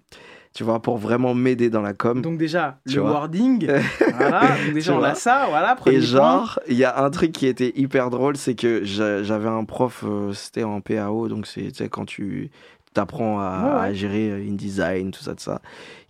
tu 0.54 0.64
vois, 0.64 0.82
pour 0.82 0.98
vraiment 0.98 1.34
m'aider 1.34 1.70
dans 1.70 1.82
la 1.82 1.94
com. 1.94 2.22
Donc 2.22 2.38
déjà, 2.38 2.80
le 2.86 3.00
vois. 3.02 3.12
wording, 3.12 3.68
voilà, 4.18 4.42
donc 4.66 4.74
déjà 4.74 4.96
on 4.98 5.04
a 5.04 5.16
ça, 5.16 5.46
voilà, 5.50 5.76
premier 5.76 5.98
Et 5.98 6.02
genre, 6.02 6.60
il 6.68 6.76
y 6.76 6.84
a 6.84 7.04
un 7.04 7.10
truc 7.12 7.32
qui 7.32 7.48
était 7.48 7.72
hyper 7.76 8.10
drôle, 8.10 8.36
c'est 8.36 8.56
que 8.56 8.84
j'a- 8.84 9.24
j'avais 9.24 9.48
un 9.50 9.64
prof, 9.64 10.04
euh, 10.08 10.34
c'était 10.34 10.64
en 10.64 10.82
PAO, 10.82 11.28
donc 11.30 11.48
c'est 11.48 11.72
tu 11.72 11.76
sais, 11.76 11.90
quand 11.90 12.06
tu 12.06 12.50
t'apprends 12.94 13.40
à, 13.40 13.64
Ouais, 13.64 13.74
ouais. 13.82 13.88
à 13.88 13.94
gérer 13.94 14.30
euh, 14.32 14.48
InDesign, 14.48 15.12
tout 15.12 15.22
ça, 15.24 15.32
tout 15.36 15.44
ça, 15.44 15.62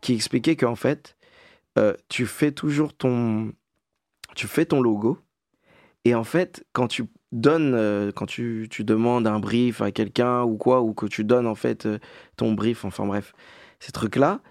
qui 0.02 0.14
expliquait 0.16 0.56
qu'en 0.56 0.76
fait, 0.76 1.16
euh, 1.78 1.94
tu 2.10 2.26
fais 2.26 2.52
toujours 2.52 2.94
ton, 2.94 3.54
tu 4.36 4.48
fais 4.48 4.66
ton 4.66 4.82
logo, 4.82 5.20
et 6.06 6.16
en 6.16 6.24
fait, 6.24 6.66
quand 6.74 6.88
tu 6.88 7.06
donnes, 7.32 7.74
euh, 7.76 8.12
quand 8.12 8.26
tu, 8.26 8.68
tu 8.70 8.84
demandes 8.84 9.26
un 9.28 9.40
brief 9.40 9.82
à 9.82 9.92
quelqu'un 9.92 10.44
ou 10.44 10.58
quoi, 10.58 10.82
ou 10.82 10.94
que 10.94 11.06
tu 11.06 11.24
donnes 11.24 11.48
en 11.48 11.56
fait 11.56 11.86
euh, 11.86 12.00
ton 12.38 12.54
brief, 12.54 12.86
enfin 12.86 13.06
bref, 13.06 13.34
ces 13.80 13.92
trucs-là, 13.92 14.42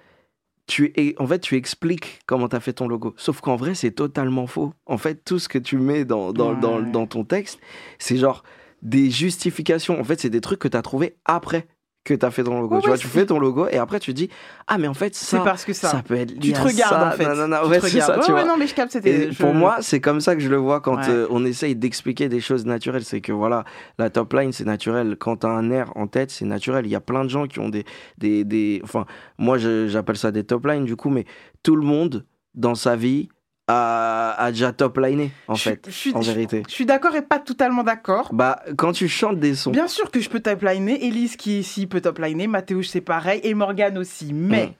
tu 0.67 0.93
es, 0.97 1.15
en 1.21 1.27
fait, 1.27 1.41
tu 1.41 1.57
expliques 1.57 2.21
comment 2.27 2.49
tu 2.49 2.57
as 2.57 2.61
fait 2.61 2.73
ton 2.73 2.89
logo. 2.89 3.15
Sauf 3.17 3.41
qu'en 3.41 3.57
vrai, 3.57 3.75
c'est 3.75 3.91
totalement 3.91 4.47
faux. 4.47 4.73
En 4.87 4.97
fait, 4.97 5.25
tout 5.25 5.39
ce 5.39 5.49
que 5.49 5.59
tu 5.59 5.77
mets 5.77 6.05
dans, 6.05 6.33
dans, 6.33 6.55
dans, 6.55 6.81
dans 6.81 7.07
ton 7.07 7.25
texte, 7.25 7.61
c'est 7.99 8.17
genre 8.17 8.45
des 8.81 9.11
justifications. 9.11 10.01
En 10.01 10.05
fait, 10.05 10.21
c'est 10.21 10.31
des 10.31 10.41
trucs 10.41 10.61
que 10.61 10.69
tu 10.69 10.77
as 10.77 10.83
trouvé 10.83 11.17
après 11.25 11.67
que 12.05 12.15
tu 12.15 12.27
as 12.27 12.31
fait 12.33 12.43
ton 12.43 12.61
logo. 12.61 12.75
Ouais, 12.77 12.81
tu 12.83 12.89
vois, 12.89 12.99
tu 12.99 13.07
fais 13.07 13.25
ton 13.27 13.39
logo 13.39 13.69
et 13.71 13.77
après 13.79 14.01
tu 14.01 14.13
dis 14.13 14.29
Ah, 14.67 14.77
mais 14.77 14.89
en 14.89 14.95
fait, 14.95 15.15
ça, 15.15 15.39
parce 15.41 15.65
que 15.65 15.73
ça. 15.73 16.03
peut 16.07 16.15
être 16.17 16.39
Tu 16.41 16.53
te 16.53 16.61
regardes, 16.61 16.95
ça, 16.95 17.09
en 17.09 17.11
fait. 17.13 17.25
nanana. 17.25 17.61
Tu 17.63 17.69
Ouais, 17.71 17.79
te 17.81 17.87
c'est 17.87 18.01
ça, 18.01 18.07
regardes. 18.07 18.25
tu 18.25 18.33
Ouais, 18.33 18.41
vois. 18.43 18.49
non, 18.49 18.57
mais 18.59 18.67
je 18.67 18.75
capte, 18.75 18.99
je- 19.05 19.37
Pour 19.41 19.55
moi, 19.55 19.77
c'est 19.81 20.01
comme 20.01 20.21
ça 20.21 20.35
que 20.35 20.41
je 20.43 20.49
le 20.49 20.57
vois 20.57 20.81
quand 20.81 20.99
euh, 21.09 21.27
on 21.31 21.45
essaye 21.45 21.77
d'expliquer 21.77 22.29
des 22.29 22.41
choses 22.41 22.67
naturelles. 22.67 23.05
C'est 23.05 23.21
que 23.21 23.31
voilà, 23.33 23.65
la 23.99 24.11
top 24.11 24.33
line, 24.33 24.53
c'est 24.53 24.65
naturel. 24.65 25.17
Quand 25.19 25.37
tu 25.39 25.47
as 25.47 25.51
un 25.51 25.71
air 25.71 25.93
en 25.97 26.09
tête, 26.09 26.31
c'est 26.33 26.45
naturel. 26.45 26.87
Il 26.87 26.91
y 26.91 26.97
a 26.97 27.01
plein 27.01 27.25
de 27.25 27.31
gens 27.31 27.47
qui 27.47 27.61
ont 27.61 27.69
des. 27.69 27.85
des, 28.19 28.45
des... 28.45 28.81
Enfin, 28.83 29.07
moi, 29.39 29.59
j'appelle 29.59 30.17
ça 30.17 30.33
des 30.33 30.43
top 30.45 30.67
lines, 30.67 30.85
du 30.85 30.97
coup, 30.97 31.09
mais 31.11 31.25
tout 31.63 31.77
le 31.77 31.83
monde, 31.87 32.27
dans 32.55 32.75
sa 32.75 32.97
vie, 32.97 33.29
a, 33.73 34.35
a 34.45 34.51
déjà 34.53 34.73
top 34.73 34.99
liné, 34.99 35.31
en 35.49 35.57
fait, 35.57 35.83
je 35.87 35.91
suis- 35.93 36.15
en 36.15 36.21
vérité. 36.21 36.63
Je 36.69 36.73
suis 36.75 36.87
d'accord 36.87 37.15
et 37.15 37.23
pas 37.23 37.39
totalement 37.39 37.83
d'accord. 37.83 38.29
Bah, 38.33 38.61
quand 38.77 38.93
tu 38.93 39.09
chantes 39.09 39.39
des 39.41 39.55
sons. 39.55 39.71
Bien 39.71 39.89
sûr 39.89 40.11
que 40.11 40.21
je 40.21 40.29
peux 40.29 40.41
top 40.41 40.63
liner, 40.63 41.05
Elise 41.07 41.37
qui 41.37 41.57
est 41.57 41.61
ici 41.61 41.87
peut 41.87 42.01
top 42.01 42.19
liner, 42.19 42.47
Mathéo 42.47 42.83
c'est 42.83 43.01
pareil, 43.01 43.41
et 43.45 43.55
Morgane 43.55 43.99
aussi. 43.99 44.33
Mais 44.33 44.67
Mm. 44.67 44.73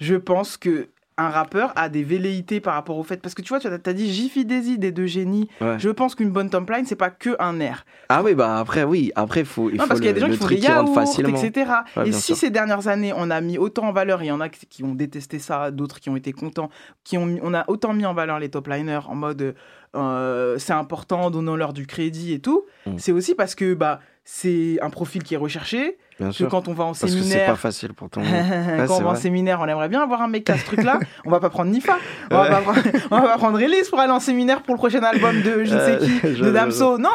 je 0.00 0.14
pense 0.16 0.56
que 0.56 0.88
un 1.18 1.28
rappeur 1.28 1.72
a 1.76 1.88
des 1.88 2.02
velléités 2.02 2.60
par 2.60 2.74
rapport 2.74 2.98
au 2.98 3.02
fait. 3.02 3.20
Parce 3.20 3.34
que 3.34 3.42
tu 3.42 3.48
vois, 3.50 3.60
tu 3.60 3.66
as, 3.68 3.72
as 3.72 3.92
dit 3.92 4.12
Jiffy 4.12 4.44
Daisy 4.44 4.78
des 4.78 4.92
deux 4.92 5.06
génies. 5.06 5.48
Ouais. 5.60 5.78
Je 5.78 5.90
pense 5.90 6.14
qu'une 6.14 6.30
bonne 6.30 6.50
top 6.50 6.68
line, 6.70 6.84
c'est 6.86 6.96
pas 6.96 7.10
que 7.10 7.36
un 7.38 7.60
air. 7.60 7.84
Ah 8.08 8.22
oui, 8.22 8.34
bah 8.34 8.58
après, 8.58 8.84
oui. 8.84 9.12
Après, 9.14 9.44
faut, 9.44 9.68
il 9.70 9.76
non, 9.76 9.82
faut 9.84 9.88
parce 9.88 10.00
qu'il 10.00 10.06
y 10.06 10.10
a 10.10 10.14
des 10.14 10.20
gens 10.20 10.28
qui 10.30 10.36
font 10.36 10.46
des 10.48 10.56
yaourts, 10.56 11.00
etc. 11.28 11.70
Ouais, 11.96 12.08
et 12.08 12.12
si 12.12 12.22
sûr. 12.22 12.36
ces 12.36 12.50
dernières 12.50 12.88
années, 12.88 13.12
on 13.16 13.30
a 13.30 13.40
mis 13.40 13.58
autant 13.58 13.88
en 13.88 13.92
valeur, 13.92 14.22
il 14.22 14.26
y 14.26 14.32
en 14.32 14.40
a 14.40 14.48
qui 14.48 14.82
ont 14.84 14.94
détesté 14.94 15.38
ça, 15.38 15.70
d'autres 15.70 16.00
qui 16.00 16.10
ont 16.10 16.16
été 16.16 16.32
contents, 16.32 16.70
qui 17.04 17.18
ont, 17.18 17.38
on 17.42 17.54
a 17.54 17.64
autant 17.68 17.92
mis 17.92 18.06
en 18.06 18.14
valeur 18.14 18.38
les 18.38 18.48
top 18.48 18.68
liners 18.68 19.00
en 19.08 19.14
mode 19.14 19.54
euh, 19.94 20.56
c'est 20.58 20.72
important, 20.72 21.30
donnons-leur 21.30 21.72
du 21.74 21.86
crédit 21.86 22.32
et 22.32 22.38
tout, 22.40 22.64
Mm. 22.86 22.98
c'est 22.98 23.12
aussi 23.12 23.34
parce 23.34 23.54
que 23.54 23.74
bah, 23.74 24.00
c'est 24.24 24.78
un 24.82 24.90
profil 24.90 25.22
qui 25.24 25.34
est 25.34 25.38
recherché. 25.38 25.98
Bien 26.20 26.28
que 26.28 26.34
sûr. 26.36 26.48
quand 26.48 26.68
on 26.68 26.74
va 26.74 26.84
en 26.84 26.88
Parce 26.88 27.00
que 27.00 27.08
c'est 27.08 27.14
séminaire, 27.18 27.46
pas 27.50 27.56
facile 27.56 27.94
pour 27.94 28.08
tout 28.08 28.20
le 28.20 28.26
monde. 28.30 28.34
Ouais, 28.34 28.86
quand 28.86 28.98
on 28.98 29.02
va 29.02 29.10
en 29.10 29.14
séminaire, 29.16 29.58
on 29.60 29.66
aimerait 29.66 29.88
bien 29.88 30.02
avoir 30.02 30.22
un 30.22 30.28
mec 30.28 30.44
qui 30.44 30.52
a 30.52 30.58
ce 30.58 30.64
truc-là. 30.66 31.00
on 31.24 31.30
va 31.30 31.40
pas 31.40 31.50
prendre 31.50 31.70
Nifa. 31.72 31.96
On 32.30 32.34
va, 32.36 32.42
Ouais. 32.42 32.48
pas 32.50 32.60
prendre, 32.60 32.80
on 33.10 33.16
va 33.16 33.22
pas 33.22 33.38
prendre 33.38 33.60
Elise 33.60 33.88
pour 33.88 33.98
aller 33.98 34.12
en 34.12 34.20
séminaire 34.20 34.62
pour 34.62 34.74
le 34.74 34.78
prochain 34.78 35.00
album 35.02 35.40
de 35.42 35.64
je 35.64 35.74
ne 35.74 35.78
sais 35.80 35.92
Euh, 35.94 35.96
qui, 35.96 36.34
je- 36.36 36.44
de 36.44 36.50
Damso. 36.52 36.98
Non, 36.98 37.08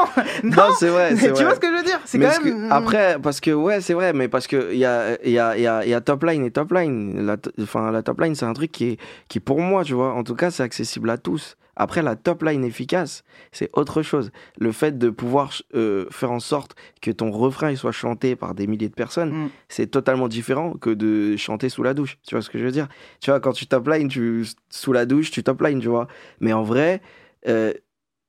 non. 0.43 0.49
Non, 0.57 0.63
c'est 0.77 0.89
vrai. 0.89 1.15
Tu 1.15 1.27
vrai. 1.29 1.43
vois 1.45 1.55
ce 1.55 1.59
que 1.59 1.67
je 1.67 1.73
veux 1.77 1.83
dire? 1.83 1.99
C'est 2.05 2.19
quand 2.19 2.41
que- 2.41 2.49
même. 2.49 2.71
après, 2.71 3.17
parce 3.21 3.39
que, 3.39 3.51
ouais, 3.51 3.79
c'est 3.79 3.93
vrai, 3.93 4.11
mais 4.11 4.27
parce 4.27 4.47
qu'il 4.47 4.73
y 4.75 4.83
a, 4.85 5.17
y, 5.25 5.39
a, 5.39 5.57
y, 5.57 5.67
a, 5.67 5.85
y 5.85 5.93
a 5.93 6.01
top 6.01 6.23
line 6.25 6.43
et 6.43 6.51
top 6.51 6.73
line. 6.73 7.25
La, 7.25 7.37
enfin, 7.61 7.91
la 7.91 8.01
top 8.01 8.19
line, 8.19 8.35
c'est 8.35 8.45
un 8.45 8.53
truc 8.53 8.71
qui 8.71 8.89
est, 8.89 8.97
qui, 9.29 9.39
pour 9.39 9.61
moi, 9.61 9.83
tu 9.85 9.93
vois, 9.93 10.13
en 10.13 10.23
tout 10.23 10.35
cas, 10.35 10.51
c'est 10.51 10.63
accessible 10.63 11.09
à 11.09 11.17
tous. 11.17 11.55
Après, 11.79 12.01
la 12.01 12.15
top 12.15 12.41
line 12.43 12.63
efficace, 12.65 13.23
c'est 13.51 13.69
autre 13.73 14.01
chose. 14.01 14.31
Le 14.59 14.71
fait 14.71 14.97
de 14.97 15.09
pouvoir 15.09 15.51
euh, 15.75 16.05
faire 16.09 16.31
en 16.31 16.39
sorte 16.39 16.75
que 17.01 17.11
ton 17.11 17.29
refrain 17.31 17.69
il 17.71 17.77
soit 17.77 17.91
chanté 17.91 18.35
par 18.35 18.55
des 18.55 18.65
milliers 18.67 18.89
de 18.89 18.95
personnes, 18.95 19.31
Mm. 19.31 19.49
c'est 19.69 19.87
totalement 19.87 20.27
différent 20.27 20.73
que 20.73 20.89
de 20.89 21.37
chanter 21.37 21.69
sous 21.69 21.83
la 21.83 21.93
douche. 21.93 22.17
Tu 22.27 22.35
vois 22.35 22.41
ce 22.41 22.49
que 22.49 22.57
je 22.57 22.65
veux 22.65 22.71
dire? 22.71 22.87
Tu 23.21 23.29
vois, 23.29 23.39
quand 23.39 23.53
tu 23.53 23.67
top 23.67 23.87
line, 23.87 24.07
tu, 24.07 24.45
sous 24.69 24.91
la 24.91 25.05
douche, 25.05 25.31
tu 25.31 25.43
top 25.43 25.61
line, 25.61 25.79
tu 25.79 25.87
vois. 25.87 26.07
Mais 26.39 26.51
en 26.53 26.63
vrai, 26.63 27.01
euh, 27.47 27.71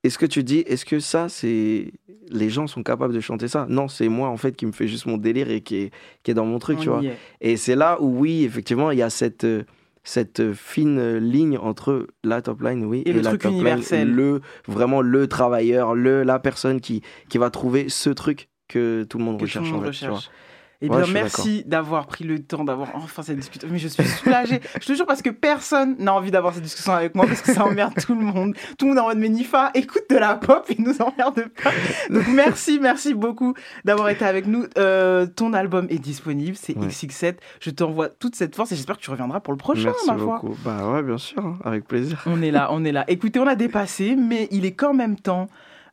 est-ce 0.05 0.19
que 0.19 0.27
tu 0.27 0.45
dis, 0.45 0.59
est-ce 0.61 0.85
que 0.85 1.01
ça, 1.01 1.29
c'est. 1.29 1.91
Les 2.31 2.51
gens 2.51 2.67
sont 2.67 2.83
capables 2.83 3.15
de 3.15 3.21
chanter 3.21 3.49
ça? 3.49 3.67
Non, 3.69 3.89
c'est 3.89 4.09
moi, 4.09 4.29
en 4.29 4.37
fait, 4.37 4.55
qui 4.55 4.67
me 4.67 4.73
fait 4.73 4.87
juste 4.87 5.07
mon 5.07 5.17
délire 5.17 5.51
et 5.51 5.63
qui 5.63 5.77
est, 5.77 5.91
qui 6.23 6.31
est 6.31 6.35
dans 6.35 6.45
mon 6.45 6.59
truc, 6.59 6.79
On 6.79 6.83
tu 6.83 6.89
vois. 6.91 7.03
est. 7.03 7.17
Et 7.41 7.57
c'est 7.57 7.75
là 7.75 7.97
où, 8.01 8.19
oui, 8.21 8.45
effectivement, 8.45 8.91
il 8.91 8.99
y 8.99 9.03
a 9.03 9.11
cette, 9.11 9.45
euh, 9.45 9.65
cette 10.05 10.53
fine 10.53 11.17
ligne 11.19 11.59
entre 11.59 12.07
la 12.25 12.43
top 12.43 12.63
line, 12.63 12.85
oui, 12.85 13.03
Et 13.07 13.13
le 13.13 13.21
la 13.21 13.31
truc 13.31 13.43
top 13.43 13.53
universel. 13.53 14.09
line, 14.09 14.17
le, 14.17 14.41
vraiment 14.67 15.01
le 15.01 15.27
travailleur, 15.27 15.95
le, 15.95 16.23
la 16.23 16.39
personne 16.39 16.81
qui, 16.81 17.03
qui 17.29 17.39
va 17.39 17.51
trouver 17.51 17.89
ce 17.89 18.11
truc 18.11 18.49
que 18.69 19.05
tout 19.05 19.19
le 19.19 19.25
monde 19.25 19.39
que 19.41 19.47
tout 19.47 19.59
le 19.59 19.61
recherche, 19.61 19.71
monde 19.73 19.81
en 19.81 19.83
fait, 19.83 19.89
recherche. 19.89 20.31
Eh 20.81 20.89
bien, 20.89 21.05
merci 21.13 21.65
d'avoir 21.67 22.07
pris 22.07 22.23
le 22.23 22.39
temps 22.39 22.63
d'avoir 22.63 22.91
enfin 22.95 23.23
cette 23.23 23.37
discussion. 23.37 23.69
Mais 23.71 23.79
je 23.79 23.89
suis 23.89 24.05
soulagée. 24.05 24.61
je 24.81 24.87
te 24.87 24.93
jure, 24.93 25.07
parce 25.07 25.23
que 25.23 25.31
personne 25.31 25.97
n'a 25.99 26.15
envie 26.15 26.31
d'avoir 26.31 26.55
cette 26.55 26.63
discussion 26.63 26.93
avec 26.93 27.17
moi, 27.17 27.27
parce 27.27 27.43
que 27.43 27.53
ça 27.53 27.65
emmerde 27.65 27.95
tout 28.01 28.15
le 28.15 28.21
monde. 28.21 28.55
Tout 28.79 28.85
le 28.87 28.91
monde 28.91 28.99
est 28.99 29.01
en 29.01 29.09
mode, 29.09 29.19
mais 29.19 29.29
Nifa, 29.29 29.73
écoute 29.75 30.05
de 30.09 30.17
la 30.17 30.37
pop, 30.37 30.65
il 30.71 30.85
nous 30.85 31.03
emmerde 31.03 31.47
pas. 31.65 31.71
Donc, 32.11 32.29
merci, 32.29 32.79
merci 32.81 33.13
beaucoup 33.13 33.55
d'avoir 33.85 34.09
été 34.11 34.25
avec 34.25 34.47
nous. 34.47 34.67
Euh, 34.79 35.27
ton 35.27 35.53
album 35.53 35.89
est 35.91 35.99
disponible, 35.99 36.57
c'est 36.57 36.77
Ouais. 36.79 36.87
XX7. 36.87 37.39
Je 37.61 37.71
t'envoie 37.71 38.09
toute 38.09 38.37
cette 38.37 38.55
force 38.55 38.71
et 38.71 38.77
j'espère 38.77 38.99
que 38.99 39.03
tu 39.03 39.11
reviendras 39.11 39.41
pour 39.41 39.53
le 39.53 39.59
prochain, 39.59 39.87
Merci 39.87 40.07
ma 40.07 40.17
foi. 40.17 40.39
beaucoup. 40.41 40.57
Bah 40.65 40.93
ouais, 40.93 41.03
bien 41.03 41.19
sûr, 41.19 41.45
hein, 41.45 41.59
avec 41.65 41.87
plaisir. 41.89 42.23
On 42.27 42.41
est 42.41 42.53
là, 42.53 42.69
on 42.71 42.85
est 42.85 42.93
là. 42.93 43.05
Écoutez, 43.09 43.41
on 43.41 43.47
a 43.49 43.57
dépassé, 43.57 44.15
mais 44.17 44.47
il 44.53 44.65
est 44.65 44.75
quand 44.75 44.95
même 44.95 45.17
temps 45.19 45.49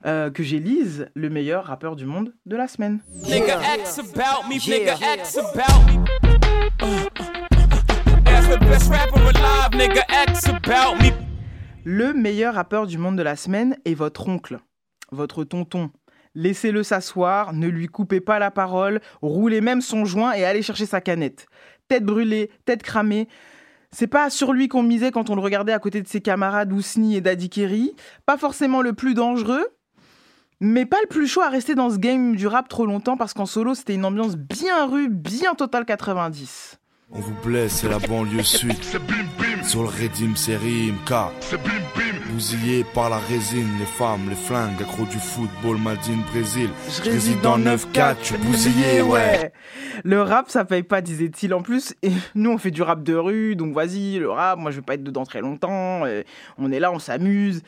euh, 0.06 0.30
que 0.30 0.44
j'élise 0.44 1.10
le 1.16 1.30
meilleur 1.30 1.66
rappeur 1.66 1.96
du 1.96 2.06
monde 2.06 2.34
de 2.46 2.56
la 2.56 2.68
semaine. 2.68 3.00
Nigga 3.28 3.60
X 3.80 4.00
about 4.00 4.48
me, 4.48 4.60
nigga 4.70 4.96
X 5.18 5.38
about 5.38 5.92
me. 5.92 6.06
As 8.28 8.48
the 8.48 8.60
best 8.60 8.92
rapper 8.92 9.20
alive, 9.20 9.76
nigga 9.76 10.04
X 10.30 10.48
about 10.48 11.02
me. 11.04 11.12
Le 11.84 12.14
meilleur 12.14 12.54
rappeur 12.56 12.88
du 12.88 12.98
monde 12.98 13.16
de 13.16 13.24
la 13.24 13.36
semaine 13.36 13.78
est 13.86 13.94
votre 13.94 14.28
oncle, 14.28 14.60
votre 15.12 15.44
tonton. 15.44 15.92
Laissez-le 16.36 16.84
s'asseoir, 16.84 17.54
ne 17.54 17.68
lui 17.68 17.88
coupez 17.88 18.22
pas 18.22 18.40
la 18.40 18.52
parole, 18.52 19.00
roulez 19.22 19.62
même 19.62 19.82
son 19.82 20.06
joint 20.06 20.34
et 20.34 20.44
allez 20.44 20.62
chercher 20.62 20.86
sa 20.86 21.02
canette. 21.02 21.48
Tête 21.88 22.04
brûlée, 22.04 22.52
tête 22.66 22.84
cramée. 22.84 23.28
C'est 23.92 24.08
pas 24.08 24.30
sur 24.30 24.52
lui 24.52 24.68
qu'on 24.68 24.84
misait 24.84 25.12
quand 25.12 25.30
on 25.30 25.36
le 25.36 25.42
regardait 25.42 25.72
à 25.72 25.80
côté 25.80 26.02
de 26.02 26.08
ses 26.08 26.20
camarades 26.20 26.74
Ousni 26.74 27.16
et 27.16 27.22
Daddy 27.22 27.50
Kerry. 27.50 27.96
Pas 28.26 28.38
forcément 28.38 28.82
le 28.82 28.92
plus 28.92 29.14
dangereux, 29.14 29.66
mais 30.60 30.86
pas 30.86 30.98
le 31.02 31.08
plus 31.08 31.28
chaud 31.28 31.42
à 31.42 31.50
rester 31.50 31.76
dans 31.76 31.90
ce 31.90 31.98
game 31.98 32.36
du 32.36 32.48
rap 32.48 32.68
trop 32.70 32.86
longtemps 32.86 33.18
parce 33.18 33.34
qu'en 33.34 33.46
solo 33.46 33.76
c'était 33.76 33.96
une 33.96 34.06
ambiance 34.06 34.36
bien 34.38 34.86
rue, 34.88 35.10
bien 35.10 35.54
total 35.56 35.86
90. 35.86 36.80
On 37.12 37.20
vous 37.20 37.36
blesse, 37.44 37.74
c'est 37.74 37.90
la 37.90 38.00
banlieue 38.00 38.42
sud. 38.42 38.74
Sur 39.64 39.84
le 39.84 39.90
Redim, 39.90 40.36
c'est 40.36 40.58
Rimka. 40.58 41.32
Bousillé 42.32 42.84
par 42.96 43.12
la 43.12 43.18
résine, 43.20 43.70
les 43.80 43.86
femmes, 43.86 44.28
les 44.28 44.36
flingues, 44.36 44.82
accro 44.82 45.06
du 45.06 45.20
football, 45.20 45.78
Madine, 45.78 46.24
Brésil. 46.32 46.70
Je 46.90 47.10
réside 47.10 47.42
dans 47.42 47.60
9-4, 47.60 48.16
je 48.22 48.26
suis 48.26 48.38
bousillé, 48.38 49.02
ouais. 49.04 49.54
Le 50.04 50.22
rap, 50.24 50.50
ça 50.50 50.66
paye 50.66 50.82
pas, 50.84 51.02
disait-il. 51.02 51.54
En 51.54 51.62
plus, 51.62 51.94
et 52.02 52.12
nous, 52.34 52.50
on 52.52 52.58
fait 52.58 52.72
du 52.72 52.82
rap 52.82 53.04
de 53.04 53.14
rue, 53.14 53.56
donc 53.56 53.74
vas-y, 53.74 54.18
le 54.18 54.32
rap, 54.32 54.58
moi, 54.58 54.72
je 54.72 54.78
vais 54.78 54.82
pas 54.82 54.96
être 54.96 55.04
dedans 55.04 55.26
très 55.26 55.42
longtemps. 55.42 56.06
euh, 56.06 56.24
on 56.58 56.72
est 56.72 56.80
là, 56.80 56.92
on 56.92 57.00
s'amuse. 57.00 57.62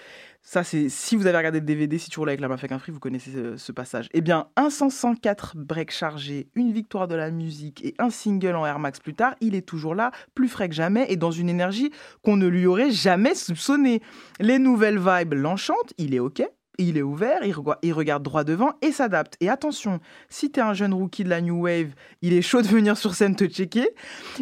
Ça, 0.49 0.63
c'est 0.63 0.87
si 0.87 1.17
vous 1.17 1.27
avez 1.27 1.35
regardé 1.35 1.59
le 1.59 1.65
DVD, 1.65 1.97
si 1.97 2.09
tu 2.09 2.19
roules 2.19 2.29
avec 2.29 2.39
la 2.39 2.47
mafia 2.47 2.69
qu'un 2.69 2.79
free, 2.79 2.93
vous 2.93 3.01
connaissez 3.01 3.31
ce, 3.57 3.71
passage. 3.73 4.07
Eh 4.13 4.21
bien, 4.21 4.47
un 4.55 4.69
504 4.69 5.57
break 5.57 5.91
chargé, 5.91 6.47
une 6.55 6.71
victoire 6.71 7.09
de 7.09 7.15
la 7.15 7.31
musique 7.31 7.83
et 7.83 7.93
un 7.99 8.09
single 8.09 8.55
en 8.55 8.65
Air 8.65 8.79
Max 8.79 9.01
plus 9.01 9.13
tard, 9.13 9.35
il 9.41 9.55
est 9.55 9.61
toujours 9.61 9.93
là, 9.93 10.11
plus 10.35 10.47
frais 10.47 10.69
que 10.69 10.73
jamais 10.73 11.05
et 11.09 11.17
dans 11.17 11.31
une 11.31 11.49
énergie 11.49 11.91
qu'on 12.23 12.37
ne 12.37 12.47
lui 12.47 12.65
aurait 12.65 12.91
jamais 12.91 13.35
soupçonnée. 13.35 14.01
Les 14.39 14.57
nouvelles 14.57 14.99
vibes 14.99 15.33
l'enchantent, 15.33 15.93
il 15.97 16.15
est 16.15 16.19
OK. 16.19 16.41
Il 16.79 16.97
est 16.97 17.01
ouvert, 17.01 17.39
il, 17.43 17.93
regarde 17.93 18.21
droit 18.21 18.43
devant 18.43 18.73
et 18.83 18.91
s'adapte. 18.91 19.35
Et 19.39 19.49
attention, 19.49 19.99
si 20.29 20.51
t'es 20.51 20.61
un 20.61 20.75
jeune 20.75 20.93
rookie 20.93 21.23
de 21.23 21.29
la 21.29 21.41
New 21.41 21.63
Wave, 21.63 21.95
il 22.21 22.33
est 22.33 22.43
chaud 22.43 22.61
de 22.61 22.67
venir 22.67 22.97
sur 22.97 23.15
scène 23.15 23.35
te 23.35 23.45
checker. 23.45 23.89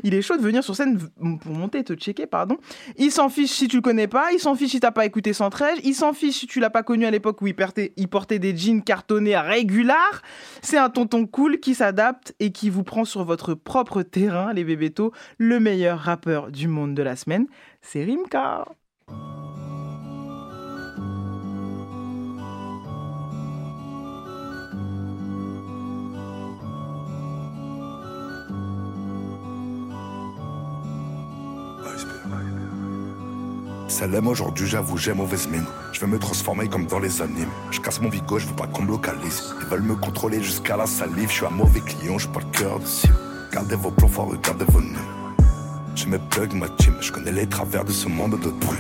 Il 0.03 0.13
est 0.13 0.21
chaud 0.21 0.35
de 0.35 0.41
venir 0.41 0.61
sur 0.61 0.75
scène 0.75 0.99
pour 1.41 1.53
monter 1.53 1.83
te 1.85 1.93
checker, 1.93 2.27
pardon. 2.27 2.57
Il 2.97 3.11
s'en 3.11 3.29
fiche 3.29 3.51
si 3.51 3.69
tu 3.69 3.77
le 3.77 3.81
connais 3.81 4.07
pas, 4.07 4.33
il 4.33 4.39
s'en 4.39 4.55
fiche 4.55 4.71
si 4.71 4.81
t'as 4.81 4.91
pas 4.91 5.05
écouté 5.05 5.31
113, 5.31 5.79
il 5.85 5.95
s'en 5.95 6.11
fiche 6.11 6.39
si 6.39 6.47
tu 6.47 6.59
l'as 6.59 6.69
pas 6.69 6.83
connu 6.83 7.05
à 7.05 7.11
l'époque 7.11 7.41
où 7.41 7.47
il 7.47 7.55
portait, 7.55 8.39
des 8.39 8.57
jeans 8.57 8.83
cartonnés 8.83 9.35
à 9.35 9.41
régular. 9.41 10.21
C'est 10.61 10.77
un 10.77 10.89
tonton 10.89 11.27
cool 11.27 11.61
qui 11.61 11.73
s'adapte 11.73 12.35
et 12.41 12.51
qui 12.51 12.69
vous 12.69 12.83
prend 12.83 13.05
sur 13.05 13.23
votre 13.23 13.53
propre 13.53 14.01
terrain, 14.01 14.51
les 14.51 14.65
bébétos. 14.65 15.13
Le 15.37 15.61
meilleur 15.61 15.99
rappeur 15.99 16.51
du 16.51 16.67
monde 16.67 16.95
de 16.95 17.03
la 17.03 17.15
semaine, 17.15 17.47
c'est 17.81 18.03
Rimka. 18.03 18.65
L'aime 34.01 34.27
aujourd'hui, 34.27 34.67
j'avoue, 34.67 34.97
j'ai 34.97 35.13
mauvaise 35.13 35.47
mine. 35.47 35.65
Je 35.91 35.99
vais 36.01 36.07
me 36.07 36.19
transformer 36.19 36.67
comme 36.67 36.85
dans 36.85 36.99
les 36.99 37.21
animes. 37.21 37.49
Je 37.71 37.79
casse 37.79 37.99
mon 38.01 38.09
bigot, 38.09 38.37
je 38.37 38.45
veux 38.45 38.55
pas 38.55 38.67
qu'on 38.67 38.83
me 38.83 38.89
localise. 38.89 39.55
Ils 39.61 39.67
veulent 39.67 39.81
me 39.81 39.95
contrôler 39.95 40.43
jusqu'à 40.43 40.77
la 40.77 40.85
salive. 40.85 41.29
Je 41.29 41.35
suis 41.35 41.45
un 41.45 41.49
mauvais 41.49 41.79
client, 41.79 42.17
j'ai 42.19 42.27
pas 42.27 42.41
le 42.41 42.57
cœur 42.57 42.79
de 42.79 42.85
cible. 42.85 43.15
Gardez 43.51 43.75
vos 43.75 43.91
plans 43.91 44.07
forts, 44.07 44.29
regardez 44.29 44.65
vos 44.67 44.81
nœuds. 44.81 44.99
Je 45.95 46.05
me 46.07 46.19
plug 46.19 46.53
ma 46.53 46.69
team, 46.69 46.93
je 46.99 47.11
connais 47.11 47.31
les 47.31 47.47
travers 47.47 47.83
de 47.83 47.91
ce 47.91 48.07
monde 48.07 48.39
de 48.39 48.49
brut. 48.49 48.79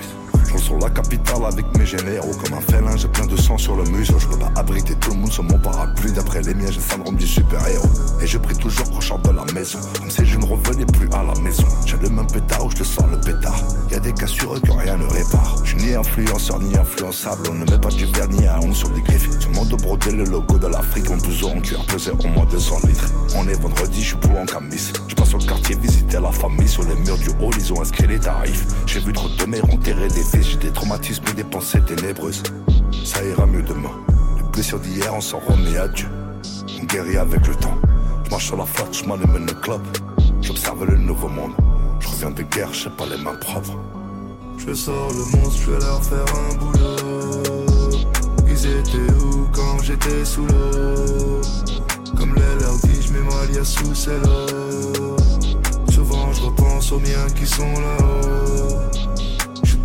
Sur 0.57 0.79
la 0.79 0.89
capitale 0.89 1.45
avec 1.45 1.65
mes 1.77 1.85
généraux 1.85 2.31
comme 2.43 2.57
un 2.57 2.61
félin, 2.61 2.95
j'ai 2.95 3.07
plein 3.07 3.27
de 3.27 3.35
sang 3.37 3.57
sur 3.57 3.75
le 3.75 3.83
museau. 3.83 4.17
Je 4.17 4.27
peux 4.27 4.39
pas 4.39 4.51
abriter 4.55 4.95
tout 4.95 5.11
le 5.11 5.17
monde 5.17 5.31
sur 5.31 5.43
mon 5.43 5.59
parapluie. 5.59 6.11
D'après 6.11 6.41
les 6.41 6.55
miens, 6.55 6.71
j'ai 6.71 6.77
le 6.77 6.81
syndrome 6.81 7.15
du 7.17 7.27
super-héros. 7.27 7.87
Et 8.21 8.25
je 8.25 8.37
prie 8.39 8.55
toujours 8.55 8.89
qu'on 8.89 9.29
de 9.29 9.35
la 9.35 9.45
maison. 9.53 9.79
Comme 9.99 10.09
si 10.09 10.25
je 10.25 10.39
ne 10.39 10.45
revenais 10.45 10.85
plus 10.85 11.07
à 11.13 11.23
la 11.23 11.39
maison. 11.41 11.65
J'ai 11.85 11.97
le 11.97 12.09
même 12.09 12.25
pétard 12.25 12.65
où 12.65 12.71
je 12.71 12.77
te 12.77 12.83
sors 12.83 13.05
le 13.07 13.19
pétard. 13.19 13.61
Y 13.91 13.95
a 13.95 13.99
des 13.99 14.13
cassures 14.13 14.59
que 14.61 14.71
rien 14.71 14.97
ne 14.97 15.05
répare. 15.05 15.57
Je 15.63 15.75
ni 15.75 15.93
influenceur 15.93 16.59
ni 16.59 16.75
influençable. 16.75 17.43
On 17.51 17.53
ne 17.53 17.69
met 17.69 17.79
pas 17.79 17.89
du 17.89 18.05
vernis 18.05 18.47
à 18.47 18.59
ongle 18.59 18.73
sur 18.73 18.89
des 18.89 19.01
griffes. 19.01 19.29
Tout 19.39 19.49
le 19.49 19.55
monde 19.55 19.69
brodé 19.81 20.11
le 20.11 20.23
logo 20.23 20.57
de 20.57 20.67
l'Afrique. 20.67 21.09
Mon 21.09 21.17
blouson 21.17 21.57
en 21.57 21.61
cuir 21.61 21.85
pesait 21.85 22.11
au 22.11 22.27
moins 22.29 22.45
200 22.45 22.77
litres. 22.87 23.11
On 23.35 23.47
est 23.47 23.61
vendredi, 23.61 24.01
je 24.01 24.07
suis 24.07 24.17
pour 24.17 24.39
en 24.39 24.45
camis. 24.45 24.93
Je 25.07 25.15
passe 25.15 25.33
au 25.33 25.37
quartier 25.37 25.75
visiter 25.75 26.19
la 26.19 26.31
famille. 26.31 26.67
Sur 26.67 26.83
les 26.83 26.95
murs 26.95 27.17
du 27.17 27.29
hall, 27.41 27.53
ils 27.57 27.73
ont 27.73 27.81
inscrit 27.81 28.07
les 28.07 28.19
tarifs. 28.19 28.65
J'ai 28.87 28.99
vu 29.01 29.13
trop 29.13 29.29
de 29.29 29.45
mères 29.45 29.65
enterrer 29.65 30.07
des 30.07 30.23
fils. 30.23 30.44
J'ai 30.47 30.57
des 30.57 30.71
traumatismes 30.71 31.23
et 31.31 31.33
des 31.33 31.43
pensées 31.43 31.81
ténébreuses. 31.81 32.43
Ça 33.03 33.23
ira 33.23 33.47
mieux 33.47 33.63
demain. 33.63 33.91
Les 34.37 34.43
blessures 34.43 34.79
d'hier, 34.79 35.11
on 35.13 35.21
s'en 35.21 35.39
remet 35.39 35.75
à 35.77 35.87
Dieu. 35.87 36.07
On 36.79 36.85
guérit 36.85 37.17
avec 37.17 37.47
le 37.47 37.55
temps. 37.55 37.77
Je 38.23 38.29
marche 38.29 38.45
sur 38.45 38.57
la 38.57 38.65
flotte, 38.65 38.95
je 38.95 39.05
m'allume 39.05 39.45
le 39.45 39.53
club. 39.53 39.81
J'observe 40.41 40.85
le 40.85 40.97
nouveau 40.97 41.29
monde. 41.29 41.53
Je 41.99 42.07
reviens 42.09 42.29
de 42.29 42.43
guerre, 42.43 42.71
j'ai 42.73 42.91
pas 42.91 43.05
les 43.07 43.17
mains 43.17 43.35
propres. 43.35 43.77
Je 44.57 44.73
sors 44.73 45.09
le 45.09 45.37
monstre, 45.37 45.61
je 45.65 45.71
vais 45.71 45.79
leur 45.79 46.03
faire 46.03 46.25
un 46.35 46.55
boulot. 46.57 48.05
Ils 48.47 48.65
étaient 48.67 49.13
où 49.23 49.47
quand 49.51 49.81
j'étais 49.81 50.23
sous 50.23 50.45
l'eau? 50.45 51.41
Comme 52.15 52.35
les 52.35 52.63
leur 52.63 52.77
dit, 52.83 53.01
je 53.01 53.13
mets 53.13 53.19
ma 53.19 53.63
sous 53.63 54.09
l'eau. 54.23 55.15
Souvent 55.91 56.31
je 56.33 56.41
repense 56.43 56.91
aux 56.91 56.99
miens 56.99 57.27
qui 57.35 57.47
sont 57.47 57.73
là-haut. 57.73 58.34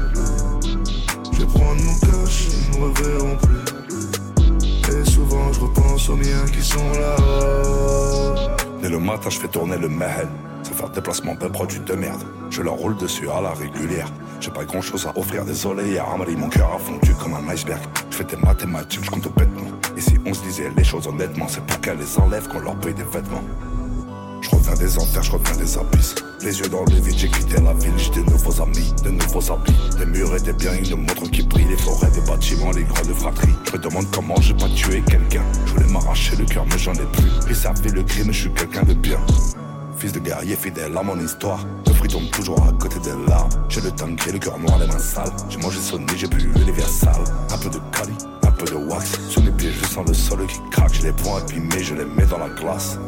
Je 1.33 1.45
prendre 1.47 1.83
mon 1.83 1.99
cash, 2.01 2.49
ils 2.51 2.79
me 2.79 2.85
reverront 2.85 3.37
plus. 3.39 4.93
Et 4.93 5.05
souvent 5.11 5.53
je 5.55 5.61
repense 5.61 6.09
aux 6.11 6.17
miens 6.17 6.45
qui 6.53 6.63
sont 6.63 6.91
là-haut. 6.93 8.35
Dès 8.83 8.91
le 8.91 8.99
matin, 8.99 9.31
je 9.31 9.39
fais 9.39 9.49
tourner 9.49 9.79
le 9.79 9.89
mahel. 9.89 10.29
Sans 10.65 10.75
faire 10.75 10.91
déplacement, 10.91 11.35
ben 11.35 11.51
produit 11.51 11.81
de 11.81 11.95
merde. 11.95 12.23
Je 12.51 12.61
leur 12.61 12.75
roule 12.75 12.97
dessus 12.99 13.31
à 13.31 13.41
la 13.41 13.55
régulière. 13.55 14.09
J'ai 14.39 14.51
pas 14.51 14.65
grand 14.65 14.83
chose 14.83 15.07
à 15.07 15.19
offrir, 15.19 15.47
désolé. 15.47 15.97
À 15.99 16.13
Amari, 16.13 16.37
mon 16.37 16.51
cœur 16.51 16.75
a 16.75 16.79
fondu 16.79 17.15
comme 17.15 17.33
un 17.35 17.49
iceberg. 17.49 17.81
Je 18.11 18.17
fais 18.17 18.25
des 18.25 18.37
mathématiques, 18.37 19.05
je 19.05 19.11
compte 19.11 19.35
bêtement. 19.35 19.71
Et 19.97 20.01
si 20.03 20.19
on 20.27 20.35
se 20.35 20.43
disait 20.43 20.71
les 20.77 20.85
choses 20.85 21.07
honnêtement, 21.07 21.49
c'est 21.49 21.65
pour 21.65 21.81
qu'elles 21.81 21.99
les 21.99 22.19
enlèvent 22.19 22.49
qu'on 22.49 22.61
leur 22.61 22.77
paye 22.77 22.93
des 22.93 23.03
vêtements. 23.03 23.43
Reviens 24.67 24.87
des 24.87 24.99
enfers, 24.99 25.23
je 25.23 25.33
reviens 25.33 25.57
des 25.57 25.77
abysses. 25.77 26.15
Les 26.41 26.59
yeux 26.59 26.69
dans 26.71 26.85
le 26.85 26.95
vide, 26.95 27.19
j'ai 27.19 27.29
quitté 27.29 27.61
la 27.61 27.75
ville, 27.75 27.93
j'ai 27.99 28.23
de 28.23 28.31
nouveaux 28.31 28.63
amis, 28.63 28.95
de 29.05 29.11
nouveaux 29.11 29.53
habits. 29.53 29.75
Des 29.99 30.07
murs 30.07 30.35
et 30.35 30.41
des 30.41 30.55
biens, 30.55 30.73
une 30.73 31.01
montre 31.01 31.31
qui 31.31 31.43
brille, 31.43 31.67
les 31.69 31.77
forêts 31.77 32.11
de 32.11 32.27
bâtiments, 32.27 32.71
les 32.71 32.85
grandes 32.85 33.15
fratries. 33.15 33.53
Je 33.67 33.73
me 33.73 33.79
demande 33.79 34.07
comment 34.11 34.41
j'ai 34.41 34.55
pas 34.55 34.69
tué 34.71 35.03
quelqu'un. 35.03 35.43
Je 35.67 35.73
voulais 35.73 35.93
m'arracher 35.93 36.37
le 36.37 36.47
cœur, 36.47 36.65
mais 36.71 36.79
j'en 36.79 36.95
ai 36.95 37.07
plus. 37.13 37.31
Ils 37.51 37.55
servi 37.55 37.91
le 37.91 38.03
crime, 38.05 38.33
je 38.33 38.41
suis 38.41 38.53
quelqu'un 38.53 38.85
de 38.85 38.95
bien. 38.95 39.19
Fils 39.99 40.13
de 40.13 40.19
guerrier 40.19 40.57
fidèle 40.57 40.97
à 40.97 41.03
mon 41.03 41.21
histoire. 41.21 41.67
Le 41.87 41.93
fruit 41.93 42.09
tombe 42.09 42.31
toujours 42.31 42.63
à 42.67 42.73
côté 42.73 42.99
des 43.01 43.15
larmes. 43.29 43.51
J'ai 43.69 43.83
le 43.83 43.91
gris, 43.91 44.33
le 44.33 44.39
cœur 44.39 44.59
noir, 44.59 44.79
les 44.79 44.87
mains 44.87 44.99
sales. 44.99 45.31
J'ai 45.51 45.59
mangé 45.59 45.79
sonné, 45.79 46.07
j'ai 46.17 46.27
bu 46.27 46.51
les 46.67 46.83
sales. 46.83 47.13
Un 47.53 47.59
peu 47.59 47.69
de 47.69 47.79
cali, 47.93 48.15
un 48.43 48.51
peu 48.51 48.65
de 48.65 48.77
wax. 48.77 49.19
Sur 49.29 49.43
mes 49.43 49.51
pieds, 49.51 49.73
je 49.73 49.85
sens 49.85 50.09
le 50.09 50.15
sol 50.15 50.47
qui 50.47 50.59
craque. 50.71 50.95
Je 50.95 51.03
les 51.03 51.13
prends 51.13 51.37
abîmés, 51.37 51.83
je 51.83 51.95
les 51.95 52.07
mets 52.07 52.27
dans 52.27 52.39
la 52.39 52.49
glace. 52.49 52.99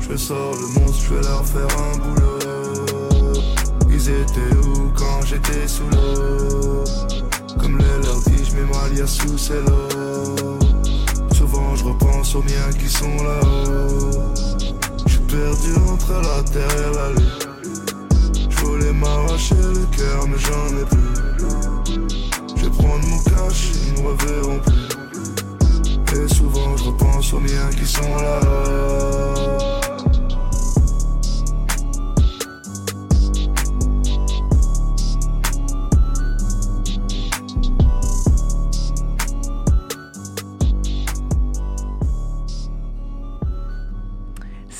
Je 0.00 0.16
sors 0.16 0.52
le 0.52 0.80
monstre, 0.80 1.04
je 1.04 1.14
vais 1.14 1.22
leur 1.22 1.44
faire 1.44 1.68
un 1.78 1.98
boulot. 1.98 2.38
Ils 3.90 4.08
étaient 4.08 4.56
où 4.66 4.90
quand 4.94 5.22
j'étais 5.26 5.68
sous 5.68 5.88
l'eau? 5.90 6.84
Comme 7.60 7.78
les 7.78 8.06
leur 8.06 8.20
dit, 8.26 8.44
je 8.44 8.54
mets 8.56 8.66
ma 8.72 8.88
liasse 8.88 9.18
sous 9.18 9.52
l'eau. 9.52 10.58
Souvent 11.34 11.76
je 11.76 11.84
repense 11.84 12.34
aux 12.34 12.42
miens 12.42 12.72
qui 12.78 12.88
sont 12.88 13.16
là-haut. 13.16 14.34
Je 15.06 15.12
suis 15.12 15.20
perdu 15.20 15.74
entre 15.90 16.12
la 16.12 16.42
terre 16.42 16.76
et 16.78 16.94
la 16.96 17.08
lune. 17.10 17.46
Je 18.48 18.56
voulais 18.64 18.92
m'arracher 18.92 19.54
le 19.56 19.86
cœur, 19.96 20.26
mais 20.28 20.38
j'en 20.38 20.68
ai 20.76 20.84
plus. 20.84 21.18
Je 22.56 22.64
vais 22.64 22.70
prendre 22.70 23.06
mon 23.06 23.22
cash, 23.24 23.70
ils 23.74 24.02
me 24.02 24.08
reverront 24.08 24.60
plus. 24.60 26.18
Et 26.18 26.28
souvent 26.34 26.76
je 26.76 26.84
repense 26.84 27.32
aux 27.34 27.40
miens 27.40 27.70
qui 27.78 27.86
sont 27.86 28.16
là. 28.16 28.40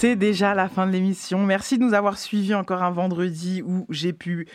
C'est 0.00 0.14
déjà 0.14 0.54
la 0.54 0.68
fin 0.68 0.86
de 0.86 0.92
l'émission. 0.92 1.44
Merci 1.44 1.76
de 1.76 1.82
nous 1.82 1.92
avoir 1.92 2.18
suivis 2.18 2.54
encore 2.54 2.84
un 2.84 2.92
vendredi 2.92 3.62
où 3.62 3.84
j'ai 3.90 4.12
pu 4.12 4.46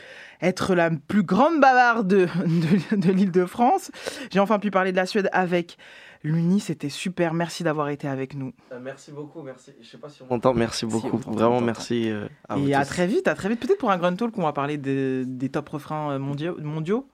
être 0.41 0.73
la 0.73 0.89
plus 0.89 1.23
grande 1.23 1.59
bavarde 1.59 2.07
de, 2.07 2.27
de, 2.45 2.95
de 2.95 3.11
l'île 3.11 3.29
de 3.31 3.45
France. 3.45 3.91
J'ai 4.31 4.39
enfin 4.39 4.57
pu 4.57 4.71
parler 4.71 4.93
de 4.93 4.95
la 4.95 5.05
Suède 5.05 5.27
avec 5.33 5.77
l'Uni. 6.23 6.61
C'était 6.61 6.87
super. 6.87 7.33
Merci 7.33 7.65
d'avoir 7.65 7.89
été 7.89 8.07
avec 8.07 8.35
nous. 8.35 8.53
Euh, 8.71 8.79
merci 8.81 9.11
beaucoup. 9.11 9.41
Merci. 9.41 9.71
Je 9.81 9.85
sais 9.89 9.97
pas 9.97 10.07
si 10.07 10.21
on 10.21 10.27
m'entend. 10.27 10.53
Merci 10.53 10.85
beaucoup. 10.85 11.21
Si, 11.21 11.29
Vraiment, 11.29 11.59
merci. 11.59 12.09
Euh, 12.09 12.29
à 12.47 12.57
Et 12.57 12.73
à 12.73 12.85
tous. 12.85 12.91
très 12.91 13.07
vite. 13.07 13.27
À 13.27 13.35
très 13.35 13.49
vite. 13.49 13.59
Peut-être 13.59 13.79
pour 13.79 13.91
un 13.91 13.97
Grand 13.97 14.15
Talk, 14.15 14.37
on 14.37 14.43
va 14.43 14.53
parler 14.53 14.77
de, 14.77 15.25
des 15.27 15.49
top 15.49 15.67
refrains 15.67 16.11
euh, 16.13 16.19
mondiaux. 16.19 16.55
mondiaux. 16.61 17.05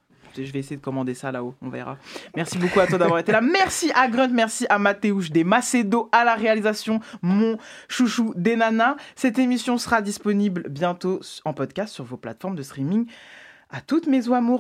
Je 0.46 0.52
vais 0.52 0.60
essayer 0.60 0.78
de 0.78 0.82
commander 0.82 1.14
ça 1.14 1.32
là-haut, 1.32 1.56
on 1.62 1.70
verra. 1.70 1.98
Merci 2.36 2.58
beaucoup 2.58 2.80
à 2.80 2.88
toi 2.88 2.98
d'avoir 2.98 3.20
été 3.20 3.32
là. 3.32 3.42
Merci 3.42 3.92
à 3.96 4.08
Grunt, 4.08 4.30
merci 4.30 4.66
à 4.70 4.80
Mathéouche 4.80 5.32
des 5.32 5.44
Macedo 5.44 6.10
à 6.12 6.24
la 6.24 6.36
réalisation, 6.36 7.00
mon 7.22 7.58
chouchou 7.88 8.34
des 8.36 8.56
nanas. 8.56 8.96
Cette 9.16 9.40
émission 9.40 9.78
sera 9.78 10.02
disponible 10.02 10.68
bientôt 10.70 11.20
en 11.46 11.54
podcast 11.54 11.94
sur 11.94 12.04
vos 12.04 12.18
plateformes 12.18 12.56
de 12.56 12.64
streaming. 12.64 13.06
À 13.72 13.82
toutes 13.82 14.08
mes 14.08 14.32
amours. 14.34 14.58